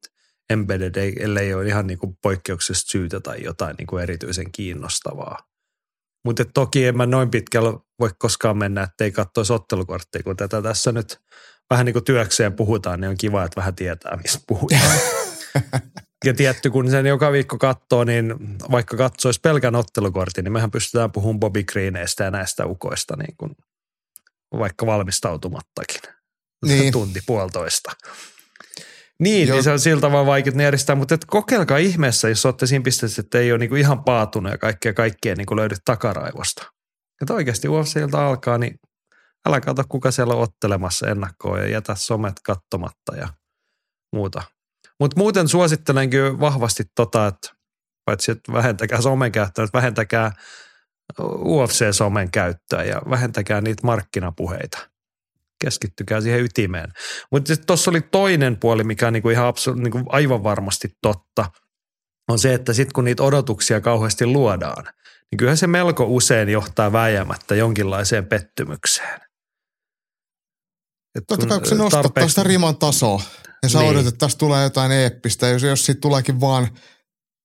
embedded, 0.50 1.14
ellei 1.20 1.54
ole 1.54 1.68
ihan 1.68 1.88
niinku 1.88 2.18
poikkeuksesta 2.22 2.90
syytä 2.90 3.20
tai 3.20 3.44
jotain 3.44 3.76
niinku 3.76 3.98
erityisen 3.98 4.52
kiinnostavaa. 4.52 5.49
Mutta 6.26 6.46
toki 6.46 6.86
en 6.86 6.98
mä 6.98 7.06
noin 7.06 7.32
pitkällä 7.32 7.74
voi 8.00 8.10
koskaan 8.18 8.58
mennä, 8.58 8.84
ettei 8.84 9.12
katsoisi 9.12 9.54
ottelukorttia, 9.54 10.24
kun 10.24 10.38
tätä 10.38 10.62
tässä 10.62 10.92
nyt 10.92 11.20
vähän 11.70 11.86
niin 11.86 11.94
kuin 11.94 12.06
työkseen 12.06 12.54
puhutaan, 12.54 13.02
niin 13.02 13.10
on 13.10 13.18
kiva, 13.18 13.44
että 13.44 13.56
vähän 13.56 13.76
tietää, 13.76 14.18
mistä 14.24 14.40
puhutaan. 14.48 14.98
Ja 16.26 16.34
tietty, 16.34 16.70
kun 16.70 16.92
sen 16.92 17.06
joka 17.06 17.32
viikko 17.32 17.58
katsoo, 17.58 18.04
niin 18.04 18.36
vaikka 18.72 18.98
katsoisi 18.98 19.40
pelkän 19.40 19.76
ottelukortin, 19.76 20.44
niin 20.44 20.52
mehän 20.52 20.72
pystytään 20.72 21.12
puhumaan 21.12 21.40
Bobby 21.40 21.64
Greeneistä 21.64 22.24
ja 22.24 22.32
näistä 22.32 22.66
ukoista 22.66 23.16
niin 23.18 23.36
kuin 23.38 23.52
vaikka 24.60 24.86
valmistautumattakin. 24.86 26.02
Niin. 26.66 26.94
Tunti 26.94 27.20
puolitoista. 27.26 27.92
Niin, 29.20 29.50
niin 29.50 29.64
se 29.64 29.72
on 29.72 29.80
siltä 29.80 30.02
tavalla 30.02 30.26
vaikea 30.26 30.54
ne 30.56 30.64
järjestää, 30.64 30.96
mutta 30.96 31.16
et 31.16 31.26
kokeilkaa 31.26 31.78
ihmeessä, 31.78 32.30
jos 32.30 32.46
olette 32.46 32.68
siinä 32.68 32.84
pisteessä, 32.84 33.22
että 33.22 33.40
ei 33.40 33.52
ole 33.52 33.60
niinku 33.60 33.76
ihan 33.76 34.04
paatunut 34.04 34.52
ja 34.52 34.58
kaikkea 34.58 34.94
kaikkea 34.94 35.36
niinku 35.36 35.56
löydy 35.56 35.76
takaraivosta. 35.86 36.66
Että 37.22 37.34
oikeasti 37.34 37.68
UFCilta 37.68 38.28
alkaa, 38.28 38.58
niin 38.58 38.80
älä 39.48 39.62
kato 39.62 39.84
kuka 39.90 40.12
siellä 40.12 40.34
on 40.34 40.42
ottelemassa 40.42 41.08
ennakkoon 41.08 41.60
ja 41.60 41.68
jätä 41.68 41.96
somet 41.96 42.36
kattomatta 42.44 43.16
ja 43.16 43.28
muuta. 44.16 44.42
Mutta 45.00 45.18
muuten 45.18 45.48
suosittelen 45.48 46.10
kyllä 46.10 46.40
vahvasti 46.40 46.84
tota, 46.96 47.28
että 47.28 47.50
paitsi 48.06 48.32
että 48.32 48.54
vähentäkää 48.54 49.02
somen 49.02 49.32
käyttöä, 49.32 49.66
että 49.66 49.78
vähentäkää 49.78 50.32
UFC-somen 51.22 52.32
käyttöä 52.32 52.84
ja 52.84 53.02
vähentäkää 53.10 53.62
niitä 53.62 53.88
markkinapuheita. 53.88 54.90
Keskittykää 55.64 56.22
siihen 56.22 56.44
ytimeen. 56.44 56.92
Mutta 57.32 57.58
tuossa 57.58 57.92
oli 57.92 58.02
toinen 58.02 58.58
puoli, 58.58 58.84
mikä 58.84 59.08
on 59.08 59.14
niinku 59.14 59.30
ihan 59.30 59.54
absolu- 59.54 59.82
niinku 59.82 60.04
aivan 60.10 60.44
varmasti 60.44 60.90
totta, 61.02 61.52
on 62.30 62.40
se, 62.40 62.54
että 62.54 62.74
sitten 62.74 62.94
kun 62.94 63.04
niitä 63.04 63.24
odotuksia 63.24 63.82
kauheasti 63.82 64.26
luodaan, 64.26 64.84
niin 65.32 65.38
kyllähän 65.38 65.58
se 65.58 65.68
melko 65.68 66.06
usein 66.08 66.50
johtaa 66.50 66.92
väijämättä 66.92 67.56
jonkinlaiseen 67.56 68.26
pettymykseen. 68.26 69.20
Et 71.16 71.24
Totta 71.28 71.48
kai, 71.48 71.60
kun 71.60 71.70
se 71.70 71.76
nostattaa 71.76 72.04
tarpeeksi... 72.04 72.30
sitä 72.30 72.44
riman 72.44 72.78
tasoa. 72.78 73.22
Ja 73.64 73.70
sä 73.70 73.80
niin. 73.80 73.90
odotat, 73.90 74.08
että 74.08 74.26
tästä 74.26 74.40
tulee 74.40 74.64
jotain 74.64 74.92
eeppistä. 74.92 75.48
Jos, 75.48 75.64
jos 75.64 75.86
siitä 75.86 76.02
tuleekin 76.02 76.42
vaan 76.42 76.68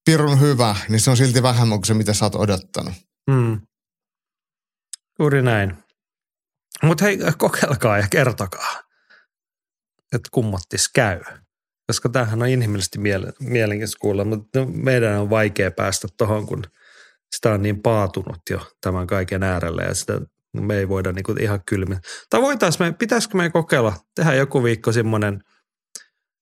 pirun 0.04 0.40
hyvä, 0.40 0.76
niin 0.88 1.00
se 1.00 1.10
on 1.10 1.16
silti 1.16 1.42
vähemmän 1.42 1.78
kuin 1.78 1.86
se, 1.86 1.94
mitä 1.94 2.14
sä 2.14 2.24
oot 2.24 2.34
odottanut. 2.34 2.94
Hmm. 3.30 3.60
Juuri 5.18 5.42
näin. 5.42 5.83
Mutta 6.82 7.04
hei, 7.04 7.18
kokeilkaa 7.38 7.98
ja 7.98 8.06
kertokaa, 8.10 8.82
että 10.12 10.28
kummattis 10.32 10.88
käy. 10.94 11.20
Koska 11.86 12.08
tämähän 12.08 12.42
on 12.42 12.48
inhimillisesti 12.48 12.98
mielenkiintoista 13.40 13.98
kuulla, 14.00 14.24
mutta 14.24 14.58
no, 14.58 14.66
meidän 14.72 15.20
on 15.20 15.30
vaikea 15.30 15.70
päästä 15.70 16.08
tuohon, 16.18 16.46
kun 16.46 16.64
sitä 17.36 17.50
on 17.50 17.62
niin 17.62 17.82
paatunut 17.82 18.40
jo 18.50 18.70
tämän 18.80 19.06
kaiken 19.06 19.42
äärelle 19.42 19.82
ja 19.82 19.94
sitä 19.94 20.20
me 20.52 20.76
ei 20.76 20.88
voida 20.88 21.12
niinku 21.12 21.32
ihan 21.32 21.60
kylmin. 21.66 21.98
Tai 22.30 22.42
voitaisiin 22.42 22.86
me, 22.86 22.92
pitäisikö 22.92 23.36
me 23.36 23.50
kokeilla, 23.50 23.92
tehdä 24.14 24.34
joku 24.34 24.64
viikko 24.64 24.92
semmoinen– 24.92 25.40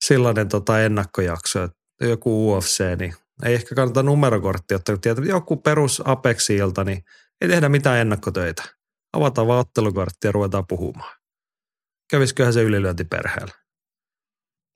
sellainen 0.04 0.48
tota 0.48 0.82
ennakkojakso, 0.82 1.62
että 1.62 2.06
joku 2.06 2.52
UFC, 2.52 2.84
niin 2.98 3.14
ei 3.44 3.54
ehkä 3.54 3.74
kannata 3.74 4.02
numerokorttia 4.02 4.76
ottaa, 4.76 4.96
joku 5.28 5.56
perus 5.56 6.02
Apex-ilta, 6.04 6.84
niin 6.84 7.02
ei 7.40 7.48
tehdä 7.48 7.68
mitään 7.68 7.98
ennakkotöitä. 7.98 8.62
Avataan 9.12 9.47
vaan 9.47 9.60
ottelukorttia 9.60 10.28
ja 10.28 10.32
ruvetaan 10.32 10.66
puhumaan. 10.66 11.16
Kävisiköhän 12.10 12.52
se 12.52 12.62
ylilyönti 12.62 13.05
perheellä? 13.05 13.55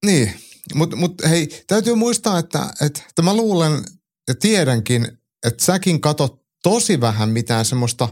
Niin, 0.06 0.32
mutta 0.74 0.96
mut, 0.96 1.14
hei, 1.28 1.64
täytyy 1.66 1.94
muistaa, 1.94 2.38
että, 2.38 2.70
että 2.80 3.22
mä 3.22 3.34
luulen 3.34 3.84
ja 4.28 4.34
tiedänkin, 4.34 5.18
että 5.46 5.64
säkin 5.64 6.00
katot 6.00 6.42
tosi 6.62 7.00
vähän 7.00 7.28
mitään 7.28 7.64
semmoista 7.64 8.08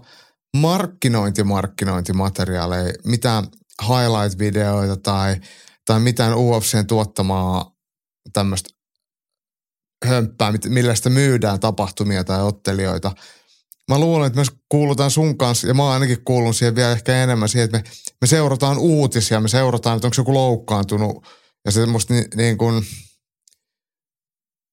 markkinointimarkkinointimateriaaleja, 0.56 2.92
mitään 3.04 3.44
highlight-videoita 3.82 4.96
tai– 4.96 5.36
tai 5.84 6.00
mitään 6.00 6.34
UFCn 6.34 6.86
tuottamaa 6.86 7.76
tämmöistä 8.32 8.68
hömppää, 10.06 10.52
millä 10.68 10.94
sitä 10.94 11.10
myydään 11.10 11.60
tapahtumia 11.60 12.24
tai 12.24 12.42
ottelijoita. 12.42 13.12
Mä 13.90 13.98
luulen, 13.98 14.26
että 14.26 14.40
me 14.40 14.46
kuulutaan 14.68 15.10
sun 15.10 15.38
kanssa, 15.38 15.66
ja 15.66 15.74
mä 15.74 15.90
ainakin 15.90 16.24
kuullut 16.24 16.56
siihen 16.56 16.74
vielä 16.74 16.92
ehkä 16.92 17.22
enemmän 17.22 17.48
siihen, 17.48 17.64
että 17.64 17.78
me, 17.78 17.84
me 18.20 18.26
seurataan 18.26 18.78
uutisia, 18.78 19.40
me 19.40 19.48
seurataan, 19.48 19.96
että 19.96 20.06
onko 20.06 20.14
joku 20.18 20.34
loukkaantunut, 20.34 21.26
ja 21.64 21.72
semmoista 21.72 22.14
ni, 22.14 22.24
niin 22.36 22.58
kuin, 22.58 22.84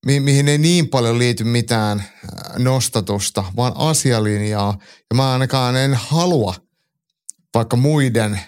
mi, 0.06 0.20
mihin 0.20 0.48
ei 0.48 0.58
niin 0.58 0.88
paljon 0.88 1.18
liity 1.18 1.44
mitään 1.44 1.98
äh, 1.98 2.58
nostatusta, 2.58 3.44
vaan 3.56 3.72
asialinjaa. 3.76 4.78
Ja 5.10 5.16
mä 5.16 5.32
ainakaan 5.32 5.76
en 5.76 5.94
halua 5.94 6.54
vaikka 7.54 7.76
muiden 7.76 8.40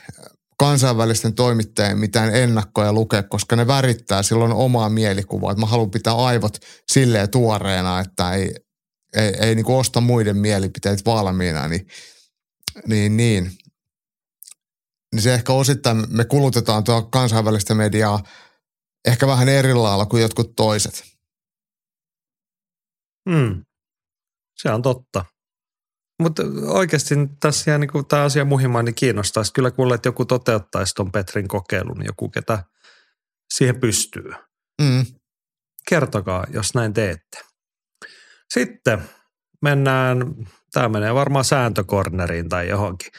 kansainvälisten 0.58 1.34
toimittajien 1.34 1.98
mitään 1.98 2.34
ennakkoja 2.34 2.92
lukea, 2.92 3.22
koska 3.22 3.56
ne 3.56 3.66
värittää 3.66 4.22
silloin 4.22 4.52
omaa 4.52 4.88
mielikuvaa. 4.88 5.52
Että 5.52 5.60
mä 5.60 5.66
haluan 5.66 5.90
pitää 5.90 6.14
aivot 6.14 6.56
silleen 6.92 7.30
tuoreena, 7.30 8.00
että 8.00 8.32
ei, 8.32 8.54
ei, 9.14 9.34
ei 9.40 9.54
niin 9.54 9.66
osta 9.66 10.00
muiden 10.00 10.36
mielipiteet 10.36 11.06
valmiina, 11.06 11.68
niin, 11.68 11.86
niin, 12.86 13.16
niin. 13.16 13.50
niin 15.12 15.22
se 15.22 15.34
ehkä 15.34 15.52
osittain 15.52 16.04
me 16.08 16.24
kulutetaan 16.24 16.84
tuo 16.84 17.02
kansainvälistä 17.02 17.74
mediaa 17.74 18.22
ehkä 19.04 19.26
vähän 19.26 19.48
eri 19.48 19.74
lailla 19.74 20.06
kuin 20.06 20.22
jotkut 20.22 20.56
toiset. 20.56 21.04
Hmm. 23.30 23.64
Se 24.56 24.70
on 24.70 24.82
totta. 24.82 25.24
Mutta 26.22 26.42
oikeasti 26.66 27.14
tässä 27.40 27.70
jää 27.70 27.78
niin 27.78 28.06
tämä 28.08 28.22
asia 28.22 28.44
muhimaan, 28.44 28.84
niin 28.84 28.94
kiinnostaisi 28.94 29.52
kyllä 29.52 29.70
kuulla, 29.70 29.94
että 29.94 30.08
joku 30.08 30.24
toteuttaisi 30.24 30.94
tuon 30.94 31.12
Petrin 31.12 31.48
kokeilun, 31.48 32.04
joku 32.04 32.28
ketä 32.28 32.64
siihen 33.54 33.80
pystyy. 33.80 34.30
Mm. 34.82 35.06
Kertokaa, 35.88 36.46
jos 36.50 36.74
näin 36.74 36.92
teette. 36.92 37.53
Sitten 38.50 39.02
mennään, 39.62 40.34
tämä 40.72 40.88
menee 40.88 41.14
varmaan 41.14 41.44
sääntökorneriin 41.44 42.48
tai 42.48 42.68
johonkin. 42.68 43.12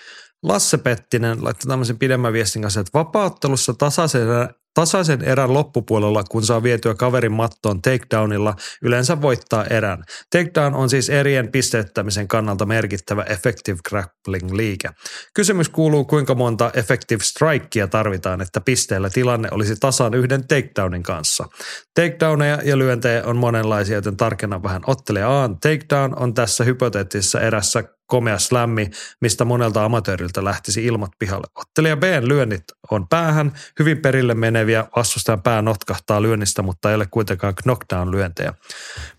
Lasse 0.44 0.78
Pettinen 0.78 1.44
laittoi 1.44 1.70
tämmöisen 1.70 2.00
pidemmän 2.00 2.34
viestin 2.34 2.62
kanssa, 2.62 2.80
että 2.80 2.98
vapauttelussa 2.98 3.74
tasaisen 3.74 4.28
Tasaisen 4.76 5.24
erän 5.24 5.54
loppupuolella, 5.54 6.24
kun 6.24 6.44
saa 6.44 6.64
vietyä 6.64 6.94
kaverin 6.96 7.32
mattoon 7.32 7.82
takedownilla, 7.82 8.56
yleensä 8.82 9.22
voittaa 9.22 9.66
erän. 9.66 10.04
Takedown 10.30 10.76
on 10.76 10.90
siis 10.90 11.10
erien 11.10 11.52
pisteyttämisen 11.52 12.28
kannalta 12.28 12.66
merkittävä 12.66 13.24
effective 13.24 13.78
grappling 13.90 14.52
liike. 14.52 14.90
Kysymys 15.34 15.70
kuuluu, 15.70 16.06
kuinka 16.06 16.36
monta 16.36 16.72
effective 16.74 17.24
strikea 17.24 17.88
tarvitaan, 17.88 18.42
että 18.42 18.62
pisteellä 18.62 19.10
tilanne 19.10 19.50
olisi 19.52 19.76
tasan 19.76 20.14
yhden 20.14 20.48
takedownin 20.48 21.04
kanssa. 21.04 21.46
Takedowneja 21.94 22.60
ja 22.64 22.78
lyöntejä 22.78 23.24
on 23.24 23.38
monenlaisia, 23.38 23.96
joten 23.96 24.18
tarkennan 24.18 24.64
vähän. 24.64 24.82
Ottelija 24.88 25.44
A 25.44 25.50
takedown 25.50 26.20
on 26.20 26.34
tässä 26.34 26.64
hypoteettisessa 26.64 27.42
erässä 27.42 27.84
komea 28.06 28.40
slämmi, 28.40 28.90
mistä 29.22 29.46
monelta 29.46 29.86
amatööriltä 29.86 30.44
lähtisi 30.44 30.86
ilmat 30.86 31.12
pihalle. 31.20 31.48
Ottelija 31.56 31.98
B 31.98 32.04
lyönnit 32.22 32.64
on 32.92 33.08
päähän, 33.08 33.52
hyvin 33.80 33.98
perille 33.98 34.34
meneviä, 34.34 34.86
vastustajan 34.96 35.42
pää 35.42 35.62
notkahtaa 35.62 36.22
lyönnistä, 36.22 36.62
mutta 36.62 36.90
ei 36.90 36.96
ole 36.96 37.06
kuitenkaan 37.12 37.54
knockdown-lyöntejä. 37.64 38.54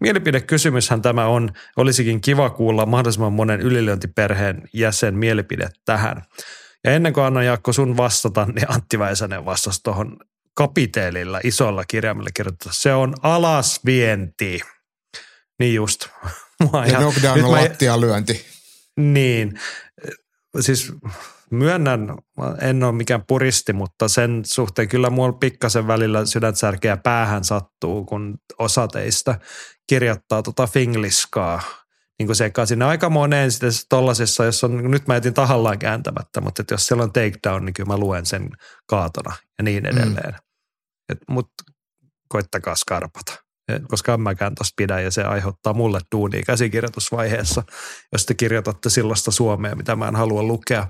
Mielipidekysymyshän 0.00 1.02
tämä 1.02 1.26
on, 1.26 1.50
olisikin 1.76 2.20
kiva 2.20 2.50
kuulla 2.50 2.86
mahdollisimman 2.86 3.32
monen 3.32 3.60
ylilyöntiperheen 3.60 4.62
jäsen 4.72 5.14
mielipide 5.14 5.68
tähän. 5.84 6.22
Ja 6.84 6.92
ennen 6.92 7.12
kuin 7.12 7.24
annan 7.24 7.46
Jaakko 7.46 7.72
sun 7.72 7.96
vastata, 7.96 8.46
niin 8.46 8.70
Antti 8.70 8.98
Väisänen 8.98 9.44
vastasi 9.44 9.80
tuohon 9.82 10.16
kapiteelilla 10.54 11.40
isolla 11.44 11.84
kirjaimella 11.88 12.30
kirjoittaa. 12.34 12.72
Se 12.72 12.94
on 12.94 13.14
alasvienti. 13.22 14.60
Niin 15.58 15.74
just. 15.74 16.08
ja 16.92 16.98
knockdown 16.98 17.44
on 17.44 17.52
lattialyönti. 17.52 18.55
Niin, 18.96 19.60
siis 20.60 20.92
myönnän, 21.50 22.14
en 22.60 22.84
ole 22.84 22.92
mikään 22.92 23.24
puristi, 23.26 23.72
mutta 23.72 24.08
sen 24.08 24.42
suhteen 24.44 24.88
kyllä 24.88 25.10
mulla 25.10 25.32
pikkasen 25.32 25.86
välillä 25.86 26.26
sydänsärkeä 26.26 26.96
päähän 26.96 27.44
sattuu, 27.44 28.04
kun 28.04 28.38
osa 28.58 28.88
teistä 28.88 29.38
kirjoittaa 29.86 30.42
tota 30.42 30.66
fingliskaa 30.66 31.60
niin 32.18 32.26
kuin 32.26 32.36
sekaan 32.36 32.66
sinne 32.66 32.84
aika 32.84 33.10
moneen 33.10 33.52
sitten 33.52 33.70
tollasessa, 33.88 34.44
jos 34.44 34.64
on, 34.64 34.90
nyt 34.90 35.06
mä 35.06 35.16
etin 35.16 35.34
tahallaan 35.34 35.78
kääntämättä, 35.78 36.40
mutta 36.40 36.62
että 36.62 36.74
jos 36.74 36.86
siellä 36.86 37.04
on 37.04 37.12
takedown, 37.12 37.64
niin 37.64 37.74
kyllä 37.74 37.88
mä 37.88 37.98
luen 37.98 38.26
sen 38.26 38.50
kaatona 38.86 39.36
ja 39.58 39.64
niin 39.64 39.82
mm. 39.82 39.90
edelleen. 39.90 40.34
Mm. 41.12 41.18
Mutta 41.28 41.64
koittakaa 42.28 42.74
skarpata 42.74 43.45
koska 43.88 44.14
en 44.14 44.20
mäkään 44.20 44.54
tosta 44.54 44.74
pidä 44.76 45.00
ja 45.00 45.10
se 45.10 45.22
aiheuttaa 45.22 45.74
mulle 45.74 46.00
duunia 46.12 46.42
käsikirjoitusvaiheessa, 46.46 47.62
jos 48.12 48.26
te 48.26 48.34
kirjoitatte 48.34 48.90
sellaista 48.90 49.30
suomea, 49.30 49.74
mitä 49.74 49.96
mä 49.96 50.08
en 50.08 50.16
halua 50.16 50.42
lukea. 50.42 50.86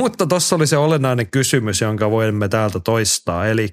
Mutta 0.00 0.26
tuossa 0.26 0.56
oli 0.56 0.66
se 0.66 0.76
olennainen 0.76 1.30
kysymys, 1.30 1.80
jonka 1.80 2.10
voimme 2.10 2.48
täältä 2.48 2.80
toistaa, 2.80 3.46
eli 3.46 3.68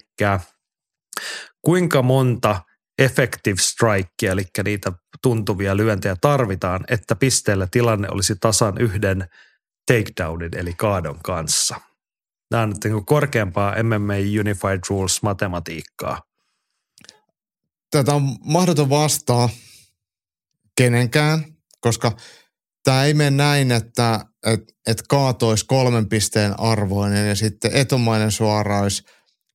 kuinka 1.61 2.01
monta 2.01 2.61
effective 2.99 3.57
strike, 3.59 4.27
eli 4.27 4.43
niitä 4.63 4.91
tuntuvia 5.21 5.77
lyöntejä 5.77 6.15
tarvitaan, 6.21 6.85
että 6.87 7.15
pisteellä 7.15 7.67
tilanne 7.71 8.07
olisi 8.11 8.35
tasan 8.39 8.77
yhden 8.77 9.27
takedownin 9.85 10.57
eli 10.57 10.73
kaadon 10.73 11.19
kanssa. 11.23 11.75
Nämä 12.51 12.63
on 12.63 12.69
nyt 12.69 12.83
niin 12.83 13.05
korkeampaa 13.05 13.75
MMA 13.83 14.13
Unified 14.39 14.79
Rules 14.89 15.23
matematiikkaa 15.23 16.21
tätä 17.95 18.15
on 18.15 18.35
mahdoton 18.45 18.89
vastaa 18.89 19.49
kenenkään, 20.77 21.45
koska 21.81 22.17
tämä 22.83 23.05
ei 23.05 23.13
mene 23.13 23.31
näin, 23.31 23.71
että 23.71 24.25
et, 24.45 24.61
et 24.87 25.01
kaato 25.09 25.49
olisi 25.49 25.65
kolmen 25.65 26.09
pisteen 26.09 26.59
arvoinen 26.59 27.29
ja 27.29 27.35
sitten 27.35 27.71
etumainen 27.73 28.31
suora 28.31 28.79
olisi 28.79 29.03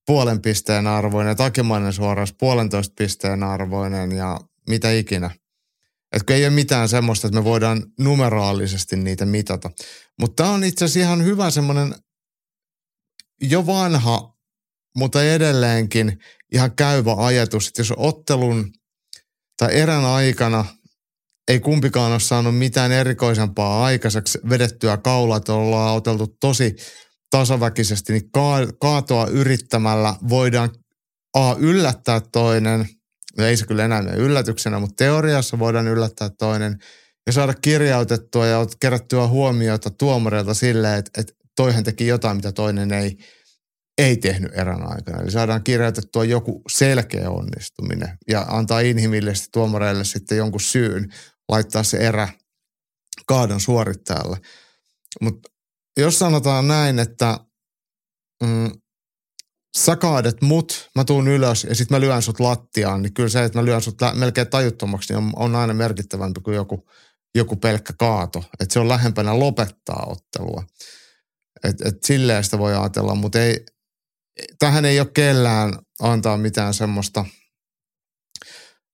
puolen 0.05 0.41
pisteen 0.41 0.87
arvoinen, 0.87 1.37
takimainen 1.37 1.93
suora 1.93 2.21
olisi 2.21 2.35
puolentoista 2.39 2.93
pisteen 2.97 3.43
arvoinen 3.43 4.11
ja 4.11 4.39
mitä 4.69 4.91
ikinä. 4.91 5.31
Että 6.11 6.33
ei 6.33 6.45
ole 6.45 6.53
mitään 6.53 6.89
semmoista, 6.89 7.27
että 7.27 7.39
me 7.39 7.43
voidaan 7.43 7.83
numeraalisesti 7.99 8.95
niitä 8.95 9.25
mitata. 9.25 9.71
Mutta 10.19 10.43
tämä 10.43 10.55
on 10.55 10.63
itse 10.63 10.85
asiassa 10.85 10.99
ihan 10.99 11.25
hyvä 11.25 11.51
semmoinen 11.51 11.95
jo 13.41 13.65
vanha 13.65 14.31
mutta 14.95 15.23
edelleenkin 15.23 16.19
ihan 16.51 16.75
käyvä 16.75 17.15
ajatus, 17.17 17.67
että 17.67 17.81
jos 17.81 17.93
ottelun 17.97 18.71
tai 19.57 19.75
erän 19.75 20.05
aikana 20.05 20.65
ei 21.47 21.59
kumpikaan 21.59 22.11
ole 22.11 22.19
saanut 22.19 22.57
mitään 22.57 22.91
erikoisempaa 22.91 23.85
aikaiseksi 23.85 24.39
vedettyä 24.49 24.97
kaulaa, 24.97 25.37
että 25.37 25.53
ollaan 25.53 25.95
oteltu 25.95 26.35
tosi 26.39 26.75
tasaväkisesti, 27.29 28.13
niin 28.13 28.29
kaatoa 28.79 29.27
yrittämällä 29.27 30.15
voidaan 30.29 30.69
A, 31.33 31.55
yllättää 31.59 32.21
toinen, 32.31 32.89
no 33.37 33.45
ei 33.45 33.57
se 33.57 33.65
kyllä 33.65 33.85
enää 33.85 34.01
mene 34.01 34.17
yllätyksenä, 34.17 34.79
mutta 34.79 34.95
teoriassa 34.97 35.59
voidaan 35.59 35.87
yllättää 35.87 36.29
toinen 36.39 36.77
ja 37.27 37.33
saada 37.33 37.53
kirjautettua 37.53 38.47
ja 38.47 38.65
kerättyä 38.81 39.27
huomiota 39.27 39.89
tuomareilta 39.89 40.53
silleen, 40.53 40.99
että, 40.99 41.21
että 41.21 41.33
toihan 41.55 41.83
teki 41.83 42.07
jotain, 42.07 42.37
mitä 42.37 42.51
toinen 42.51 42.91
ei– 42.91 43.17
ei 44.01 44.17
tehnyt 44.17 44.57
erän 44.57 44.91
aikana. 44.91 45.21
Eli 45.21 45.31
saadaan 45.31 45.63
kirjoitettua 45.63 46.25
joku 46.25 46.61
selkeä 46.69 47.29
onnistuminen 47.29 48.17
ja 48.27 48.41
antaa 48.41 48.79
inhimillisesti 48.79 49.47
tuomareille 49.53 50.03
sitten 50.03 50.37
jonkun 50.37 50.61
syyn 50.61 51.13
laittaa 51.49 51.83
se 51.83 51.97
erä 51.97 52.29
kaadon 53.25 53.59
suorittajalle. 53.59 54.37
Mutta 55.21 55.49
jos 55.97 56.19
sanotaan 56.19 56.67
näin, 56.67 56.99
että 56.99 57.39
mm, 58.43 58.71
sä 59.77 59.95
kaadet 59.95 60.41
mut, 60.41 60.89
mä 60.95 61.03
tuun 61.03 61.27
ylös 61.27 61.63
ja 61.63 61.75
sitten 61.75 61.95
mä 61.95 62.01
lyön 62.01 62.21
sut 62.21 62.39
lattiaan, 62.39 63.01
niin 63.01 63.13
kyllä 63.13 63.29
se, 63.29 63.43
että 63.43 63.59
mä 63.59 63.65
lyön 63.65 63.81
sut 63.81 63.97
melkein 64.13 64.47
tajuttomaksi, 64.47 65.13
niin 65.13 65.23
on, 65.23 65.31
on 65.35 65.55
aina 65.55 65.73
merkittävämpi 65.73 66.41
kuin 66.41 66.55
joku, 66.55 66.89
joku 67.35 67.55
pelkkä 67.55 67.93
kaato. 67.99 68.43
Että 68.59 68.73
se 68.73 68.79
on 68.79 68.89
lähempänä 68.89 69.39
lopettaa 69.39 70.05
ottelua. 70.09 70.63
Et, 71.63 71.81
et 71.85 72.03
silleen 72.03 72.43
sitä 72.43 72.59
voi 72.59 72.75
ajatella, 72.75 73.15
mutta 73.15 73.41
ei, 73.41 73.65
tähän 74.59 74.85
ei 74.85 74.99
ole 74.99 75.07
kellään 75.13 75.73
antaa 76.01 76.37
mitään 76.37 76.73
semmoista 76.73 77.25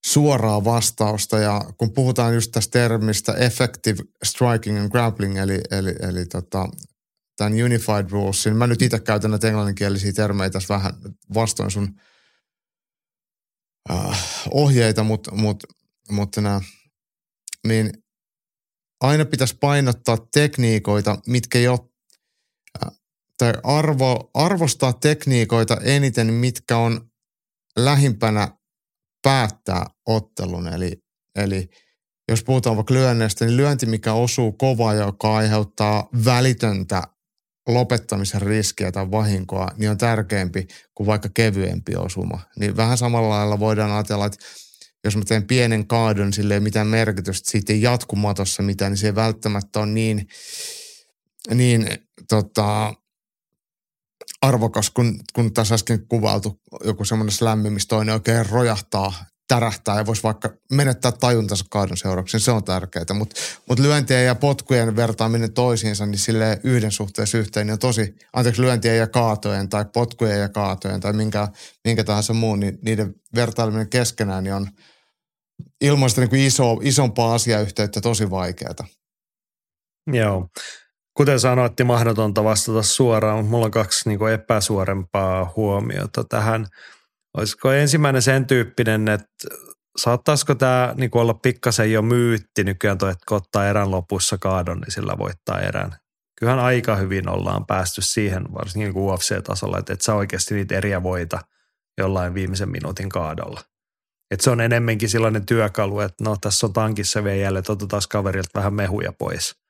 suoraa 0.06 0.64
vastausta. 0.64 1.40
Ja 1.40 1.62
kun 1.78 1.94
puhutaan 1.94 2.34
just 2.34 2.52
tästä 2.52 2.80
termistä 2.80 3.34
effective 3.34 4.04
striking 4.24 4.80
and 4.80 4.90
grappling, 4.90 5.38
eli, 5.38 5.62
eli, 5.72 5.96
eli 6.00 6.26
tota, 6.26 6.68
tämän 7.38 7.54
unified 7.54 8.10
rules, 8.10 8.46
niin 8.46 8.56
mä 8.56 8.68
nyt 8.68 8.82
itse 8.82 9.00
käytän 9.00 9.32
näitä 9.32 9.48
englanninkielisiä 9.48 10.14
termejä 10.14 10.50
tässä 10.50 10.74
vähän 10.74 10.94
vastoin 11.34 11.72
sun 11.72 12.00
äh, 13.92 14.24
ohjeita, 14.52 15.04
mutta 15.04 15.36
mut, 15.36 15.64
mut 16.12 16.38
nää, 16.38 16.62
niin 17.68 17.92
aina 19.02 19.26
pitäisi 19.26 19.58
painottaa 19.60 20.18
tekniikoita, 20.34 21.18
mitkä 21.28 21.60
jo 21.60 21.87
tai 23.38 23.54
arvo, 23.64 24.30
arvostaa 24.34 24.94
tekniikoita 24.94 25.78
eniten, 25.84 26.34
mitkä 26.34 26.78
on 26.78 27.10
lähimpänä 27.78 28.48
päättää 29.24 29.86
ottelun. 30.08 30.68
Eli, 30.68 30.92
eli 31.36 31.70
jos 32.30 32.44
puhutaan 32.44 32.76
vaikka 32.76 32.94
lyönneistä, 32.94 33.46
niin 33.46 33.58
lyönti, 33.58 33.86
mikä 33.86 34.14
osuu 34.14 34.52
kova, 34.52 34.94
joka 34.94 35.36
aiheuttaa 35.36 36.10
välitöntä 36.26 37.04
lopettamisen 37.68 38.42
riskiä 38.42 38.92
tai 38.92 39.12
vahinkoa, 39.12 39.68
niin 39.78 39.92
on 39.92 39.98
tärkeämpi 39.98 40.68
kuin 40.96 41.08
vaikka 41.08 41.30
kevyempi 41.34 41.96
osuma. 41.96 42.40
Niin 42.60 42.78
vähän 42.78 42.98
samalla 42.98 43.30
lailla 43.30 43.60
voidaan 43.60 43.92
ajatella, 43.92 44.26
että 44.26 44.46
jos 45.04 45.16
mä 45.16 45.24
teen 45.28 45.48
pienen 45.48 45.88
kaadon, 45.88 46.34
sille 46.34 46.54
ei 46.54 46.60
mitään 46.60 46.88
merkitystä, 46.88 47.52
siitä 47.52 47.74
ei 47.74 47.82
jatkumatossa 47.82 48.64
mitään, 48.64 48.92
niin 48.92 48.98
se 48.98 49.08
ei 49.08 49.16
välttämättä 49.16 49.80
ole 49.80 49.88
niin, 49.88 50.28
niin 51.54 51.88
tota, 52.30 52.94
arvokas, 54.42 54.90
kun, 54.90 55.20
kun 55.34 55.54
tässä 55.54 55.76
äsken 55.76 56.08
kuvailtu 56.08 56.60
joku 56.84 57.06
semmoinen 57.06 57.32
slämmi, 57.32 57.70
missä 57.70 57.88
toinen 57.88 58.14
oikein 58.14 58.50
rojahtaa, 58.50 59.14
tärähtää 59.48 59.98
ja 59.98 60.06
voisi 60.06 60.24
vaikka 60.24 60.50
menettää 60.72 61.12
tajuntansa 61.12 61.66
kaadon 61.70 61.98
seurauksena. 61.98 62.44
Se 62.44 62.52
on 62.52 62.64
tärkeää, 62.64 63.06
mutta 63.14 63.36
mut 63.70 63.80
lyöntien 63.80 64.26
ja 64.26 64.36
potkujen 64.36 64.96
vertaaminen 64.96 65.54
toisiinsa, 65.54 66.06
niin 66.06 66.20
sille 66.20 66.60
yhden 66.64 66.92
suhteessa 66.92 67.38
yhteen 67.38 67.68
niin 67.68 67.74
on 67.74 67.80
tosi, 67.80 68.16
anteeksi, 68.34 68.62
lyöntien 68.62 68.98
ja 68.98 69.08
kaatojen 69.08 69.70
tai 69.70 69.86
potkujen 69.94 70.40
ja 70.40 70.50
kaatojen 70.50 71.00
tai 71.00 71.14
minkä, 71.14 71.48
minkä 71.86 72.04
tahansa 72.04 72.34
muun, 72.34 72.60
niin 72.60 72.80
niiden 72.82 73.14
vertaileminen 73.36 73.90
keskenään 73.90 74.44
niin 74.44 74.54
on 74.54 74.68
ilmaista 75.82 76.22
niin 76.22 76.30
kuin 76.30 76.42
iso, 76.42 76.80
isompaa 76.82 77.34
asiayhteyttä 77.34 78.02
tosi 78.02 78.30
vaikeaa. 78.30 78.88
Joo. 80.14 80.48
Kuten 81.18 81.40
sanoitte, 81.40 81.84
mahdotonta 81.84 82.44
vastata 82.44 82.84
suoraan, 82.84 83.38
mutta 83.38 83.50
mulla 83.50 83.66
on 83.66 83.72
kaksi 83.72 84.10
niin 84.10 84.20
kuin 84.20 84.34
epäsuorempaa 84.34 85.54
huomiota 85.56 86.24
tähän. 86.24 86.68
Olisiko 87.38 87.72
ensimmäinen 87.72 88.22
sen 88.22 88.46
tyyppinen, 88.46 89.08
että 89.08 89.48
saattaisiko 89.98 90.56
tämä 90.56 90.94
niin 90.98 91.10
olla 91.14 91.34
pikkasen 91.34 91.92
jo 91.92 92.02
myytti 92.02 92.64
nykyään 92.64 92.98
toi, 92.98 93.12
että 93.12 93.24
kun 93.28 93.38
ottaa 93.38 93.68
erän 93.68 93.92
lopussa 93.92 94.38
kaadon, 94.38 94.80
niin 94.80 94.92
sillä 94.92 95.18
voittaa 95.18 95.60
erän. 95.60 95.96
Kyllähän 96.40 96.64
aika 96.64 96.96
hyvin 96.96 97.30
ollaan 97.30 97.66
päästy 97.66 98.02
siihen, 98.02 98.44
varsinkin 98.54 98.94
niin 98.94 99.04
UFC-tasolla, 99.04 99.80
että 99.80 99.94
et 99.94 100.02
sä 100.02 100.16
oikeasti 100.16 100.56
niitä 100.56 100.76
eriä 100.76 101.04
voita 101.04 101.40
jollain 101.98 102.34
viimeisen 102.34 102.70
minuutin 102.70 103.10
kaadolla. 103.10 103.62
Et 104.32 104.42
se 104.42 104.50
on 104.50 104.62
enemmänkin 104.62 105.10
sellainen 105.10 105.46
työkalu, 105.46 106.00
että 106.00 106.24
no 106.24 106.38
tässä 106.42 106.68
on 106.68 106.74
tankissa 106.74 107.24
vielä 107.24 107.38
jälleen, 107.38 107.66
otetaan 107.70 108.02
kaverilta 108.12 108.50
vähän 108.56 108.74
mehuja 108.74 109.14
pois– 109.14 109.56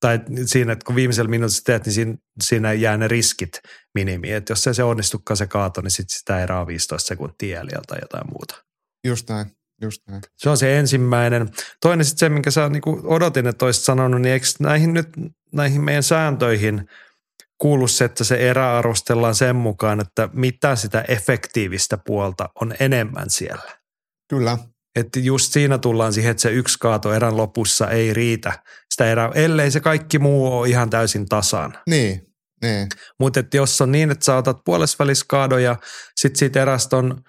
tai 0.00 0.20
siinä, 0.44 0.72
että 0.72 0.84
kun 0.84 0.94
viimeisellä 0.94 1.30
minuutissa 1.30 1.64
teet, 1.64 1.86
niin 1.86 1.92
siinä, 1.92 2.14
siinä 2.42 2.72
jää 2.72 2.96
ne 2.96 3.08
riskit 3.08 3.60
minimiin. 3.94 4.34
Että 4.34 4.52
jos 4.52 4.62
se, 4.62 4.74
se 4.74 4.82
onnistukaan 4.82 5.36
se 5.36 5.46
kaato, 5.46 5.80
niin 5.80 5.90
sitten 5.90 6.18
sitä 6.18 6.42
erää 6.42 6.66
15 6.66 7.08
sekuntia 7.08 7.58
jäljellä 7.58 7.84
tai 7.86 7.98
jotain 8.02 8.30
muuta. 8.30 8.64
Just 9.04 9.28
näin. 9.28 9.46
Just 9.82 10.02
näin. 10.08 10.22
Se 10.36 10.50
on 10.50 10.56
se 10.56 10.78
ensimmäinen. 10.78 11.50
Toinen 11.80 12.04
sitten 12.04 12.18
se, 12.18 12.28
minkä 12.28 12.50
sä 12.50 12.68
niin 12.68 12.82
odotin, 13.04 13.46
että 13.46 13.64
olisit 13.64 13.84
sanonut, 13.84 14.20
niin 14.20 14.32
eikö 14.32 14.46
näihin 14.58 14.94
nyt 14.94 15.08
näihin 15.52 15.84
meidän 15.84 16.02
sääntöihin 16.02 16.88
kuulu 17.58 17.88
se, 17.88 18.04
että 18.04 18.24
se 18.24 18.50
erä 18.50 18.78
arvostellaan 18.78 19.34
sen 19.34 19.56
mukaan, 19.56 20.00
että 20.00 20.28
mitä 20.32 20.76
sitä 20.76 21.04
efektiivistä 21.08 21.98
puolta 22.06 22.48
on 22.60 22.74
enemmän 22.80 23.30
siellä. 23.30 23.78
Kyllä. 24.30 24.58
Että 24.96 25.20
just 25.20 25.52
siinä 25.52 25.78
tullaan 25.78 26.12
siihen, 26.12 26.30
että 26.30 26.40
se 26.40 26.50
yksi 26.50 26.78
kaato 26.78 27.14
erän 27.14 27.36
lopussa 27.36 27.90
ei 27.90 28.14
riitä 28.14 28.52
sitä 28.90 29.10
erää, 29.10 29.30
ellei 29.34 29.70
se 29.70 29.80
kaikki 29.80 30.18
muu 30.18 30.58
ole 30.58 30.68
ihan 30.68 30.90
täysin 30.90 31.28
tasan. 31.28 31.78
Niin, 31.86 32.26
niin. 32.62 32.88
Mutta 33.20 33.40
jos 33.54 33.80
on 33.80 33.92
niin, 33.92 34.10
että 34.10 34.24
sä 34.24 34.36
otat 34.36 34.58
puolesväliskaadoja, 34.64 35.76
sit 36.16 36.36
siitä 36.36 36.62
erästä 36.62 36.96
on 36.96 37.22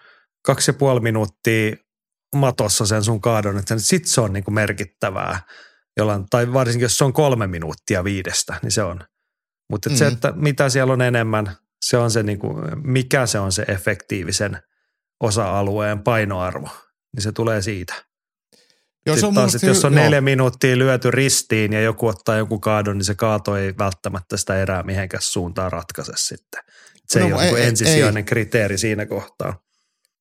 kaksi 0.45 0.71
ja 0.71 0.73
puoli 0.73 0.99
minuuttia 0.99 1.75
matossa 2.35 2.85
sen 2.85 3.03
sun 3.03 3.21
kaadon, 3.21 3.57
että 3.57 3.75
sit 3.77 4.05
se 4.05 4.21
on 4.21 4.33
niinku 4.33 4.51
merkittävää. 4.51 5.41
Jollain, 5.97 6.25
tai 6.29 6.53
varsinkin 6.53 6.85
jos 6.85 6.97
se 6.97 7.03
on 7.03 7.13
kolme 7.13 7.47
minuuttia 7.47 8.03
viidestä, 8.03 8.55
niin 8.61 8.71
se 8.71 8.83
on. 8.83 8.99
Mutta 9.69 9.89
mm. 9.89 9.95
se, 9.95 10.07
että 10.07 10.33
mitä 10.35 10.69
siellä 10.69 10.93
on 10.93 11.01
enemmän, 11.01 11.57
se 11.85 11.97
on 11.97 12.11
se 12.11 12.23
niinku, 12.23 12.61
mikä 12.83 13.25
se 13.25 13.39
on 13.39 13.51
se 13.51 13.65
efektiivisen 13.67 14.57
osa-alueen 15.23 16.03
painoarvo 16.03 16.69
niin 17.15 17.23
se 17.23 17.31
tulee 17.31 17.61
siitä. 17.61 17.93
Joo, 19.05 19.17
se 19.17 19.25
on 19.25 19.33
taas, 19.33 19.55
että 19.55 19.67
jos 19.67 19.85
on 19.85 19.95
neljä 19.95 20.17
joo. 20.17 20.21
minuuttia 20.21 20.77
lyöty 20.77 21.11
ristiin 21.11 21.73
ja 21.73 21.81
joku 21.81 22.07
ottaa 22.07 22.38
joku 22.38 22.59
kaadon, 22.59 22.97
niin 22.97 23.05
se 23.05 23.15
kaato 23.15 23.57
ei 23.57 23.73
välttämättä 23.77 24.38
sitä 24.38 24.61
erää 24.61 24.83
mihinkään 24.83 25.21
suuntaan 25.21 25.71
ratkaise 25.71 26.11
sitten. 26.15 26.63
Se 27.07 27.19
no, 27.19 27.25
ei 27.25 27.33
ole 27.33 27.59
ei, 27.59 27.67
ensisijainen 27.67 28.17
ei. 28.17 28.23
kriteeri 28.23 28.77
siinä 28.77 29.05
kohtaa. 29.05 29.61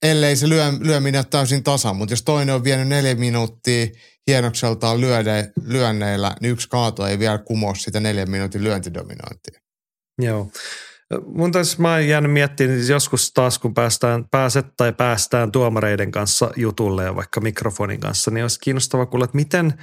Ellei 0.03 0.37
se 0.37 0.49
lyö, 0.49 0.73
lyöminen 0.81 1.27
täysin 1.27 1.63
tasan, 1.63 1.97
mutta 1.97 2.13
jos 2.13 2.23
toinen 2.23 2.55
on 2.55 2.65
vienyt 2.65 2.89
neljä 2.89 3.15
minuuttia 3.15 3.87
hienokseltaan 4.27 5.01
lyöde, 5.01 5.53
lyönneillä, 5.65 6.37
niin 6.41 6.53
yksi 6.53 6.69
kaato 6.69 7.07
ei 7.07 7.19
vielä 7.19 7.39
kumoa 7.39 7.75
sitä 7.75 8.01
neljän 8.01 8.31
minuutin 8.31 8.65
lyöntidominointia. 8.65 9.61
Joo. 10.19 10.51
Mun 11.27 11.53
tässä 11.53 11.83
mä 11.83 11.93
oon 11.93 12.09
jäänyt 12.09 12.33
miettimään 12.33 12.79
niin 12.79 12.89
joskus 12.89 13.33
taas, 13.33 13.59
kun 13.59 13.75
päästään, 13.75 14.25
pääset 14.31 14.67
tai 14.77 14.93
päästään 14.93 15.53
tuomareiden 15.53 16.11
kanssa 16.11 16.51
jutulle 16.57 17.05
ja 17.05 17.17
vaikka 17.17 17.41
mikrofonin 17.41 18.01
kanssa, 18.01 18.31
niin 18.31 18.45
olisi 18.45 18.61
kiinnostava 18.61 19.07
kuulla, 19.07 19.25
että 19.25 19.37
miten 19.37 19.75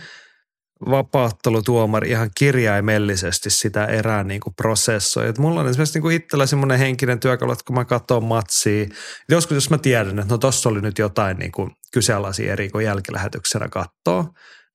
vapaattelutuomari 0.89 2.09
ihan 2.09 2.29
kirjaimellisesti 2.37 3.49
sitä 3.49 3.85
erää 3.85 4.23
niin 4.23 4.41
kuin 4.41 4.53
prosessoi. 4.55 5.27
Et 5.27 5.37
mulla 5.37 5.59
on 5.59 5.67
esimerkiksi 5.67 5.93
niin 5.97 6.01
kuin 6.01 6.15
itsellä 6.15 6.45
semmoinen 6.45 6.79
henkinen 6.79 7.19
työkalu, 7.19 7.51
että 7.51 7.63
kun 7.67 7.75
mä 7.75 7.85
katson 7.85 8.23
matsia, 8.23 8.85
joskus 9.29 9.55
jos 9.55 9.69
mä 9.69 9.77
tiedän, 9.77 10.19
että 10.19 10.33
no 10.33 10.37
tossa 10.37 10.69
oli 10.69 10.81
nyt 10.81 10.97
jotain 10.97 11.37
niin 11.37 11.51
kuin 11.51 11.71
kyseenalaisia 11.93 12.53
eri, 12.53 12.69
kun 12.69 12.83
jälkilähetyksenä 12.83 13.67
katsoo, 13.69 14.25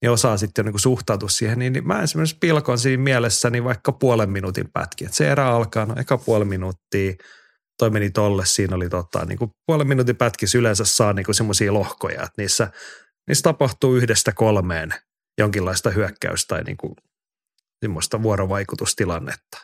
niin 0.02 0.10
osaa 0.10 0.36
sitten 0.36 0.62
jo 0.62 0.64
niin 0.64 0.72
kuin 0.72 0.80
suhtautua 0.80 1.28
siihen, 1.28 1.58
niin, 1.58 1.72
niin 1.72 1.86
mä 1.86 2.02
esimerkiksi 2.02 2.36
pilkon 2.40 2.78
siinä 2.78 3.02
mielessäni 3.02 3.64
vaikka 3.64 3.92
puolen 3.92 4.30
minuutin 4.30 4.70
pätki. 4.72 5.04
Että 5.04 5.16
se 5.16 5.30
erä 5.30 5.48
alkaa, 5.48 5.86
no 5.86 5.94
eka 5.98 6.18
puoli 6.18 6.44
minuuttia, 6.44 7.12
toi 7.78 7.90
meni 7.90 8.10
tolle, 8.10 8.46
siinä 8.46 8.76
oli 8.76 8.88
tota, 8.88 9.24
niin 9.24 9.38
kuin 9.38 9.50
puolen 9.66 9.88
minuutin 9.88 10.16
pätkissä 10.16 10.58
yleensä 10.58 10.84
saa 10.84 11.12
niin 11.12 11.34
semmoisia 11.34 11.74
lohkoja, 11.74 12.22
että 12.22 12.32
niissä, 12.36 12.70
niissä 13.28 13.42
tapahtuu 13.42 13.94
yhdestä 13.94 14.32
kolmeen 14.32 14.94
jonkinlaista 15.38 15.90
hyökkäystä 15.90 16.54
tai 16.54 16.64
niin 16.64 16.76
kuin 16.76 16.94
semmoista 17.84 18.22
vuorovaikutustilannetta. 18.22 19.58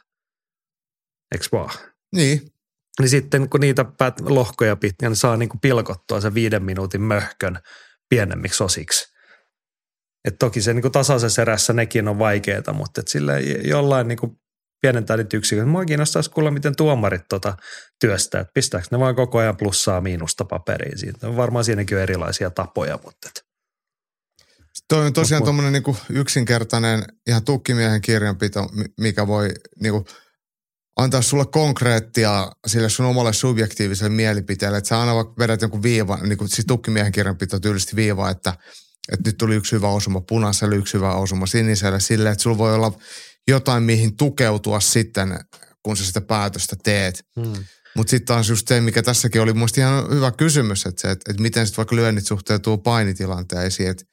Eikö 1.33 1.47
vaan? 1.53 1.75
Niin. 2.15 2.53
Niin 3.01 3.09
sitten 3.09 3.49
kun 3.49 3.61
niitä 3.61 3.83
pät- 3.83 4.31
lohkoja 4.31 4.77
pitkään, 4.77 5.11
niin 5.11 5.17
saa 5.17 5.37
niin 5.37 5.49
kuin 5.49 5.61
pilkottua 5.61 6.21
sen 6.21 6.35
viiden 6.35 6.63
minuutin 6.63 7.03
möhkön 7.03 7.59
pienemmiksi 8.09 8.65
osiksi– 8.65 9.09
et 10.25 10.39
toki 10.39 10.61
se 10.63 10.75
niin 10.75 10.93
tasaisessa 10.93 11.43
erässä 11.43 11.73
nekin 11.73 12.09
on 12.09 12.19
vaikeaa, 12.19 12.73
mutta 12.73 13.01
et 13.01 13.09
sille 13.09 13.41
jollain 13.65 14.09
niin 14.09 14.19
kuin 14.19 14.33
pienentää 14.81 15.17
niitä 15.17 15.37
yksiköitä. 15.37 15.71
Mua 15.71 15.85
kiinnostaisi 15.85 16.31
kuulla, 16.31 16.51
miten 16.51 16.77
tuomarit 16.77 17.23
tota 17.29 17.57
työstää, 18.01 18.41
että 18.41 18.51
pistääkö 18.55 18.87
ne 18.91 18.99
vaan 18.99 19.15
koko 19.15 19.39
ajan 19.39 19.57
plussaa 19.57 20.01
miinusta 20.01 20.45
paperiin. 20.45 20.99
Siitä. 20.99 21.37
Varmaan 21.37 21.65
siinäkin 21.65 21.97
on 21.97 22.03
erilaisia 22.03 22.51
tapoja, 22.51 22.99
mutta 23.05 23.29
et. 23.29 23.49
Toi 24.89 25.07
on 25.07 25.13
tosiaan 25.13 25.45
tuommoinen 25.45 25.73
niin 25.73 25.97
yksinkertainen 26.11 27.05
ihan 27.27 27.45
tukkimiehen 27.45 28.01
kirjanpito, 28.01 28.69
mikä 29.01 29.27
voi 29.27 29.49
niin 29.83 29.93
kuin 29.93 30.05
antaa 30.97 31.23
sulle 31.23 31.47
konkreettia 31.47 32.53
sille 32.67 32.89
sun 32.89 33.07
omalle 33.07 33.33
subjektiiviselle 33.33 34.11
mielipiteelle. 34.11 34.79
Että 34.79 34.89
sä 34.89 35.01
aina 35.01 35.13
vedät 35.39 35.63
jonkun 35.63 35.83
viiva, 35.83 36.17
niin 36.17 36.39
kuin 36.39 36.49
siis 36.49 36.67
tukkimiehen 36.67 37.13
kirjanpito 37.13 37.61
tyylisesti 37.61 37.97
viiva, 37.97 38.31
että– 38.31 38.55
että 39.13 39.29
nyt 39.29 39.39
tuli 39.39 39.55
yksi 39.55 39.73
hyvä 39.73 39.89
osuma 39.89 40.21
punaiselle, 40.21 40.77
yksi 40.77 40.95
hyvä 40.95 41.15
osuma 41.15 41.47
siniselle, 41.47 42.01
silleen, 42.01 42.33
että 42.33 42.43
sulla 42.43 42.59
voi 42.59 42.75
olla 42.75 42.93
jotain, 43.49 43.83
mihin 43.83 44.17
tukeutua 44.17 44.81
sitten, 44.81 45.39
kun 45.83 45.97
sä 45.97 46.07
sitä 46.07 46.21
päätöstä 46.21 46.77
teet. 46.85 47.25
Hmm. 47.41 47.65
Mutta 47.97 48.11
sitten 48.11 48.27
taas 48.27 48.49
just 48.49 48.69
se, 48.69 48.81
mikä 48.81 49.03
tässäkin 49.03 49.43
oli 49.43 49.53
mun 49.53 49.69
ihan 49.79 50.11
hyvä 50.11 50.31
kysymys, 50.31 50.87
että, 50.87 51.01
se, 51.01 51.11
että, 51.11 51.31
että 51.31 51.43
miten 51.43 51.67
sitten 51.67 51.77
vaikka 51.77 51.97
lyönnit 51.97 52.27
suhteutuu 52.27 52.79
painitilanteisiin, 52.79 53.91
että, 53.91 54.05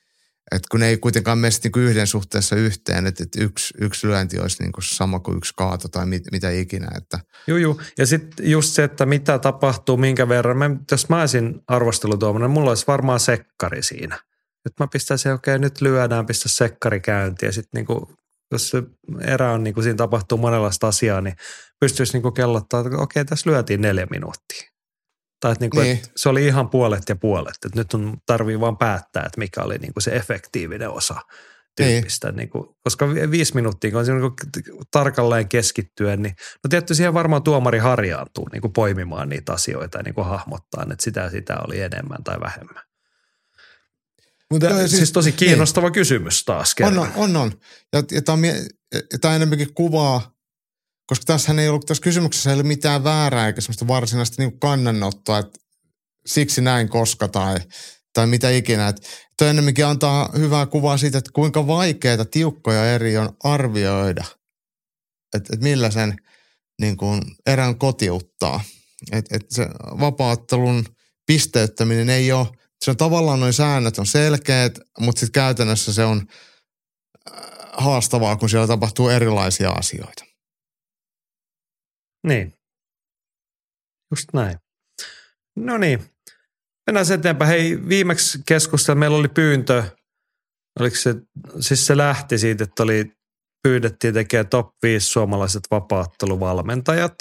että 0.52 0.68
kun 0.72 0.80
ne 0.80 0.88
ei 0.88 0.98
kuitenkaan 0.98 1.38
mene 1.38 1.54
niinku 1.64 1.80
yhden 1.80 2.08
suhteessa 2.08 2.56
yhteen, 2.56 3.08
että, 3.08 3.24
että 3.24 3.44
yksi, 3.44 3.74
yksi 3.82 4.08
lyönti 4.08 4.40
olisi 4.40 4.64
niinku 4.64 4.82
sama 4.82 5.20
kuin 5.20 5.38
yksi 5.38 5.54
kaato 5.58 5.88
tai 5.88 6.06
mit, 6.06 6.24
mitä 6.32 6.50
ikinä. 6.50 6.88
Että. 6.98 7.20
Joo, 7.48 7.58
joo. 7.58 7.82
Ja 7.98 8.06
sitten 8.06 8.52
just 8.52 8.74
se, 8.74 8.84
että 8.84 9.06
mitä 9.06 9.40
tapahtuu, 9.40 9.98
minkä 9.98 10.30
verran. 10.30 10.58
Mä, 10.58 10.70
jos 10.92 11.10
mä 11.10 11.20
olisin 11.20 11.62
arvostelutuominen, 11.68 12.50
mulla 12.50 12.72
olisi 12.72 12.88
varmaan 12.88 13.20
sekkari 13.20 13.84
siinä– 13.84 14.20
nyt 14.66 14.74
mä 14.80 14.88
pistän 14.88 15.18
se, 15.18 15.34
okei, 15.34 15.56
okay, 15.56 15.60
nyt 15.60 15.82
lyödään, 15.82 16.26
pistä 16.26 16.50
sekkari 16.50 17.00
käyntiin 17.00 17.48
ja 17.48 17.54
sitten 17.54 17.70
niinku, 17.74 18.10
jos 18.52 18.70
se 18.70 18.84
erä 19.22 19.52
on, 19.52 19.64
niinku, 19.64 19.82
siinä 19.82 19.98
tapahtuu 19.98 20.38
monenlaista 20.38 20.88
asiaa, 20.88 21.22
niin 21.22 21.36
pystyisi 21.80 22.14
niinku 22.14 22.32
kellottaa, 22.32 22.80
että 22.80 22.90
okei, 22.90 23.22
okay, 23.22 23.26
tässä 23.26 23.50
lyötiin 23.50 23.82
neljä 23.82 24.08
minuuttia. 24.10 24.70
Tai 25.40 25.52
että, 25.52 25.64
niinku, 25.64 25.80
niin. 25.80 25.96
että 25.96 26.10
se 26.16 26.30
oli 26.30 26.46
ihan 26.46 26.70
puolet 26.70 27.04
ja 27.10 27.16
puolet, 27.16 27.56
että 27.66 27.80
nyt 27.80 27.94
on, 27.94 28.18
tarvii 28.26 28.60
vaan 28.60 28.78
päättää, 28.78 29.24
että 29.26 29.40
mikä 29.40 29.62
oli 29.62 29.78
niinku 29.78 30.00
se 30.00 30.16
efektiivinen 30.16 30.90
osa 30.90 31.16
tyyppistä. 31.76 32.28
Niin. 32.28 32.38
Niin 32.38 32.50
kuin, 32.50 32.70
koska 32.84 33.10
viisi 33.10 33.56
minuuttia, 33.56 33.92
kun 33.92 34.00
on 34.00 34.06
niin 34.06 34.88
tarkalleen 34.92 35.50
keskittyä, 35.50 36.16
niin 36.16 36.36
no 36.64 36.68
tietysti 36.70 36.96
siihen 36.96 37.14
varmaan 37.14 37.44
tuomari 37.44 37.80
harjaantuu 37.80 38.50
niin 38.52 38.62
kuin 38.62 38.74
poimimaan 38.74 39.30
niitä 39.30 39.54
asioita 39.54 39.98
ja 39.98 40.04
niin 40.04 40.16
kuin 40.16 40.28
hahmottaa, 40.28 40.84
että 40.84 41.04
sitä 41.04 41.30
sitä 41.30 41.58
oli 41.68 41.82
enemmän 41.82 42.24
tai 42.24 42.40
vähemmän. 42.40 42.84
Mutta 44.52 44.68
Joo, 44.68 44.80
siis, 44.80 44.92
siis 44.92 45.12
tosi 45.12 45.32
kiinnostava 45.32 45.88
niin. 45.88 45.94
kysymys 45.94 46.44
taas 46.44 46.76
kerran. 46.76 47.00
On, 47.00 47.12
on, 47.16 47.36
on. 47.36 47.52
Ja, 47.94 48.04
ja 48.12 48.22
tämä 49.22 49.36
enemmänkin 49.36 49.74
kuvaa, 49.74 50.36
koska 51.08 51.26
tässä 51.26 51.54
ei 51.62 51.70
ollut, 51.70 51.86
tässä 51.86 52.04
kysymyksessä 52.04 52.50
ei 52.50 52.56
ole 52.56 52.64
mitään 52.64 53.04
väärää 53.04 53.48
eikä 53.48 53.62
sellaista 53.62 53.88
varsinaista 53.88 54.42
niin 54.42 54.60
kannanottoa, 54.60 55.40
että 55.40 55.60
siksi 56.26 56.62
näin 56.62 56.90
koska 56.90 57.28
tai, 57.28 57.60
tai 58.14 58.28
mitä 58.28 58.50
ikinä. 58.50 58.88
Että 58.88 59.02
tämä 59.38 59.52
enemmänkin 59.52 59.86
antaa 59.86 60.30
hyvää 60.38 60.66
kuvaa 60.66 60.98
siitä, 60.98 61.18
että 61.18 61.32
kuinka 61.34 61.68
vaikeita 61.68 62.26
tiukkoja 62.26 62.94
eri 62.94 63.18
on 63.18 63.38
arvioida. 63.44 64.24
Että, 65.36 65.54
että 65.54 65.64
millä 65.64 65.92
sen 65.92 66.18
niin 66.82 66.98
kuin 66.98 67.22
erän 67.46 67.78
kotiuttaa. 67.78 68.64
Et, 69.12 69.26
et 69.32 69.46
se 69.50 69.68
vapaattelun 70.00 70.86
pisteyttäminen 71.26 72.10
ei 72.10 72.32
ole, 72.32 72.48
se 72.86 72.92
on 72.92 72.98
tavallaan 72.98 73.40
noin 73.40 73.54
säännöt 73.54 73.98
on 73.98 74.06
selkeät, 74.06 74.80
mutta 75.00 75.20
sitten 75.20 75.42
käytännössä 75.42 75.94
se 75.94 76.04
on 76.04 76.28
äh, 77.34 77.44
haastavaa, 77.74 78.36
kun 78.36 78.50
siellä 78.50 78.68
tapahtuu 78.68 79.10
erilaisia 79.10 79.70
asioita. 79.70 80.26
Niin. 82.28 82.54
Just 84.12 84.30
näin. 84.34 84.58
No 85.56 85.78
niin. 85.78 86.10
Mennään 86.88 87.12
eteenpäin. 87.12 87.50
Hei, 87.50 87.90
viimeksi 87.90 88.40
keskustella 88.46 89.00
meillä 89.00 89.18
oli 89.18 89.28
pyyntö, 89.28 89.84
oliko 90.80 90.96
se, 90.96 91.16
siis 91.60 91.88
se 91.88 91.98
lähti 91.98 92.38
siitä, 92.38 92.64
että 92.64 92.84
oli, 92.84 93.12
pyydettiin 93.64 94.14
tekemään 94.14 94.48
top 94.48 94.68
5 94.84 95.08
suomalaiset 95.08 95.64
vapaatteluvalmentajat. 95.72 97.16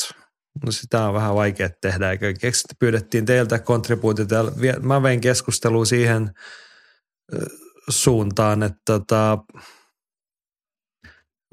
No 0.66 0.72
sitä 0.72 1.04
on 1.04 1.14
vähän 1.14 1.34
vaikea 1.34 1.70
tehdä, 1.80 2.10
eikö 2.10 2.34
keksitty, 2.40 2.74
pyydettiin 2.78 3.26
teiltä 3.26 3.58
kontribuutiota. 3.58 4.44
Mä 4.82 5.02
vein 5.02 5.20
keskustelua 5.20 5.84
siihen 5.84 6.30
suuntaan, 7.88 8.62
että 8.62 8.80
tota, 8.84 9.38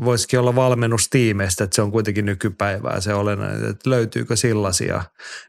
voisikin 0.05 0.39
olla 0.39 0.55
valmennustiimeistä, 0.55 1.63
että 1.63 1.75
se 1.75 1.81
on 1.81 1.91
kuitenkin 1.91 2.25
nykypäivää 2.25 3.01
se 3.01 3.13
olennainen, 3.13 3.69
että 3.69 3.89
löytyykö 3.89 4.35
sellaisia. 4.35 5.03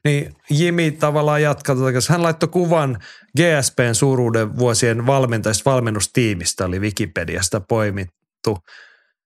Niin 0.05 0.37
Jimi 0.51 0.91
tavallaan 0.91 1.43
jatkaa, 1.43 1.77
koska 1.77 2.13
hän 2.13 2.23
laittoi 2.23 2.49
kuvan 2.49 2.99
GSPn 3.37 3.95
suuruuden 3.95 4.59
vuosien 4.59 5.07
valmentajista 5.07 5.71
valmennustiimistä, 5.71 6.65
oli 6.65 6.79
Wikipediasta 6.79 7.61
poimittu. 7.61 8.59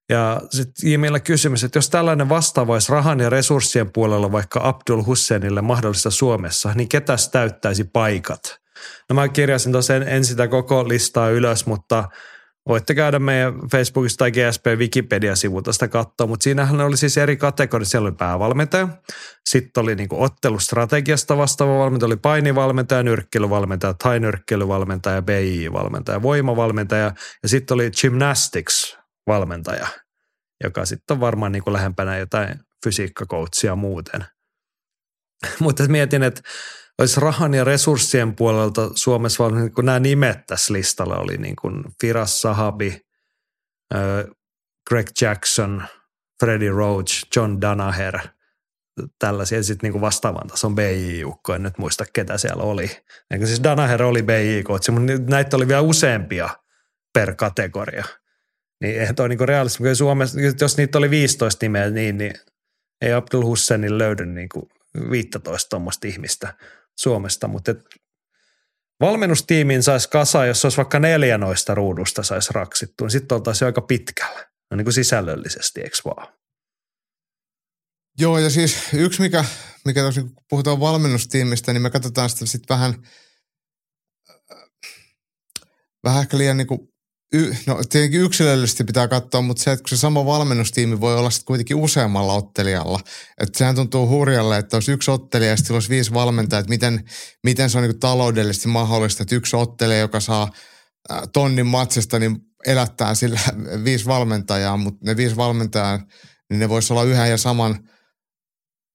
Ja 0.09 0.41
sitten 0.51 0.91
Jimillä 0.91 1.21
kysymys, 1.21 1.65
että 1.65 1.79
jos 1.79 1.91
tällainen 1.91 2.29
vastaava 2.29 2.73
olisi 2.73 2.93
rahan 2.93 3.21
ja 3.21 3.31
resurssien 3.31 3.93
puolella 3.93 4.33
vaikka 4.33 4.61
Abdul 4.63 5.03
Husseinille 5.03 5.63
mahdollista 5.63 6.11
Suomessa, 6.11 6.73
niin 6.75 6.89
ketäs 6.89 7.29
täyttäisi 7.29 7.85
paikat? 7.85 8.61
No 9.09 9.15
mä 9.15 9.29
kirjasin 9.29 9.73
tosiaan 9.73 10.09
en 10.09 10.25
sitä 10.25 10.49
koko 10.49 10.89
listaa 10.89 11.29
ylös, 11.29 11.67
mutta– 11.67 12.05
Voitte 12.69 12.95
käydä 12.95 13.19
meidän 13.19 13.55
Facebookista 13.73 14.19
tai 14.19 14.33
GSP 14.33 14.67
Wikipedia-sivulta 14.67 15.73
sitä 15.73 15.89
katsoa, 15.89 16.27
mutta 16.27 16.45
siinähän 16.45 16.81
oli 16.81 16.97
siis 16.97 17.19
eri 17.19 17.37
kategoriat. 17.37 17.89
Siellä 17.89 18.07
oli 18.07 18.17
päävalmentaja, 18.17 18.89
sitten 19.47 19.83
oli 19.83 19.95
niinku 19.95 20.23
ottelustrategiasta 20.23 21.37
vastaava 21.37 21.79
valmentaja, 21.79 22.07
oli 22.07 22.17
painivalmentaja, 22.17 23.03
nyrkkeilyvalmentaja, 23.03 23.95
tai 23.95 24.21
nyrkkeilyvalmentaja, 24.21 25.23
BI-valmentaja, 25.23 26.23
voimavalmentaja 26.23 27.13
ja 27.43 27.49
sitten 27.49 27.75
oli 27.75 27.91
gymnastics-valmentaja, 29.27 29.87
joka 30.65 30.85
sitten 30.85 31.15
on 31.15 31.21
varmaan 31.21 31.53
niinku 31.53 31.73
lähempänä 31.73 32.19
jotain 32.19 32.61
fysiikkakoutsia 32.85 33.77
muuten. 33.77 34.25
mutta 35.61 35.89
mietin, 35.89 36.23
että 36.23 36.43
olisi 36.99 37.21
rahan 37.21 37.55
ja 37.55 37.65
resurssien 37.65 38.37
puolelta 38.37 38.91
Suomessa, 38.95 39.45
vaan 39.45 39.55
niin 39.55 39.75
kun 39.75 39.85
nämä 39.85 40.01
nimet 40.01 40.47
tässä 40.47 40.73
listalla 40.73 41.17
oli 41.17 41.37
niin 41.37 41.57
kuin 41.57 41.85
Firas 42.01 42.41
Sahabi, 42.41 43.01
Greg 44.89 45.07
Jackson, 45.21 45.85
Freddie 46.41 46.71
Roach, 46.71 47.27
John 47.37 47.61
Danaher, 47.61 48.19
tällaisia. 49.19 49.63
Sitten 49.63 49.93
niin 49.93 50.01
vastaavan 50.01 50.47
tason 50.47 50.75
BI-ukko, 50.75 51.55
en 51.55 51.63
nyt 51.63 51.79
muista 51.79 52.05
ketä 52.13 52.39
siellä 52.39 52.63
oli. 52.63 52.91
Eikä 53.31 53.47
siis 53.47 53.63
Danaher 53.63 54.03
oli 54.03 54.23
BI-koutsi, 54.23 54.93
mutta 54.93 55.13
näitä 55.31 55.57
oli 55.57 55.69
vielä 55.69 55.81
useampia 55.81 56.49
per 57.13 57.35
kategoria. 57.35 58.05
Niin 58.81 59.01
eihän 59.01 59.15
toi 59.15 59.29
niin 59.29 59.49
realismi, 59.49 59.95
Suomessa, 59.95 60.39
jos 60.61 60.77
niitä 60.77 60.99
oli 60.99 61.11
15 61.11 61.65
nimeä, 61.65 61.91
niin, 61.91 62.19
niin 62.19 62.35
ei 63.01 63.13
Abdul 63.13 63.45
Husseinin 63.45 63.99
löydy 63.99 64.27
niin 64.27 64.49
kuin 64.49 64.69
15 65.11 65.69
tuommoista 65.69 66.07
ihmistä. 66.07 66.55
Suomesta, 66.99 67.49
mutta 67.49 67.71
et 67.71 67.79
valmennustiimiin 69.01 69.83
saisi 69.83 70.11
kasa, 70.11 70.47
jos 70.47 70.65
olisi 70.65 70.77
vaikka 70.77 70.99
neljä 70.99 71.39
noista 71.39 71.75
ruudusta 71.75 72.23
saisi 72.23 72.53
raksittua, 72.53 73.05
niin 73.05 73.11
sitten 73.11 73.35
oltaisiin 73.35 73.67
aika 73.67 73.81
pitkällä, 73.81 74.47
no 74.71 74.77
niin 74.77 74.85
kuin 74.85 74.95
sisällöllisesti, 74.95 75.81
eikö 75.81 75.97
vaan? 76.05 76.37
Joo, 78.19 78.39
ja 78.39 78.51
siis 78.51 78.77
yksi, 78.93 79.23
mikä, 79.23 79.45
mikä 79.85 80.03
tos, 80.03 80.15
kun 80.15 80.33
puhutaan 80.51 80.81
valmennustiimistä, 80.81 81.73
niin 81.73 81.83
me 81.83 81.91
katsotaan 81.91 82.31
sitä 82.31 82.47
sitten 82.47 82.75
vähän, 82.77 82.95
vähän 86.05 86.21
ehkä 86.21 86.39
liian 86.39 86.57
niin 86.57 86.67
kuin 86.67 86.96
y, 87.33 87.55
no 87.67 87.81
tietenkin 87.89 88.21
yksilöllisesti 88.21 88.85
pitää 88.85 89.09
katsoa, 89.09 89.43
mutta 89.43 89.63
se, 89.63 89.73
että 89.73 89.83
kun 89.83 89.89
se 89.89 89.97
sama 89.97 90.27
valmennustiimi 90.27 91.01
voi 91.01 91.19
olla 91.19 91.31
sitten 91.31 91.47
kuitenkin 91.47 91.77
useammalla 91.77 92.33
ottelijalla. 92.33 93.01
Että 93.41 93.59
sehän 93.59 93.75
tuntuu 93.75 94.09
hurjalle, 94.09 94.59
että 94.59 94.77
olisi 94.77 94.93
yksi 94.93 95.11
ottelija 95.11 95.51
ja 95.51 95.57
sitten 95.57 95.75
olisi 95.75 95.89
viisi 95.89 96.15
valmentajaa, 96.15 96.61
että 96.61 96.71
miten, 96.71 97.05
miten 97.45 97.71
se 97.71 97.79
on 97.79 97.85
niin 97.85 97.99
taloudellisesti 97.99 98.69
mahdollista, 98.69 99.23
että 99.23 99.35
yksi 99.35 99.57
ottelija, 99.57 99.99
joka 99.99 100.21
saa 100.21 100.51
tonnin 101.33 101.67
matsista, 101.67 102.19
niin 102.19 102.37
elättää 102.67 103.15
sillä 103.15 103.41
viisi 103.85 104.07
valmentajaa, 104.07 104.77
mutta 104.77 105.01
ne 105.05 105.17
viisi 105.17 105.37
valmentajaa, 105.37 106.01
niin 106.51 106.61
ne 106.61 106.69
voisi 106.69 106.93
olla 106.93 107.05
yhden 107.05 107.31
ja 107.31 107.39
saman 107.39 107.89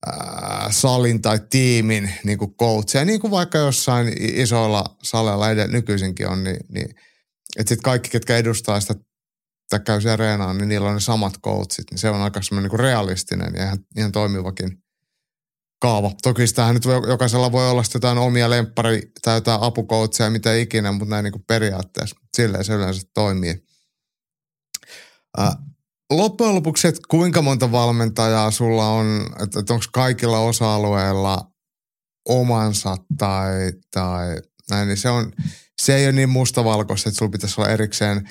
ää, 0.06 0.68
salin 0.70 1.22
tai 1.22 1.40
tiimin 1.50 2.14
niin 2.24 2.38
kuin 2.38 2.56
coach. 2.56 3.06
niin 3.06 3.20
kuin 3.20 3.32
vaikka 3.32 3.58
jossain 3.58 4.14
isoilla 4.20 4.84
salilla 5.04 5.68
nykyisinkin 5.68 6.28
on, 6.28 6.44
niin, 6.44 6.58
niin– 6.70 6.96
että 7.58 7.70
sitten 7.70 7.84
kaikki, 7.84 8.10
ketkä 8.10 8.38
edustaa 8.38 8.80
sitä 8.80 8.96
tai 9.70 9.80
käy 9.80 10.00
areenaan, 10.14 10.58
niin 10.58 10.70
niillä 10.70 10.88
on 10.88 10.94
ne 10.94 11.00
samat 11.00 11.34
coachit. 11.46 11.86
Niin 11.92 11.98
se 11.98 12.10
on 12.10 12.22
aika 12.22 12.42
semmoinen 12.42 12.72
niin 12.72 12.80
realistinen 12.80 13.54
ja 13.56 13.64
ihan, 13.64 13.80
ihan 13.98 14.12
toimivakin 14.12 14.84
kaava. 15.82 16.12
Toki 16.24 16.48
sitähän 16.48 16.76
nyt 16.76 16.84
jokaisella 17.08 17.52
voi 17.52 17.70
olla 17.70 17.84
jotain 17.94 18.18
omia 18.18 18.50
lemppari 18.50 19.12
tai 19.22 19.38
jotain 19.38 19.62
apukoutseja, 19.62 20.30
mitä 20.30 20.56
ikinä, 20.56 20.92
mutta 20.92 21.10
näin 21.10 21.24
niin 21.24 21.32
kuin 21.32 21.46
periaatteessa. 21.48 22.16
Silleen 22.38 22.64
se 22.64 22.74
yleensä 22.74 23.02
toimii. 23.14 23.64
Äh, 25.40 25.56
loppujen 26.10 26.56
lopuksi, 26.56 26.88
että 26.88 27.02
kuinka 27.10 27.42
monta 27.42 27.72
valmentajaa 27.72 28.52
sulla 28.52 28.90
on, 28.90 29.26
että, 29.44 29.60
että 29.60 29.74
onko 29.74 29.86
kaikilla 29.94 30.40
osa-alueilla 30.40 31.52
omansa 32.30 32.98
tai, 33.18 33.72
tai 33.94 34.38
näin, 34.70 34.88
niin 34.88 34.98
se 34.98 35.10
on, 35.10 35.32
se 35.82 35.96
ei 35.96 36.06
ole 36.06 36.12
niin 36.12 36.30
mustavalkoista, 36.30 37.10
että 37.10 37.18
sulla 37.18 37.32
pitäisi 37.32 37.62
olla 37.62 37.70
erikseen 37.70 38.30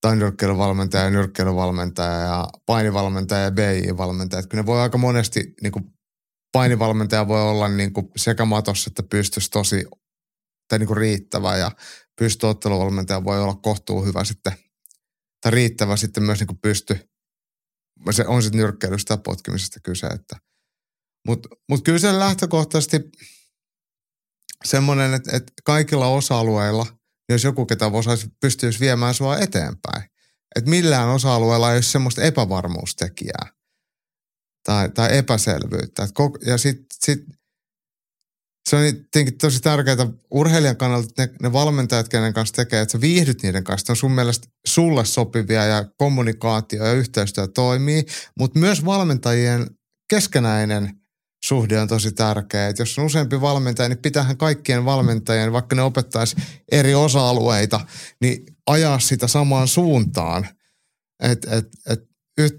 tai 0.00 0.16
nyrkkeilyvalmentaja, 1.10 2.20
ja 2.20 2.48
painivalmentaja 2.66 3.40
ja 3.40 3.50
BI-valmentaja. 3.50 4.38
Että 4.38 4.48
kyllä 4.48 4.62
ne 4.62 4.66
voi 4.66 4.80
aika 4.80 4.98
monesti, 4.98 5.54
niin 5.62 5.72
kuin 5.72 5.84
painivalmentaja 6.52 7.28
voi 7.28 7.42
olla 7.42 7.68
niin 7.68 7.92
kuin 7.92 8.08
sekä 8.16 8.44
matossa 8.44 8.90
että 8.90 9.02
pystyisi 9.02 9.50
tosi 9.50 9.84
tai 10.68 10.78
niin 10.78 10.86
kuin 10.86 10.96
riittävä 10.96 11.56
ja 11.56 11.70
pystyotteluvalmentaja 12.20 13.24
voi 13.24 13.42
olla 13.42 13.54
kohtuu 13.54 14.04
hyvä 14.04 14.24
sitten 14.24 14.52
tai 15.40 15.52
riittävä 15.52 15.96
sitten 15.96 16.22
myös 16.22 16.38
niin 16.38 16.46
kuin 16.46 16.60
pysty. 16.62 16.98
Se 18.10 18.26
on 18.26 18.42
sitten 18.42 18.60
nyrkkeilystä 18.60 19.14
ja 19.14 19.18
potkimisesta 19.18 19.80
kyse. 19.82 20.08
Mutta 21.26 21.48
mut 21.68 21.84
kyllä 21.84 21.98
se 21.98 22.18
lähtökohtaisesti– 22.18 23.00
semmoinen, 24.64 25.14
että, 25.14 25.36
että 25.36 25.52
kaikilla 25.64 26.06
osa-alueilla, 26.06 26.86
jos 27.28 27.44
joku 27.44 27.66
ketä 27.66 27.86
osaisi, 27.86 28.28
pystyisi 28.40 28.80
viemään 28.80 29.14
sua 29.14 29.38
eteenpäin. 29.38 30.02
Että 30.56 30.70
millään 30.70 31.08
osa-alueella 31.08 31.70
ei 31.70 31.76
ole 31.76 31.82
semmoista 31.82 32.22
epävarmuustekijää 32.22 33.46
tai, 34.64 34.88
tai 34.88 35.18
epäselvyyttä. 35.18 36.02
Et 36.02 36.10
koko, 36.14 36.38
ja 36.46 36.58
sitten 36.58 36.86
sit, 37.04 37.24
se 38.68 38.76
on 38.76 38.82
tietenkin 38.82 39.38
tosi 39.38 39.60
tärkeää 39.60 40.06
urheilijan 40.30 40.76
kannalta, 40.76 41.08
että 41.08 41.22
ne, 41.22 41.32
ne 41.42 41.52
valmentajat, 41.52 42.08
kenen 42.08 42.34
kanssa 42.34 42.54
tekee, 42.54 42.80
että 42.80 42.92
sä 42.92 43.00
viihdyt 43.00 43.42
niiden 43.42 43.64
kanssa. 43.64 43.84
Ne 43.88 43.92
on 43.92 43.96
sun 43.96 44.12
mielestä 44.12 44.48
sulle 44.66 45.04
sopivia 45.04 45.64
ja 45.64 45.84
kommunikaatio 45.96 46.86
ja 46.86 46.92
yhteistyö 46.92 47.46
toimii, 47.46 48.04
mutta 48.38 48.58
myös 48.58 48.84
valmentajien 48.84 49.66
keskenäinen– 50.10 50.90
suhde 51.44 51.80
on 51.80 51.88
tosi 51.88 52.12
tärkeä. 52.12 52.68
Et 52.68 52.78
jos 52.78 52.98
on 52.98 53.04
useampi 53.04 53.40
valmentaja, 53.40 53.88
niin 53.88 53.98
pitäähän 53.98 54.36
kaikkien 54.36 54.84
valmentajien, 54.84 55.52
vaikka 55.52 55.76
ne 55.76 55.82
opettaisi 55.82 56.36
eri 56.72 56.94
osa-alueita, 56.94 57.80
niin 58.20 58.46
ajaa 58.66 58.98
sitä 58.98 59.26
samaan 59.26 59.68
suuntaan. 59.68 60.48
Et, 61.22 61.44
et, 61.44 61.68
et, 61.88 62.00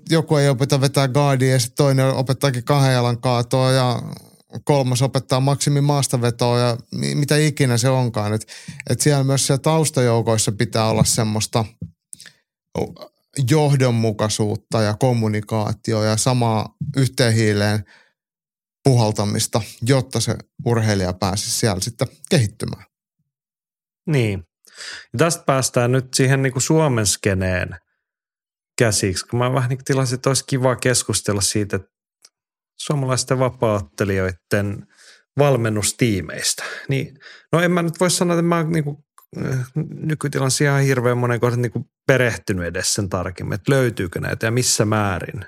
joku 0.09 0.35
ei 0.35 0.49
opeta 0.49 0.81
vetää 0.81 1.07
guardia 1.07 1.53
ja 1.53 1.59
toinen 1.77 2.05
opettaakin 2.05 2.63
kahden 2.63 2.93
jalan 2.93 3.21
kaatoa 3.21 3.71
ja 3.71 4.01
kolmas 4.63 5.01
opettaa 5.01 5.39
maksimi 5.39 5.81
maastavetoa 5.81 6.59
ja 6.59 6.77
mitä 6.91 7.37
ikinä 7.37 7.77
se 7.77 7.89
onkaan. 7.89 8.33
Et, 8.33 8.47
et 8.89 9.01
siellä 9.01 9.23
myös 9.23 9.47
siellä 9.47 9.61
taustajoukoissa 9.61 10.51
pitää 10.51 10.89
olla 10.89 11.03
semmoista 11.03 11.65
johdonmukaisuutta 13.49 14.81
ja 14.81 14.93
kommunikaatio 14.93 16.03
ja 16.03 16.17
samaa 16.17 16.75
yhteenhiileen– 16.97 17.83
puhaltamista, 18.83 19.61
jotta 19.81 20.19
se 20.19 20.35
urheilija 20.65 21.13
pääsisi 21.13 21.59
siellä 21.59 21.81
sitten 21.81 22.07
kehittymään. 22.29 22.85
Niin. 24.07 24.43
Ja 25.13 25.19
tästä 25.19 25.43
päästään 25.43 25.91
nyt 25.91 26.13
siihen 26.13 26.41
niin 26.41 26.53
kuin 26.53 26.63
Suomen 26.63 27.05
skeneen 27.05 27.69
käsiksi, 28.79 29.25
kun 29.25 29.39
mä 29.39 29.53
vähän 29.53 29.69
niin 29.69 29.83
tilasin, 29.85 30.15
että 30.15 30.29
olisi 30.29 30.43
kiva 30.47 30.75
keskustella 30.75 31.41
siitä, 31.41 31.75
että 31.75 31.89
suomalaisten 32.79 33.39
vapaattelijoiden 33.39 34.87
valmennustiimeistä. 35.37 36.63
Niin, 36.89 37.19
no 37.51 37.61
en 37.61 37.71
mä 37.71 37.81
nyt 37.81 37.99
voi 37.99 38.11
sanoa, 38.11 38.35
että 38.35 38.41
mä 38.41 38.57
oon 38.57 38.71
niin 38.71 38.85
nykytilassa 39.91 40.63
ihan 40.63 40.81
hirveän 40.81 41.17
monen 41.17 41.39
kohdan 41.39 41.61
niin 41.61 41.89
perehtynyt 42.07 42.65
edes 42.65 42.93
sen 42.93 43.09
tarkemmin, 43.09 43.55
että 43.55 43.71
löytyykö 43.71 44.19
näitä 44.19 44.45
ja 44.45 44.51
missä 44.51 44.85
määrin. 44.85 45.45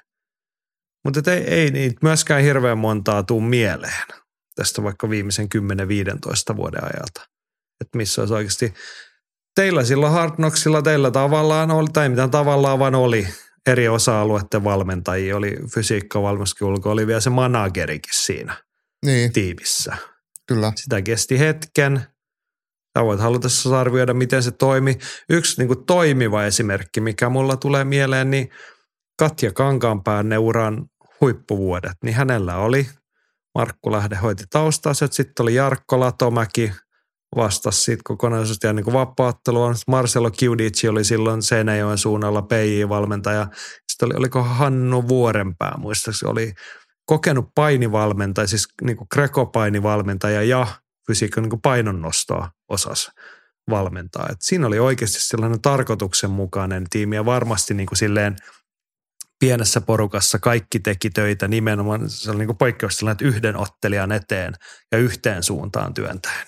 Mutta 1.06 1.32
ei, 1.32 1.44
ei 1.44 1.72
niitä 1.72 1.96
myöskään 2.02 2.44
hirveän 2.44 2.78
montaa 2.78 3.24
tuu 3.24 3.42
mieleen 3.42 4.04
tästä 4.56 4.84
vaikka 4.84 5.10
viimeisen 5.10 5.48
10-15 6.54 6.56
vuoden 6.56 6.84
ajalta. 6.84 7.28
Että 7.82 7.98
missä 7.98 8.22
olisi 8.22 8.34
oikeasti, 8.34 8.74
teillä 9.56 9.84
silloin 9.84 10.14
Hard 10.14 10.36
Knocksilla, 10.36 10.82
teillä 10.82 11.12
tavallaan 11.12 11.72
oli, 11.72 11.88
tai 11.94 12.10
mitä 12.10 12.28
tavallaan 12.28 12.80
vaan 12.80 12.96
oli, 12.96 13.28
eri 13.68 13.88
osa-alueiden 13.88 14.64
valmentajia, 14.64 15.38
oli 15.38 15.58
fysiikka, 15.74 16.22
valmennuskin 16.22 16.68
oli 16.68 17.08
vielä 17.08 17.20
se 17.20 17.30
managerikin 17.30 18.14
siinä 18.20 18.64
Niin, 19.06 19.34
tiimissä. 19.34 19.98
kyllä. 20.48 20.72
Sitä 20.76 21.02
kesti 21.02 21.40
hetken. 21.40 22.02
Sä 22.98 23.06
voit 23.06 23.20
halutessa 23.20 23.80
arvioida, 23.80 24.14
miten 24.14 24.44
se 24.44 24.52
toimi. 24.52 24.98
Yksi 25.30 25.62
niin 25.62 25.68
kuin 25.68 25.86
toimiva 25.86 26.46
esimerkki, 26.46 27.02
mikä 27.02 27.30
mulla 27.30 27.58
tulee 27.58 27.84
mieleen, 27.84 28.32
niin 28.32 28.50
Katja 29.20 29.52
Kankaanpään 29.54 30.30
neuran 30.30 30.86
huippuvuodet. 31.22 31.98
Niin 32.04 32.16
hänellä 32.16 32.58
oli, 32.58 32.90
Markku 33.56 33.92
Lähde 33.92 34.16
hoiti 34.16 34.44
taustaset, 34.50 35.14
sitten 35.14 35.44
oli 35.44 35.56
Jarkko 35.56 36.00
Latomäki, 36.00 36.72
vastasi 37.36 37.82
siitä 37.82 38.02
kokonaisuudesta 38.06 38.68
ja 38.68 38.74
niin 38.74 38.84
kuin 38.84 38.94
vapaattelua. 38.94 39.74
Marcelo 39.88 40.32
Kiudici 40.32 40.88
oli 40.88 41.04
silloin 41.04 41.42
Seinäjoen 41.42 41.98
suunnalla 41.98 42.42
PJ-valmentaja. 42.42 43.48
Sitten 43.92 44.06
oli, 44.06 44.14
oliko 44.18 44.44
Hannu 44.44 45.08
Vuorenpää, 45.08 45.74
muistaakseni 45.78 46.32
oli 46.32 46.54
kokenut 47.06 47.50
painivalmentaja, 47.56 48.48
siis 48.48 48.68
niin 48.82 48.98
kuin 48.98 49.08
ja 50.48 50.68
fysiikan 51.08 51.44
niin 51.44 51.62
painonnostoa 51.62 52.50
osas 52.70 53.12
valmentaa. 53.70 54.28
Et 54.32 54.42
siinä 54.42 54.68
oli 54.68 54.80
oikeasti 54.80 55.22
sellainen 55.22 55.62
tarkoituksenmukainen 55.62 56.86
tiimi 56.90 57.16
ja 57.16 57.26
varmasti 57.26 57.74
niin 57.74 57.88
kuin 57.88 57.98
silleen 57.98 58.36
pienessä 59.42 59.82
porukassa 59.82 60.40
kaikki 60.40 60.80
teki 60.80 61.10
töitä 61.10 61.48
nimenomaan, 61.48 62.10
se 62.10 62.32
oli 62.32 62.38
niin 62.38 62.48
kuin 62.48 62.58
poikkeuksellinen, 62.58 63.12
että 63.12 63.26
yhden 63.26 63.58
ottelijan 63.58 64.12
eteen 64.12 64.54
ja 64.92 64.98
yhteen 64.98 65.44
suuntaan 65.44 65.94
työntäen. 65.94 66.48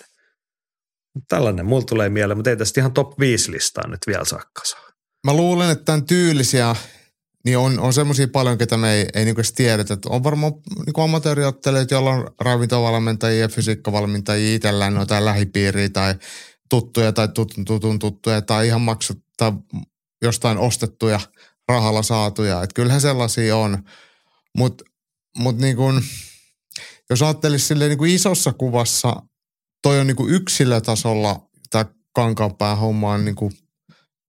Tällainen 1.27 1.65
mulla 1.65 1.85
tulee 1.85 2.09
mieleen, 2.09 2.37
mutta 2.37 2.49
ei 2.49 2.57
tästä 2.57 2.81
ihan 2.81 2.93
top 2.93 3.19
5 3.19 3.51
listaa 3.51 3.87
nyt 3.87 3.99
vielä 4.07 4.25
saa 4.25 4.41
kasaan. 4.53 4.93
Mä 5.25 5.33
luulen, 5.33 5.69
että 5.69 5.85
tämän 5.85 6.05
tyylisiä, 6.05 6.75
niin 7.45 7.57
on, 7.57 7.79
on 7.79 7.93
semmoisia 7.93 8.27
paljon, 8.27 8.57
ketä 8.57 8.77
me 8.77 8.93
ei, 8.93 9.07
ei 9.13 9.25
niinku 9.25 9.41
tiedetä. 9.55 9.97
On 10.05 10.23
varmaan 10.23 10.53
niinku 10.85 11.01
amatööriottelijoita, 11.01 11.93
joilla 11.93 12.11
on 12.11 12.31
ravintovalmentajia 12.39 13.41
ja 13.41 13.47
fysiikkavalmentajia 13.47 14.55
itsellään 14.55 14.95
jotain 14.95 15.25
lähipiiriä 15.25 15.89
tai 15.89 16.15
tuttuja 16.69 17.11
tai 17.13 17.27
tutun, 17.65 17.99
tuttuja 17.99 18.41
tai 18.41 18.67
ihan 18.67 18.81
maksut 18.81 19.19
tai 19.37 19.51
jostain 20.21 20.57
ostettuja 20.57 21.19
rahalla 21.67 22.03
saatuja. 22.03 22.63
Että 22.63 22.73
kyllähän 22.73 23.01
sellaisia 23.01 23.57
on. 23.57 23.83
Mutta 24.57 24.83
mut 25.37 25.57
niin 25.57 25.77
jos 27.09 27.21
ajattelisi 27.21 27.67
silleen 27.67 27.89
niin 27.89 27.97
kuin 27.97 28.11
isossa 28.11 28.53
kuvassa, 28.53 29.15
toi 29.81 29.99
on 29.99 30.07
niin 30.07 30.15
kuin 30.15 30.33
yksilötasolla 30.33 31.49
tämä 31.69 31.85
Kankaanpää 32.15 32.75
homma 32.75 33.13
on 33.13 33.25
niin 33.25 33.35
kuin 33.35 33.51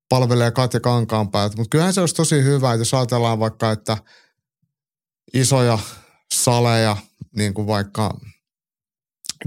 palvelee 0.08 0.50
Katja 0.50 0.80
Kankaanpäät. 0.80 1.56
Mutta 1.56 1.70
kyllähän 1.70 1.94
se 1.94 2.00
olisi 2.00 2.14
tosi 2.14 2.42
hyvä, 2.42 2.72
että 2.72 2.80
jos 2.80 2.94
ajatellaan 2.94 3.38
vaikka, 3.38 3.72
että 3.72 3.96
isoja 5.34 5.78
saleja, 6.34 6.96
niin 7.36 7.54
kuin 7.54 7.66
vaikka 7.66 8.18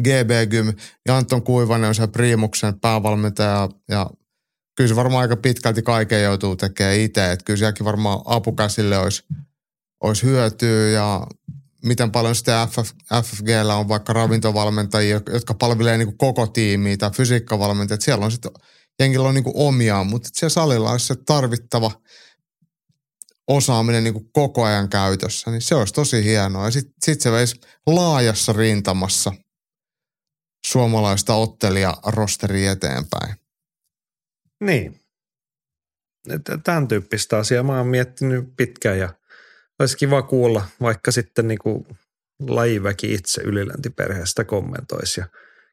GB 0.02 0.50
Gym 0.50 0.74
ja 1.08 1.18
Anton 1.18 1.44
Kuivanen 1.44 1.88
on 1.88 1.96
se 1.96 2.08
Primuksen 2.08 2.80
päävalmentaja 2.80 3.70
ja 3.90 4.10
kyllä 4.78 4.88
se 4.88 4.95
varmaan 4.95 5.22
aika 5.22 5.38
pitkälti 5.38 5.82
kaiken 5.82 6.24
joutuu 6.24 6.56
tekemään 6.56 6.99
itse. 6.99 7.32
Että 7.32 7.45
kyllä 7.45 7.58
sielläkin 7.58 7.86
varmaan 7.86 8.20
apukäsille 8.26 8.98
olisi, 8.98 9.24
olisi 10.04 10.24
hyötyä 10.24 10.90
ja 10.90 11.28
miten 11.86 12.12
paljon 12.12 12.36
sitten 12.36 12.68
FF, 12.68 12.91
FFGllä 13.24 13.76
on 13.76 13.88
vaikka 13.88 14.14
ravintovalmentajia, 14.14 15.22
jotka 15.34 15.54
palvelee 15.54 15.98
niin 15.98 16.08
kuin 16.08 16.18
koko 16.18 16.48
tiimiä 16.48 16.98
tai 16.98 17.12
fysiikkavalmentajia. 17.12 18.02
Siellä 18.02 18.26
on 18.26 18.32
sitten, 18.32 18.52
jengillä 18.99 19.28
on 19.28 19.34
niin 19.34 19.44
kuin 19.44 19.56
omiaan, 19.58 20.08
mutta 20.08 20.30
siellä 20.34 20.54
salilla 20.54 20.91
olisi 20.91 21.06
se 21.06 21.16
tarvittava 21.26 21.91
osaaminen 23.48 24.04
niin 24.04 24.14
kuin 24.14 24.30
koko 24.34 24.64
ajan 24.64 24.90
käytössä, 24.90 25.52
niin 25.52 25.62
se 25.62 25.76
olisi 25.76 25.94
tosi 25.94 26.24
hienoa. 26.24 26.66
Ja 26.66 26.72
sitten 26.72 26.94
sit 27.04 27.22
se 27.22 27.32
veisi 27.32 27.62
laajassa 27.88 28.54
rintamassa 28.54 29.32
suomalaista 30.66 31.36
ottelijarosteria 31.36 32.72
eteenpäin. 32.72 33.47
Niin. 34.60 35.00
Tämän 36.64 36.88
tyyppistä 36.88 37.38
asiaa 37.38 37.64
mä 37.64 37.78
oon 37.78 37.88
miettinyt 37.88 38.46
pitkään 38.58 39.00
ja 39.00 39.14
olisi 39.80 39.98
kiva 39.98 40.22
kuulla, 40.22 40.66
vaikka 40.82 41.12
sitten 41.12 41.48
niin 41.48 41.60
kuin 41.60 41.86
lajiväki 42.40 43.14
itse 43.14 43.42
yliläntiperheestä 43.42 44.44
kommentoisi 44.44 45.20
ja 45.20 45.28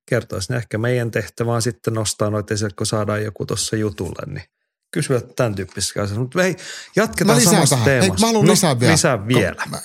kertoisi. 0.06 0.52
Ne 0.52 0.56
ehkä 0.58 0.78
meidän 0.78 1.10
tehtävä 1.10 1.54
on 1.54 1.62
sitten 1.62 1.94
nostaa 1.94 2.30
noita 2.30 2.54
esille, 2.54 2.74
kun 2.78 2.86
saadaan 2.86 3.24
joku 3.24 3.46
tuossa 3.46 3.76
jutulle, 3.76 4.32
niin 4.34 4.44
kysyä 4.92 5.20
tämän 5.20 5.54
tyyppistä 5.54 6.02
asiaa. 6.02 6.20
Mutta 6.20 6.42
hei, 6.42 6.56
jatketaan 6.96 7.40
samasta 7.40 7.76
tähän. 7.76 7.90
Hei, 7.90 8.00
teemasta. 8.00 8.26
mä 8.26 8.26
haluan 8.26 8.50
lisää 8.50 8.80
vielä. 8.80 8.92
Lisää 8.92 9.26
vielä. 9.26 9.62
Mä, 9.70 9.80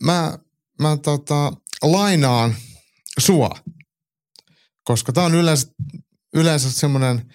mä, 0.00 0.38
mä 0.80 0.96
tota, 0.96 1.52
lainaan 1.82 2.54
sua, 3.18 3.50
koska 4.84 5.12
tämä 5.12 5.26
on 5.26 5.34
yleensä, 5.34 5.68
yleensä 6.34 6.72
semmoinen 6.72 7.34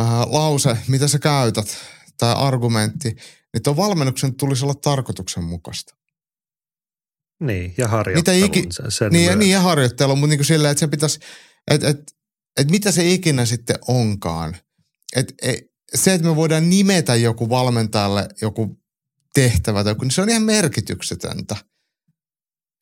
äh, 0.00 0.06
lause, 0.26 0.76
mitä 0.88 1.08
sä 1.08 1.18
käytät, 1.18 1.76
tai 2.18 2.34
argumentti, 2.36 3.16
niin 3.52 3.62
tuon 3.62 3.76
valmennuksen 3.76 4.34
tulisi 4.34 4.64
olla 4.64 4.74
tarkoituksenmukaista. 4.74 5.94
Niin, 7.40 7.74
ja 7.78 7.86
Mitä 7.86 7.88
harjoittelun 7.88 8.44
iki, 8.44 8.66
sen, 8.70 8.90
sen 8.90 9.12
niin, 9.12 9.24
ja, 9.24 9.30
myötä. 9.30 9.38
niin, 9.38 9.52
ja 9.52 9.60
harjoittelu, 9.60 10.16
mutta 10.16 10.28
niin 10.28 10.38
kuin 10.38 10.46
silleen, 10.46 10.72
että 10.72 10.80
se 10.80 10.86
pitäisi, 10.86 11.20
että 11.70 11.88
et, 11.88 12.00
et 12.56 12.70
mitä 12.70 12.92
se 12.92 13.10
ikinä 13.10 13.44
sitten 13.44 13.76
onkaan. 13.88 14.56
Et, 15.16 15.34
et, 15.42 15.70
se, 15.94 16.14
että 16.14 16.28
me 16.28 16.36
voidaan 16.36 16.70
nimetä 16.70 17.14
joku 17.14 17.48
valmentajalle 17.48 18.28
joku 18.42 18.80
tehtävä 19.34 19.84
tai 19.84 19.90
joku, 19.90 20.04
niin 20.04 20.10
se 20.10 20.22
on 20.22 20.28
ihan 20.28 20.42
merkityksetöntä. 20.42 21.56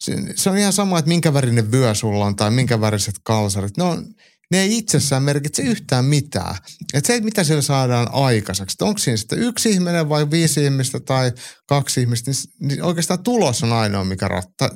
Se, 0.00 0.16
se 0.36 0.50
on 0.50 0.58
ihan 0.58 0.72
sama, 0.72 0.98
että 0.98 1.08
minkä 1.08 1.34
värinen 1.34 1.72
vyö 1.72 1.94
sulla 1.94 2.26
on 2.26 2.36
tai 2.36 2.50
minkä 2.50 2.80
väriset 2.80 3.14
kalsarit. 3.22 3.76
Ne, 3.76 3.84
on, 3.84 4.14
ne 4.50 4.62
ei 4.62 4.78
itsessään 4.78 5.22
merkitse 5.22 5.62
yhtään 5.62 6.04
mitään. 6.04 6.56
Et 6.94 7.04
se, 7.04 7.14
että 7.14 7.24
mitä 7.24 7.44
siellä 7.44 7.62
saadaan 7.62 8.08
aikaiseksi, 8.12 8.74
että 8.74 8.84
onko 8.84 8.98
siinä 8.98 9.16
sitten 9.16 9.38
yksi 9.38 9.70
ihminen 9.70 10.08
vai 10.08 10.30
viisi 10.30 10.64
ihmistä 10.64 11.00
tai 11.00 11.32
kaksi 11.66 12.00
ihmistä, 12.00 12.30
niin, 12.30 12.68
niin 12.68 12.82
oikeastaan 12.82 13.22
tulos 13.22 13.62
on 13.62 13.72
ainoa, 13.72 14.04
mikä 14.04 14.28
ratta, 14.28 14.70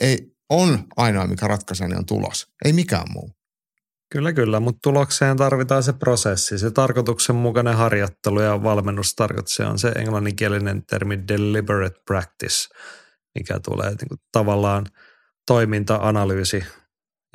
ei, 0.00 0.18
on 0.50 0.84
ainoa, 0.96 1.26
mikä 1.26 1.48
ratkaisee, 1.48 1.88
niin 1.88 1.98
on 1.98 2.06
tulos. 2.06 2.46
Ei 2.64 2.72
mikään 2.72 3.12
muu. 3.12 3.30
Kyllä, 4.12 4.32
kyllä, 4.32 4.60
mutta 4.60 4.78
tulokseen 4.82 5.36
tarvitaan 5.36 5.82
se 5.82 5.92
prosessi, 5.92 6.58
se 6.58 6.70
tarkoituksenmukainen 6.70 7.76
harjoittelu 7.76 8.40
ja 8.40 8.62
valmennustarkoitus. 8.62 9.54
Se 9.54 9.64
on 9.64 9.78
se 9.78 9.88
englanninkielinen 9.88 10.86
termi 10.86 11.28
deliberate 11.28 12.00
practice, 12.06 12.68
mikä 13.34 13.60
tulee 13.64 13.88
niin 13.88 14.08
kuin 14.08 14.20
tavallaan 14.32 14.86
toiminta-analyysi, 15.46 16.64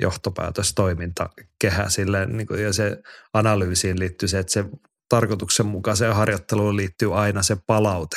johtopäätös, 0.00 0.74
toiminta, 0.74 1.30
kehä 1.60 1.88
silleen, 1.88 2.36
niin 2.36 2.46
kuin, 2.46 2.62
ja 2.62 2.72
se 2.72 3.02
analyysiin 3.32 3.98
liittyy 3.98 4.28
se, 4.28 4.38
että 4.38 4.52
se 4.52 4.64
tarkoituksenmukaiseen 5.08 6.14
harjoitteluun 6.14 6.76
liittyy 6.76 7.20
aina 7.20 7.42
se 7.42 7.56
palaute, 7.66 8.16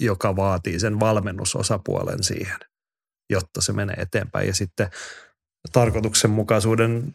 joka 0.00 0.36
vaatii 0.36 0.80
sen 0.80 1.00
valmennusosapuolen 1.00 2.22
siihen, 2.22 2.58
jotta 3.30 3.62
se 3.62 3.72
menee 3.72 3.96
eteenpäin. 3.96 4.46
Ja 4.46 4.54
sitten 4.54 4.90
tarkoituksenmukaisuuden 5.72 7.14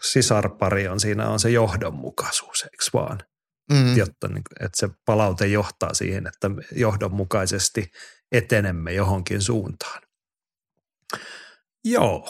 sisarpari 0.00 0.88
on 0.88 1.00
siinä 1.00 1.28
on 1.28 1.40
se 1.40 1.50
johdonmukaisuus, 1.50 2.62
eikö 2.62 2.84
vaan? 2.92 3.18
Mm. 3.72 3.96
Jotta 3.96 4.28
niin, 4.28 4.42
että 4.60 4.76
se 4.76 4.88
palaute 5.04 5.46
johtaa 5.46 5.94
siihen, 5.94 6.26
että 6.26 6.50
johdonmukaisesti 6.72 7.90
etenemme 8.32 8.92
johonkin 8.92 9.42
suuntaan. 9.42 10.02
Joo. 11.84 12.28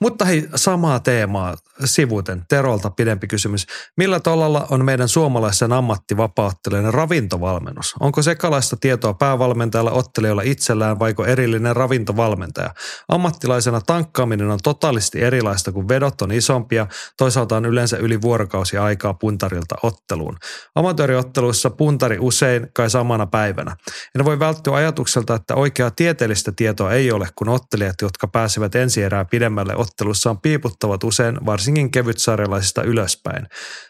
Mutta 0.00 0.24
hei, 0.24 0.48
samaa 0.54 1.00
teemaa 1.00 1.56
sivuten. 1.84 2.44
Terolta 2.48 2.90
pidempi 2.90 3.26
kysymys. 3.26 3.66
Millä 3.96 4.20
tolalla 4.20 4.66
on 4.70 4.84
meidän 4.84 5.08
suomalaisen 5.08 5.72
ammattivapaaottelijoiden 5.72 6.94
ravintovalmennus? 6.94 7.94
Onko 8.00 8.22
sekalaista 8.22 8.76
tietoa 8.80 9.14
päävalmentajalla 9.14 9.90
ottelijoilla 9.90 10.42
itsellään 10.42 10.98
vaiko 10.98 11.24
erillinen 11.24 11.76
ravintovalmentaja? 11.76 12.74
Ammattilaisena 13.08 13.80
tankkaaminen 13.80 14.50
on 14.50 14.58
totaalisti 14.62 15.22
erilaista, 15.22 15.72
kun 15.72 15.88
vedot 15.88 16.22
on 16.22 16.32
isompia. 16.32 16.86
Toisaalta 17.16 17.56
on 17.56 17.66
yleensä 17.66 17.96
yli 17.96 18.22
vuorokausi 18.22 18.76
aikaa 18.78 19.14
puntarilta 19.14 19.74
otteluun. 19.82 20.36
Amatööriotteluissa 20.74 21.70
puntari 21.70 22.16
usein 22.20 22.68
kai 22.72 22.90
samana 22.90 23.26
päivänä. 23.26 23.76
En 24.18 24.24
voi 24.24 24.38
välttyä 24.38 24.74
ajatukselta, 24.74 25.34
että 25.34 25.54
oikeaa 25.54 25.90
tieteellistä 25.90 26.52
tietoa 26.52 26.92
ei 26.92 27.12
ole, 27.12 27.28
kun 27.34 27.48
ottelijat, 27.48 27.96
jotka 28.02 28.28
pääsevät 28.28 28.74
ensi 28.74 29.02
erää 29.02 29.24
pidemmälle 29.58 29.82
ottelussaan 29.82 30.40
piiputtavat 30.40 31.04
usein 31.04 31.46
varsinkin 31.46 31.90
kevytsarjalaisista 31.90 32.82
ylöspäin. 32.82 33.46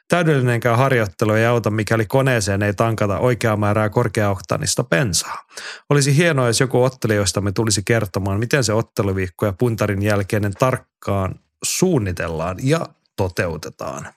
Täydellinenkään 0.08 0.78
harjoittelu 0.78 1.32
ei 1.32 1.46
auta, 1.46 1.70
mikäli 1.70 2.06
koneeseen 2.06 2.62
ei 2.62 2.74
tankata 2.74 3.18
oikeaa 3.18 3.56
määrää 3.56 3.88
korkeaoktanista 3.88 4.84
bensaa. 4.84 5.44
Olisi 5.90 6.16
hienoa, 6.16 6.46
jos 6.46 6.60
joku 6.60 6.82
ottelijoistamme 6.82 7.52
tulisi 7.52 7.82
kertomaan, 7.84 8.38
miten 8.38 8.64
se 8.64 8.72
otteluviikko 8.72 9.46
ja 9.46 9.52
puntarin 9.52 10.02
jälkeinen 10.02 10.52
tarkkaan 10.52 11.34
suunnitellaan 11.62 12.56
ja 12.62 12.86
toteutetaan 13.16 14.08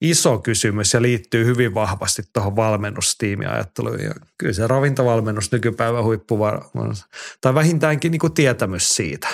iso 0.00 0.38
kysymys 0.38 0.94
ja 0.94 1.02
liittyy 1.02 1.44
hyvin 1.44 1.74
vahvasti 1.74 2.22
tuohon 2.32 2.56
valmennustiimiajatteluun. 2.56 4.00
Ja 4.00 4.14
kyllä 4.38 4.52
se 4.52 4.66
ravintovalmennus 4.66 5.52
nykypäivän 5.52 6.04
huippuvalmennus, 6.04 7.04
tai 7.40 7.54
vähintäänkin 7.54 8.12
niin 8.12 8.20
kuin 8.20 8.32
tietämys 8.32 8.96
siitä 8.96 9.28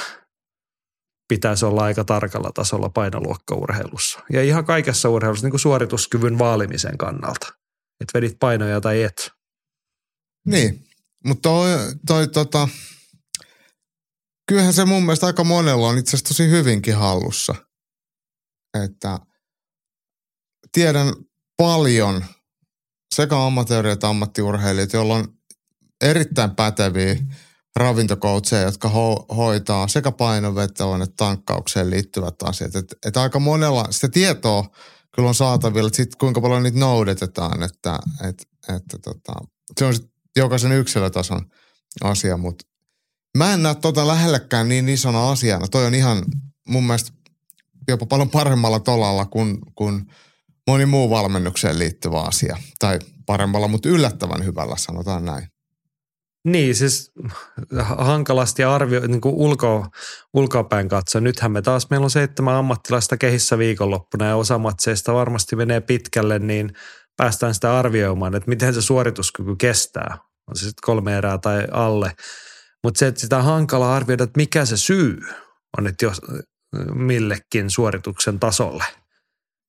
pitäisi 1.35 1.65
olla 1.65 1.83
aika 1.83 2.05
tarkalla 2.05 2.51
tasolla 2.55 2.89
painoluokkaurheilussa. 2.89 4.21
Ja 4.33 4.43
ihan 4.43 4.65
kaikessa 4.65 5.09
urheilussa 5.09 5.47
niin 5.47 5.51
kuin 5.51 5.61
suorituskyvyn 5.61 6.39
vaalimisen 6.39 6.99
kannalta. 6.99 7.47
Että 8.01 8.19
vedit 8.19 8.37
painoja 8.41 8.81
tai 8.81 9.03
et. 9.03 9.31
Niin, 10.47 10.85
mutta 11.27 11.49
toi, 11.49 11.69
toi 12.07 12.29
tota, 12.29 12.69
kyllähän 14.49 14.73
se 14.73 14.85
mun 14.85 15.03
mielestä 15.03 15.27
aika 15.27 15.45
monella 15.45 15.89
on 15.89 15.99
itse 15.99 16.11
asiassa 16.11 16.29
tosi 16.29 16.51
hyvinkin 16.51 16.97
hallussa. 16.97 17.55
Että– 18.85 19.19
tiedän 20.73 21.13
paljon 21.57 22.25
sekä 23.15 23.45
amatööriä 23.47 23.93
että 23.93 24.09
ammattiurheilijoita, 24.09 24.97
joilla 24.97 25.15
on 25.15 25.39
erittäin 26.01 26.57
päteviä 26.57 27.17
ravintokoutseja, 27.77 28.63
jotka 28.63 28.89
ho- 28.89 29.35
hoitaa 29.35 29.89
sekä 29.89 30.13
painovetoon 30.13 31.03
että 31.03 31.15
tankkaukseen 31.17 31.91
liittyvät 31.91 32.35
asiat. 32.43 32.77
Et, 32.77 32.95
et 33.07 33.17
aika 33.17 33.39
monella 33.39 33.87
sitä 33.91 34.09
tietoa 34.09 34.65
kyllä 35.15 35.29
on 35.29 35.35
saatavilla, 35.35 35.87
että 35.87 35.97
sit 35.97 36.17
kuinka 36.17 36.41
paljon 36.41 36.63
niitä 36.63 36.79
noudatetaan, 36.79 37.63
että 37.63 37.99
et, 38.29 38.43
et, 38.77 38.83
tota, 39.03 39.33
se 39.79 39.85
on 39.85 39.95
sit 39.95 40.07
jokaisen 40.37 40.73
yksilötason 40.73 41.47
asia, 42.03 42.37
mutta 42.37 42.65
mä 43.39 43.55
en 43.55 43.63
näe 43.63 43.75
tota 43.75 44.07
lähellekään 44.07 44.69
niin 44.69 44.89
isona 44.89 45.31
asiana. 45.31 45.69
Toi 45.69 45.87
on 45.87 45.95
ihan 45.95 46.25
mun 46.69 46.85
mielestä 46.85 47.13
jopa 47.89 48.07
paljon 48.07 48.31
paremmalla 48.31 48.81
tolalla 48.81 49.27
kuin, 49.27 49.59
kuin– 49.75 50.03
moni 50.67 50.87
muu 50.87 51.11
valmennukseen 51.11 51.79
liittyvä 51.79 52.21
asia. 52.21 52.57
Tai 52.79 52.99
paremmalla, 53.27 53.69
mutta 53.69 53.89
yllättävän 53.89 54.45
hyvällä, 54.45 54.77
sanotaan 54.77 55.25
näin. 55.25 55.49
Niin, 56.45 56.75
siis 56.75 57.13
hankalasti 57.83 58.65
arvio, 58.65 59.07
niin 59.07 59.21
kuin 59.21 59.35
ulko, 59.35 59.87
ulkopäin 60.35 60.89
katsoa. 60.89 61.21
Nythän 61.21 61.53
me 61.53 61.63
taas, 61.63 61.91
meillä 61.91 62.05
on 62.05 62.11
seitsemän 62.11 62.55
ammattilaista 62.55 63.17
kehissä 63.17 63.59
viikonloppuna 63.59 64.27
ja 64.27 64.37
osa 64.37 64.59
matseista 64.59 65.15
varmasti 65.15 65.57
menee 65.57 65.81
pitkälle, 65.81 66.39
niin 66.39 66.73
päästään 67.17 67.55
sitä 67.55 67.79
arvioimaan, 67.79 68.35
että 68.35 68.49
miten 68.49 68.75
se 68.75 68.83
suorituskyky 68.83 69.57
kestää. 69.57 70.19
On 70.49 70.57
se 70.57 70.61
sitten 70.61 70.83
kolme 70.83 71.19
erää 71.19 71.39
tai 71.39 71.67
alle. 71.71 72.13
Mutta 72.85 72.99
se, 72.99 73.07
että 73.07 73.21
sitä 73.21 73.37
on 73.39 73.45
hankala 73.45 73.97
arvioida, 73.97 74.25
että 74.25 74.39
mikä 74.39 74.65
se 74.65 74.77
syy 74.77 75.19
on, 75.79 75.87
että 75.87 76.05
jos 76.05 76.21
millekin 76.95 77.71
suorituksen 77.71 78.41
tasolle– 78.41 78.85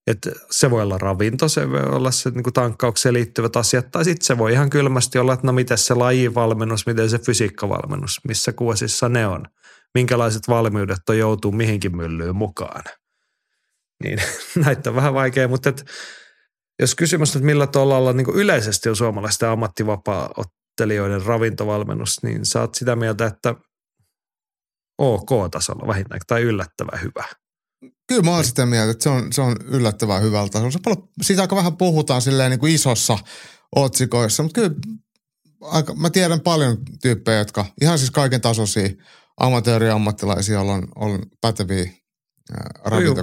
että 0.08 0.32
se 0.52 0.72
voi 0.72 0.82
olla 0.82 0.98
ravinto, 0.98 1.48
se 1.48 1.70
voi 1.70 1.82
olla 1.82 2.12
se 2.12 2.30
niin 2.30 2.44
kuin 2.44 2.54
tankkaukseen 2.54 3.14
liittyvät 3.14 3.56
asiat, 3.56 3.92
tai 3.92 4.06
sitten 4.06 4.26
se 4.26 4.38
voi 4.38 4.52
ihan 4.52 4.70
kylmästi 4.70 5.20
olla, 5.20 5.34
että 5.34 5.48
no 5.48 5.54
miten 5.54 5.78
se 5.78 5.94
lajivalmennus, 5.94 6.86
miten 6.86 7.10
se 7.10 7.20
fysiikkavalmennus, 7.20 8.20
missä 8.28 8.54
kuosissa 8.54 9.10
ne 9.10 9.28
on, 9.28 9.46
minkälaiset 9.94 10.48
valmiudet 10.48 11.10
on 11.10 11.18
joutuu 11.18 11.52
mihinkin 11.52 11.98
myllyyn 11.98 12.36
mukaan. 12.36 12.84
Niin 14.04 14.20
näitä 14.66 14.90
on 14.90 14.96
vähän 14.96 15.14
vaikea, 15.14 15.48
mutta 15.48 15.70
et, 15.70 15.86
jos 16.80 16.96
kysymys 16.96 17.36
että 17.36 17.46
millä 17.46 17.68
tuolla 17.68 18.14
niin 18.14 18.36
yleisesti 18.36 18.90
on 18.90 18.96
suomalaisten 18.96 19.50
ammattivapaa-ottelijoiden 19.50 21.26
ravintovalmennus, 21.26 22.24
niin 22.24 22.46
saat 22.46 22.76
sitä 22.76 22.96
mieltä, 22.96 23.26
että 23.26 23.56
OK-tasolla 24.98 25.88
vähintään 25.88 26.22
tai 26.28 26.42
yllättävän 26.42 27.02
hyvä– 27.02 27.24
Kyllä 28.14 28.26
mä 28.26 28.36
oon 28.36 28.46
sitä 28.46 28.66
mieltä, 28.66 28.92
että 28.92 29.04
se 29.04 29.10
on, 29.10 29.34
se 29.34 29.42
on 29.42 29.56
yllättävän 29.66 30.22
hyvältä. 30.22 30.72
Se 30.72 30.80
paljon, 30.84 31.10
siitä 31.22 31.42
aika 31.42 31.56
vähän 31.56 31.78
puhutaan 31.78 32.22
silleen 32.22 32.50
niin 32.50 32.60
kuin 32.60 32.76
isossa 32.76 33.18
otsikoissa, 33.76 34.44
mutta 34.44 34.62
kyllä 34.62 34.76
aika, 35.62 35.96
mä 35.96 36.10
tiedän 36.10 36.42
paljon 36.42 36.78
tyyppejä, 37.02 37.38
jotka 37.38 37.66
ihan 37.82 38.00
siis 38.00 38.12
kaiken 38.12 38.42
tasoisia 38.42 38.90
amatööriammattilaisia 39.38 40.62
on, 40.62 40.88
on 40.96 41.20
päteviä 41.42 41.92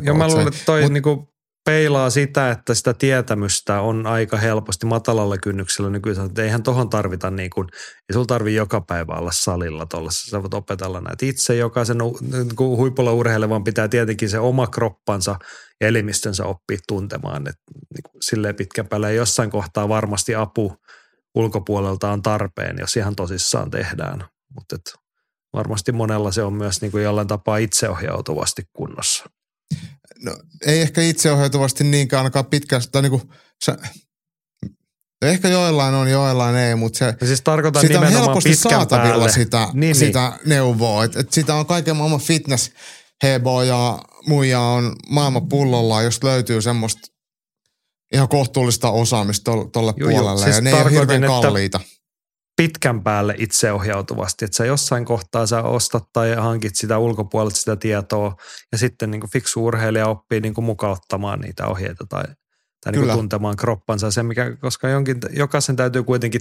Ja 0.02 0.14
mä 0.14 0.28
luulen, 0.28 0.48
että 0.48 0.60
toi 0.66 0.82
Mut, 0.82 0.92
niinku 0.92 1.34
peilaa 1.65 2.11
sitä, 2.11 2.51
että 2.51 2.74
sitä 2.74 2.95
tietämystä 2.95 3.81
on 3.81 4.07
aika 4.07 4.37
helposti 4.37 4.87
matalalla 4.87 5.39
kynnyksellä 5.39 5.91
nykyään. 5.91 6.27
Että 6.27 6.43
eihän 6.43 6.62
tohon 6.62 6.91
tarvita 6.91 7.31
niin 7.31 7.51
kuin, 7.51 7.69
ei 7.73 8.12
sulla 8.12 8.27
tarvi 8.27 8.55
joka 8.55 8.81
päivä 8.81 9.12
olla 9.12 9.32
salilla 9.32 9.87
tuollaisessa. 9.87 10.31
Sä 10.31 10.43
voit 10.43 10.55
opetella 10.55 11.01
näitä 11.01 11.27
itse. 11.27 11.57
Jokaisen 11.57 11.99
niin 11.99 12.57
huipulla 12.59 13.12
urheilevan 13.12 13.65
pitää 13.65 13.89
tietenkin 13.89 14.28
se 14.28 14.39
oma 14.39 14.66
kroppansa 14.66 15.37
ja 15.81 15.89
elimistönsä 15.89 16.45
oppia 16.45 16.78
tuntemaan. 16.89 17.49
Että 17.49 17.62
niin 17.95 18.03
kuin 18.11 18.22
silleen 18.22 18.55
pitkän 18.55 18.89
päälle 18.89 19.14
jossain 19.14 19.51
kohtaa 19.51 19.89
varmasti 19.89 20.35
apu 20.35 20.77
ulkopuolelta 21.35 22.11
on 22.13 22.22
tarpeen, 22.22 22.77
jos 22.79 22.97
ihan 22.97 23.16
tosissaan 23.16 23.71
tehdään. 23.71 24.24
Mutta 24.55 24.77
varmasti 25.53 25.93
monella 25.93 26.32
se 26.32 26.43
on 26.43 26.53
myös 26.53 26.80
niin 26.80 26.93
kuin 26.93 27.05
jollain 27.05 27.29
tapaa 27.29 27.56
itseohjautuvasti 27.56 28.63
kunnossa 28.72 29.24
no, 30.24 30.37
ei 30.66 30.81
ehkä 30.81 31.03
itseohjautuvasti 31.03 31.85
niinkään 31.85 32.19
ainakaan 32.19 32.47
pitkästä, 32.47 32.93
tai 32.93 33.03
niinku, 33.03 33.23
se, 33.65 33.77
Ehkä 35.23 35.49
joillain 35.49 35.95
on, 35.95 36.11
joillain 36.11 36.57
ei, 36.57 36.74
mutta 36.74 36.99
se, 36.99 37.15
ja 37.21 37.27
siis 37.27 37.40
tarkoitan 37.40 37.82
sitä 37.82 38.01
on 38.01 38.07
helposti 38.07 38.57
saatavilla 38.57 39.11
päälle. 39.11 39.32
sitä, 39.32 39.69
niin, 39.73 39.81
niin. 39.81 39.95
sitä 39.95 40.29
niin. 40.29 40.49
neuvoa. 40.49 41.05
Et, 41.05 41.16
et 41.16 41.32
sitä 41.32 41.55
on 41.55 41.66
kaiken 41.66 41.97
maailman 41.97 42.21
fitness 42.21 42.71
hebo 43.23 43.63
ja 43.63 43.99
muija 44.27 44.61
on 44.61 44.97
maailman 45.09 45.49
pullolla, 45.49 46.03
jos 46.03 46.23
löytyy 46.23 46.63
semmoista 46.63 47.01
ihan 48.15 48.29
kohtuullista 48.29 48.90
osaamista 48.90 49.53
tuolle 49.73 49.93
puolelle. 49.93 50.45
Siis 50.45 50.57
ja 50.57 50.63
ne 50.63 50.71
ei 50.71 50.82
ole 50.82 50.90
hirveän 50.90 51.23
kalliita. 51.23 51.81
Pitkän 52.61 53.03
päälle 53.03 53.35
itseohjautuvasti, 53.39 54.45
että 54.45 54.56
sä 54.56 54.64
jossain 54.64 55.05
kohtaa 55.05 55.47
sä 55.47 55.63
ostat 55.63 56.05
tai 56.13 56.35
hankit 56.35 56.77
sitä 56.77 56.98
ulkopuolelta 56.98 57.56
sitä 57.56 57.77
tietoa 57.77 58.37
ja 58.72 58.79
sitten 58.79 59.11
niin 59.11 59.21
kuin 59.21 59.30
fiksu 59.30 59.64
urheilija 59.64 60.09
oppii 60.09 60.40
niin 60.40 60.55
kuin 60.55 60.64
mukauttamaan 60.64 61.40
niitä 61.40 61.66
ohjeita 61.66 62.06
tai, 62.09 62.24
tai 62.85 62.93
niin 62.93 63.05
kuin 63.05 63.16
tuntemaan 63.16 63.56
kroppansa. 63.56 64.11
Se, 64.11 64.22
mikä, 64.22 64.56
koska 64.56 64.89
jonkin, 64.89 65.21
jokaisen 65.30 65.77
täytyy 65.77 66.05
kuitenkin 66.05 66.40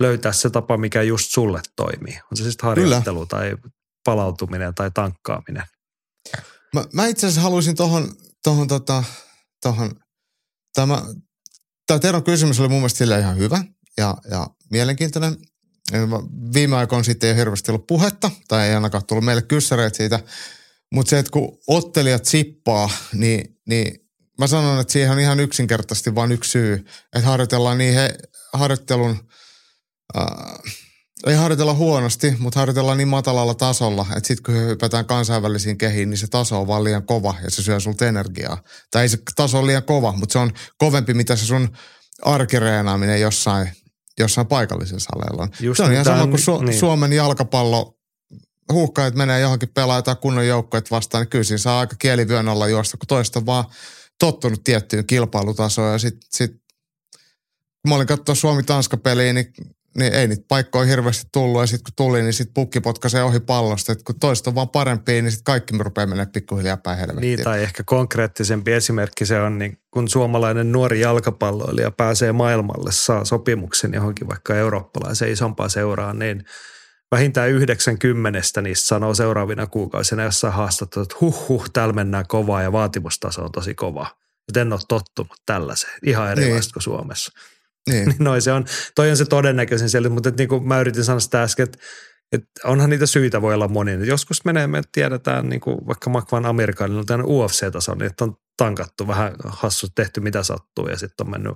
löytää 0.00 0.32
se 0.32 0.50
tapa, 0.50 0.76
mikä 0.76 1.02
just 1.02 1.30
sulle 1.30 1.60
toimii. 1.76 2.18
On 2.30 2.36
se 2.36 2.50
sitten 2.50 2.68
harjoittelu 2.68 3.26
Kyllä. 3.26 3.28
tai 3.28 3.56
palautuminen 4.04 4.74
tai 4.74 4.90
tankkaaminen. 4.94 5.64
Mä, 6.74 6.84
mä 6.92 7.06
itse 7.06 7.26
asiassa 7.26 7.40
haluaisin 7.40 7.76
tuohon, 7.76 8.08
tohon, 8.44 8.68
tota, 8.68 9.04
tohon, 9.62 9.90
tämä, 10.74 11.02
tämä 11.86 11.98
Teron 11.98 12.24
kysymys 12.24 12.60
oli 12.60 12.68
mun 12.68 12.78
mielestä 12.78 13.18
ihan 13.18 13.36
hyvä 13.36 13.64
ja, 13.96 14.14
ja 14.30 14.46
mielenkiintoinen. 14.70 15.36
Viime 16.54 16.76
aikoina 16.76 17.04
sitten 17.04 17.26
ei 17.26 17.32
ole 17.32 17.38
hirveästi 17.38 17.70
ollut 17.70 17.86
puhetta, 17.86 18.30
tai 18.48 18.68
ei 18.68 18.74
ainakaan 18.74 19.06
tullut 19.06 19.24
meille 19.24 19.42
kyssäreitä 19.42 19.96
siitä, 19.96 20.20
mutta 20.92 21.10
se, 21.10 21.18
että 21.18 21.32
kun 21.32 21.58
ottelijat 21.66 22.24
sippaa, 22.24 22.90
niin, 23.14 23.58
niin 23.68 24.02
mä 24.38 24.46
sanon, 24.46 24.80
että 24.80 24.92
siihen 24.92 25.12
on 25.12 25.20
ihan 25.20 25.40
yksinkertaisesti 25.40 26.14
vain 26.14 26.32
yksi 26.32 26.50
syy, 26.50 26.84
että 27.16 27.28
harjoitellaan 27.28 27.78
niin 27.78 27.94
he, 27.94 28.14
harjoittelun, 28.52 29.28
äh, 30.16 30.26
ei 31.26 31.34
harjoitella 31.34 31.74
huonosti, 31.74 32.36
mutta 32.38 32.60
harjoitellaan 32.60 32.98
niin 32.98 33.08
matalalla 33.08 33.54
tasolla, 33.54 34.06
että 34.16 34.26
sitten 34.26 34.54
kun 34.54 34.68
hypätään 34.68 35.06
kansainvälisiin 35.06 35.78
kehiin, 35.78 36.10
niin 36.10 36.18
se 36.18 36.26
taso 36.26 36.60
on 36.60 36.66
vaan 36.66 36.84
liian 36.84 37.06
kova 37.06 37.34
ja 37.44 37.50
se 37.50 37.62
syö 37.62 37.80
sulta 37.80 38.06
energiaa. 38.06 38.62
Tai 38.90 39.02
ei 39.02 39.08
se 39.08 39.18
taso 39.36 39.58
ole 39.58 39.66
liian 39.66 39.82
kova, 39.82 40.12
mutta 40.12 40.32
se 40.32 40.38
on 40.38 40.52
kovempi, 40.78 41.14
mitä 41.14 41.36
se 41.36 41.46
sun 41.46 41.76
arkireenaaminen 42.22 43.20
jossain 43.20 43.72
jossain 44.18 44.46
paikallisessa 44.46 45.10
saleilla 45.12 45.42
on. 45.42 45.48
Just 45.60 45.76
se 45.76 45.82
on 45.82 45.92
ihan 45.92 46.04
sama 46.04 46.26
kuin 46.26 46.40
Su- 46.40 46.64
niin. 46.64 46.78
Suomen 46.78 47.12
jalkapallo 47.12 47.98
huuhkajat 48.72 49.14
menee 49.14 49.40
johonkin 49.40 49.68
pelaa 49.68 49.98
jotain 49.98 50.16
kunnon 50.16 50.46
joukkoja 50.46 50.82
vastaan, 50.90 51.22
niin 51.22 51.30
kyllä 51.30 51.44
siinä 51.44 51.58
saa 51.58 51.80
aika 51.80 51.96
kielivyön 51.98 52.48
alla 52.48 52.68
juosta, 52.68 52.96
kun 52.96 53.06
toista 53.06 53.38
on 53.38 53.46
vaan 53.46 53.64
tottunut 54.18 54.64
tiettyyn 54.64 55.06
kilpailutasoon 55.06 55.92
ja 55.92 55.98
sitten 55.98 56.28
sit, 56.30 56.50
kun 57.82 57.88
mä 57.88 57.94
olin 57.94 58.06
katsoa 58.06 58.34
Suomi-Tanska-peliä, 58.34 59.32
niin 59.32 59.52
niin 59.96 60.12
ei 60.12 60.28
niitä 60.28 60.44
paikkoja 60.48 60.84
hirveästi 60.84 61.28
tullut 61.32 61.60
ja 61.60 61.66
sitten 61.66 61.84
kun 61.84 62.06
tuli, 62.06 62.22
niin 62.22 62.32
sitten 62.32 62.54
pukki 62.54 62.80
potkaisee 62.80 63.22
ohi 63.22 63.40
pallosta. 63.40 63.92
Et 63.92 64.02
kun 64.02 64.18
toista 64.20 64.50
on 64.50 64.54
vaan 64.54 64.68
parempi, 64.68 65.12
niin 65.12 65.30
sitten 65.30 65.44
kaikki 65.44 65.78
rupeaa 65.78 66.06
mennä 66.06 66.26
pikkuhiljaa 66.26 66.76
päin 66.76 66.98
helvettiin. 66.98 67.36
Niin, 67.36 67.44
tai 67.44 67.62
ehkä 67.62 67.82
konkreettisempi 67.86 68.72
esimerkki 68.72 69.26
se 69.26 69.40
on, 69.40 69.58
niin 69.58 69.78
kun 69.90 70.08
suomalainen 70.08 70.72
nuori 70.72 71.00
jalkapalloilija 71.00 71.90
pääsee 71.90 72.32
maailmalle, 72.32 72.92
saa 72.92 73.24
sopimuksen 73.24 73.94
johonkin 73.94 74.28
vaikka 74.28 74.56
eurooppalaiseen 74.56 75.32
isompaan 75.32 75.70
seuraan, 75.70 76.18
niin 76.18 76.44
vähintään 77.12 77.50
90 77.50 78.62
niistä 78.62 78.86
sanoo 78.86 79.14
seuraavina 79.14 79.66
kuukausina 79.66 80.22
jossain 80.22 80.54
haastattelussa, 80.54 81.12
että 81.12 81.18
huh 81.20 81.48
huh, 81.48 81.70
täällä 81.72 81.94
mennään 81.94 82.26
kovaa 82.28 82.62
ja 82.62 82.72
vaatimustaso 82.72 83.44
on 83.44 83.52
tosi 83.52 83.74
kova. 83.74 84.06
Et 84.48 84.56
en 84.56 84.72
ole 84.72 84.80
tottunut 84.88 85.36
tällaiseen, 85.46 85.98
ihan 86.06 86.32
erilaista 86.32 86.68
niin. 86.68 86.72
kuin 86.72 86.82
Suomessa. 86.82 87.32
Niin. 87.90 88.14
Noin 88.18 88.42
se 88.42 88.52
on, 88.52 88.64
toi 88.94 89.10
on 89.10 89.16
se 89.16 89.24
todennäköisen 89.24 89.90
siellä, 89.90 90.08
mutta 90.08 90.28
et 90.28 90.36
niin 90.36 90.48
kuin 90.48 90.68
mä 90.68 90.80
yritin 90.80 91.04
sanoa 91.04 91.20
sitä 91.20 91.42
äsken, 91.42 91.64
että 91.64 91.78
et 92.32 92.44
onhan 92.64 92.90
niitä 92.90 93.06
syitä 93.06 93.42
voi 93.42 93.54
olla 93.54 93.68
monia. 93.68 94.04
Joskus 94.04 94.44
menee, 94.44 94.66
me 94.66 94.82
tiedetään 94.92 95.48
niin 95.48 95.60
kuin 95.60 95.78
vaikka 95.86 96.10
Makvan 96.10 96.46
Amerikanilla 96.46 97.04
on 97.14 97.24
UFC-tason, 97.24 97.98
niin 97.98 98.06
että 98.06 98.24
on 98.24 98.36
tankattu 98.56 99.06
vähän 99.06 99.32
hassu, 99.44 99.86
tehty 99.94 100.20
mitä 100.20 100.42
sattuu 100.42 100.88
ja 100.88 100.98
sitten 100.98 101.26
on 101.26 101.30
mennyt 101.30 101.54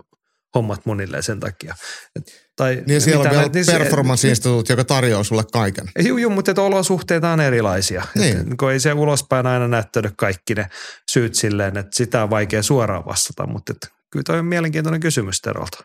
hommat 0.54 0.86
monille 0.86 1.22
sen 1.22 1.40
takia. 1.40 1.74
Et, 2.16 2.50
tai 2.56 2.82
niin 2.86 3.00
siellä 3.00 3.24
on 3.24 3.30
vielä 3.30 3.50
niin 3.52 3.66
performance 3.66 4.28
instituut, 4.28 4.68
joka 4.68 4.84
tarjoaa 4.84 5.24
sulle 5.24 5.44
kaiken. 5.52 5.90
Joo, 5.98 6.18
joo 6.18 6.30
mutta 6.30 6.50
että 6.50 6.62
olosuhteet 6.62 7.24
on 7.24 7.40
erilaisia. 7.40 8.06
Niin. 8.14 8.36
Et, 8.36 8.46
kun 8.58 8.72
ei 8.72 8.80
se 8.80 8.92
ulospäin 8.92 9.46
aina 9.46 9.68
näyttänyt 9.68 10.12
kaikki 10.16 10.54
ne 10.54 10.66
syyt 11.10 11.34
silleen, 11.34 11.76
että 11.76 11.96
sitä 11.96 12.22
on 12.22 12.30
vaikea 12.30 12.62
suoraan 12.62 13.06
vastata, 13.06 13.46
mutta 13.46 13.72
että 13.72 13.88
kyllä 14.10 14.22
toi 14.22 14.38
on 14.38 14.44
mielenkiintoinen 14.44 15.00
kysymys 15.00 15.40
Terolta. 15.40 15.78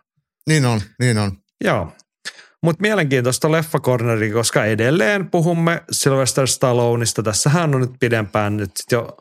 Niin 0.47 0.65
on, 0.65 0.81
niin 0.99 1.17
on. 1.17 1.31
Joo. 1.63 1.91
Mutta 2.63 2.81
mielenkiintoista 2.81 3.51
Leffa 3.51 3.79
Corneri, 3.79 4.31
koska 4.31 4.65
edelleen 4.65 5.29
puhumme 5.31 5.83
Sylvester 5.91 6.47
Stalloneista. 6.47 7.23
Tässähän 7.23 7.75
on 7.75 7.81
nyt 7.81 7.91
pidempään 7.99 8.57
nyt 8.57 8.71
jo 8.91 9.17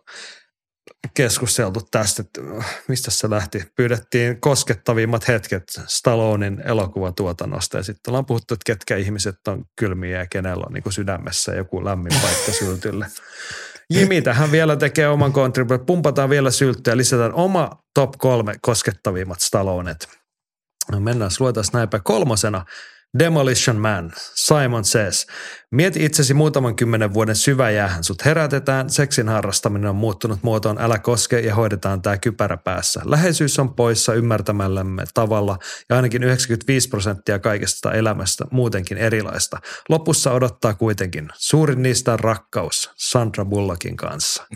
keskusteltu 1.15 1.81
tästä, 1.91 2.23
että 2.23 2.41
mistä 2.89 3.11
se 3.11 3.31
lähti. 3.31 3.65
Pyydettiin 3.77 4.41
koskettavimmat 4.41 5.29
hetket 5.29 5.65
Stallonen 5.87 6.63
elokuvatuotannosta 6.65 7.77
ja 7.77 7.83
sitten 7.83 8.11
ollaan 8.11 8.27
puhuttu, 8.27 8.55
että 8.55 8.65
ketkä 8.67 8.97
ihmiset 8.97 9.49
on 9.49 9.65
kylmiä 9.77 10.19
ja 10.19 10.27
kenellä 10.27 10.65
on 10.67 10.73
niin 10.73 10.83
kuin 10.83 10.93
sydämessä 10.93 11.55
joku 11.55 11.85
lämmin 11.85 12.13
paikka 12.23 12.53
syltylle. 12.53 13.07
Jimi 13.95 14.23
tähän 14.23 14.53
vielä 14.53 14.77
tekee 14.77 15.09
oman 15.09 15.33
kontribuutin. 15.33 15.87
Pumpataan 15.87 16.31
vielä 16.31 16.51
sylttyä 16.51 16.93
ja 16.93 16.97
lisätään 16.97 17.35
oma 17.35 17.71
top 17.95 18.13
kolme 18.19 18.55
koskettavimmat 18.63 19.41
Stallonet. 19.41 20.20
No 20.93 21.01
mennään, 21.01 21.31
luetaan 21.41 21.67
näinpä 21.73 22.01
kolmosena. 22.01 22.65
Demolition 23.19 23.77
Man, 23.77 24.13
Simon 24.35 24.85
Says. 24.85 25.27
Mieti 25.71 26.05
itsesi 26.05 26.35
muutaman 26.35 26.77
kymmenen 26.77 27.15
vuoden 27.15 27.37
syväjäähän. 27.37 28.05
Sut 28.05 28.25
herätetään, 28.25 28.91
seksin 28.91 29.29
harrastaminen 29.29 29.91
on 29.91 29.97
muuttunut 29.97 30.39
muotoon, 30.43 30.79
älä 30.81 30.99
koske 30.99 31.41
ja 31.41 31.55
hoidetaan 31.55 32.03
tämä 32.03 32.19
kypärä 32.19 32.57
päässä. 32.57 33.01
Läheisyys 33.05 33.59
on 33.59 33.75
poissa 33.75 34.15
ymmärtämällämme 34.15 35.05
tavalla 35.15 35.59
ja 35.89 35.97
ainakin 35.97 36.23
95 36.23 36.89
prosenttia 36.89 37.39
kaikesta 37.39 37.93
elämästä 37.93 38.45
muutenkin 38.51 38.99
erilaista. 38.99 39.59
Lopussa 39.89 40.33
odottaa 40.33 40.75
kuitenkin. 40.75 41.29
Suurin 41.35 41.83
niistä 41.83 42.13
on 42.13 42.21
rakkaus 42.21 42.91
Sandra 42.97 43.45
Bullockin 43.45 43.97
kanssa. 43.97 44.47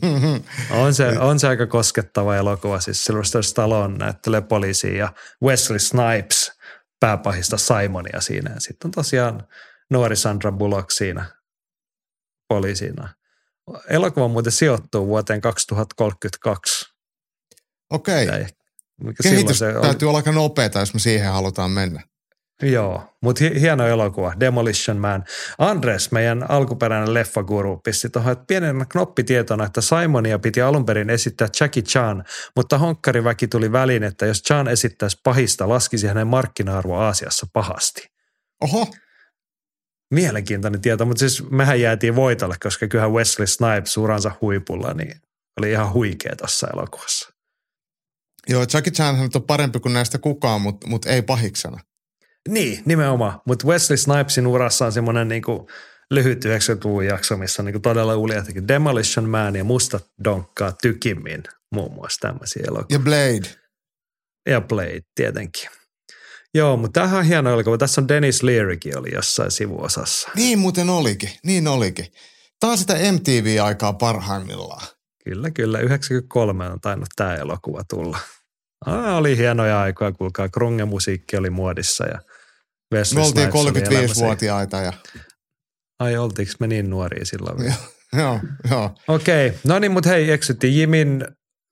on, 0.82 0.94
se, 0.94 1.18
on 1.18 1.40
se 1.40 1.48
aika 1.48 1.66
koskettava 1.66 2.36
elokuva. 2.36 2.80
Siis 2.80 3.04
Sylvester 3.04 3.42
Stallone 3.42 3.98
näyttelee 3.98 4.40
poliisia 4.40 4.96
ja 4.96 5.12
Wesley 5.42 5.78
Snipes– 5.78 6.52
pääpahista 7.02 7.56
Simonia 7.56 8.20
siinä. 8.20 8.54
Ja 8.54 8.60
sitten 8.60 8.88
on 8.88 8.92
tosiaan 8.92 9.48
nuori 9.90 10.16
Sandra 10.16 10.52
Bullock 10.52 10.90
siinä 10.90 11.24
poliisina. 12.48 13.08
Elokuva 13.88 14.28
muuten 14.28 14.52
sijoittuu 14.52 15.06
vuoteen 15.06 15.40
2032. 15.40 16.84
Okei. 17.90 18.24
Okay. 18.24 18.44
Kehitys 19.22 19.58
se 19.58 19.72
täytyy 19.82 20.08
olla 20.08 20.18
aika 20.18 20.32
nopeata, 20.32 20.78
jos 20.78 20.94
me 20.94 21.00
siihen 21.00 21.32
halutaan 21.32 21.70
mennä. 21.70 22.02
Joo, 22.62 23.14
mutta 23.20 23.44
hieno 23.60 23.86
elokuva, 23.86 24.32
Demolition 24.40 24.96
Man. 24.96 25.24
Andres, 25.58 26.12
meidän 26.12 26.50
alkuperäinen 26.50 27.14
leffaguru, 27.14 27.76
pisti 27.76 28.10
tuohon, 28.10 28.32
että 28.32 28.44
pienen 28.46 28.86
knoppitietona, 28.88 29.64
että 29.64 29.80
Simonia 29.80 30.38
piti 30.38 30.62
alun 30.62 30.86
perin 30.86 31.10
esittää 31.10 31.48
Jackie 31.60 31.82
Chan, 31.82 32.24
mutta 32.56 32.78
honkkariväki 32.78 33.48
tuli 33.48 33.72
väliin, 33.72 34.02
että 34.02 34.26
jos 34.26 34.42
Chan 34.42 34.68
esittäisi 34.68 35.20
pahista, 35.24 35.68
laskisi 35.68 36.06
hänen 36.06 36.26
markkina-arvo 36.26 36.96
Aasiassa 36.96 37.46
pahasti. 37.52 38.06
Oho. 38.60 38.86
Mielenkiintoinen 40.10 40.80
tieto, 40.80 41.04
mutta 41.04 41.20
siis 41.20 41.50
mehän 41.50 41.80
jäätiin 41.80 42.16
voitolle, 42.16 42.56
koska 42.62 42.88
kyllähän 42.88 43.12
Wesley 43.12 43.46
Snipes 43.46 43.96
uransa 43.96 44.32
huipulla, 44.40 44.94
niin 44.94 45.20
oli 45.60 45.70
ihan 45.70 45.92
huikea 45.92 46.36
tuossa 46.36 46.68
elokuvassa. 46.74 47.32
Joo, 48.48 48.66
Jackie 48.74 48.92
Chan 48.92 49.16
on 49.34 49.42
parempi 49.46 49.80
kuin 49.80 49.92
näistä 49.92 50.18
kukaan, 50.18 50.60
mutta, 50.60 50.86
mutta 50.86 51.10
ei 51.10 51.22
pahiksena. 51.22 51.78
Niin, 52.48 52.82
nimenomaan. 52.84 53.40
Mutta 53.46 53.66
Wesley 53.66 53.96
Snipesin 53.96 54.46
urassa 54.46 54.86
on 54.86 54.92
semmoinen 54.92 55.28
niinku 55.28 55.68
lyhyt 56.10 56.44
90-luvun 56.44 57.06
jakso, 57.06 57.36
missä 57.36 57.62
on 57.62 57.66
niinku 57.66 57.80
todella 57.80 58.16
uljaitakin 58.16 58.68
Demolition 58.68 59.30
Man 59.30 59.56
ja 59.56 59.64
Mustat 59.64 60.06
donkkaa 60.24 60.72
tykimmin, 60.72 61.42
muun 61.74 61.92
muassa 61.92 62.28
tämmöisiä 62.28 62.62
elokuvia. 62.68 62.94
Ja 62.94 62.98
Blade. 62.98 63.56
Ja 64.48 64.60
Blade, 64.60 65.00
tietenkin. 65.14 65.70
Joo, 66.54 66.76
mutta 66.76 67.00
tämähän 67.00 67.18
on 67.18 67.24
hieno 67.24 67.50
elokuva. 67.52 67.78
Tässä 67.78 68.00
on 68.00 68.08
Dennis 68.08 68.42
Learykin 68.42 68.98
oli 68.98 69.14
jossain 69.14 69.50
sivuosassa. 69.50 70.30
Niin 70.36 70.58
muuten 70.58 70.90
olikin, 70.90 71.30
niin 71.44 71.68
olikin. 71.68 72.06
Tämä 72.60 72.70
on 72.70 72.78
sitä 72.78 72.94
MTV-aikaa 73.12 73.92
parhaimmillaan. 73.92 74.86
Kyllä, 75.24 75.50
kyllä. 75.50 75.78
93 75.78 76.68
on 76.68 76.80
tainnut 76.80 77.08
tämä 77.16 77.34
elokuva 77.34 77.82
tulla. 77.90 78.18
Ah, 78.86 79.16
oli 79.16 79.36
hienoja 79.36 79.80
aikoja, 79.80 80.12
kuulkaa. 80.12 80.48
Krunge-musiikki 80.48 81.36
oli 81.36 81.50
muodissa 81.50 82.06
ja 82.06 82.18
Wesley 82.92 83.22
Me 83.22 83.26
oltiin 83.26 83.48
35-vuotiaita. 83.48 84.76
Ja... 84.76 84.92
Ai, 86.00 86.16
oltiinko 86.16 86.52
me 86.60 86.66
niin 86.66 86.90
nuoria 86.90 87.24
silloin 87.24 87.58
vielä? 87.58 87.74
joo, 88.18 88.40
joo. 88.70 88.94
Okei, 89.08 89.46
okay. 89.46 89.58
no 89.64 89.78
niin, 89.78 89.92
mutta 89.92 90.08
hei, 90.08 90.30
eksyttiin 90.30 90.78
Jimin 90.78 91.24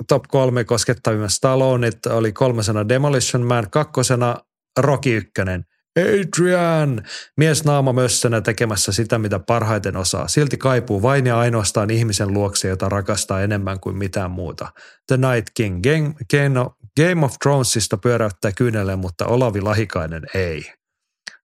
top 0.08 0.23
kolme 0.28 0.65
koskettavimmat 0.65 1.32
Stalloneit 1.32 2.07
oli 2.07 2.32
kolmesena 2.32 2.89
Demolition 2.89 3.47
Man, 3.47 3.70
kakkosena 3.70 4.36
Rocky 4.78 5.16
ykkönen. 5.16 5.65
Adrian! 5.99 7.02
Mies 7.36 7.65
naama 7.65 7.92
mössönä 7.92 8.40
tekemässä 8.40 8.92
sitä, 8.92 9.18
mitä 9.18 9.39
parhaiten 9.39 9.97
osaa. 9.97 10.28
Silti 10.28 10.57
kaipuu 10.57 11.02
vain 11.02 11.26
ja 11.26 11.39
ainoastaan 11.39 11.90
ihmisen 11.90 12.34
luokse, 12.34 12.68
jota 12.68 12.89
rakastaa 12.89 13.42
enemmän 13.42 13.81
kuin 13.81 13.97
mitään 13.97 14.31
muuta. 14.31 14.73
The 15.07 15.16
Night 15.16 15.47
King. 15.55 15.81
Game, 15.82 16.15
Game, 16.31 16.70
Game 17.00 17.26
of 17.26 17.34
Thronesista 17.42 17.97
pyöräyttää 17.97 18.52
kyynelle, 18.52 18.97
mutta 18.97 19.26
Olavi 19.26 19.60
Lahikainen 19.60 20.23
ei. 20.34 20.80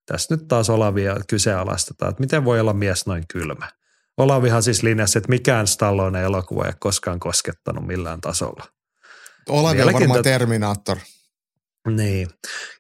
Tässä 0.07 0.35
nyt 0.35 0.49
taas 0.49 0.71
Olavia 0.71 1.17
kyseenalaistetaan, 1.29 2.11
että 2.11 2.21
miten 2.21 2.45
voi 2.45 2.61
olla 2.61 2.73
mies 2.73 3.07
noin 3.07 3.25
kylmä. 3.33 3.69
Olavihan 4.17 4.63
siis 4.63 4.83
linjasi, 4.83 5.19
että 5.19 5.29
mikään 5.29 5.67
Stallone 5.67 6.23
elokuva 6.23 6.63
ei 6.63 6.69
ole 6.69 6.75
koskaan 6.79 7.21
koskettanut 7.21 7.87
millään 7.87 8.21
tasolla. 8.21 8.65
Olavi 9.49 9.83
on 9.83 9.93
varmaan 9.93 10.23
Terminator. 10.23 10.97
Niin. 11.89 12.29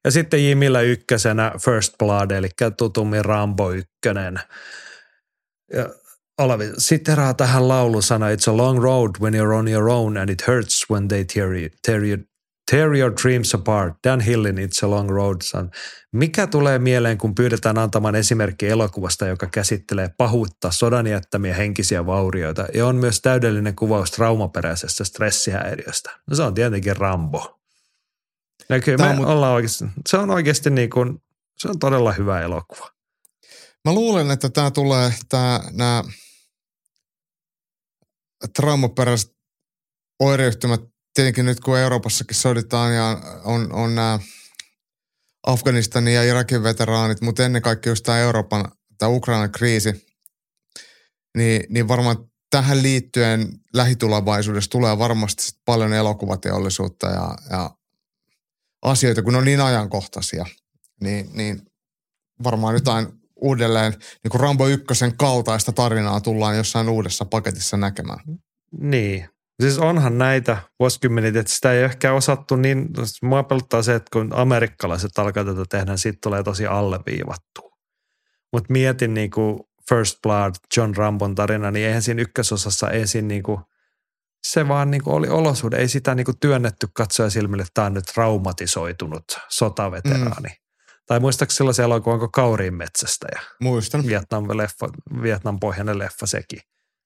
Ja 0.04 0.10
sitten 0.10 0.44
Jimillä 0.44 0.80
ykkösenä 0.80 1.52
First 1.64 1.94
Blood, 1.98 2.30
eli 2.30 2.48
tutummin 2.76 3.24
Rambo 3.24 3.70
ykkönen. 3.72 4.40
Ja 5.72 5.88
Olavi 6.38 6.72
siteraa 6.78 7.34
tähän 7.34 7.68
laulusana, 7.68 8.26
It's 8.30 8.52
a 8.52 8.56
long 8.56 8.82
road 8.82 9.10
when 9.20 9.34
you're 9.34 9.54
on 9.54 9.68
your 9.68 9.88
own 9.88 10.16
and 10.16 10.30
it 10.30 10.46
hurts 10.46 10.90
when 10.90 11.08
they 11.08 11.24
tear 11.24 11.52
you, 11.52 11.68
tear 11.86 12.04
you, 12.04 12.18
tear 12.70 12.96
your 12.96 13.12
dreams 13.22 13.54
apart. 13.54 13.94
Dan 14.08 14.20
Hillin 14.20 14.56
It's 14.56 14.84
a 14.86 14.90
long 14.90 15.10
road, 15.10 15.36
son. 15.42 15.70
Mikä 16.12 16.46
tulee 16.46 16.78
mieleen, 16.78 17.18
kun 17.18 17.34
pyydetään 17.34 17.78
antamaan 17.78 18.14
esimerkki 18.14 18.68
elokuvasta, 18.68 19.26
joka 19.26 19.46
käsittelee 19.46 20.10
pahuutta, 20.18 20.70
sodan 20.70 21.06
jättämiä 21.06 21.54
henkisiä 21.54 22.06
vaurioita 22.06 22.66
ja 22.74 22.86
on 22.86 22.96
myös 22.96 23.20
täydellinen 23.20 23.76
kuvaus 23.76 24.10
traumaperäisestä 24.10 25.04
stressihäiriöstä? 25.04 26.10
No 26.30 26.36
se 26.36 26.42
on 26.42 26.54
tietenkin 26.54 26.96
Rambo. 26.96 27.60
Ja 28.68 28.80
kyllä 28.80 29.08
me 29.08 29.14
mut... 29.14 29.26
ollaan 29.26 29.52
oikeasti, 29.52 29.84
se 30.08 30.16
on 30.16 30.30
oikeasti 30.30 30.70
niin 30.70 30.90
kuin, 30.90 31.22
se 31.58 31.68
on 31.68 31.78
todella 31.78 32.12
hyvä 32.12 32.40
elokuva. 32.40 32.90
Mä 33.84 33.92
luulen, 33.92 34.30
että 34.30 34.50
tämä 34.50 34.70
tulee, 34.70 35.14
tämä, 35.28 35.60
nämä 35.72 36.04
traumaperäiset 38.56 39.36
oireyhtymät, 40.20 40.80
tietenkin 41.16 41.46
nyt 41.46 41.60
kun 41.60 41.78
Euroopassakin 41.78 42.36
soditaan 42.36 42.94
ja 42.94 43.20
on, 43.44 43.72
on 43.72 43.94
nämä 43.94 44.18
Afganistanin 45.46 46.14
ja 46.14 46.22
Irakin 46.22 46.62
veteraanit, 46.62 47.20
mutta 47.20 47.44
ennen 47.44 47.62
kaikkea 47.62 47.90
just 47.90 48.04
tämä 48.04 48.18
Euroopan, 48.18 48.64
tämä 48.98 49.08
Ukrainan 49.08 49.52
kriisi, 49.52 50.06
niin, 51.36 51.62
niin 51.68 51.88
varmaan 51.88 52.16
tähän 52.50 52.82
liittyen 52.82 53.48
lähitulevaisuudessa 53.74 54.70
tulee 54.70 54.98
varmasti 54.98 55.60
paljon 55.64 55.92
elokuvateollisuutta 55.92 57.06
ja, 57.06 57.34
ja 57.50 57.70
asioita, 58.82 59.22
kun 59.22 59.32
ne 59.32 59.38
on 59.38 59.44
niin 59.44 59.60
ajankohtaisia, 59.60 60.46
niin, 61.00 61.30
niin 61.32 61.62
varmaan 62.44 62.74
jotain 62.74 63.06
uudelleen 63.36 63.92
niin 63.92 64.30
kuin 64.30 64.40
Rambo 64.40 64.68
ykkösen 64.68 65.16
kaltaista 65.16 65.72
tarinaa 65.72 66.20
tullaan 66.20 66.56
jossain 66.56 66.88
uudessa 66.88 67.24
paketissa 67.24 67.76
näkemään. 67.76 68.18
Niin. 68.80 69.28
Siis 69.62 69.78
onhan 69.78 70.18
näitä 70.18 70.58
vuosikymmeniä, 70.80 71.40
että 71.40 71.52
sitä 71.52 71.72
ei 71.72 71.82
ehkä 71.82 72.12
osattu 72.12 72.56
niin, 72.56 72.88
mua 73.22 73.42
pelottaa 73.42 73.82
se, 73.82 73.94
että 73.94 74.08
kun 74.12 74.30
amerikkalaiset 74.34 75.18
alkaa 75.18 75.44
tätä 75.44 75.64
tehdä, 75.68 75.84
niin 75.92 75.98
siitä 75.98 76.18
tulee 76.22 76.42
tosi 76.42 76.66
alleviivattua. 76.66 77.76
Mutta 78.52 78.72
mietin 78.72 79.14
niin 79.14 79.30
kuin 79.30 79.60
First 79.88 80.18
Blood, 80.22 80.54
John 80.76 80.96
Rambon 80.96 81.34
tarina, 81.34 81.70
niin 81.70 81.86
eihän 81.86 82.02
siinä 82.02 82.22
ykkösosassa 82.22 82.90
ensin 82.90 83.28
niin 83.28 83.42
kuin, 83.42 83.60
se 84.46 84.68
vaan 84.68 84.90
niin 84.90 85.04
kuin 85.04 85.14
oli 85.14 85.28
olosuhde. 85.28 85.76
Ei 85.76 85.88
sitä 85.88 86.14
niin 86.14 86.24
kuin 86.24 86.38
työnnetty 86.40 86.88
katsoja 86.94 87.30
silmille, 87.30 87.62
että 87.62 87.74
tämä 87.74 87.86
on 87.86 87.94
nyt 87.94 88.04
traumatisoitunut 88.04 89.24
sotaveteraani. 89.48 90.48
Mm. 90.48 90.66
Tai 91.06 91.20
muistaakseni 91.20 91.56
sellaisen 91.56 91.84
elokuvan 91.84 92.18
kuin 92.18 92.32
Kauriin 92.32 92.74
metsästä 92.74 93.26
ja 93.34 93.40
Muistan. 93.60 94.06
Vietnam, 94.06 94.44
leffa, 94.48 94.88
Vietnam 95.22 95.60
pohjainen 95.60 95.98
leffa 95.98 96.26
sekin. 96.26 96.60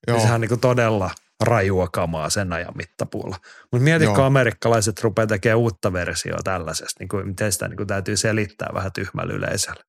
Joo. 0.07 0.15
Niin 0.15 0.21
sehän 0.21 0.35
on 0.35 0.41
niin 0.41 0.49
kuin 0.49 0.61
todella 0.61 1.11
rajua 1.41 1.87
kamaa 1.87 2.29
sen 2.29 2.53
ajan 2.53 2.77
mittapuulla. 2.77 3.37
Mutta 3.71 3.83
mieti, 3.83 4.05
kun 4.05 4.15
Joo. 4.15 4.25
amerikkalaiset 4.25 4.99
rupeaa 5.03 5.27
tekemään 5.27 5.57
uutta 5.57 5.93
versiota 5.93 6.41
tällaisesta, 6.43 6.95
niin 6.99 7.09
kuin, 7.09 7.27
miten 7.27 7.51
sitä 7.51 7.67
niin 7.67 7.77
kuin 7.77 7.87
täytyy 7.87 8.17
selittää 8.17 8.69
vähän 8.73 8.91
tyhmällä 8.93 9.33
yleisöllä. 9.33 9.83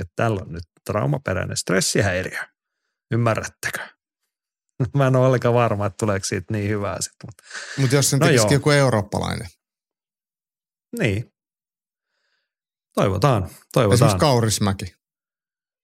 Että 0.00 0.12
tällä 0.16 0.40
on 0.42 0.52
nyt 0.52 0.64
traumaperäinen 0.84 1.56
stressihäiriö. 1.56 2.38
Ymmärrättekö? 3.10 3.78
Mä 4.96 5.06
en 5.06 5.16
ole 5.16 5.26
ollenkaan 5.26 5.54
varma, 5.54 5.86
että 5.86 5.96
tuleeko 5.98 6.24
siitä 6.24 6.52
niin 6.52 6.70
hyvää 6.70 6.96
sitten. 7.00 7.28
Mutta 7.28 7.42
Mutta 7.78 7.96
jos 7.96 8.10
sen 8.10 8.18
No 8.18 8.26
tekisikin 8.26 8.54
joku 8.54 8.70
eurooppalainen. 8.70 9.48
niin. 10.98 11.32
Toivotaan, 12.94 13.50
toivotaan. 13.72 13.94
Esimerkiksi 13.94 14.18
Kaurismäki. 14.18 14.94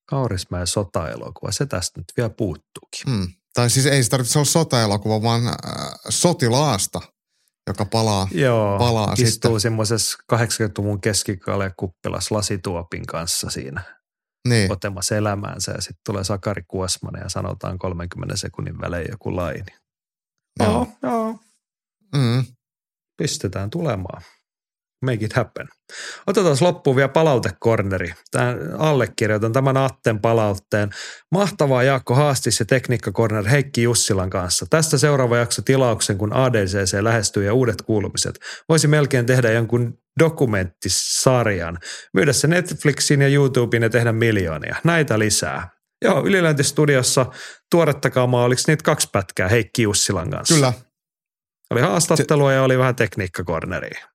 Kaurismäen 0.09 0.67
sota-elokuva, 0.67 1.53
se 1.53 1.67
tästä 1.67 2.01
nyt 2.01 2.13
vielä 2.17 2.31
puuttuukin. 2.31 3.03
Hmm. 3.11 3.29
Tai 3.55 3.71
siis 3.71 3.87
ei 3.87 4.03
se 4.03 4.11
tarvitse 4.11 4.39
olla 4.39 4.47
sotaelokuva, 4.47 5.23
vaan 5.23 5.47
äh, 5.47 5.55
sotilaasta, 6.09 7.01
joka 7.67 7.85
palaa. 7.85 8.29
Joo, 8.31 8.79
palaa 8.79 9.15
istuu 9.19 9.61
semmoisessa 9.61 10.19
80-luvun 10.33 11.01
keskikalle 11.01 11.73
kuppilas 11.77 12.31
lasituopin 12.31 13.07
kanssa 13.07 13.51
siinä 13.51 13.83
Niin, 14.49 14.73
otemassa 14.73 15.17
elämäänsä 15.17 15.73
ja 15.73 15.81
sitten 15.81 16.01
tulee 16.07 16.25
Sakari 16.25 16.63
Kuosmanen 16.69 17.23
ja 17.23 17.29
sanotaan 17.29 17.79
30 17.79 18.37
sekunnin 18.37 18.81
välein 18.81 19.07
joku 19.11 19.37
laini. 19.37 19.73
Joo. 20.61 20.71
Joo, 20.71 20.87
joo, 21.03 21.39
mm. 22.15 22.45
pistetään 23.17 23.71
tulemaan. 23.71 24.23
Make 25.03 25.25
it 25.25 25.33
happen. 25.33 25.69
Otetaan 26.27 26.57
loppuun 26.61 26.97
vielä 26.97 27.09
palautekorneri. 27.09 28.13
Tämän 28.31 28.59
allekirjoitan 28.79 29.53
tämän 29.53 29.77
Atten 29.77 30.21
palautteen. 30.21 30.91
Mahtavaa 31.31 31.83
Jaakko 31.83 32.15
Haastis 32.15 32.61
ja 32.61 32.67
tekniikkakorner 32.67 33.49
Heikki 33.49 33.83
Jussilan 33.83 34.31
kanssa. 34.31 34.67
Tästä 34.71 34.99
seuraava 34.99 35.37
jakso 35.37 35.63
tilauksen, 35.63 36.19
kun 36.19 36.33
ADCC 36.33 37.03
lähestyy 37.03 37.45
ja 37.45 37.55
uudet 37.55 37.83
kuulumiset. 37.83 38.39
Voisi 38.69 38.89
melkein 38.89 39.27
tehdä 39.27 39.53
jonkun 39.53 39.99
dokumenttisarjan. 40.19 41.79
Myydä 42.15 42.33
se 42.33 42.49
Netflixiin 42.49 43.23
ja 43.23 43.29
YouTubeen 43.29 43.83
ja 43.83 43.91
tehdä 43.91 44.13
miljoonia. 44.13 44.77
Näitä 44.85 45.19
lisää. 45.19 45.69
Joo, 46.05 46.27
Ylilöintistudiossa 46.27 47.27
tuoretta 47.71 48.11
kamaa, 48.11 48.45
oliko 48.45 48.63
niitä 48.67 48.83
kaksi 48.83 49.09
pätkää 49.13 49.49
Heikki 49.49 49.83
Jussilan 49.83 50.31
kanssa? 50.31 50.55
Kyllä. 50.55 50.73
Oli 51.71 51.81
haastattelua 51.81 52.53
ja 52.53 52.63
oli 52.63 52.79
vähän 52.79 52.97
tekniikkakorneria. 52.97 54.09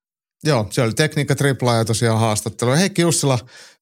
Joo, 0.44 0.66
se 0.70 0.82
oli 0.82 0.92
tekniikka 0.94 1.34
tripla 1.34 1.74
ja 1.74 1.84
tosiaan 1.84 2.18
haastattelu. 2.20 2.70
Heikki 2.70 3.02
Jussila, 3.02 3.38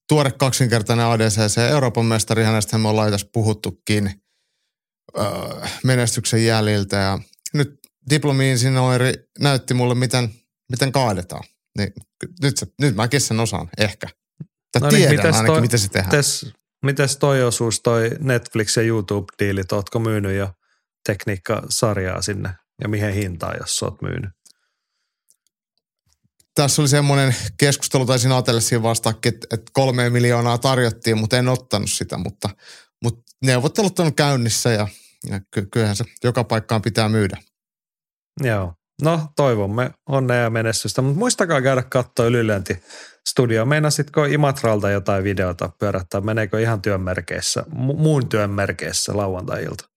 tuore 0.09 0.31
kaksinkertainen 0.31 1.07
ADCC, 1.07 1.59
Euroopan 1.59 2.05
mestari, 2.07 2.45
hänestä 2.45 2.79
me 2.79 2.89
ollaan 2.89 3.11
tässä 3.11 3.29
puhuttukin 3.33 4.23
öö, 5.19 5.25
menestyksen 5.85 6.47
jäljiltä. 6.47 6.97
Ja 6.97 7.19
nyt 7.55 7.79
diplomi-insinööri 8.11 9.13
näytti 9.39 9.75
mulle, 9.75 9.95
miten, 9.95 10.31
miten 10.71 10.93
kaadetaan. 10.93 11.45
Niin, 11.79 11.93
nyt, 12.43 12.57
se, 12.57 12.67
nyt 12.81 12.97
mäkin 12.97 13.21
sen 13.21 13.41
osaan, 13.41 13.69
ehkä. 13.79 14.07
Tai 14.73 14.81
No 14.81 14.89
niin, 14.89 14.97
tiedän 14.97 15.17
mites 15.17 15.35
ainakin, 15.37 15.47
toi- 15.55 15.61
miten 15.61 15.79
se 15.79 15.89
tehdään. 15.89 16.11
Mites, 16.11 16.47
mites 16.85 17.17
toi 17.17 17.43
osuus, 17.43 17.81
toi 17.81 18.11
Netflix 18.21 18.77
ja 18.77 18.83
YouTube-diilit, 18.83 19.73
ootko 19.73 19.99
myynyt 19.99 20.37
jo 20.37 20.51
tekniikkasarjaa 21.07 22.23
sinne 22.23 22.51
ja 22.83 22.89
mihin 22.89 23.13
hintaan, 23.15 23.57
jos 23.61 23.77
sä 23.79 23.87
oot 23.87 24.03
myynyt? 24.03 24.31
Tässä 26.57 26.83
oli 26.83 26.89
semmoinen 26.89 27.35
keskustelu, 27.59 28.07
taisin 28.07 28.33
ajatella 28.33 28.83
vastaakin, 28.83 29.35
että, 29.35 29.71
kolme 29.73 30.11
miljoonaa 30.11 30.59
tarjottiin, 30.59 31.19
mutta 31.19 31.39
en 31.39 31.49
ottanut 31.49 31.91
sitä, 31.91 32.19
mutta, 32.19 32.51
mutta 33.03 33.23
neuvottelut 33.45 33.99
on 33.99 34.15
käynnissä 34.15 34.71
ja, 34.71 34.89
ja 35.31 35.41
ky- 35.51 35.67
kyllähän 35.73 35.97
se 35.97 36.05
joka 36.25 36.45
paikkaan 36.45 36.83
pitää 36.83 37.09
myydä. 37.09 37.37
Joo. 38.45 38.75
No 39.03 39.29
toivomme 39.37 39.91
onnea 40.09 40.37
ja 40.43 40.51
menestystä, 40.51 41.03
mutta 41.03 41.19
muistakaa 41.19 41.63
käydä 41.63 41.83
katsoa 41.83 42.27
ylilöintistudio. 42.27 43.65
Meinasitko 43.65 44.25
Imatralta 44.25 44.91
jotain 44.91 45.25
videota 45.25 45.71
pyörättää? 45.79 46.21
Meneekö 46.21 46.61
ihan 46.61 46.83
työn 46.83 47.01
merkeissä, 47.01 47.65
mu- 47.69 47.97
muun 47.97 48.29
työn 48.29 48.51
merkeissä 48.51 49.17
lauantai-ilta? 49.17 49.96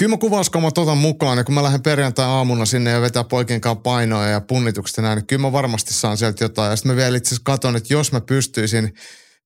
Kyllä 0.00 0.10
mä 0.10 0.16
kuvauskamat 0.16 0.78
otan 0.78 0.98
mukaan 0.98 1.38
ja 1.38 1.44
kun 1.44 1.54
mä 1.54 1.62
lähden 1.62 1.82
perjantai-aamuna 1.82 2.64
sinne 2.64 2.90
ja 2.90 3.00
vetää 3.00 3.24
poikien 3.24 3.60
kanssa 3.60 3.80
painoja 3.80 4.28
ja 4.28 4.40
punnitukset 4.40 4.96
ja 4.96 5.02
näin, 5.02 5.16
niin 5.16 5.26
kyllä 5.26 5.42
mä 5.42 5.52
varmasti 5.52 5.94
saan 5.94 6.16
sieltä 6.16 6.44
jotain. 6.44 6.70
Ja 6.70 6.76
sitten 6.76 6.92
mä 6.92 6.96
vielä 6.96 7.16
itse 7.16 7.28
asiassa 7.28 7.42
katon, 7.44 7.76
että 7.76 7.94
jos 7.94 8.12
mä 8.12 8.20
pystyisin 8.20 8.94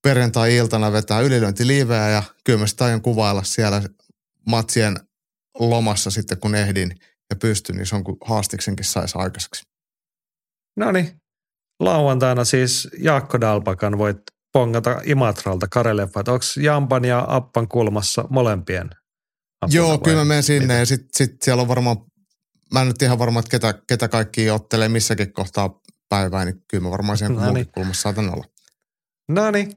perjantai-iltana 0.03 0.93
vetää 0.93 1.21
ylilöintiliveä 1.21 2.09
ja 2.09 2.23
kyllä 2.45 2.59
mä 2.59 2.67
sitä 2.67 2.85
aion 2.85 3.03
kuvailla 3.03 3.43
siellä 3.43 3.83
matsien 4.47 4.97
lomassa 5.59 6.11
sitten 6.11 6.41
kun 6.41 6.55
ehdin 6.55 6.95
ja 7.31 7.37
pystyn, 7.37 7.77
niin 7.77 7.87
se 7.87 7.97
on 7.97 8.05
kuin 8.05 8.17
haastiksenkin 8.25 8.85
saisi 8.85 9.19
aikaiseksi. 9.19 9.63
No 10.77 10.93
niin, 10.93 11.21
lauantaina 11.81 12.45
siis 12.45 12.89
Jaakko 12.99 13.41
Dalpakan 13.41 13.99
voit 13.99 14.19
pongata 14.53 15.01
Imatralta 15.05 15.67
Kareleffat. 15.69 16.29
Onko 16.29 16.45
Jampan 16.61 17.05
ja 17.05 17.25
Appan 17.29 17.69
kulmassa 17.69 18.25
molempien? 18.31 18.91
Joo, 19.71 19.99
kyllä 19.99 20.17
mä 20.17 20.25
menen 20.25 20.43
sinne 20.43 20.61
miten? 20.61 20.79
ja 20.79 20.87
sitten 20.87 21.09
sit 21.15 21.43
siellä 21.43 21.61
on 21.61 21.69
varmaan, 21.69 21.97
mä 22.73 22.81
en 22.81 22.87
nyt 22.87 23.03
ihan 23.03 23.19
varma, 23.19 23.41
että 23.41 23.51
ketä, 23.51 23.75
ketä 23.89 24.09
kaikki 24.09 24.51
ottelee 24.51 24.89
missäkin 24.89 25.33
kohtaa 25.33 25.81
päivää, 26.09 26.45
niin 26.45 26.63
kyllä 26.69 26.85
mä 26.85 26.91
varmaan 26.91 27.19
siihen 27.19 27.37
No 27.37 27.53
niin. 27.53 27.67
kulmassa 27.75 28.03
saatan 28.03 28.35
olla. 28.35 28.45
No 29.29 29.51
niin, 29.51 29.73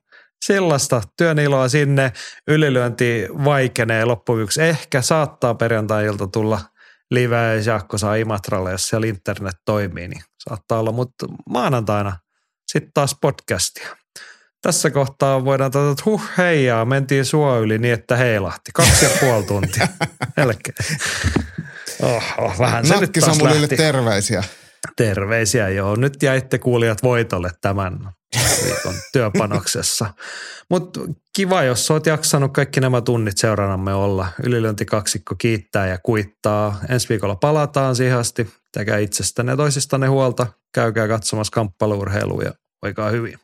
sellaista 0.46 1.02
työn 1.18 1.40
iloa 1.40 1.70
sinne. 1.70 2.12
Ylilyönti 2.48 3.28
vaikenee 3.46 4.06
loppuviimeksi. 4.06 4.62
Ehkä 4.62 5.02
saattaa 5.02 5.56
perjantai-ilta 5.56 6.28
tulla 6.28 6.60
live 7.12 7.36
ja 7.36 7.62
Jaakko 7.66 7.98
saa 7.98 8.16
Imatralle, 8.16 8.72
jos 8.72 8.88
siellä 8.88 9.08
internet 9.08 9.56
toimii, 9.66 10.08
niin 10.08 10.22
saattaa 10.50 10.80
olla. 10.80 10.92
Mutta 10.92 11.26
maanantaina 11.50 12.18
sitten 12.72 12.92
taas 12.94 13.16
podcastia. 13.22 13.98
Tässä 14.62 14.90
kohtaa 14.90 15.46
voidaan 15.46 15.72
todeta, 15.72 15.92
että 15.92 16.04
huh 16.06 16.22
heijaa, 16.38 16.86
mentiin 16.86 17.26
sua 17.26 17.58
yli 17.58 17.78
niin, 17.78 17.94
että 17.94 18.16
heilahti. 18.16 18.72
Kaksi 18.74 19.06
ja 19.06 19.12
puoli 19.20 19.44
tuntia. 19.44 19.88
Melkein. 20.38 20.76
Oh, 22.02 22.60
vähän 22.60 22.88
se 22.88 23.00
nyt 23.00 23.12
taas 23.20 23.42
lähti. 23.42 23.78
terveisiä. 23.78 24.44
Terveisiä, 24.96 25.70
joo. 25.70 25.96
Nyt 25.96 26.24
jäitte 26.24 26.58
kuulijat 26.58 27.04
voitolle 27.04 27.52
tämän 27.62 28.10
viikon 28.64 28.94
työpanoksessa. 29.14 30.14
Mutta 30.70 31.00
kiva, 31.36 31.64
jos 31.64 31.92
oot 31.92 32.06
jaksanut 32.06 32.54
kaikki 32.54 32.80
nämä 32.80 33.02
tunnit 33.02 33.38
seuranamme 33.38 33.94
olla. 33.94 34.28
Ylilöintikaksikko 34.44 35.36
kiittää 35.38 35.88
ja 35.88 35.98
kuittaa. 36.04 36.80
Ensi 36.90 37.10
viikolla 37.10 37.36
palataan 37.36 37.96
siihen 37.96 38.18
asti. 38.18 38.54
Tekää 38.74 38.98
itsestänne 38.98 39.52
ja 39.52 39.58
toisistanne 39.58 40.08
huolta. 40.08 40.48
Käykää 40.74 41.08
katsomassa 41.08 41.52
kamppailurheilua 41.52 42.44
ja 42.44 42.54
voikaa 42.82 43.10
hyvin. 43.10 43.40